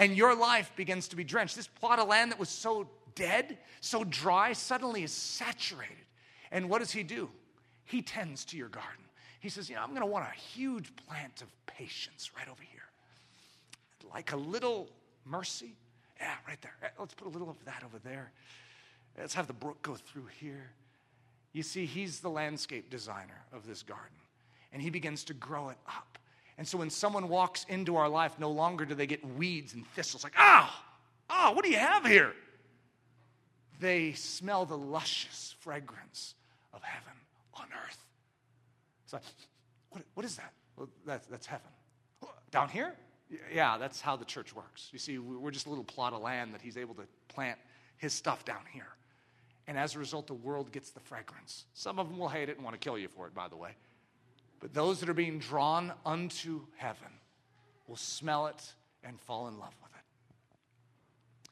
and 0.00 0.16
your 0.16 0.34
life 0.34 0.72
begins 0.76 1.08
to 1.08 1.16
be 1.16 1.24
drenched. 1.24 1.54
This 1.54 1.66
plot 1.66 1.98
of 1.98 2.08
land 2.08 2.32
that 2.32 2.38
was 2.38 2.48
so 2.48 2.88
dead, 3.14 3.58
so 3.82 4.02
dry, 4.02 4.54
suddenly 4.54 5.04
is 5.04 5.12
saturated. 5.12 5.94
And 6.50 6.70
what 6.70 6.78
does 6.78 6.90
he 6.90 7.02
do? 7.02 7.28
He 7.84 8.00
tends 8.00 8.46
to 8.46 8.56
your 8.56 8.70
garden. 8.70 9.04
He 9.40 9.50
says, 9.50 9.68
You 9.68 9.76
know, 9.76 9.82
I'm 9.82 9.90
going 9.90 10.00
to 10.00 10.06
want 10.06 10.24
a 10.24 10.38
huge 10.38 10.90
plant 11.06 11.42
of 11.42 11.48
patience 11.66 12.30
right 12.34 12.48
over 12.48 12.62
here. 12.62 12.80
Like 14.12 14.32
a 14.32 14.36
little 14.36 14.88
mercy. 15.26 15.74
Yeah, 16.18 16.32
right 16.48 16.60
there. 16.62 16.92
Let's 16.98 17.14
put 17.14 17.26
a 17.26 17.30
little 17.30 17.50
of 17.50 17.62
that 17.66 17.82
over 17.84 17.98
there. 17.98 18.32
Let's 19.18 19.34
have 19.34 19.48
the 19.48 19.52
brook 19.52 19.82
go 19.82 19.96
through 19.96 20.28
here. 20.40 20.70
You 21.52 21.62
see, 21.62 21.84
he's 21.84 22.20
the 22.20 22.30
landscape 22.30 22.88
designer 22.88 23.44
of 23.52 23.66
this 23.66 23.82
garden, 23.82 24.16
and 24.72 24.80
he 24.80 24.88
begins 24.88 25.24
to 25.24 25.34
grow 25.34 25.68
it 25.68 25.78
up. 25.86 26.18
And 26.60 26.68
so 26.68 26.76
when 26.76 26.90
someone 26.90 27.30
walks 27.30 27.64
into 27.70 27.96
our 27.96 28.10
life, 28.10 28.38
no 28.38 28.50
longer 28.50 28.84
do 28.84 28.94
they 28.94 29.06
get 29.06 29.24
weeds 29.24 29.72
and 29.72 29.86
thistles 29.94 30.22
like, 30.22 30.34
ah, 30.36 30.68
oh, 30.70 30.84
ah, 31.30 31.48
oh, 31.48 31.54
what 31.54 31.64
do 31.64 31.70
you 31.70 31.78
have 31.78 32.04
here? 32.04 32.34
They 33.80 34.12
smell 34.12 34.66
the 34.66 34.76
luscious 34.76 35.54
fragrance 35.60 36.34
of 36.74 36.82
heaven 36.82 37.14
on 37.54 37.64
earth. 37.82 38.04
It's 39.04 39.14
like, 39.14 39.22
what, 39.88 40.02
what 40.12 40.26
is 40.26 40.36
that? 40.36 40.52
Well, 40.76 40.90
that's, 41.06 41.26
that's 41.28 41.46
heaven. 41.46 41.70
Down 42.50 42.68
here? 42.68 42.92
Yeah, 43.50 43.78
that's 43.78 44.02
how 44.02 44.16
the 44.16 44.26
church 44.26 44.54
works. 44.54 44.90
You 44.92 44.98
see, 44.98 45.16
we're 45.18 45.52
just 45.52 45.64
a 45.64 45.70
little 45.70 45.82
plot 45.82 46.12
of 46.12 46.20
land 46.20 46.52
that 46.52 46.60
he's 46.60 46.76
able 46.76 46.94
to 46.96 47.04
plant 47.28 47.58
his 47.96 48.12
stuff 48.12 48.44
down 48.44 48.64
here. 48.70 48.88
And 49.66 49.78
as 49.78 49.94
a 49.94 49.98
result, 49.98 50.26
the 50.26 50.34
world 50.34 50.72
gets 50.72 50.90
the 50.90 51.00
fragrance. 51.00 51.64
Some 51.72 51.98
of 51.98 52.10
them 52.10 52.18
will 52.18 52.28
hate 52.28 52.50
it 52.50 52.56
and 52.56 52.64
want 52.66 52.78
to 52.78 52.84
kill 52.86 52.98
you 52.98 53.08
for 53.08 53.26
it, 53.26 53.32
by 53.34 53.48
the 53.48 53.56
way. 53.56 53.76
But 54.60 54.74
those 54.74 55.00
that 55.00 55.08
are 55.08 55.14
being 55.14 55.38
drawn 55.38 55.92
unto 56.04 56.60
heaven 56.76 57.08
will 57.86 57.96
smell 57.96 58.46
it 58.46 58.74
and 59.02 59.18
fall 59.20 59.48
in 59.48 59.58
love 59.58 59.74
with 59.82 59.90
it. 59.92 61.50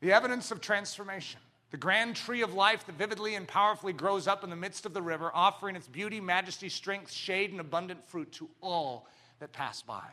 The 0.00 0.12
evidence 0.12 0.50
of 0.50 0.60
transformation. 0.60 1.40
The 1.70 1.76
grand 1.76 2.16
tree 2.16 2.40
of 2.40 2.54
life 2.54 2.86
that 2.86 2.96
vividly 2.96 3.34
and 3.34 3.46
powerfully 3.46 3.92
grows 3.92 4.26
up 4.26 4.42
in 4.42 4.48
the 4.48 4.56
midst 4.56 4.86
of 4.86 4.94
the 4.94 5.02
river, 5.02 5.30
offering 5.34 5.76
its 5.76 5.86
beauty, 5.86 6.18
majesty, 6.18 6.70
strength, 6.70 7.12
shade, 7.12 7.50
and 7.50 7.60
abundant 7.60 8.08
fruit 8.08 8.32
to 8.32 8.48
all 8.62 9.06
that 9.40 9.52
pass 9.52 9.82
by. 9.82 10.04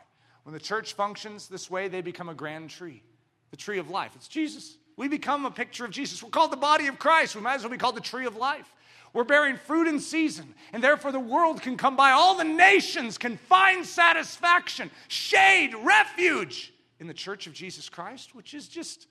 When 0.42 0.52
the 0.52 0.60
church 0.60 0.92
functions 0.92 1.48
this 1.48 1.70
way, 1.70 1.88
they 1.88 2.02
become 2.02 2.28
a 2.28 2.34
grand 2.34 2.68
tree, 2.70 3.02
the 3.50 3.56
tree 3.56 3.78
of 3.78 3.88
life. 3.88 4.12
It's 4.14 4.28
Jesus. 4.28 4.76
We 4.96 5.08
become 5.08 5.46
a 5.46 5.50
picture 5.50 5.84
of 5.84 5.92
Jesus. 5.92 6.22
We're 6.22 6.30
called 6.30 6.52
the 6.52 6.56
body 6.56 6.88
of 6.88 6.98
Christ. 6.98 7.34
We 7.34 7.40
might 7.40 7.54
as 7.54 7.62
well 7.62 7.70
be 7.70 7.78
called 7.78 7.96
the 7.96 8.02
tree 8.02 8.26
of 8.26 8.36
life. 8.36 8.70
We're 9.16 9.24
bearing 9.24 9.56
fruit 9.56 9.88
in 9.88 9.98
season, 9.98 10.54
and 10.74 10.84
therefore 10.84 11.10
the 11.10 11.18
world 11.18 11.62
can 11.62 11.78
come 11.78 11.96
by. 11.96 12.10
All 12.10 12.36
the 12.36 12.44
nations 12.44 13.16
can 13.16 13.38
find 13.38 13.86
satisfaction, 13.86 14.90
shade, 15.08 15.74
refuge 15.74 16.74
in 17.00 17.06
the 17.06 17.14
church 17.14 17.46
of 17.46 17.54
Jesus 17.54 17.88
Christ, 17.88 18.34
which 18.34 18.52
is 18.52 18.68
just 18.68 19.06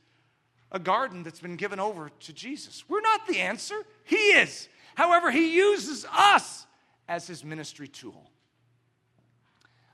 a 0.71 0.77
garden 0.77 1.23
that's 1.23 1.39
been 1.39 1.55
given 1.55 1.79
over 1.79 2.11
to 2.19 2.33
Jesus. 2.33 2.83
We're 2.87 3.01
not 3.01 3.25
the 3.25 3.39
answer, 3.39 3.81
He 4.03 4.15
is. 4.15 4.69
However, 4.93 5.31
He 5.31 5.55
uses 5.55 6.05
us 6.15 6.67
as 7.09 7.25
His 7.25 7.43
ministry 7.43 7.87
tool. 7.87 8.29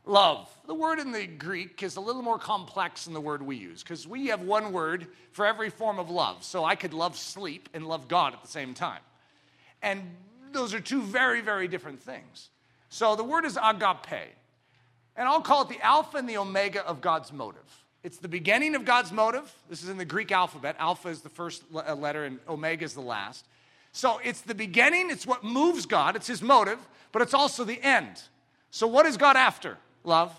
Love. 0.03 0.49
The 0.67 0.75
word 0.75 0.99
in 0.99 1.13
the 1.13 1.25
Greek 1.25 1.83
is 1.83 1.95
a 1.95 2.01
little 2.01 2.21
more 2.21 2.37
complex 2.37 3.05
than 3.05 3.13
the 3.13 3.21
word 3.21 3.41
we 3.41 3.55
use 3.55 3.81
because 3.81 4.05
we 4.05 4.27
have 4.27 4.41
one 4.41 4.73
word 4.73 5.07
for 5.31 5.45
every 5.45 5.69
form 5.69 5.99
of 5.99 6.09
love. 6.09 6.43
So 6.43 6.65
I 6.65 6.75
could 6.75 6.93
love 6.93 7.15
sleep 7.15 7.69
and 7.73 7.87
love 7.87 8.09
God 8.09 8.33
at 8.33 8.41
the 8.41 8.49
same 8.49 8.73
time. 8.73 8.99
And 9.81 10.15
those 10.51 10.73
are 10.73 10.79
two 10.79 11.01
very, 11.01 11.41
very 11.41 11.67
different 11.67 12.01
things. 12.01 12.49
So 12.89 13.15
the 13.15 13.23
word 13.23 13.45
is 13.45 13.57
agape. 13.61 14.35
And 15.15 15.27
I'll 15.27 15.41
call 15.41 15.63
it 15.63 15.69
the 15.69 15.81
alpha 15.81 16.17
and 16.17 16.27
the 16.27 16.37
omega 16.37 16.85
of 16.85 17.01
God's 17.01 17.31
motive. 17.31 17.83
It's 18.03 18.17
the 18.17 18.27
beginning 18.27 18.75
of 18.75 18.85
God's 18.85 19.11
motive. 19.11 19.53
This 19.69 19.83
is 19.83 19.89
in 19.89 19.97
the 19.97 20.05
Greek 20.05 20.31
alphabet. 20.31 20.75
Alpha 20.79 21.09
is 21.09 21.21
the 21.21 21.29
first 21.29 21.63
uh, 21.73 21.93
letter, 21.95 22.25
and 22.25 22.39
omega 22.47 22.83
is 22.83 22.93
the 22.93 23.01
last. 23.01 23.45
So 23.91 24.19
it's 24.23 24.41
the 24.41 24.55
beginning, 24.55 25.09
it's 25.09 25.27
what 25.27 25.43
moves 25.43 25.85
God, 25.85 26.15
it's 26.15 26.27
his 26.27 26.41
motive, 26.41 26.79
but 27.11 27.21
it's 27.21 27.33
also 27.33 27.63
the 27.63 27.81
end. 27.81 28.21
So 28.71 28.87
what 28.87 29.05
is 29.05 29.17
God 29.17 29.35
after? 29.35 29.77
Love. 30.03 30.33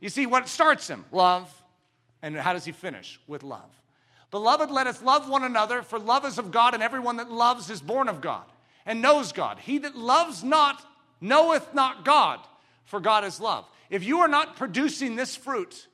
You 0.00 0.10
see, 0.10 0.26
what 0.26 0.46
starts 0.46 0.86
him? 0.86 1.04
Love. 1.10 1.52
And 2.22 2.36
how 2.36 2.52
does 2.52 2.64
he 2.64 2.72
finish? 2.72 3.18
With 3.26 3.42
love. 3.42 3.70
Beloved, 4.30 4.70
let 4.70 4.86
us 4.86 5.02
love 5.02 5.28
one 5.28 5.42
another, 5.42 5.82
for 5.82 5.98
love 5.98 6.26
is 6.26 6.38
of 6.38 6.50
God, 6.50 6.74
and 6.74 6.82
everyone 6.82 7.16
that 7.16 7.30
loves 7.30 7.70
is 7.70 7.80
born 7.80 8.08
of 8.08 8.20
God 8.20 8.44
and 8.86 9.02
knows 9.02 9.32
God. 9.32 9.58
He 9.58 9.78
that 9.78 9.96
loves 9.96 10.42
not 10.42 10.82
knoweth 11.20 11.74
not 11.74 12.04
God, 12.04 12.40
for 12.84 13.00
God 13.00 13.24
is 13.24 13.40
love. 13.40 13.66
If 13.90 14.04
you 14.04 14.20
are 14.20 14.28
not 14.28 14.56
producing 14.56 15.16
this 15.16 15.36
fruit, 15.36 15.88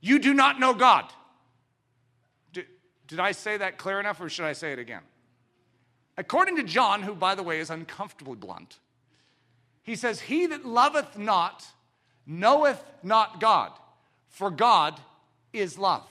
you 0.00 0.18
do 0.18 0.34
not 0.34 0.58
know 0.58 0.74
God. 0.74 1.04
Did, 2.52 2.66
did 3.06 3.20
I 3.20 3.32
say 3.32 3.58
that 3.58 3.78
clear 3.78 4.00
enough, 4.00 4.20
or 4.20 4.28
should 4.28 4.46
I 4.46 4.52
say 4.52 4.72
it 4.72 4.78
again? 4.78 5.02
According 6.18 6.56
to 6.56 6.62
John, 6.62 7.02
who, 7.02 7.14
by 7.14 7.34
the 7.34 7.42
way, 7.42 7.60
is 7.60 7.70
uncomfortably 7.70 8.36
blunt, 8.36 8.78
he 9.82 9.94
says, 9.94 10.20
He 10.20 10.46
that 10.46 10.64
loveth 10.64 11.18
not 11.18 11.64
knoweth 12.26 12.82
not 13.02 13.40
God, 13.40 13.72
for 14.28 14.50
God 14.50 14.98
is 15.52 15.78
love. 15.78 16.06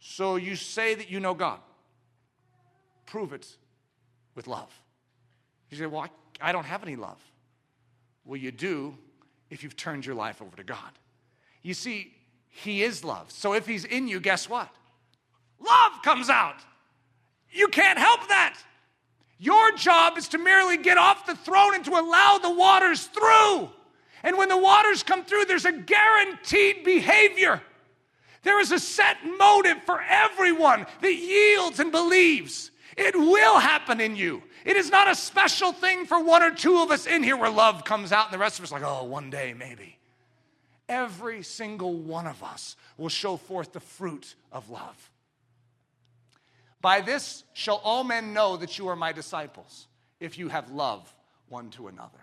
So 0.00 0.36
you 0.36 0.56
say 0.56 0.94
that 0.94 1.10
you 1.10 1.20
know 1.20 1.34
God. 1.34 1.60
Prove 3.06 3.32
it 3.32 3.46
with 4.34 4.46
love. 4.46 4.72
You 5.76 5.84
say, 5.84 5.86
Well, 5.86 6.02
I, 6.40 6.48
I 6.48 6.52
don't 6.52 6.64
have 6.64 6.82
any 6.82 6.96
love. 6.96 7.18
Well, 8.24 8.36
you 8.36 8.50
do 8.50 8.96
if 9.50 9.62
you've 9.62 9.76
turned 9.76 10.04
your 10.04 10.14
life 10.14 10.42
over 10.42 10.56
to 10.56 10.64
God. 10.64 10.90
You 11.62 11.74
see, 11.74 12.12
He 12.48 12.82
is 12.82 13.04
love. 13.04 13.30
So 13.30 13.52
if 13.52 13.66
He's 13.66 13.84
in 13.84 14.08
you, 14.08 14.20
guess 14.20 14.48
what? 14.48 14.68
Love 15.60 15.92
comes 16.02 16.28
out. 16.28 16.56
You 17.50 17.68
can't 17.68 17.98
help 17.98 18.28
that. 18.28 18.58
Your 19.38 19.72
job 19.72 20.16
is 20.16 20.28
to 20.28 20.38
merely 20.38 20.76
get 20.76 20.98
off 20.98 21.26
the 21.26 21.36
throne 21.36 21.74
and 21.74 21.84
to 21.84 21.92
allow 21.92 22.38
the 22.38 22.52
waters 22.52 23.04
through. 23.04 23.70
And 24.22 24.38
when 24.38 24.48
the 24.48 24.56
waters 24.56 25.02
come 25.02 25.24
through, 25.24 25.44
there's 25.44 25.66
a 25.66 25.72
guaranteed 25.72 26.84
behavior. 26.84 27.62
There 28.42 28.60
is 28.60 28.72
a 28.72 28.78
set 28.78 29.18
motive 29.38 29.82
for 29.84 30.00
everyone 30.00 30.86
that 31.02 31.14
yields 31.14 31.80
and 31.80 31.92
believes. 31.92 32.70
It 32.96 33.14
will 33.14 33.58
happen 33.58 34.00
in 34.00 34.16
you. 34.16 34.42
It 34.64 34.76
is 34.76 34.90
not 34.90 35.08
a 35.08 35.14
special 35.14 35.72
thing 35.72 36.06
for 36.06 36.22
one 36.22 36.42
or 36.42 36.50
two 36.50 36.78
of 36.78 36.90
us 36.90 37.06
in 37.06 37.22
here 37.22 37.36
where 37.36 37.50
love 37.50 37.84
comes 37.84 38.10
out 38.10 38.26
and 38.26 38.34
the 38.34 38.38
rest 38.38 38.58
of 38.58 38.64
us 38.64 38.72
like, 38.72 38.82
oh, 38.82 39.04
one 39.04 39.30
day 39.30 39.54
maybe. 39.56 39.98
Every 40.88 41.42
single 41.42 41.94
one 41.94 42.26
of 42.26 42.42
us 42.42 42.76
will 42.96 43.08
show 43.08 43.36
forth 43.36 43.72
the 43.72 43.80
fruit 43.80 44.34
of 44.50 44.70
love. 44.70 45.10
By 46.80 47.00
this 47.00 47.44
shall 47.52 47.80
all 47.84 48.04
men 48.04 48.32
know 48.32 48.56
that 48.56 48.78
you 48.78 48.88
are 48.88 48.96
my 48.96 49.12
disciples, 49.12 49.88
if 50.20 50.38
you 50.38 50.48
have 50.48 50.70
love 50.70 51.12
one 51.48 51.70
to 51.70 51.88
another. 51.88 52.18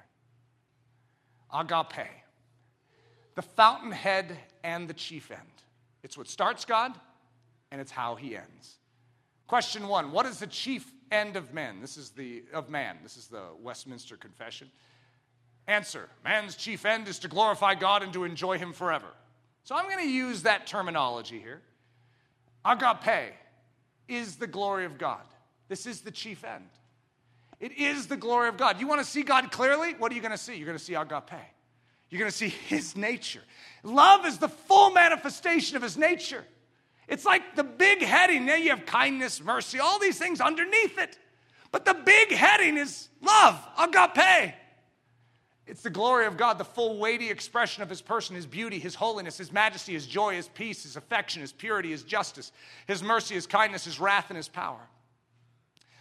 Agape, 1.53 2.07
the 3.35 3.41
fountainhead 3.41 4.37
and 4.63 4.87
the 4.87 4.93
chief 4.93 5.29
end. 5.29 5.41
It's 6.01 6.17
what 6.17 6.27
starts 6.27 6.65
God, 6.65 6.93
and 7.71 7.79
it's 7.79 7.91
how 7.91 8.15
he 8.15 8.35
ends. 8.35 8.77
Question 9.53 9.87
one 9.87 10.11
What 10.11 10.25
is 10.25 10.39
the 10.39 10.47
chief 10.47 10.91
end 11.11 11.35
of 11.35 11.53
men? 11.53 11.79
This 11.79 11.95
is 11.95 12.09
the 12.09 12.41
of 12.55 12.71
man. 12.71 12.97
This 13.03 13.17
is 13.17 13.27
the 13.27 13.43
Westminster 13.61 14.17
Confession. 14.17 14.71
Answer 15.67 16.09
Man's 16.23 16.55
chief 16.55 16.87
end 16.87 17.07
is 17.07 17.19
to 17.19 17.27
glorify 17.27 17.75
God 17.75 18.01
and 18.01 18.11
to 18.13 18.23
enjoy 18.23 18.57
him 18.57 18.73
forever. 18.73 19.05
So 19.63 19.75
I'm 19.75 19.85
going 19.85 20.03
to 20.03 20.11
use 20.11 20.41
that 20.41 20.65
terminology 20.65 21.37
here. 21.37 21.61
Agape 22.65 23.35
is 24.07 24.37
the 24.37 24.47
glory 24.47 24.85
of 24.85 24.97
God. 24.97 25.21
This 25.67 25.85
is 25.85 26.01
the 26.01 26.09
chief 26.09 26.43
end. 26.43 26.69
It 27.59 27.73
is 27.77 28.07
the 28.07 28.17
glory 28.17 28.49
of 28.49 28.57
God. 28.57 28.79
You 28.79 28.87
want 28.87 29.01
to 29.01 29.07
see 29.07 29.21
God 29.21 29.51
clearly? 29.51 29.93
What 29.93 30.11
are 30.11 30.15
you 30.15 30.21
going 30.21 30.31
to 30.31 30.37
see? 30.39 30.55
You're 30.55 30.65
going 30.65 30.79
to 30.79 30.83
see 30.83 30.95
agape. 30.95 31.29
You're 32.09 32.19
going 32.19 32.31
to 32.31 32.35
see 32.35 32.49
his 32.49 32.97
nature. 32.97 33.43
Love 33.83 34.25
is 34.25 34.39
the 34.39 34.49
full 34.49 34.89
manifestation 34.89 35.77
of 35.77 35.83
his 35.83 35.95
nature. 35.95 36.43
It's 37.07 37.25
like 37.25 37.55
the 37.55 37.63
big 37.63 38.01
heading. 38.01 38.45
Now 38.45 38.55
you 38.55 38.69
have 38.69 38.85
kindness, 38.85 39.43
mercy, 39.43 39.79
all 39.79 39.99
these 39.99 40.17
things 40.17 40.41
underneath 40.41 40.97
it. 40.97 41.17
But 41.71 41.85
the 41.85 41.93
big 41.93 42.31
heading 42.31 42.77
is 42.77 43.09
love, 43.21 43.59
agape. 43.77 44.53
It's 45.65 45.81
the 45.81 45.89
glory 45.89 46.25
of 46.25 46.35
God, 46.35 46.57
the 46.57 46.65
full 46.65 46.99
weighty 46.99 47.29
expression 47.29 47.83
of 47.83 47.89
his 47.89 48.01
person, 48.01 48.35
his 48.35 48.45
beauty, 48.45 48.79
his 48.79 48.95
holiness, 48.95 49.37
his 49.37 49.51
majesty, 49.51 49.93
his 49.93 50.05
joy, 50.05 50.35
his 50.35 50.49
peace, 50.49 50.83
his 50.83 50.97
affection, 50.97 51.41
his 51.41 51.53
purity, 51.53 51.91
his 51.91 52.03
justice, 52.03 52.51
his 52.85 53.01
mercy, 53.01 53.35
his 53.35 53.47
kindness, 53.47 53.85
his 53.85 53.99
wrath, 53.99 54.25
and 54.29 54.37
his 54.37 54.49
power. 54.49 54.81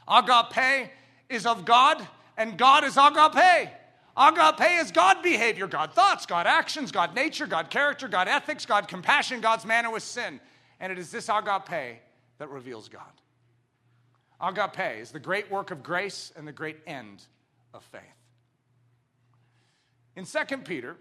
Agape 0.08 0.90
is 1.28 1.46
of 1.46 1.64
God, 1.64 2.06
and 2.36 2.58
God 2.58 2.84
is 2.84 2.96
agape. 2.96 3.70
Agape 4.16 4.80
is 4.80 4.90
God 4.90 5.22
behavior, 5.22 5.68
God 5.68 5.94
thoughts, 5.94 6.26
God 6.26 6.46
actions, 6.46 6.90
God 6.90 7.14
nature, 7.14 7.46
God 7.46 7.70
character, 7.70 8.08
God 8.08 8.26
ethics, 8.26 8.66
God 8.66 8.88
compassion, 8.88 9.40
God's 9.40 9.64
manner 9.64 9.90
with 9.90 10.02
sin. 10.02 10.40
And 10.82 10.90
it 10.90 10.98
is 10.98 11.10
this 11.10 11.30
agape 11.30 12.00
that 12.38 12.50
reveals 12.50 12.88
God. 12.88 13.02
Agape 14.40 15.00
is 15.00 15.12
the 15.12 15.20
great 15.20 15.48
work 15.48 15.70
of 15.70 15.82
grace 15.82 16.32
and 16.36 16.46
the 16.46 16.52
great 16.52 16.78
end 16.88 17.22
of 17.72 17.84
faith. 17.84 18.02
In 20.16 20.26
2 20.26 20.59
Peter, 20.59 20.96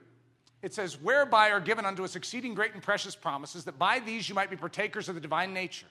it 0.61 0.75
says, 0.75 1.01
Whereby 1.01 1.49
are 1.49 1.59
given 1.59 1.85
unto 1.85 2.03
us 2.03 2.15
exceeding 2.15 2.53
great 2.53 2.75
and 2.75 2.83
precious 2.83 3.15
promises, 3.15 3.65
that 3.65 3.79
by 3.79 3.99
these 3.99 4.29
you 4.29 4.35
might 4.35 4.51
be 4.51 4.55
partakers 4.55 5.09
of 5.09 5.15
the 5.15 5.21
divine 5.21 5.51
nature. 5.51 5.87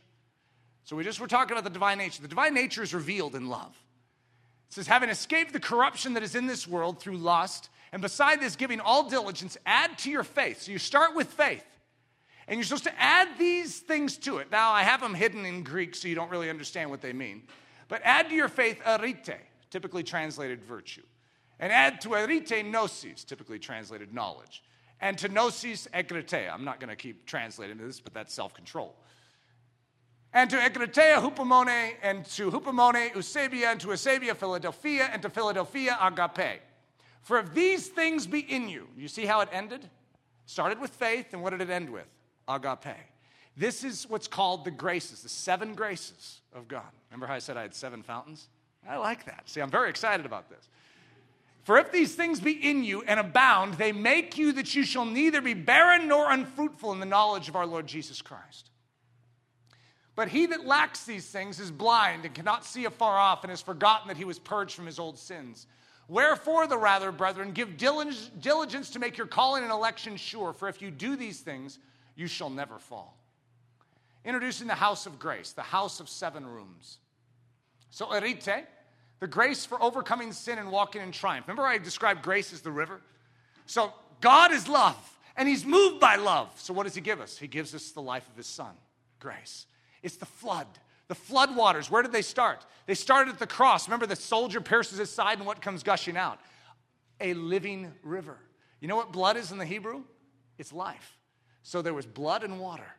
So 0.85 0.95
we 0.95 1.03
just 1.03 1.21
were 1.21 1.27
talking 1.27 1.53
about 1.53 1.65
the 1.65 1.71
divine 1.71 1.99
nature. 1.99 2.23
The 2.23 2.29
divine 2.29 2.55
nature 2.55 2.85
is 2.85 2.95
revealed 2.95 3.35
in 3.35 3.49
love. 3.49 3.77
It 4.69 4.75
says, 4.75 4.87
having 4.87 5.11
escaped 5.11 5.53
the 5.53 5.61
corruption 5.61 6.15
that 6.15 6.23
is 6.23 6.37
in 6.37 6.47
this 6.47 6.69
world 6.69 7.01
through 7.01 7.17
lust, 7.17 7.71
and 7.93 8.01
beside 8.01 8.41
this, 8.41 8.55
giving 8.55 8.79
all 8.79 9.11
diligence, 9.11 9.59
add 9.67 9.99
to 9.99 10.11
your 10.11 10.23
faith. 10.23 10.63
So 10.63 10.71
you 10.71 10.79
start 10.79 11.17
with 11.17 11.27
faith, 11.27 11.65
and 12.51 12.59
you're 12.59 12.65
supposed 12.65 12.85
to 12.85 13.01
add 13.01 13.29
these 13.39 13.79
things 13.79 14.17
to 14.19 14.39
it. 14.39 14.51
Now, 14.51 14.73
I 14.73 14.83
have 14.83 15.01
them 15.01 15.15
hidden 15.15 15.47
in 15.47 15.63
Greek, 15.63 15.95
so 15.95 16.09
you 16.09 16.17
don't 16.17 16.31
really 16.33 16.51
understand 16.51 16.91
what 16.91 17.01
they 17.01 17.13
mean. 17.13 17.45
But 17.87 18.03
add 18.05 18.29
to 18.29 18.35
your 18.35 18.49
faith 18.49 18.83
arete, 18.85 19.37
typically 19.71 20.03
translated 20.03 20.61
virtue. 20.65 21.05
And 21.61 21.73
add 21.73 22.01
to 22.01 22.15
arete 22.15 22.65
gnosis, 22.67 23.23
typically 23.23 23.61
translated 23.61 24.13
knowledge. 24.13 24.65
And 25.01 25.17
to 25.19 25.29
gnosis 25.29 25.87
egkrateia. 25.95 26.53
I'm 26.53 26.65
not 26.65 26.81
going 26.81 26.91
to 26.91 26.97
keep 26.97 27.25
translating 27.25 27.79
this, 27.79 28.01
but 28.01 28.13
that's 28.13 28.35
self 28.35 28.53
control. 28.53 28.97
And 30.33 30.51
to 30.51 30.57
egkrateia 30.57 31.23
hupomone, 31.23 31.93
and 32.03 32.25
to 32.31 32.51
hupomone 32.51 33.13
eusebia, 33.13 33.67
and 33.67 33.81
to 33.81 33.89
eusebia 33.89 34.35
Philadelphia, 34.35 35.09
and 35.13 35.23
to 35.23 35.31
Philadelphia 35.31 35.97
agape. 36.03 36.63
For 37.23 37.39
if 37.39 37.55
these 37.55 37.87
things 37.87 38.27
be 38.27 38.41
in 38.41 38.69
you, 38.69 38.89
you 38.97 39.07
see 39.07 39.25
how 39.25 39.41
it 39.41 39.49
ended? 39.53 39.89
Started 40.47 40.81
with 40.81 40.91
faith, 40.91 41.33
and 41.33 41.45
what 41.45 41.51
did 41.51 41.61
it 41.61 41.71
end 41.71 41.91
with? 41.91 42.09
Agape. 42.55 42.97
This 43.57 43.85
is 43.85 44.09
what's 44.09 44.29
called 44.29 44.65
the 44.65 44.71
graces, 44.71 45.23
the 45.23 45.29
seven 45.29 45.75
graces 45.75 46.41
of 46.55 46.69
God. 46.69 46.91
Remember 47.11 47.27
how 47.27 47.35
I 47.35 47.39
said 47.39 47.57
I 47.57 47.63
had 47.63 47.75
seven 47.75 48.03
fountains? 48.03 48.49
I 48.89 48.97
like 48.97 49.27
that. 49.27 49.49
See, 49.49 49.61
I'm 49.61 49.71
very 49.71 49.91
excited 49.91 50.25
about 50.25 50.49
this. 50.49 50.69
For 51.65 51.79
if 51.79 51.93
these 51.93 52.15
things 52.15 52.41
be 52.41 52.53
in 52.53 52.85
you 52.85 53.03
and 53.03 53.21
abound, 53.21 53.75
they 53.75 53.93
make 53.93 54.39
you 54.39 54.53
that 54.53 54.75
you 54.75 54.83
shall 54.83 55.05
neither 55.05 55.41
be 55.43 55.55
barren 55.55 56.09
nor 56.09 56.31
unfruitful 56.31 56.93
in 56.93 57.01
the 57.01 57.07
knowledge 57.07 57.49
of 57.49 57.57
our 57.57 57.67
Lord 57.67 57.87
Jesus 57.87 58.23
Christ. 58.23 58.71
But 60.17 60.29
he 60.29 60.47
that 60.47 60.67
lacks 60.67 61.05
these 61.05 61.27
things 61.27 61.61
is 61.61 61.71
blind 61.71 62.25
and 62.25 62.35
cannot 62.35 62.65
see 62.65 62.87
afar 62.87 63.19
off 63.19 63.45
and 63.45 63.51
has 63.51 63.61
forgotten 63.63 64.09
that 64.09 64.17
he 64.17 64.25
was 64.25 64.39
purged 64.39 64.75
from 64.75 64.87
his 64.87 64.99
old 64.99 65.19
sins. 65.19 65.67
Wherefore, 66.09 66.67
the 66.67 66.79
rather, 66.79 67.13
brethren, 67.13 67.53
give 67.53 67.77
diligence 67.77 68.91
to 68.91 68.99
make 68.99 69.17
your 69.17 69.27
calling 69.27 69.63
and 69.63 69.71
election 69.71 70.17
sure, 70.17 70.53
for 70.53 70.69
if 70.69 70.83
you 70.83 70.91
do 70.91 71.15
these 71.15 71.41
things, 71.41 71.79
you 72.17 72.27
shall 72.27 72.51
never 72.51 72.79
fall. 72.79 73.17
Introducing 74.25 74.67
the 74.67 74.75
house 74.75 75.07
of 75.07 75.19
grace, 75.19 75.53
the 75.53 75.63
house 75.63 76.01
of 76.01 76.09
seven 76.09 76.47
rooms. 76.47 76.99
So, 77.91 78.13
arete, 78.13 78.67
the 79.19 79.27
grace 79.27 79.65
for 79.65 79.83
overcoming 79.83 80.33
sin 80.33 80.59
and 80.59 80.71
walking 80.71 81.03
in 81.03 81.13
triumph. 81.13 81.47
Remember, 81.49 81.67
I 81.67 81.79
described 81.79 82.23
grace 82.23 82.53
as 82.53 82.61
the 82.61 82.71
river? 82.71 83.01
So, 83.67 83.93
God 84.21 84.53
is 84.53 84.69
love, 84.69 84.97
and 85.37 85.49
He's 85.49 85.65
moved 85.65 86.01
by 86.01 86.17
love. 86.17 86.53
So, 86.57 86.75
what 86.75 86.85
does 86.85 86.95
He 86.95 87.01
give 87.01 87.21
us? 87.21 87.39
He 87.39 87.47
gives 87.47 87.75
us 87.75 87.91
the 87.93 88.03
life 88.03 88.29
of 88.29 88.37
His 88.37 88.47
Son, 88.47 88.75
grace. 89.19 89.67
It's 90.03 90.17
the 90.17 90.27
flood. 90.27 90.67
The 91.09 91.15
flood 91.15 91.57
waters, 91.57 91.91
where 91.91 92.03
did 92.03 92.13
they 92.13 92.23
start? 92.23 92.65
They 92.87 92.95
started 92.95 93.33
at 93.33 93.39
the 93.41 93.47
cross. 93.47 93.89
Remember, 93.89 94.07
the 94.07 94.15
soldier 94.15 94.61
pierces 94.61 94.99
his 94.99 95.11
side, 95.11 95.39
and 95.39 95.47
what 95.47 95.61
comes 95.61 95.83
gushing 95.83 96.17
out? 96.17 96.39
A 97.21 97.35
living 97.35 97.93
river. 98.05 98.37
You 98.81 98.89
know 98.89 98.97
what 98.97 99.13
blood 99.13 99.37
is 99.37 99.51
in 99.51 99.59
the 99.59 99.65
Hebrew? 99.65 100.03
It's 100.57 100.73
life. 100.73 101.19
So 101.63 101.83
there 101.83 101.95
was 101.95 102.07
blood 102.07 102.43
and 102.43 102.59
water. 102.59 102.97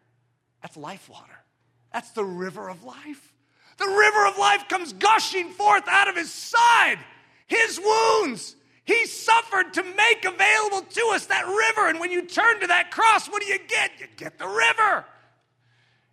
That's 0.61 0.77
life 0.77 1.09
water. 1.09 1.43
That's 1.91 2.11
the 2.11 2.23
river 2.23 2.69
of 2.69 2.83
life. 2.83 3.33
The 3.77 3.87
river 3.87 4.27
of 4.27 4.37
life 4.37 4.67
comes 4.69 4.93
gushing 4.93 5.49
forth 5.49 5.87
out 5.87 6.07
of 6.07 6.15
his 6.15 6.31
side. 6.31 6.99
His 7.47 7.79
wounds, 7.83 8.55
he 8.85 9.05
suffered 9.05 9.73
to 9.73 9.83
make 9.83 10.23
available 10.25 10.81
to 10.81 11.11
us 11.13 11.25
that 11.27 11.45
river. 11.45 11.89
And 11.89 11.99
when 11.99 12.11
you 12.11 12.21
turn 12.21 12.59
to 12.61 12.67
that 12.67 12.91
cross, 12.91 13.27
what 13.27 13.41
do 13.41 13.47
you 13.47 13.59
get? 13.67 13.91
You 13.99 14.07
get 14.15 14.37
the 14.37 14.47
river. 14.47 15.05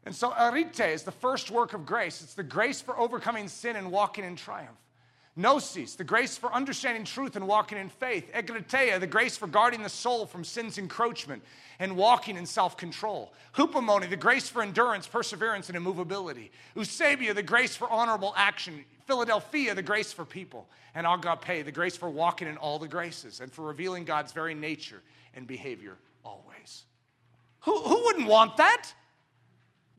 And 0.05 0.15
so, 0.15 0.33
arete 0.33 0.81
is 0.81 1.03
the 1.03 1.13
first 1.13 1.51
work 1.51 1.75
of 1.75 1.85
grace. 1.85 2.23
It's 2.23 2.35
the 2.35 2.43
grace 2.43 2.81
for 2.81 2.99
overcoming 2.99 3.49
sin 3.49 3.77
and 3.77 3.93
walking 3.93 4.25
in 4.25 4.37
triumph. 4.37 4.79
Gnosis, 5.37 5.95
the 5.95 6.05
grace 6.05 6.37
for 6.37 6.53
understanding 6.53 7.05
truth 7.05 7.37
and 7.37 7.47
walking 7.47 7.79
in 7.79 7.89
faith. 7.89 8.33
Egkrateia, 8.33 8.99
the 8.99 9.07
grace 9.07 9.37
for 9.37 9.47
guarding 9.47 9.83
the 9.83 9.89
soul 9.89 10.27
from 10.27 10.43
sin's 10.43 10.79
encroachment 10.79 11.45
and 11.79 11.97
walking 11.97 12.37
in 12.37 12.47
self 12.47 12.77
control. 12.77 13.33
Hupomone, 13.55 14.09
the 14.09 14.17
grace 14.17 14.49
for 14.49 14.63
endurance, 14.63 15.07
perseverance, 15.07 15.69
and 15.69 15.77
immovability. 15.77 16.51
Eusebia, 16.77 17.35
the 17.35 17.43
grace 17.43 17.77
for 17.77 17.89
honorable 17.91 18.35
action. 18.37 18.85
Philadelphia, 19.07 19.75
the 19.75 19.83
grace 19.83 20.13
for 20.13 20.25
people. 20.25 20.69
And 20.95 21.07
agape, 21.07 21.65
the 21.65 21.73
grace 21.73 21.97
for 21.97 22.11
walking 22.11 22.49
in 22.49 22.57
all 22.57 22.79
the 22.79 22.89
graces 22.89 23.41
and 23.41 23.53
for 23.53 23.63
revealing 23.63 24.05
God's 24.05 24.33
very 24.33 24.55
nature 24.55 25.01
and 25.35 25.47
behavior 25.47 25.97
always. 26.25 26.85
Who, 27.61 27.81
who 27.81 28.05
wouldn't 28.05 28.29
want 28.29 28.57
that? 28.57 28.93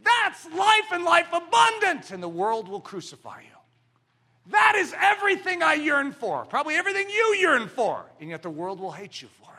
That's 0.04 0.46
life 0.46 0.92
and 0.92 1.04
life 1.04 1.28
abundant, 1.34 2.12
and 2.12 2.24
the 2.24 2.30
world 2.30 2.70
will 2.70 2.80
crucify 2.80 3.42
you. 3.42 3.48
That 4.52 4.76
is 4.78 4.96
everything 5.00 5.62
I 5.62 5.74
yearn 5.74 6.12
for, 6.14 6.46
probably 6.46 6.76
everything 6.76 7.10
you 7.10 7.36
yearn 7.40 7.68
for, 7.68 8.06
and 8.20 8.30
yet 8.30 8.42
the 8.42 8.50
world 8.50 8.80
will 8.80 8.92
hate 8.92 9.22
you 9.22 9.28
for 9.28 9.52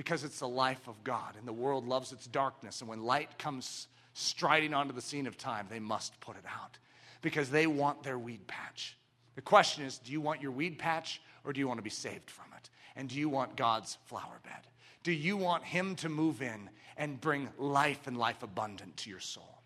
because 0.00 0.24
it's 0.24 0.38
the 0.38 0.48
life 0.48 0.88
of 0.88 1.04
God, 1.04 1.34
and 1.38 1.46
the 1.46 1.52
world 1.52 1.86
loves 1.86 2.10
its 2.10 2.26
darkness. 2.26 2.80
And 2.80 2.88
when 2.88 3.02
light 3.02 3.38
comes 3.38 3.86
striding 4.14 4.72
onto 4.72 4.94
the 4.94 5.02
scene 5.02 5.26
of 5.26 5.36
time, 5.36 5.66
they 5.68 5.78
must 5.78 6.18
put 6.20 6.36
it 6.36 6.44
out 6.46 6.78
because 7.20 7.50
they 7.50 7.66
want 7.66 8.02
their 8.02 8.18
weed 8.18 8.46
patch. 8.46 8.96
The 9.34 9.42
question 9.42 9.84
is 9.84 9.98
do 9.98 10.10
you 10.10 10.22
want 10.22 10.40
your 10.40 10.52
weed 10.52 10.78
patch 10.78 11.20
or 11.44 11.52
do 11.52 11.60
you 11.60 11.68
want 11.68 11.76
to 11.78 11.82
be 11.82 11.90
saved 11.90 12.30
from 12.30 12.46
it? 12.56 12.70
And 12.96 13.10
do 13.10 13.18
you 13.18 13.28
want 13.28 13.56
God's 13.56 13.98
flower 14.06 14.40
bed? 14.42 14.66
Do 15.02 15.12
you 15.12 15.36
want 15.36 15.64
Him 15.64 15.94
to 15.96 16.08
move 16.08 16.40
in 16.40 16.70
and 16.96 17.20
bring 17.20 17.48
life 17.58 18.06
and 18.06 18.16
life 18.16 18.42
abundant 18.42 18.96
to 18.98 19.10
your 19.10 19.20
soul. 19.20 19.62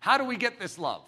How 0.00 0.18
do 0.18 0.24
we 0.24 0.36
get 0.36 0.58
this 0.58 0.78
love? 0.78 1.02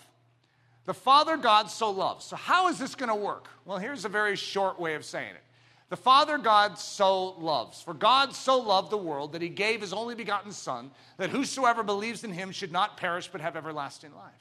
The 0.86 0.94
Father 0.94 1.36
God 1.36 1.70
so 1.70 1.90
loves. 1.90 2.26
So, 2.26 2.36
how 2.36 2.68
is 2.68 2.78
this 2.78 2.94
going 2.94 3.08
to 3.08 3.14
work? 3.14 3.48
Well, 3.64 3.78
here's 3.78 4.04
a 4.04 4.08
very 4.08 4.36
short 4.36 4.78
way 4.80 4.94
of 4.94 5.04
saying 5.04 5.34
it. 5.34 5.42
The 5.90 5.96
Father 5.96 6.38
God 6.38 6.78
so 6.78 7.32
loves. 7.38 7.82
For 7.82 7.94
God 7.94 8.34
so 8.34 8.58
loved 8.58 8.90
the 8.90 8.98
world 8.98 9.32
that 9.32 9.42
he 9.42 9.48
gave 9.48 9.80
his 9.80 9.92
only 9.92 10.14
begotten 10.14 10.52
Son, 10.52 10.90
that 11.18 11.30
whosoever 11.30 11.82
believes 11.82 12.24
in 12.24 12.32
him 12.32 12.52
should 12.52 12.72
not 12.72 12.96
perish 12.96 13.28
but 13.28 13.40
have 13.40 13.56
everlasting 13.56 14.14
life. 14.14 14.32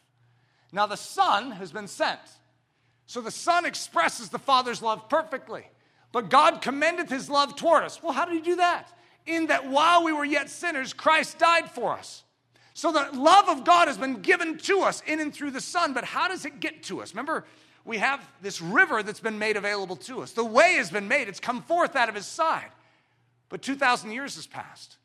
Now, 0.71 0.87
the 0.87 0.97
Son 0.97 1.51
has 1.51 1.71
been 1.71 1.87
sent. 1.87 2.19
So 3.05 3.21
the 3.21 3.29
Son 3.31 3.65
expresses 3.65 4.29
the 4.29 4.39
Father's 4.39 4.81
love 4.81 5.09
perfectly. 5.09 5.65
But 6.11 6.29
God 6.29 6.61
commendeth 6.61 7.09
his 7.09 7.29
love 7.29 7.55
toward 7.55 7.83
us. 7.83 8.01
Well, 8.01 8.13
how 8.13 8.25
did 8.25 8.35
he 8.35 8.41
do 8.41 8.55
that? 8.55 8.91
In 9.25 9.47
that 9.47 9.67
while 9.67 10.03
we 10.03 10.13
were 10.13 10.25
yet 10.25 10.49
sinners, 10.49 10.93
Christ 10.93 11.39
died 11.39 11.69
for 11.69 11.93
us. 11.93 12.23
So 12.73 12.91
the 12.91 13.09
love 13.13 13.49
of 13.49 13.63
God 13.63 13.87
has 13.87 13.97
been 13.97 14.21
given 14.21 14.57
to 14.59 14.81
us 14.81 15.03
in 15.05 15.19
and 15.19 15.33
through 15.33 15.51
the 15.51 15.61
Son. 15.61 15.93
But 15.93 16.05
how 16.05 16.27
does 16.27 16.45
it 16.45 16.59
get 16.59 16.83
to 16.83 17.01
us? 17.01 17.13
Remember, 17.13 17.45
we 17.85 17.97
have 17.97 18.25
this 18.41 18.61
river 18.61 19.03
that's 19.03 19.19
been 19.19 19.39
made 19.39 19.57
available 19.57 19.95
to 19.97 20.21
us. 20.21 20.31
The 20.31 20.45
way 20.45 20.75
has 20.75 20.89
been 20.89 21.07
made, 21.07 21.27
it's 21.27 21.39
come 21.39 21.61
forth 21.61 21.95
out 21.95 22.09
of 22.09 22.15
his 22.15 22.25
side. 22.25 22.71
But 23.49 23.61
2,000 23.61 24.11
years 24.11 24.35
has 24.35 24.47
passed. 24.47 24.97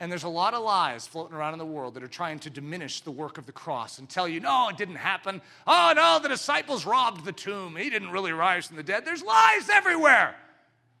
And 0.00 0.10
there's 0.10 0.24
a 0.24 0.28
lot 0.28 0.52
of 0.52 0.64
lies 0.64 1.06
floating 1.06 1.36
around 1.36 1.52
in 1.52 1.60
the 1.60 1.64
world 1.64 1.94
that 1.94 2.02
are 2.02 2.08
trying 2.08 2.40
to 2.40 2.50
diminish 2.50 3.02
the 3.02 3.12
work 3.12 3.38
of 3.38 3.46
the 3.46 3.52
cross 3.52 4.00
and 4.00 4.08
tell 4.08 4.26
you, 4.26 4.40
no, 4.40 4.68
it 4.68 4.76
didn't 4.76 4.96
happen. 4.96 5.40
Oh, 5.64 5.92
no, 5.94 6.18
the 6.20 6.28
disciples 6.28 6.84
robbed 6.84 7.24
the 7.24 7.30
tomb. 7.30 7.76
He 7.76 7.88
didn't 7.88 8.10
really 8.10 8.32
rise 8.32 8.66
from 8.66 8.78
the 8.78 8.82
dead. 8.82 9.04
There's 9.04 9.22
lies 9.22 9.68
everywhere. 9.72 10.34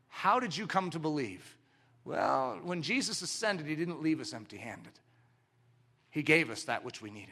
How 0.08 0.38
did 0.38 0.56
you 0.56 0.68
come 0.68 0.90
to 0.90 1.00
believe? 1.00 1.56
Well, 2.04 2.60
when 2.62 2.82
Jesus 2.82 3.22
ascended, 3.22 3.66
he 3.66 3.74
didn't 3.74 4.02
leave 4.02 4.20
us 4.20 4.32
empty 4.32 4.58
handed. 4.58 4.92
He 6.10 6.22
gave 6.22 6.48
us 6.48 6.64
that 6.64 6.84
which 6.84 7.02
we 7.02 7.10
needed. 7.10 7.28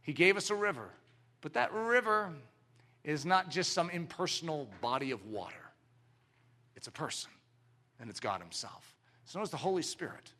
He 0.00 0.14
gave 0.14 0.38
us 0.38 0.48
a 0.48 0.54
river, 0.54 0.88
but 1.42 1.52
that 1.52 1.72
river 1.74 2.32
is 3.04 3.24
not 3.24 3.50
just 3.50 3.72
some 3.72 3.90
impersonal 3.90 4.68
body 4.80 5.10
of 5.10 5.24
water, 5.26 5.54
it's 6.76 6.86
a 6.86 6.92
person, 6.92 7.30
and 8.00 8.08
it's 8.08 8.20
God 8.20 8.40
Himself. 8.40 8.94
So, 9.24 9.40
as 9.40 9.50
the 9.50 9.56
Holy 9.56 9.82
Spirit. 9.82 10.32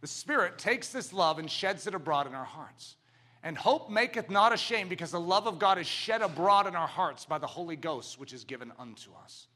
The 0.00 0.06
Spirit 0.06 0.58
takes 0.58 0.88
this 0.88 1.12
love 1.12 1.38
and 1.38 1.50
sheds 1.50 1.86
it 1.86 1.94
abroad 1.94 2.26
in 2.26 2.34
our 2.34 2.44
hearts. 2.44 2.96
And 3.42 3.56
hope 3.56 3.90
maketh 3.90 4.28
not 4.28 4.52
ashamed, 4.52 4.90
because 4.90 5.10
the 5.10 5.20
love 5.20 5.46
of 5.46 5.58
God 5.58 5.78
is 5.78 5.86
shed 5.86 6.20
abroad 6.20 6.66
in 6.66 6.74
our 6.74 6.88
hearts 6.88 7.24
by 7.24 7.38
the 7.38 7.46
Holy 7.46 7.76
Ghost, 7.76 8.18
which 8.18 8.32
is 8.32 8.44
given 8.44 8.72
unto 8.78 9.10
us. 9.22 9.46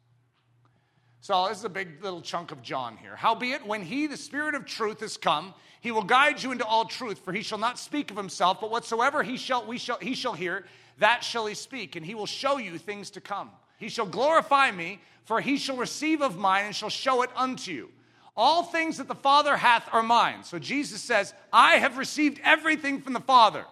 So, 1.20 1.48
this 1.48 1.58
is 1.58 1.64
a 1.64 1.70
big 1.70 2.02
little 2.02 2.22
chunk 2.22 2.52
of 2.52 2.62
John 2.62 2.96
here. 2.96 3.16
Howbeit, 3.16 3.66
when 3.66 3.82
he, 3.82 4.06
the 4.06 4.16
Spirit 4.16 4.54
of 4.54 4.64
truth, 4.64 5.02
is 5.02 5.16
come, 5.16 5.54
he 5.80 5.90
will 5.90 6.04
guide 6.04 6.42
you 6.42 6.52
into 6.52 6.64
all 6.64 6.84
truth, 6.84 7.18
for 7.18 7.32
he 7.32 7.42
shall 7.42 7.58
not 7.58 7.78
speak 7.78 8.10
of 8.10 8.16
himself, 8.16 8.60
but 8.60 8.70
whatsoever 8.70 9.22
he 9.22 9.36
shall, 9.36 9.66
we 9.66 9.76
shall, 9.76 9.98
he 9.98 10.14
shall 10.14 10.34
hear, 10.34 10.64
that 11.01 11.24
shall 11.24 11.47
he 11.47 11.55
speak, 11.55 11.97
and 11.97 12.06
he 12.06 12.14
will 12.14 12.27
show 12.27 12.59
you 12.59 12.78
things 12.78 13.10
to 13.10 13.20
come. 13.20 13.51
He 13.78 13.89
shall 13.89 14.06
glorify 14.06 14.70
me, 14.70 15.01
for 15.24 15.40
he 15.40 15.56
shall 15.56 15.77
receive 15.77 16.22
of 16.22 16.39
mine 16.39 16.66
and 16.66 16.74
shall 16.74 16.90
show 16.90 17.22
it 17.22 17.31
unto 17.35 17.72
you. 17.72 17.90
All 18.36 18.62
things 18.62 18.98
that 18.98 19.09
the 19.09 19.14
Father 19.14 19.56
hath 19.56 19.89
are 19.93 20.02
mine. 20.02 20.44
So 20.44 20.59
Jesus 20.59 21.02
says, 21.02 21.35
I 21.52 21.77
have 21.77 21.98
received 21.98 22.40
everything 22.44 23.01
from 23.01 23.12
the 23.12 23.20
Father. 23.20 23.64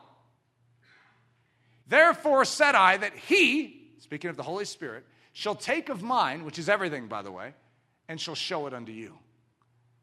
Therefore 1.86 2.44
said 2.44 2.74
I 2.74 2.96
that 2.96 3.14
he, 3.14 3.88
speaking 4.00 4.30
of 4.30 4.36
the 4.36 4.42
Holy 4.42 4.64
Spirit, 4.64 5.04
shall 5.32 5.54
take 5.54 5.88
of 5.88 6.02
mine, 6.02 6.44
which 6.44 6.58
is 6.58 6.68
everything, 6.68 7.06
by 7.06 7.22
the 7.22 7.30
way, 7.30 7.54
and 8.08 8.20
shall 8.20 8.34
show 8.34 8.66
it 8.66 8.74
unto 8.74 8.92
you. 8.92 9.14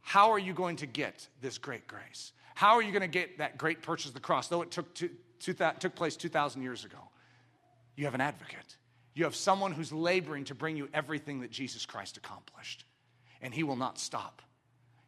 How 0.01 0.31
are 0.31 0.39
you 0.39 0.53
going 0.53 0.77
to 0.77 0.85
get 0.85 1.27
this 1.41 1.57
great 1.57 1.87
grace? 1.87 2.31
How 2.53 2.75
are 2.75 2.81
you 2.81 2.91
going 2.91 3.01
to 3.01 3.07
get 3.07 3.39
that 3.39 3.57
great 3.57 3.81
purchase 3.81 4.07
of 4.07 4.13
the 4.13 4.19
cross, 4.19 4.47
though 4.47 4.61
it 4.61 4.71
took, 4.71 4.93
two, 4.93 5.09
two, 5.39 5.53
took 5.53 5.95
place 5.95 6.15
2,000 6.15 6.61
years 6.61 6.85
ago? 6.85 6.99
You 7.95 8.05
have 8.05 8.15
an 8.15 8.21
advocate. 8.21 8.77
You 9.13 9.23
have 9.23 9.35
someone 9.35 9.71
who's 9.71 9.93
laboring 9.93 10.43
to 10.45 10.55
bring 10.55 10.75
you 10.77 10.89
everything 10.93 11.41
that 11.41 11.51
Jesus 11.51 11.85
Christ 11.85 12.17
accomplished. 12.17 12.85
And 13.41 13.53
he 13.53 13.63
will 13.63 13.75
not 13.75 13.99
stop 13.99 14.41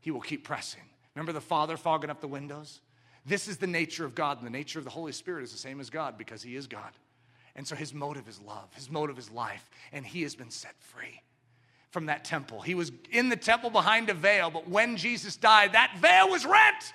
he 0.08 0.12
will 0.12 0.22
keep 0.22 0.46
pressing. 0.46 0.84
Remember 1.16 1.34
the 1.34 1.42
Father 1.42 1.76
fogging 1.76 2.10
up 2.10 2.22
the 2.22 2.30
windows? 2.30 2.80
This 3.26 3.50
is 3.50 3.58
the 3.58 3.68
nature 3.68 4.06
of 4.06 4.16
God, 4.16 4.38
and 4.38 4.48
the 4.48 4.52
nature 4.52 4.80
of 4.80 4.86
the 4.86 4.92
Holy 4.92 5.12
Spirit 5.12 5.44
is 5.44 5.52
the 5.52 5.58
same 5.58 5.82
as 5.82 5.90
God 5.90 6.18
because 6.18 6.42
He 6.42 6.56
is 6.56 6.66
God. 6.66 6.92
And 7.58 7.68
so 7.68 7.76
His 7.76 7.94
motive 7.94 8.26
is 8.30 8.40
love, 8.40 8.74
His 8.74 8.90
motive 8.90 9.18
is 9.18 9.30
life, 9.30 9.70
and 9.92 10.06
He 10.06 10.22
has 10.22 10.34
been 10.34 10.50
set 10.50 10.76
free 10.80 11.22
from 11.90 12.06
that 12.06 12.24
temple. 12.24 12.62
He 12.62 12.74
was 12.74 12.92
in 13.12 13.28
the 13.28 13.36
temple 13.36 13.70
behind 13.70 14.10
a 14.10 14.14
veil, 14.14 14.50
but 14.50 14.70
when 14.70 14.96
Jesus 14.96 15.36
died, 15.36 15.74
that 15.74 15.98
veil 15.98 16.30
was 16.30 16.46
rent. 16.46 16.94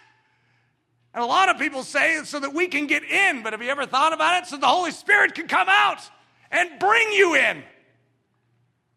And 1.14 1.22
a 1.22 1.26
lot 1.26 1.48
of 1.48 1.58
people 1.58 1.82
say 1.82 2.22
so 2.24 2.40
that 2.40 2.54
we 2.54 2.68
can 2.68 2.86
get 2.86 3.04
in, 3.04 3.42
but 3.42 3.52
have 3.52 3.62
you 3.62 3.68
ever 3.68 3.84
thought 3.84 4.12
about 4.12 4.42
it? 4.42 4.48
So 4.48 4.56
the 4.56 4.66
Holy 4.66 4.92
Spirit 4.92 5.34
can 5.34 5.46
come 5.46 5.68
out 5.68 6.00
and 6.50 6.78
bring 6.78 7.12
you 7.12 7.34
in. 7.34 7.62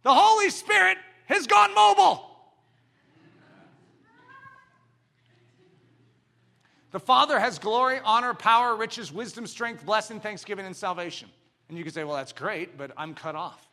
The 0.03 0.13
Holy 0.13 0.49
Spirit 0.49 0.97
has 1.25 1.47
gone 1.47 1.73
mobile. 1.73 2.31
The 6.91 6.99
Father 7.01 7.37
has 7.37 7.59
glory, 7.59 7.99
honor, 8.05 8.33
power, 8.33 8.73
riches, 8.73 9.11
wisdom, 9.11 9.45
strength, 9.45 9.85
blessing, 9.85 10.21
thanksgiving, 10.21 10.65
and 10.65 10.73
salvation. 10.73 11.27
And 11.67 11.77
you 11.77 11.83
can 11.83 11.91
say, 11.91 12.05
well, 12.05 12.15
that's 12.15 12.31
great, 12.31 12.77
but 12.77 12.91
I'm 12.95 13.13
cut 13.13 13.35
off. 13.35 13.67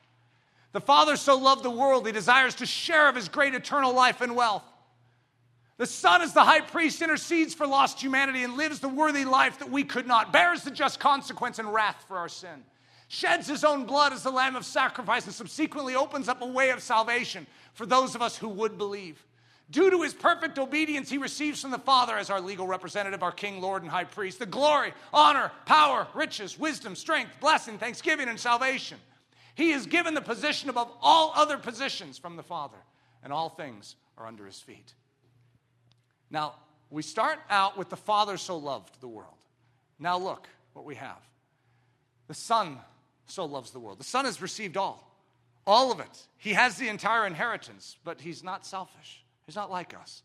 The 0.73 0.81
Father 0.81 1.16
so 1.16 1.36
loved 1.36 1.62
the 1.62 1.70
world, 1.70 2.05
he 2.05 2.12
desires 2.12 2.56
to 2.56 2.66
share 2.66 3.09
of 3.09 3.14
his 3.14 3.28
great 3.28 3.55
eternal 3.55 3.94
life 3.94 4.23
and 4.23 4.35
wealth. 4.35 4.64
The 5.83 5.89
Son, 5.89 6.23
as 6.23 6.33
the 6.33 6.45
high 6.45 6.61
priest, 6.61 7.03
intercedes 7.03 7.55
for 7.55 7.67
lost 7.67 8.01
humanity 8.01 8.45
and 8.45 8.57
lives 8.57 8.79
the 8.79 8.89
worthy 8.89 9.25
life 9.25 9.59
that 9.59 9.69
we 9.69 9.83
could 9.83 10.07
not, 10.07 10.33
bears 10.33 10.63
the 10.63 10.71
just 10.71 11.01
consequence 11.01 11.59
and 11.59 11.75
wrath 11.75 12.05
for 12.07 12.19
our 12.19 12.29
sin, 12.29 12.63
sheds 13.09 13.49
his 13.49 13.65
own 13.65 13.85
blood 13.85 14.13
as 14.13 14.23
the 14.23 14.31
lamb 14.31 14.55
of 14.55 14.65
sacrifice, 14.65 15.25
and 15.25 15.35
subsequently 15.35 15.97
opens 15.97 16.29
up 16.29 16.41
a 16.41 16.47
way 16.47 16.71
of 16.71 16.81
salvation 16.81 17.49
for 17.75 17.85
those 17.85 18.15
of 18.15 18.23
us 18.23 18.37
who 18.37 18.49
would 18.49 18.79
believe. 18.79 19.27
Due 19.73 19.91
to 19.91 20.03
his 20.03 20.15
perfect 20.15 20.57
obedience, 20.57 21.11
he 21.11 21.19
receives 21.19 21.61
from 21.61 21.73
the 21.73 21.79
Father 21.79 22.17
as 22.17 22.31
our 22.31 22.41
legal 22.41 22.69
representative, 22.69 23.25
our 23.25 23.33
King, 23.33 23.61
Lord, 23.61 23.83
and 23.83 23.91
High 23.91 24.05
Priest, 24.05 24.39
the 24.39 24.47
glory, 24.47 24.95
honor, 25.13 25.51
power, 25.67 26.07
riches, 26.15 26.57
wisdom, 26.57 26.95
strength, 26.95 27.33
blessing, 27.41 27.77
thanksgiving, 27.77 28.29
and 28.29 28.39
salvation. 28.39 28.99
He 29.57 29.73
is 29.73 29.87
given 29.87 30.15
the 30.15 30.21
position 30.21 30.71
above 30.71 30.93
all 31.03 31.33
other 31.35 31.59
positions 31.59 32.19
from 32.19 32.37
the 32.37 32.45
Father, 32.45 32.79
and 33.25 33.33
all 33.33 33.49
things 33.49 33.97
are 34.17 34.29
under 34.29 34.47
his 34.47 34.61
feet. 34.61 34.95
Now, 36.33 36.55
we 36.91 37.03
start 37.03 37.39
out 37.49 37.79
with 37.79 37.91
the 37.91 37.97
Father 37.97 38.37
so 38.37 38.57
loved 38.57 39.01
the 39.01 39.09
world. 39.09 39.37
Now, 39.99 40.19
look 40.19 40.49
what 40.73 40.85
we 40.85 40.97
have. 40.97 41.21
The 42.27 42.35
Son 42.35 42.79
so 43.27 43.45
loves 43.45 43.71
the 43.71 43.79
world. 43.79 44.01
The 44.01 44.05
Son 44.05 44.25
has 44.25 44.43
received 44.43 44.77
all, 44.77 45.15
all 45.67 45.93
of 45.93 46.01
it. 46.01 46.27
He 46.39 46.55
has 46.55 46.77
the 46.77 46.89
entire 46.89 47.27
inheritance, 47.27 47.97
but 48.03 48.21
he's 48.21 48.43
not 48.43 48.67
selfish. 48.67 49.23
He's 49.47 49.57
not 49.57 49.71
like 49.71 49.95
us. 49.95 50.23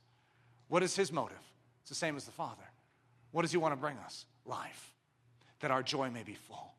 What 0.70 0.82
is 0.82 0.96
his 0.96 1.12
motive? 1.12 1.38
It's 1.82 1.90
the 1.90 1.96
same 1.96 2.16
as 2.16 2.26
the 2.26 2.32
Father. 2.32 2.64
What 3.32 3.42
does 3.42 3.52
he 3.52 3.58
want 3.58 3.74
to 3.74 3.80
bring 3.80 3.98
us? 4.00 4.26
Life, 4.46 4.94
that 5.60 5.72
our 5.72 5.84
joy 5.84 6.10
may 6.10 6.24
be 6.24 6.34
full. 6.34 6.74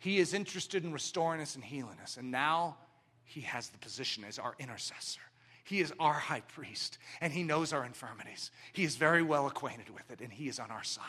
He 0.00 0.18
is 0.18 0.34
interested 0.34 0.84
in 0.84 0.92
restoring 0.92 1.40
us 1.40 1.54
and 1.54 1.64
healing 1.64 1.98
us. 2.02 2.16
And 2.16 2.30
now 2.30 2.76
he 3.24 3.42
has 3.42 3.68
the 3.68 3.78
position 3.78 4.24
as 4.24 4.38
our 4.38 4.54
intercessor. 4.58 5.20
He 5.64 5.80
is 5.80 5.92
our 5.98 6.12
high 6.12 6.42
priest, 6.42 6.98
and 7.22 7.32
he 7.32 7.42
knows 7.42 7.72
our 7.72 7.84
infirmities. 7.84 8.50
He 8.74 8.84
is 8.84 8.96
very 8.96 9.22
well 9.22 9.46
acquainted 9.46 9.88
with 9.88 10.10
it, 10.10 10.20
and 10.20 10.30
he 10.30 10.48
is 10.48 10.58
on 10.58 10.70
our 10.70 10.84
side. 10.84 11.04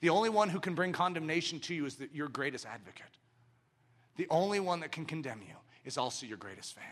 The 0.00 0.10
only 0.10 0.30
one 0.30 0.48
who 0.48 0.60
can 0.60 0.74
bring 0.74 0.92
condemnation 0.92 1.58
to 1.60 1.74
you 1.74 1.86
is 1.86 1.96
the, 1.96 2.08
your 2.12 2.28
greatest 2.28 2.66
advocate. 2.66 3.18
The 4.16 4.28
only 4.30 4.60
one 4.60 4.80
that 4.80 4.92
can 4.92 5.06
condemn 5.06 5.42
you 5.42 5.56
is 5.84 5.98
also 5.98 6.24
your 6.24 6.36
greatest 6.36 6.74
fan. 6.74 6.84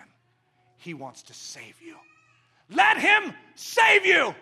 He 0.77 0.93
wants 0.93 1.23
to 1.23 1.35
save 1.35 1.81
you. 1.81 1.97
Let 2.69 2.99
him 2.99 3.33
save 3.55 4.05
you. 4.05 4.35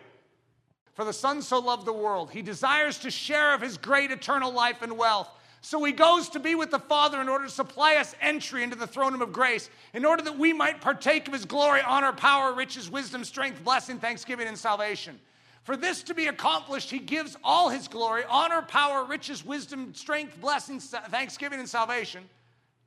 For 0.94 1.04
the 1.04 1.12
Son 1.12 1.42
so 1.42 1.58
loved 1.58 1.86
the 1.86 1.92
world, 1.92 2.30
he 2.30 2.42
desires 2.42 2.98
to 3.00 3.10
share 3.10 3.54
of 3.54 3.60
his 3.60 3.76
great 3.76 4.10
eternal 4.10 4.52
life 4.52 4.82
and 4.82 4.96
wealth. 4.96 5.28
So 5.62 5.82
he 5.84 5.92
goes 5.92 6.28
to 6.30 6.40
be 6.40 6.54
with 6.54 6.70
the 6.70 6.78
Father 6.78 7.20
in 7.20 7.28
order 7.28 7.44
to 7.44 7.50
supply 7.50 7.96
us 7.96 8.14
entry 8.20 8.62
into 8.62 8.76
the 8.76 8.86
throne 8.86 9.12
room 9.12 9.22
of 9.22 9.32
grace, 9.32 9.70
in 9.94 10.04
order 10.04 10.22
that 10.24 10.38
we 10.38 10.52
might 10.52 10.80
partake 10.80 11.28
of 11.28 11.32
his 11.32 11.44
glory, 11.44 11.80
honor, 11.80 12.12
power, 12.12 12.52
riches, 12.52 12.90
wisdom, 12.90 13.24
strength, 13.24 13.62
blessing, 13.62 13.98
thanksgiving, 13.98 14.48
and 14.48 14.58
salvation. 14.58 15.18
For 15.62 15.76
this 15.76 16.02
to 16.04 16.14
be 16.14 16.26
accomplished, 16.26 16.90
he 16.90 16.98
gives 16.98 17.36
all 17.44 17.68
his 17.68 17.86
glory, 17.86 18.24
honor, 18.28 18.62
power, 18.62 19.04
riches, 19.04 19.46
wisdom, 19.46 19.94
strength, 19.94 20.40
blessing, 20.40 20.80
thanksgiving, 20.80 21.60
and 21.60 21.68
salvation 21.68 22.24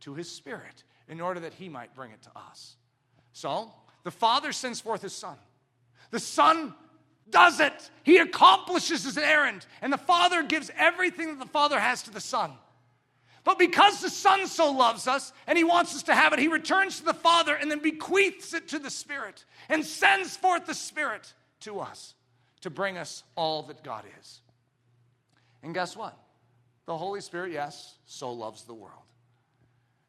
to 0.02 0.14
his 0.14 0.30
Spirit, 0.30 0.84
in 1.07 1.22
order 1.22 1.39
that 1.39 1.53
he 1.53 1.69
might 1.69 1.95
bring 1.95 2.11
it 2.11 2.22
to 2.23 2.30
us. 2.35 2.76
So, 3.31 3.72
the 4.03 4.11
Father 4.11 4.52
sends 4.52 4.80
forth 4.80 5.02
His 5.02 5.14
Son. 5.14 5.35
The 6.11 6.19
Son 6.19 6.73
does 7.30 7.60
it, 7.60 7.89
He 8.03 8.18
accomplishes 8.18 9.03
His 9.03 9.18
errand. 9.18 9.65
And 9.81 9.91
the 9.91 9.97
Father 9.97 10.43
gives 10.43 10.72
everything 10.77 11.27
that 11.27 11.39
the 11.39 11.52
Father 11.52 11.80
has 11.80 12.03
to 12.03 12.11
the 12.11 12.22
Son. 12.22 12.52
But 13.46 13.60
because 13.60 14.02
the 14.02 14.10
Son 14.10 14.48
so 14.48 14.72
loves 14.72 15.08
us 15.08 15.32
and 15.48 15.58
He 15.58 15.64
wants 15.64 15.96
us 15.96 16.04
to 16.04 16.16
have 16.16 16.34
it, 16.34 16.40
He 16.40 16.50
returns 16.50 16.98
to 16.98 17.06
the 17.06 17.14
Father 17.14 17.56
and 17.56 17.72
then 17.72 17.80
bequeaths 17.80 18.54
it 18.54 18.68
to 18.70 18.80
the 18.80 18.90
Spirit 18.90 19.46
and 19.70 19.86
sends 19.86 20.36
forth 20.36 20.66
the 20.66 20.74
Spirit 20.74 21.32
to 21.62 21.80
us 21.80 22.16
to 22.62 22.70
bring 22.70 22.98
us 22.98 23.24
all 23.36 23.62
that 23.64 23.84
God 23.84 24.04
is. 24.20 24.42
And 25.62 25.74
guess 25.74 25.96
what? 25.96 26.18
The 26.88 26.98
Holy 26.98 27.22
Spirit, 27.22 27.52
yes, 27.52 27.96
so 28.06 28.34
loves 28.34 28.64
the 28.64 28.74
world. 28.74 28.94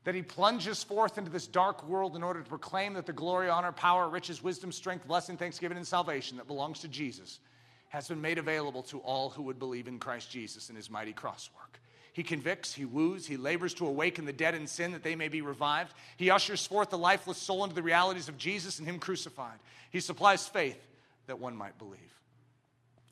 That 0.05 0.15
he 0.15 0.23
plunges 0.23 0.83
forth 0.83 1.19
into 1.19 1.31
this 1.31 1.47
dark 1.47 1.87
world 1.87 2.17
in 2.17 2.23
order 2.23 2.41
to 2.41 2.49
proclaim 2.49 2.95
that 2.95 3.07
the 3.07 3.13
glory, 3.13 3.49
honor, 3.51 3.73
power, 3.73 4.09
riches, 4.09 4.43
wisdom, 4.43 4.73
strength, 4.73 5.07
blessing, 5.07 5.37
thanksgiving, 5.37 5.77
and 5.77 5.87
salvation 5.87 6.37
that 6.39 6.47
belongs 6.47 6.81
to 6.81 6.89
Jesus 6.89 7.41
has 7.89 8.09
been 8.09 8.21
made 8.21 8.39
available 8.39 8.83
to 8.85 8.99
all 9.01 9.31
who 9.31 9.43
would 9.43 9.59
believe 9.59 9.89
in 9.89 9.99
Christ 9.99 10.31
Jesus 10.31 10.69
and 10.69 10.77
his 10.77 10.91
mighty 10.91 11.13
cross 11.13 11.51
work. 11.59 11.81
He 12.17 12.23
convicts, 12.23 12.73
he 12.73 12.87
woos, 12.87 13.27
he 13.27 13.37
labors 13.37 13.75
to 13.75 13.87
awaken 13.87 14.25
the 14.25 14.33
dead 14.33 14.55
in 14.55 14.67
sin 14.67 14.93
that 14.93 15.03
they 15.03 15.15
may 15.15 15.29
be 15.29 15.43
revived. 15.43 15.93
He 16.17 16.31
ushers 16.31 16.67
forth 16.67 16.89
the 16.89 16.97
lifeless 16.97 17.37
soul 17.37 17.63
into 17.63 17.77
the 17.77 17.83
realities 17.83 18.31
of 18.31 18.39
Jesus 18.39 18.79
and 18.79 18.89
him 18.89 18.99
crucified. 18.99 19.59
He 19.91 20.01
supplies 20.01 20.49
faith 20.49 20.83
that 21.27 21.39
one 21.39 21.55
might 21.55 21.77
believe. 21.77 22.01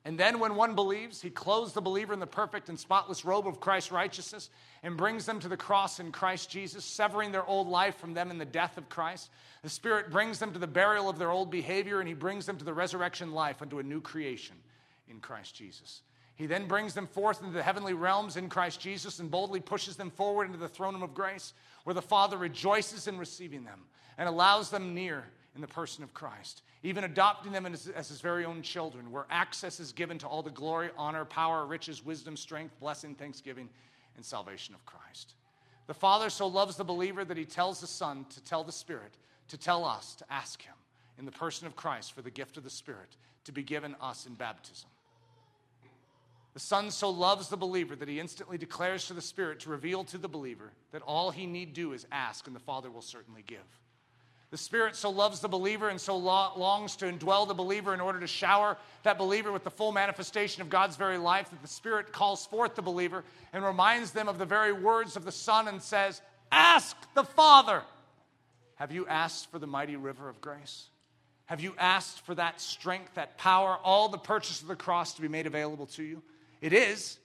And 0.06 0.16
then, 0.16 0.38
when 0.38 0.54
one 0.54 0.74
believes, 0.74 1.20
he 1.20 1.28
clothes 1.28 1.74
the 1.74 1.82
believer 1.82 2.14
in 2.14 2.18
the 2.18 2.26
perfect 2.26 2.70
and 2.70 2.80
spotless 2.80 3.26
robe 3.26 3.46
of 3.46 3.60
Christ's 3.60 3.92
righteousness 3.92 4.48
and 4.82 4.96
brings 4.96 5.26
them 5.26 5.38
to 5.40 5.48
the 5.48 5.56
cross 5.58 6.00
in 6.00 6.10
Christ 6.10 6.48
Jesus, 6.48 6.82
severing 6.82 7.30
their 7.30 7.44
old 7.44 7.68
life 7.68 7.98
from 7.98 8.14
them 8.14 8.30
in 8.30 8.38
the 8.38 8.46
death 8.46 8.78
of 8.78 8.88
Christ. 8.88 9.28
The 9.60 9.68
Spirit 9.68 10.10
brings 10.10 10.38
them 10.38 10.54
to 10.54 10.58
the 10.58 10.66
burial 10.66 11.10
of 11.10 11.18
their 11.18 11.30
old 11.30 11.50
behavior 11.50 12.00
and 12.00 12.08
he 12.08 12.14
brings 12.14 12.46
them 12.46 12.56
to 12.56 12.64
the 12.64 12.72
resurrection 12.72 13.32
life 13.32 13.60
unto 13.60 13.80
a 13.80 13.82
new 13.82 14.00
creation 14.00 14.56
in 15.10 15.20
Christ 15.20 15.54
Jesus. 15.54 16.00
He 16.36 16.46
then 16.46 16.66
brings 16.66 16.94
them 16.94 17.06
forth 17.06 17.40
into 17.40 17.52
the 17.52 17.62
heavenly 17.62 17.94
realms 17.94 18.36
in 18.36 18.48
Christ 18.48 18.80
Jesus 18.80 19.20
and 19.20 19.30
boldly 19.30 19.60
pushes 19.60 19.96
them 19.96 20.10
forward 20.10 20.46
into 20.46 20.58
the 20.58 20.68
throne 20.68 20.94
room 20.94 21.02
of 21.02 21.14
grace, 21.14 21.52
where 21.84 21.94
the 21.94 22.02
Father 22.02 22.36
rejoices 22.36 23.06
in 23.06 23.18
receiving 23.18 23.64
them 23.64 23.80
and 24.18 24.28
allows 24.28 24.70
them 24.70 24.94
near 24.94 25.24
in 25.54 25.60
the 25.60 25.68
person 25.68 26.02
of 26.02 26.12
Christ, 26.12 26.62
even 26.82 27.04
adopting 27.04 27.52
them 27.52 27.66
as, 27.66 27.86
as, 27.88 28.08
his 28.08 28.20
very 28.20 28.44
own 28.44 28.62
children, 28.62 29.12
where 29.12 29.26
access 29.30 29.78
is 29.78 29.92
given 29.92 30.18
to 30.18 30.26
all 30.26 30.42
the 30.42 30.50
glory, 30.50 30.90
honor, 30.98 31.24
power, 31.24 31.64
riches, 31.66 32.04
wisdom, 32.04 32.36
strength, 32.36 32.78
blessing, 32.80 33.14
thanksgiving, 33.14 33.68
and 34.16 34.24
salvation 34.24 34.74
of 34.74 34.84
Christ. 34.84 35.34
The 35.86 35.94
Father 35.94 36.30
so 36.30 36.48
loves 36.48 36.76
the 36.76 36.84
believer 36.84 37.24
that 37.24 37.36
he 37.36 37.44
tells 37.44 37.80
the 37.80 37.86
Son 37.86 38.26
to 38.30 38.42
tell 38.42 38.64
the 38.64 38.72
Spirit, 38.72 39.14
to 39.48 39.56
tell 39.56 39.84
us 39.84 40.14
to 40.16 40.24
ask 40.32 40.62
him 40.62 40.74
in 41.18 41.24
the 41.24 41.32
person 41.32 41.66
of 41.66 41.76
Christ 41.76 42.12
for 42.12 42.22
the 42.22 42.30
gift 42.30 42.56
of 42.56 42.64
the 42.64 42.70
Spirit 42.70 43.16
to 43.44 43.52
be 43.52 43.62
given 43.62 43.94
us 44.00 44.26
in 44.26 44.34
baptism. 44.34 44.88
The 46.54 46.60
Son 46.60 46.92
so 46.92 47.10
loves 47.10 47.48
the 47.48 47.56
believer 47.56 47.96
that 47.96 48.08
he 48.08 48.20
instantly 48.20 48.56
declares 48.56 49.08
to 49.08 49.14
the 49.14 49.20
Spirit 49.20 49.60
to 49.60 49.70
reveal 49.70 50.04
to 50.04 50.18
the 50.18 50.28
believer 50.28 50.72
that 50.92 51.02
all 51.02 51.32
he 51.32 51.46
need 51.46 51.74
do 51.74 51.92
is 51.92 52.06
ask, 52.12 52.46
and 52.46 52.54
the 52.54 52.60
Father 52.60 52.90
will 52.92 53.02
certainly 53.02 53.42
give. 53.44 53.58
The 54.52 54.58
Spirit 54.58 54.94
so 54.94 55.10
loves 55.10 55.40
the 55.40 55.48
believer 55.48 55.88
and 55.88 56.00
so 56.00 56.16
longs 56.16 56.94
to 56.96 57.06
indwell 57.06 57.48
the 57.48 57.54
believer 57.54 57.92
in 57.92 58.00
order 58.00 58.20
to 58.20 58.28
shower 58.28 58.76
that 59.02 59.18
believer 59.18 59.50
with 59.50 59.64
the 59.64 59.70
full 59.70 59.90
manifestation 59.90 60.62
of 60.62 60.70
God's 60.70 60.94
very 60.94 61.18
life 61.18 61.50
that 61.50 61.60
the 61.60 61.66
Spirit 61.66 62.12
calls 62.12 62.46
forth 62.46 62.76
the 62.76 62.82
believer 62.82 63.24
and 63.52 63.64
reminds 63.64 64.12
them 64.12 64.28
of 64.28 64.38
the 64.38 64.46
very 64.46 64.72
words 64.72 65.16
of 65.16 65.24
the 65.24 65.32
Son 65.32 65.66
and 65.66 65.82
says, 65.82 66.22
Ask 66.52 66.96
the 67.14 67.24
Father. 67.24 67.82
Have 68.76 68.92
you 68.92 69.08
asked 69.08 69.50
for 69.50 69.58
the 69.58 69.66
mighty 69.66 69.96
river 69.96 70.28
of 70.28 70.40
grace? 70.40 70.84
Have 71.46 71.60
you 71.60 71.74
asked 71.76 72.24
for 72.24 72.36
that 72.36 72.60
strength, 72.60 73.14
that 73.14 73.36
power, 73.38 73.76
all 73.82 74.08
the 74.08 74.18
purchase 74.18 74.62
of 74.62 74.68
the 74.68 74.76
cross 74.76 75.14
to 75.14 75.22
be 75.22 75.28
made 75.28 75.48
available 75.48 75.86
to 75.86 76.04
you? 76.04 76.22
It 76.60 76.72
is. 76.72 77.18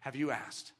Have 0.00 0.16
you 0.16 0.30
asked? 0.30 0.72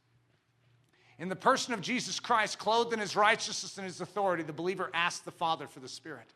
In 1.19 1.29
the 1.29 1.37
person 1.37 1.73
of 1.73 1.81
Jesus 1.81 2.21
Christ, 2.21 2.59
clothed 2.59 2.93
in 2.93 2.99
his 3.01 3.17
righteousness 3.17 3.79
and 3.79 3.87
his 3.87 4.01
authority, 4.01 4.43
the 4.43 4.53
believer 4.53 4.91
asks 4.93 5.21
the 5.21 5.31
Father 5.31 5.67
for 5.67 5.81
the 5.81 5.89
Spirit. 5.89 6.27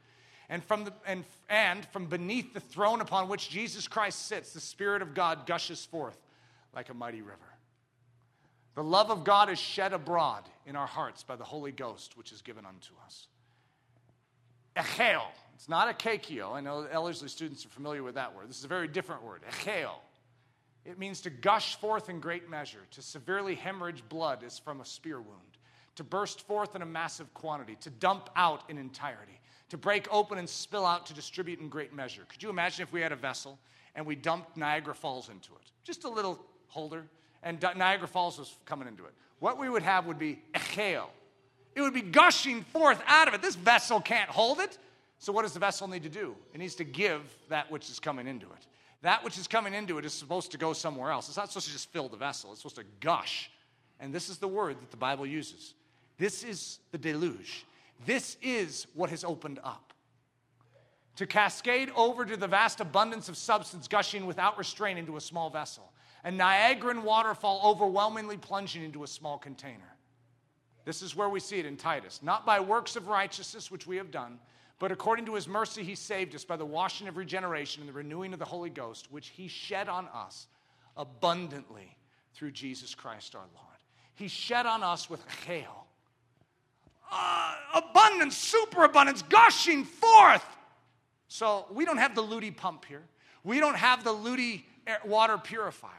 And 0.49 0.65
from, 0.65 0.85
the, 0.85 0.93
and, 1.07 1.25
and 1.49 1.85
from 1.87 2.07
beneath 2.07 2.55
the 2.55 2.61
throne 2.61 3.01
upon 3.01 3.29
which 3.29 3.51
Jesus 3.51 3.87
Christ 3.87 4.27
sits, 4.27 4.53
the 4.53 4.61
Spirit 4.61 5.03
of 5.03 5.15
God 5.15 5.47
gushes 5.47 5.85
forth 5.85 6.19
like 6.75 6.89
a 6.89 6.95
mighty 6.95 7.23
river. 7.23 7.39
The 8.75 8.83
love 8.83 9.11
of 9.11 9.25
God 9.25 9.51
is 9.51 9.59
shed 9.59 9.93
abroad 9.93 10.45
in 10.67 10.77
our 10.77 10.87
hearts 10.87 11.23
by 11.23 11.37
the 11.37 11.45
Holy 11.45 11.73
Ghost, 11.73 12.17
which 12.17 12.33
is 12.33 12.41
given 12.43 12.65
unto 12.65 12.93
us. 13.05 13.27
Ekcheo. 14.77 15.23
It's 15.55 15.69
not 15.69 15.89
a 15.89 15.93
kekio. 15.93 16.53
I 16.53 16.61
know 16.61 16.87
Ellerslie 16.91 17.29
students 17.29 17.67
are 17.67 17.71
familiar 17.71 18.03
with 18.03 18.15
that 18.15 18.35
word. 18.35 18.49
This 18.49 18.59
is 18.59 18.65
a 18.65 18.69
very 18.69 18.89
different 18.89 19.23
word. 19.23 19.43
Ekcheo. 19.51 19.91
It 20.85 20.99
means 20.99 21.21
to 21.23 21.31
gush 21.31 21.77
forth 21.77 22.09
in 22.09 22.21
great 22.21 22.49
measure, 22.49 22.81
to 22.93 23.03
severely 23.03 23.55
hemorrhage 23.55 24.03
blood 24.09 24.43
as 24.45 24.59
from 24.59 24.81
a 24.81 24.85
spear 24.85 25.21
wound, 25.21 25.59
to 25.97 26.05
burst 26.05 26.47
forth 26.47 26.75
in 26.75 26.83
a 26.83 26.87
massive 26.87 27.33
quantity, 27.35 27.77
to 27.83 27.91
dump 27.91 28.31
out 28.37 28.69
in 28.71 28.79
entirety, 28.79 29.39
to 29.69 29.77
break 29.77 30.09
open 30.11 30.39
and 30.39 30.49
spill 30.49 30.87
out, 30.87 31.07
to 31.07 31.15
distribute 31.15 31.61
in 31.61 31.69
great 31.69 31.93
measure. 31.93 32.23
Could 32.29 32.43
you 32.43 32.51
imagine 32.51 32.83
if 32.83 32.93
we 32.93 33.01
had 33.01 33.13
a 33.13 33.17
vessel 33.17 33.59
and 33.95 34.07
we 34.07 34.15
dumped 34.15 34.57
Niagara 34.57 34.95
Falls 34.95 35.29
into 35.29 35.53
it? 35.53 35.71
Just 35.85 36.05
a 36.05 36.09
little 36.09 36.41
holder, 36.69 37.05
and 37.43 37.61
Niagara 37.77 38.09
Falls 38.09 38.39
was 38.39 38.57
coming 38.65 38.89
into 38.89 39.05
it. 39.05 39.13
What 39.39 39.59
we 39.59 39.69
would 39.69 39.83
have 39.83 40.07
would 40.07 40.19
be 40.19 40.43
echeo. 40.55 41.07
It 41.75 41.83
would 41.83 41.95
be 41.95 42.03
gushing 42.03 42.63
forth 42.63 43.03
out 43.07 43.29
of 43.29 43.35
it. 43.35 43.43
This 43.43 43.55
vessel 43.55 44.01
can't 44.01 44.29
hold 44.29 44.61
it. 44.61 44.79
So, 45.19 45.33
what 45.33 45.43
does 45.43 45.53
the 45.53 45.61
vessel 45.61 45.87
need 45.87 46.03
to 46.03 46.09
do? 46.09 46.35
It 46.55 46.59
needs 46.59 46.75
to 46.77 46.85
give 46.85 47.23
that 47.49 47.71
which 47.71 47.91
is 47.91 48.01
coming 48.01 48.27
into 48.27 48.47
it. 48.47 48.67
That 49.03 49.25
which 49.25 49.39
is 49.39 49.49
coming 49.49 49.73
into 49.73 49.99
it 49.99 50.05
is 50.05 50.13
supposed 50.13 50.53
to 50.53 50.59
go 50.59 50.73
somewhere 50.73 51.11
else. 51.11 51.29
It's 51.29 51.37
not 51.37 51.49
supposed 51.49 51.67
to 51.69 51.73
just 51.73 51.91
fill 51.93 52.09
the 52.09 52.17
vessel, 52.17 52.53
it's 52.53 52.61
supposed 52.61 52.77
to 52.77 52.85
gush. 53.01 53.51
And 53.99 54.15
this 54.15 54.29
is 54.29 54.39
the 54.39 54.49
word 54.49 54.81
that 54.81 54.91
the 54.91 54.97
Bible 54.97 55.27
uses. 55.27 55.75
This 56.19 56.43
is 56.43 56.79
the 56.91 56.99
deluge. 56.99 57.65
This 58.07 58.37
is 58.43 58.87
what 58.95 59.11
has 59.11 59.25
opened 59.25 59.59
up. 59.63 59.93
To 61.17 61.27
cascade 61.27 61.91
over 61.97 62.25
to 62.25 62.37
the 62.37 62.49
vast 62.49 62.81
abundance 62.81 63.29
of 63.29 63.37
substance 63.37 63.89
gushing 63.89 64.27
without 64.27 64.57
restraint 64.57 64.99
into 64.99 65.17
a 65.17 65.21
small 65.21 65.51
vessel. 65.51 65.93
A 66.25 66.31
Niagaran 66.31 67.03
waterfall 67.03 67.61
overwhelmingly 67.65 68.37
plunging 68.37 68.85
into 68.85 69.05
a 69.05 69.07
small 69.07 69.39
container. 69.39 69.97
This 70.85 71.03
is 71.03 71.15
where 71.15 71.29
we 71.29 71.41
see 71.41 71.59
it 71.59 71.67
in 71.67 71.77
Titus. 71.77 72.21
Not 72.23 72.47
by 72.47 72.61
works 72.61 72.97
of 72.97 73.09
righteousness, 73.09 73.71
which 73.71 73.87
we 73.87 73.97
have 73.97 74.11
done, 74.11 74.39
but 74.81 74.91
according 74.91 75.27
to 75.27 75.35
his 75.35 75.47
mercy, 75.47 75.85
he 75.85 75.95
saved 75.95 76.35
us 76.35 76.43
by 76.43 76.57
the 76.57 76.65
washing 76.65 77.07
of 77.07 77.19
regeneration 77.19 77.83
and 77.83 77.89
the 77.89 77.93
renewing 77.93 78.33
of 78.33 78.39
the 78.39 78.47
Holy 78.47 78.71
Ghost, 78.71 79.13
which 79.13 79.29
he 79.29 79.47
shed 79.47 79.91
on 79.91 80.09
us 80.09 80.47
abundantly 80.97 81.97
through 82.35 82.51
Jesus 82.51 82.95
Christ 82.95 83.35
our 83.35 83.45
Lord. 83.55 83.77
He 84.15 84.27
shed 84.27 84.65
on 84.65 84.83
us 84.83 85.11
with 85.11 85.23
hail. 85.47 85.87
Uh, 87.13 87.55
abundance, 87.75 88.39
superabundance, 88.39 89.21
gushing 89.23 89.85
forth. 89.85 90.45
So 91.29 91.67
we 91.71 91.85
don't 91.85 91.99
have 91.99 92.15
the 92.15 92.23
Ludy 92.23 92.57
pump 92.57 92.87
here. 92.87 93.03
We 93.45 93.61
don't 93.61 93.77
have 93.77 94.03
the 94.03 94.15
Ludy 94.15 94.63
water 95.05 95.37
purifier. 95.37 95.91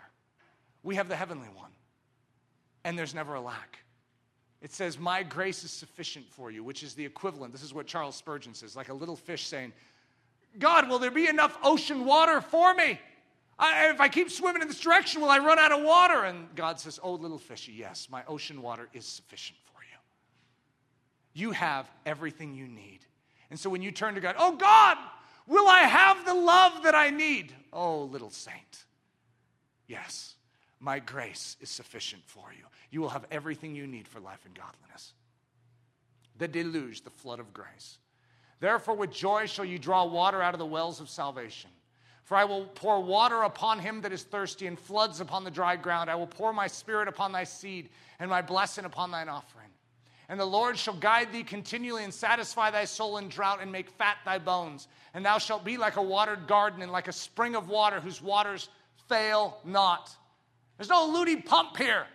We 0.82 0.96
have 0.96 1.08
the 1.08 1.16
heavenly 1.16 1.50
one. 1.54 1.70
And 2.84 2.98
there's 2.98 3.14
never 3.14 3.36
a 3.36 3.42
lack. 3.42 3.78
It 4.62 4.72
says, 4.72 5.00
My 5.00 5.24
grace 5.24 5.64
is 5.64 5.72
sufficient 5.72 6.30
for 6.30 6.52
you, 6.52 6.64
which 6.64 6.84
is 6.84 6.94
the 6.94 7.06
equivalent. 7.06 7.52
This 7.52 7.64
is 7.64 7.74
what 7.74 7.88
Charles 7.88 8.16
Spurgeon 8.16 8.54
says, 8.54 8.76
like 8.76 8.90
a 8.90 8.94
little 8.94 9.16
fish 9.16 9.48
saying, 9.48 9.74
God, 10.60 10.90
will 10.90 11.00
there 11.00 11.12
be 11.12 11.28
enough 11.28 11.58
ocean 11.64 12.06
water 12.06 12.42
for 12.42 12.74
me? 12.74 13.00
I, 13.58 13.90
if 13.90 14.02
I 14.02 14.10
keep 14.10 14.30
swimming 14.30 14.62
in 14.62 14.68
this 14.68 14.80
direction, 14.80 15.22
will 15.22 15.30
I 15.30 15.38
run 15.38 15.60
out 15.60 15.72
of 15.72 15.84
water? 15.84 16.24
And 16.24 16.48
God 16.56 16.80
says, 16.80 17.00
Oh, 17.02 17.14
little 17.14 17.38
fishy, 17.38 17.72
yes, 17.72 18.08
my 18.10 18.24
ocean 18.28 18.62
water 18.62 18.90
is 18.94 19.06
sufficient 19.06 19.58
for 19.66 19.82
you. 19.82 19.98
You 21.34 21.52
have 21.52 21.90
everything 22.06 22.54
you 22.54 22.68
need. 22.68 23.00
And 23.50 23.60
so 23.60 23.70
when 23.70 23.82
you 23.82 23.92
turn 23.92 24.16
to 24.16 24.22
God, 24.22 24.36
Oh, 24.38 24.56
God, 24.56 24.98
will 25.48 25.68
I 25.68 25.82
have 25.82 26.26
the 26.26 26.34
love 26.34 26.84
that 26.84 26.96
I 26.96 27.10
need? 27.10 27.54
Oh, 27.72 28.04
little 28.04 28.32
saint, 28.32 28.86
yes, 29.88 30.36
my 30.82 31.00
grace 31.00 31.56
is 31.62 31.70
sufficient 31.70 32.24
for 32.26 32.52
you 32.52 32.66
you 32.92 33.00
will 33.00 33.10
have 33.10 33.26
everything 33.32 33.74
you 33.74 33.88
need 33.88 34.08
for 34.08 34.20
life 34.20 34.46
and 34.46 34.54
godliness. 34.54 35.14
The 36.38 36.48
deluge, 36.48 37.04
the 37.04 37.10
flood 37.10 37.40
of 37.40 37.54
grace. 37.54 37.98
Therefore, 38.60 38.96
with 38.96 39.12
joy 39.12 39.48
shall 39.48 39.66
you 39.66 39.80
draw 39.80 40.06
water 40.06 40.42
out 40.42 40.54
of 40.54 40.60
the 40.60 40.66
wells 40.66 41.00
of 41.00 41.10
salvation. 41.10 41.72
For 42.26 42.36
I 42.36 42.44
will 42.44 42.66
pour 42.66 43.02
water 43.02 43.42
upon 43.42 43.80
him 43.80 44.02
that 44.02 44.12
is 44.12 44.24
thirsty, 44.24 44.68
and 44.68 44.78
floods 44.78 45.20
upon 45.20 45.44
the 45.44 45.52
dry 45.52 45.76
ground. 45.76 46.10
I 46.10 46.16
will 46.16 46.28
pour 46.28 46.54
my 46.54 46.68
spirit 46.68 47.08
upon 47.08 47.32
thy 47.32 47.46
seed, 47.46 47.90
and 48.20 48.30
my 48.30 48.42
blessing 48.42 48.86
upon 48.86 49.10
thine 49.10 49.30
offering. 49.30 49.68
And 50.30 50.40
the 50.40 50.46
Lord 50.46 50.78
shall 50.78 50.94
guide 50.94 51.32
thee 51.34 51.44
continually, 51.44 52.04
and 52.04 52.14
satisfy 52.14 52.72
thy 52.72 52.86
soul 52.86 53.18
in 53.18 53.30
drought, 53.30 53.60
and 53.62 53.72
make 53.72 53.90
fat 53.90 54.18
thy 54.26 54.38
bones. 54.38 54.88
And 55.14 55.26
thou 55.26 55.40
shalt 55.40 55.66
be 55.66 55.78
like 55.78 55.96
a 55.96 56.02
watered 56.02 56.48
garden, 56.48 56.82
and 56.82 56.92
like 56.92 57.08
a 57.08 57.14
spring 57.14 57.56
of 57.56 57.70
water 57.70 58.00
whose 58.00 58.22
waters 58.22 58.70
fail 59.10 59.58
not. 59.66 60.16
There's 60.82 60.90
no 60.90 61.14
Ludy 61.14 61.46
pump 61.46 61.78
here. 61.78 62.08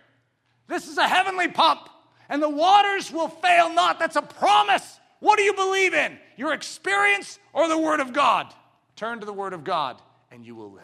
This 0.67 0.89
is 0.89 0.97
a 0.97 1.07
heavenly 1.07 1.47
pump, 1.47 1.87
and 2.27 2.43
the 2.43 2.49
waters 2.49 3.09
will 3.09 3.29
fail 3.29 3.73
not. 3.73 3.97
That's 3.97 4.17
a 4.17 4.21
promise. 4.21 4.99
What 5.21 5.37
do 5.37 5.43
you 5.43 5.53
believe 5.53 5.93
in? 5.93 6.19
Your 6.35 6.51
experience 6.51 7.39
or 7.53 7.69
the 7.69 7.77
Word 7.77 8.01
of 8.01 8.11
God? 8.11 8.53
Turn 8.97 9.21
to 9.21 9.25
the 9.25 9.31
Word 9.31 9.53
of 9.53 9.63
God, 9.63 10.01
and 10.31 10.45
you 10.45 10.53
will 10.53 10.69
live. 10.69 10.83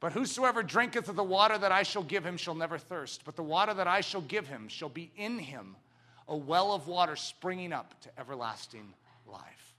But 0.00 0.10
whosoever 0.10 0.64
drinketh 0.64 1.08
of 1.08 1.14
the 1.14 1.22
water 1.22 1.56
that 1.56 1.70
I 1.70 1.84
shall 1.84 2.02
give 2.02 2.26
him 2.26 2.36
shall 2.36 2.56
never 2.56 2.78
thirst, 2.78 3.24
but 3.24 3.36
the 3.36 3.44
water 3.44 3.72
that 3.72 3.86
I 3.86 4.00
shall 4.00 4.22
give 4.22 4.48
him 4.48 4.66
shall 4.66 4.88
be 4.88 5.12
in 5.14 5.38
him 5.38 5.76
a 6.26 6.36
well 6.36 6.72
of 6.72 6.88
water 6.88 7.14
springing 7.14 7.72
up 7.72 7.94
to 8.00 8.10
everlasting 8.18 8.92
life. 9.24 9.76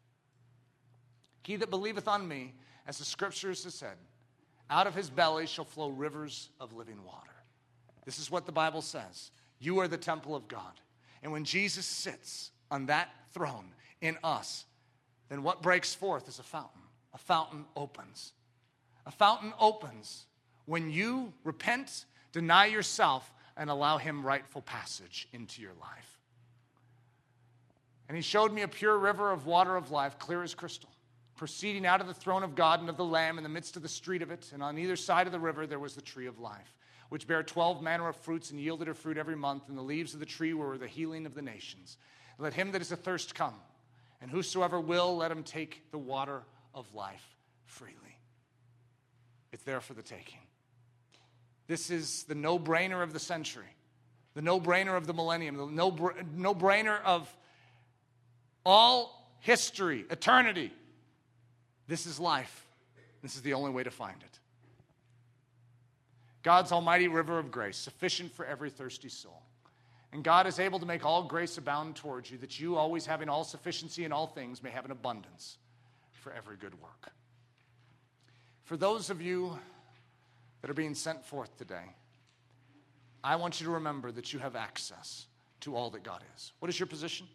He 1.44 1.58
that 1.58 1.70
believeth 1.70 2.08
on 2.08 2.26
me, 2.30 2.54
As 2.88 2.98
the 2.98 3.04
scriptures 3.04 3.66
have 3.66 3.74
said, 3.74 3.98
out 4.70 4.88
of 4.88 4.96
his 4.96 5.10
belly 5.10 5.48
shall 5.48 5.66
flow 5.66 5.90
rivers 5.90 6.50
of 6.60 6.74
living 6.74 7.04
water. 7.06 7.32
This 8.06 8.20
is 8.20 8.32
what 8.32 8.46
the 8.46 8.52
Bible 8.52 8.82
says. 8.82 9.32
You 9.60 9.80
are 9.80 9.88
the 9.88 9.98
temple 9.98 10.36
of 10.36 10.48
God. 10.48 10.74
And 11.24 11.32
when 11.32 11.44
Jesus 11.44 11.86
sits 11.86 12.52
on 12.70 12.86
that 12.88 13.10
throne 13.34 13.74
in 14.02 14.18
us, 14.24 14.66
then 15.30 15.44
what 15.44 15.62
breaks 15.62 15.94
forth 15.94 16.28
is 16.28 16.40
a 16.40 16.44
fountain. 16.44 16.82
A 17.14 17.18
fountain 17.18 17.66
opens. 17.76 18.34
A 19.06 19.12
fountain 19.12 19.54
opens 19.60 20.26
when 20.66 20.92
you 20.92 21.34
repent, 21.44 22.06
deny 22.32 22.66
yourself, 22.66 23.34
and 23.56 23.70
allow 23.70 23.98
Him 23.98 24.26
rightful 24.26 24.62
passage 24.62 25.28
into 25.34 25.62
your 25.62 25.74
life. 25.82 26.20
And 28.08 28.16
He 28.16 28.22
showed 28.22 28.54
me 28.54 28.62
a 28.62 28.68
pure 28.68 28.98
river 28.98 29.32
of 29.32 29.46
water 29.46 29.76
of 29.76 29.92
life, 29.92 30.20
clear 30.20 30.44
as 30.44 30.54
crystal, 30.54 30.90
proceeding 31.38 31.86
out 31.86 32.02
of 32.02 32.08
the 32.08 32.14
throne 32.14 32.44
of 32.44 32.56
God 32.56 32.82
and 32.82 32.90
of 32.90 32.98
the 32.98 33.06
Lamb 33.06 33.38
in 33.38 33.44
the 33.44 33.50
midst 33.50 33.76
of 33.78 33.82
the 33.82 33.88
street 33.88 34.22
of 34.22 34.32
it. 34.32 34.52
And 34.54 34.62
on 34.62 34.78
either 34.78 34.96
side 34.96 35.28
of 35.28 35.32
the 35.32 35.40
river 35.40 35.66
there 35.66 35.80
was 35.80 35.96
the 35.96 36.02
tree 36.02 36.28
of 36.28 36.40
life, 36.40 36.76
which 37.10 37.28
bare 37.28 37.44
twelve 37.44 37.82
manner 37.82 38.10
of 38.10 38.16
fruits 38.18 38.52
and 38.52 38.60
yielded 38.60 38.88
her 38.88 38.94
fruit 38.94 39.18
every 39.18 39.36
month. 39.36 39.70
And 39.70 39.78
the 39.78 39.84
leaves 39.84 40.14
of 40.14 40.20
the 40.20 40.26
tree 40.26 40.54
were 40.54 40.78
the 40.78 40.88
healing 40.88 41.26
of 41.26 41.36
the 41.36 41.42
nations. 41.42 41.98
Let 42.40 42.54
him 42.54 42.72
that 42.74 42.82
is 42.82 42.92
athirst 42.92 43.34
come, 43.34 43.56
and 44.22 44.30
whosoever 44.30 44.80
will, 44.80 45.16
let 45.18 45.32
him 45.32 45.44
take 45.44 45.90
the 45.92 45.98
water 45.98 46.44
of 46.76 46.94
life 46.94 47.36
freely. 47.66 47.96
It's 49.52 49.64
there 49.64 49.82
for 49.82 49.94
the 49.94 50.04
taking. 50.04 50.40
This 51.68 51.90
is 51.90 52.24
the 52.26 52.36
no 52.36 52.60
brainer 52.60 53.02
of 53.02 53.14
the 53.14 53.20
century, 53.20 53.76
the 54.36 54.42
no 54.42 54.60
brainer 54.60 54.96
of 54.96 55.08
the 55.08 55.14
millennium, 55.14 55.58
the 55.58 55.66
no 55.66 56.54
brainer 56.54 57.02
of 57.04 57.36
all 58.66 59.36
history, 59.40 60.06
eternity. 60.10 60.72
This 61.88 62.06
is 62.06 62.20
life. 62.20 62.66
This 63.22 63.36
is 63.36 63.42
the 63.42 63.54
only 63.54 63.72
way 63.72 63.84
to 63.84 63.92
find 63.92 64.22
it. 64.22 64.40
God's 66.44 66.72
almighty 66.72 67.08
river 67.08 67.40
of 67.40 67.52
grace, 67.52 67.78
sufficient 67.78 68.32
for 68.32 68.46
every 68.46 68.70
thirsty 68.70 69.10
soul. 69.10 69.42
And 70.14 70.24
God 70.24 70.48
is 70.48 70.60
able 70.60 70.80
to 70.80 70.86
make 70.86 71.06
all 71.06 71.24
grace 71.24 71.58
abound 71.58 71.96
towards 71.96 72.32
you, 72.32 72.38
that 72.38 72.60
you, 72.60 72.78
always 72.78 73.06
having 73.06 73.28
all 73.28 73.44
sufficiency 73.44 74.06
in 74.06 74.14
all 74.14 74.28
things, 74.28 74.64
may 74.64 74.70
have 74.70 74.86
an 74.86 74.92
abundance 74.92 75.58
for 76.12 76.32
every 76.32 76.56
good 76.56 76.74
work. 76.82 77.12
For 78.64 78.78
those 78.78 79.10
of 79.10 79.22
you 79.22 79.58
that 80.62 80.72
are 80.72 80.74
being 80.74 80.96
sent 80.96 81.24
forth 81.24 81.58
today, 81.58 81.94
I 83.24 83.36
want 83.36 83.60
you 83.60 83.68
to 83.68 83.74
remember 83.74 84.12
that 84.12 84.32
you 84.32 84.40
have 84.40 84.56
access 84.56 85.26
to 85.62 85.76
all 85.76 85.90
that 85.92 86.04
God 86.04 86.24
is. 86.36 86.54
What 86.60 86.70
is 86.70 86.80
your 86.80 86.88
position? 86.88 87.28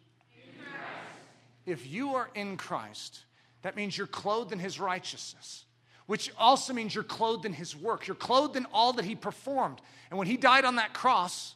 If 1.65 1.87
you 1.87 2.15
are 2.15 2.29
in 2.35 2.57
Christ, 2.57 3.21
that 3.63 3.75
means 3.75 3.97
you're 3.97 4.07
clothed 4.07 4.51
in 4.51 4.59
his 4.59 4.79
righteousness, 4.79 5.65
which 6.05 6.31
also 6.37 6.73
means 6.73 6.93
you're 6.93 7.03
clothed 7.03 7.45
in 7.45 7.53
his 7.53 7.75
work. 7.75 8.07
You're 8.07 8.15
clothed 8.15 8.55
in 8.55 8.65
all 8.71 8.93
that 8.93 9.05
he 9.05 9.15
performed. 9.15 9.81
And 10.09 10.17
when 10.17 10.27
he 10.27 10.37
died 10.37 10.65
on 10.65 10.75
that 10.75 10.93
cross, 10.93 11.55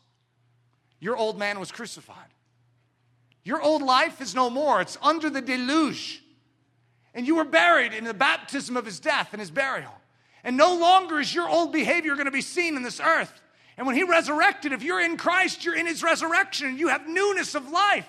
your 0.99 1.15
old 1.15 1.37
man 1.37 1.59
was 1.59 1.71
crucified. 1.71 2.29
Your 3.43 3.61
old 3.61 3.81
life 3.81 4.19
is 4.21 4.33
no 4.33 4.49
more, 4.49 4.81
it's 4.81 4.97
under 5.01 5.29
the 5.29 5.41
deluge. 5.41 6.23
And 7.13 7.25
you 7.25 7.35
were 7.35 7.45
buried 7.45 7.93
in 7.93 8.03
the 8.03 8.13
baptism 8.13 8.77
of 8.77 8.85
his 8.85 8.99
death 8.99 9.29
and 9.31 9.39
his 9.39 9.51
burial. 9.51 9.93
And 10.43 10.55
no 10.55 10.75
longer 10.75 11.19
is 11.19 11.33
your 11.33 11.49
old 11.49 11.73
behavior 11.73 12.13
going 12.13 12.25
to 12.25 12.31
be 12.31 12.41
seen 12.41 12.75
in 12.75 12.83
this 12.83 12.99
earth. 12.99 13.41
And 13.75 13.85
when 13.85 13.95
he 13.95 14.03
resurrected, 14.03 14.71
if 14.71 14.83
you're 14.83 15.01
in 15.01 15.17
Christ, 15.17 15.65
you're 15.65 15.75
in 15.75 15.87
his 15.87 16.03
resurrection 16.03 16.67
and 16.67 16.79
you 16.79 16.87
have 16.89 17.07
newness 17.07 17.55
of 17.55 17.69
life. 17.69 18.07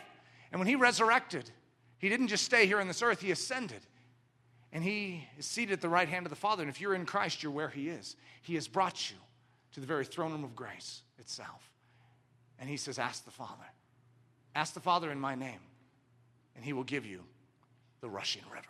And 0.52 0.60
when 0.60 0.68
he 0.68 0.76
resurrected, 0.76 1.50
he 1.98 2.08
didn't 2.08 2.28
just 2.28 2.44
stay 2.44 2.66
here 2.66 2.80
on 2.80 2.88
this 2.88 3.02
earth, 3.02 3.20
he 3.20 3.30
ascended. 3.30 3.80
And 4.72 4.84
he 4.84 5.26
is 5.38 5.46
seated 5.46 5.72
at 5.72 5.80
the 5.80 5.88
right 5.88 6.08
hand 6.08 6.26
of 6.26 6.30
the 6.30 6.36
Father. 6.36 6.62
And 6.62 6.70
if 6.70 6.80
you're 6.80 6.94
in 6.94 7.06
Christ, 7.06 7.42
you're 7.42 7.52
where 7.52 7.68
he 7.68 7.88
is. 7.88 8.16
He 8.42 8.54
has 8.54 8.68
brought 8.68 9.10
you 9.10 9.16
to 9.72 9.80
the 9.80 9.86
very 9.86 10.04
throne 10.04 10.32
room 10.32 10.44
of 10.44 10.54
grace 10.54 11.02
itself. 11.18 11.70
And 12.58 12.68
he 12.68 12.76
says, 12.76 12.98
Ask 12.98 13.24
the 13.24 13.30
Father. 13.30 13.64
Ask 14.54 14.74
the 14.74 14.80
Father 14.80 15.10
in 15.10 15.20
my 15.20 15.34
name, 15.34 15.60
and 16.56 16.64
he 16.64 16.72
will 16.72 16.84
give 16.84 17.06
you 17.06 17.22
the 18.00 18.08
rushing 18.08 18.42
river. 18.52 18.66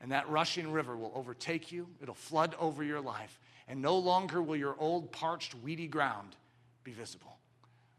And 0.00 0.12
that 0.12 0.28
rushing 0.28 0.72
river 0.72 0.96
will 0.96 1.12
overtake 1.14 1.70
you, 1.70 1.86
it'll 2.02 2.14
flood 2.14 2.54
over 2.58 2.82
your 2.82 3.00
life, 3.00 3.38
and 3.68 3.80
no 3.80 3.98
longer 3.98 4.42
will 4.42 4.56
your 4.56 4.74
old, 4.78 5.12
parched, 5.12 5.54
weedy 5.54 5.86
ground 5.86 6.36
be 6.82 6.92
visible. 6.92 7.36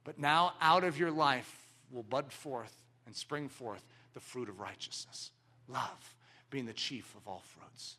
But 0.03 0.19
now 0.19 0.53
out 0.59 0.83
of 0.83 0.97
your 0.97 1.11
life 1.11 1.67
will 1.91 2.03
bud 2.03 2.31
forth 2.31 2.75
and 3.05 3.15
spring 3.15 3.47
forth 3.47 3.85
the 4.13 4.19
fruit 4.19 4.49
of 4.49 4.59
righteousness, 4.59 5.31
love 5.67 6.15
being 6.49 6.65
the 6.65 6.73
chief 6.73 7.15
of 7.15 7.27
all 7.27 7.43
fruits. 7.45 7.97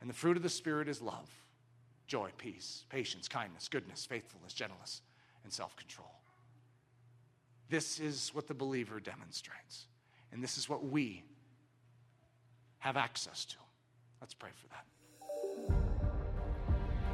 And 0.00 0.08
the 0.08 0.14
fruit 0.14 0.36
of 0.36 0.42
the 0.42 0.48
Spirit 0.48 0.88
is 0.88 1.02
love, 1.02 1.28
joy, 2.06 2.30
peace, 2.38 2.84
patience, 2.88 3.26
kindness, 3.28 3.68
goodness, 3.68 4.06
faithfulness, 4.06 4.52
gentleness, 4.52 5.02
and 5.42 5.52
self 5.52 5.74
control. 5.76 6.10
This 7.68 7.98
is 7.98 8.30
what 8.32 8.46
the 8.46 8.54
believer 8.54 9.00
demonstrates. 9.00 9.86
And 10.32 10.42
this 10.42 10.58
is 10.58 10.68
what 10.68 10.84
we 10.84 11.24
have 12.78 12.96
access 12.96 13.44
to. 13.46 13.56
Let's 14.20 14.34
pray 14.34 14.50
for 14.54 14.68
that. 14.68 14.84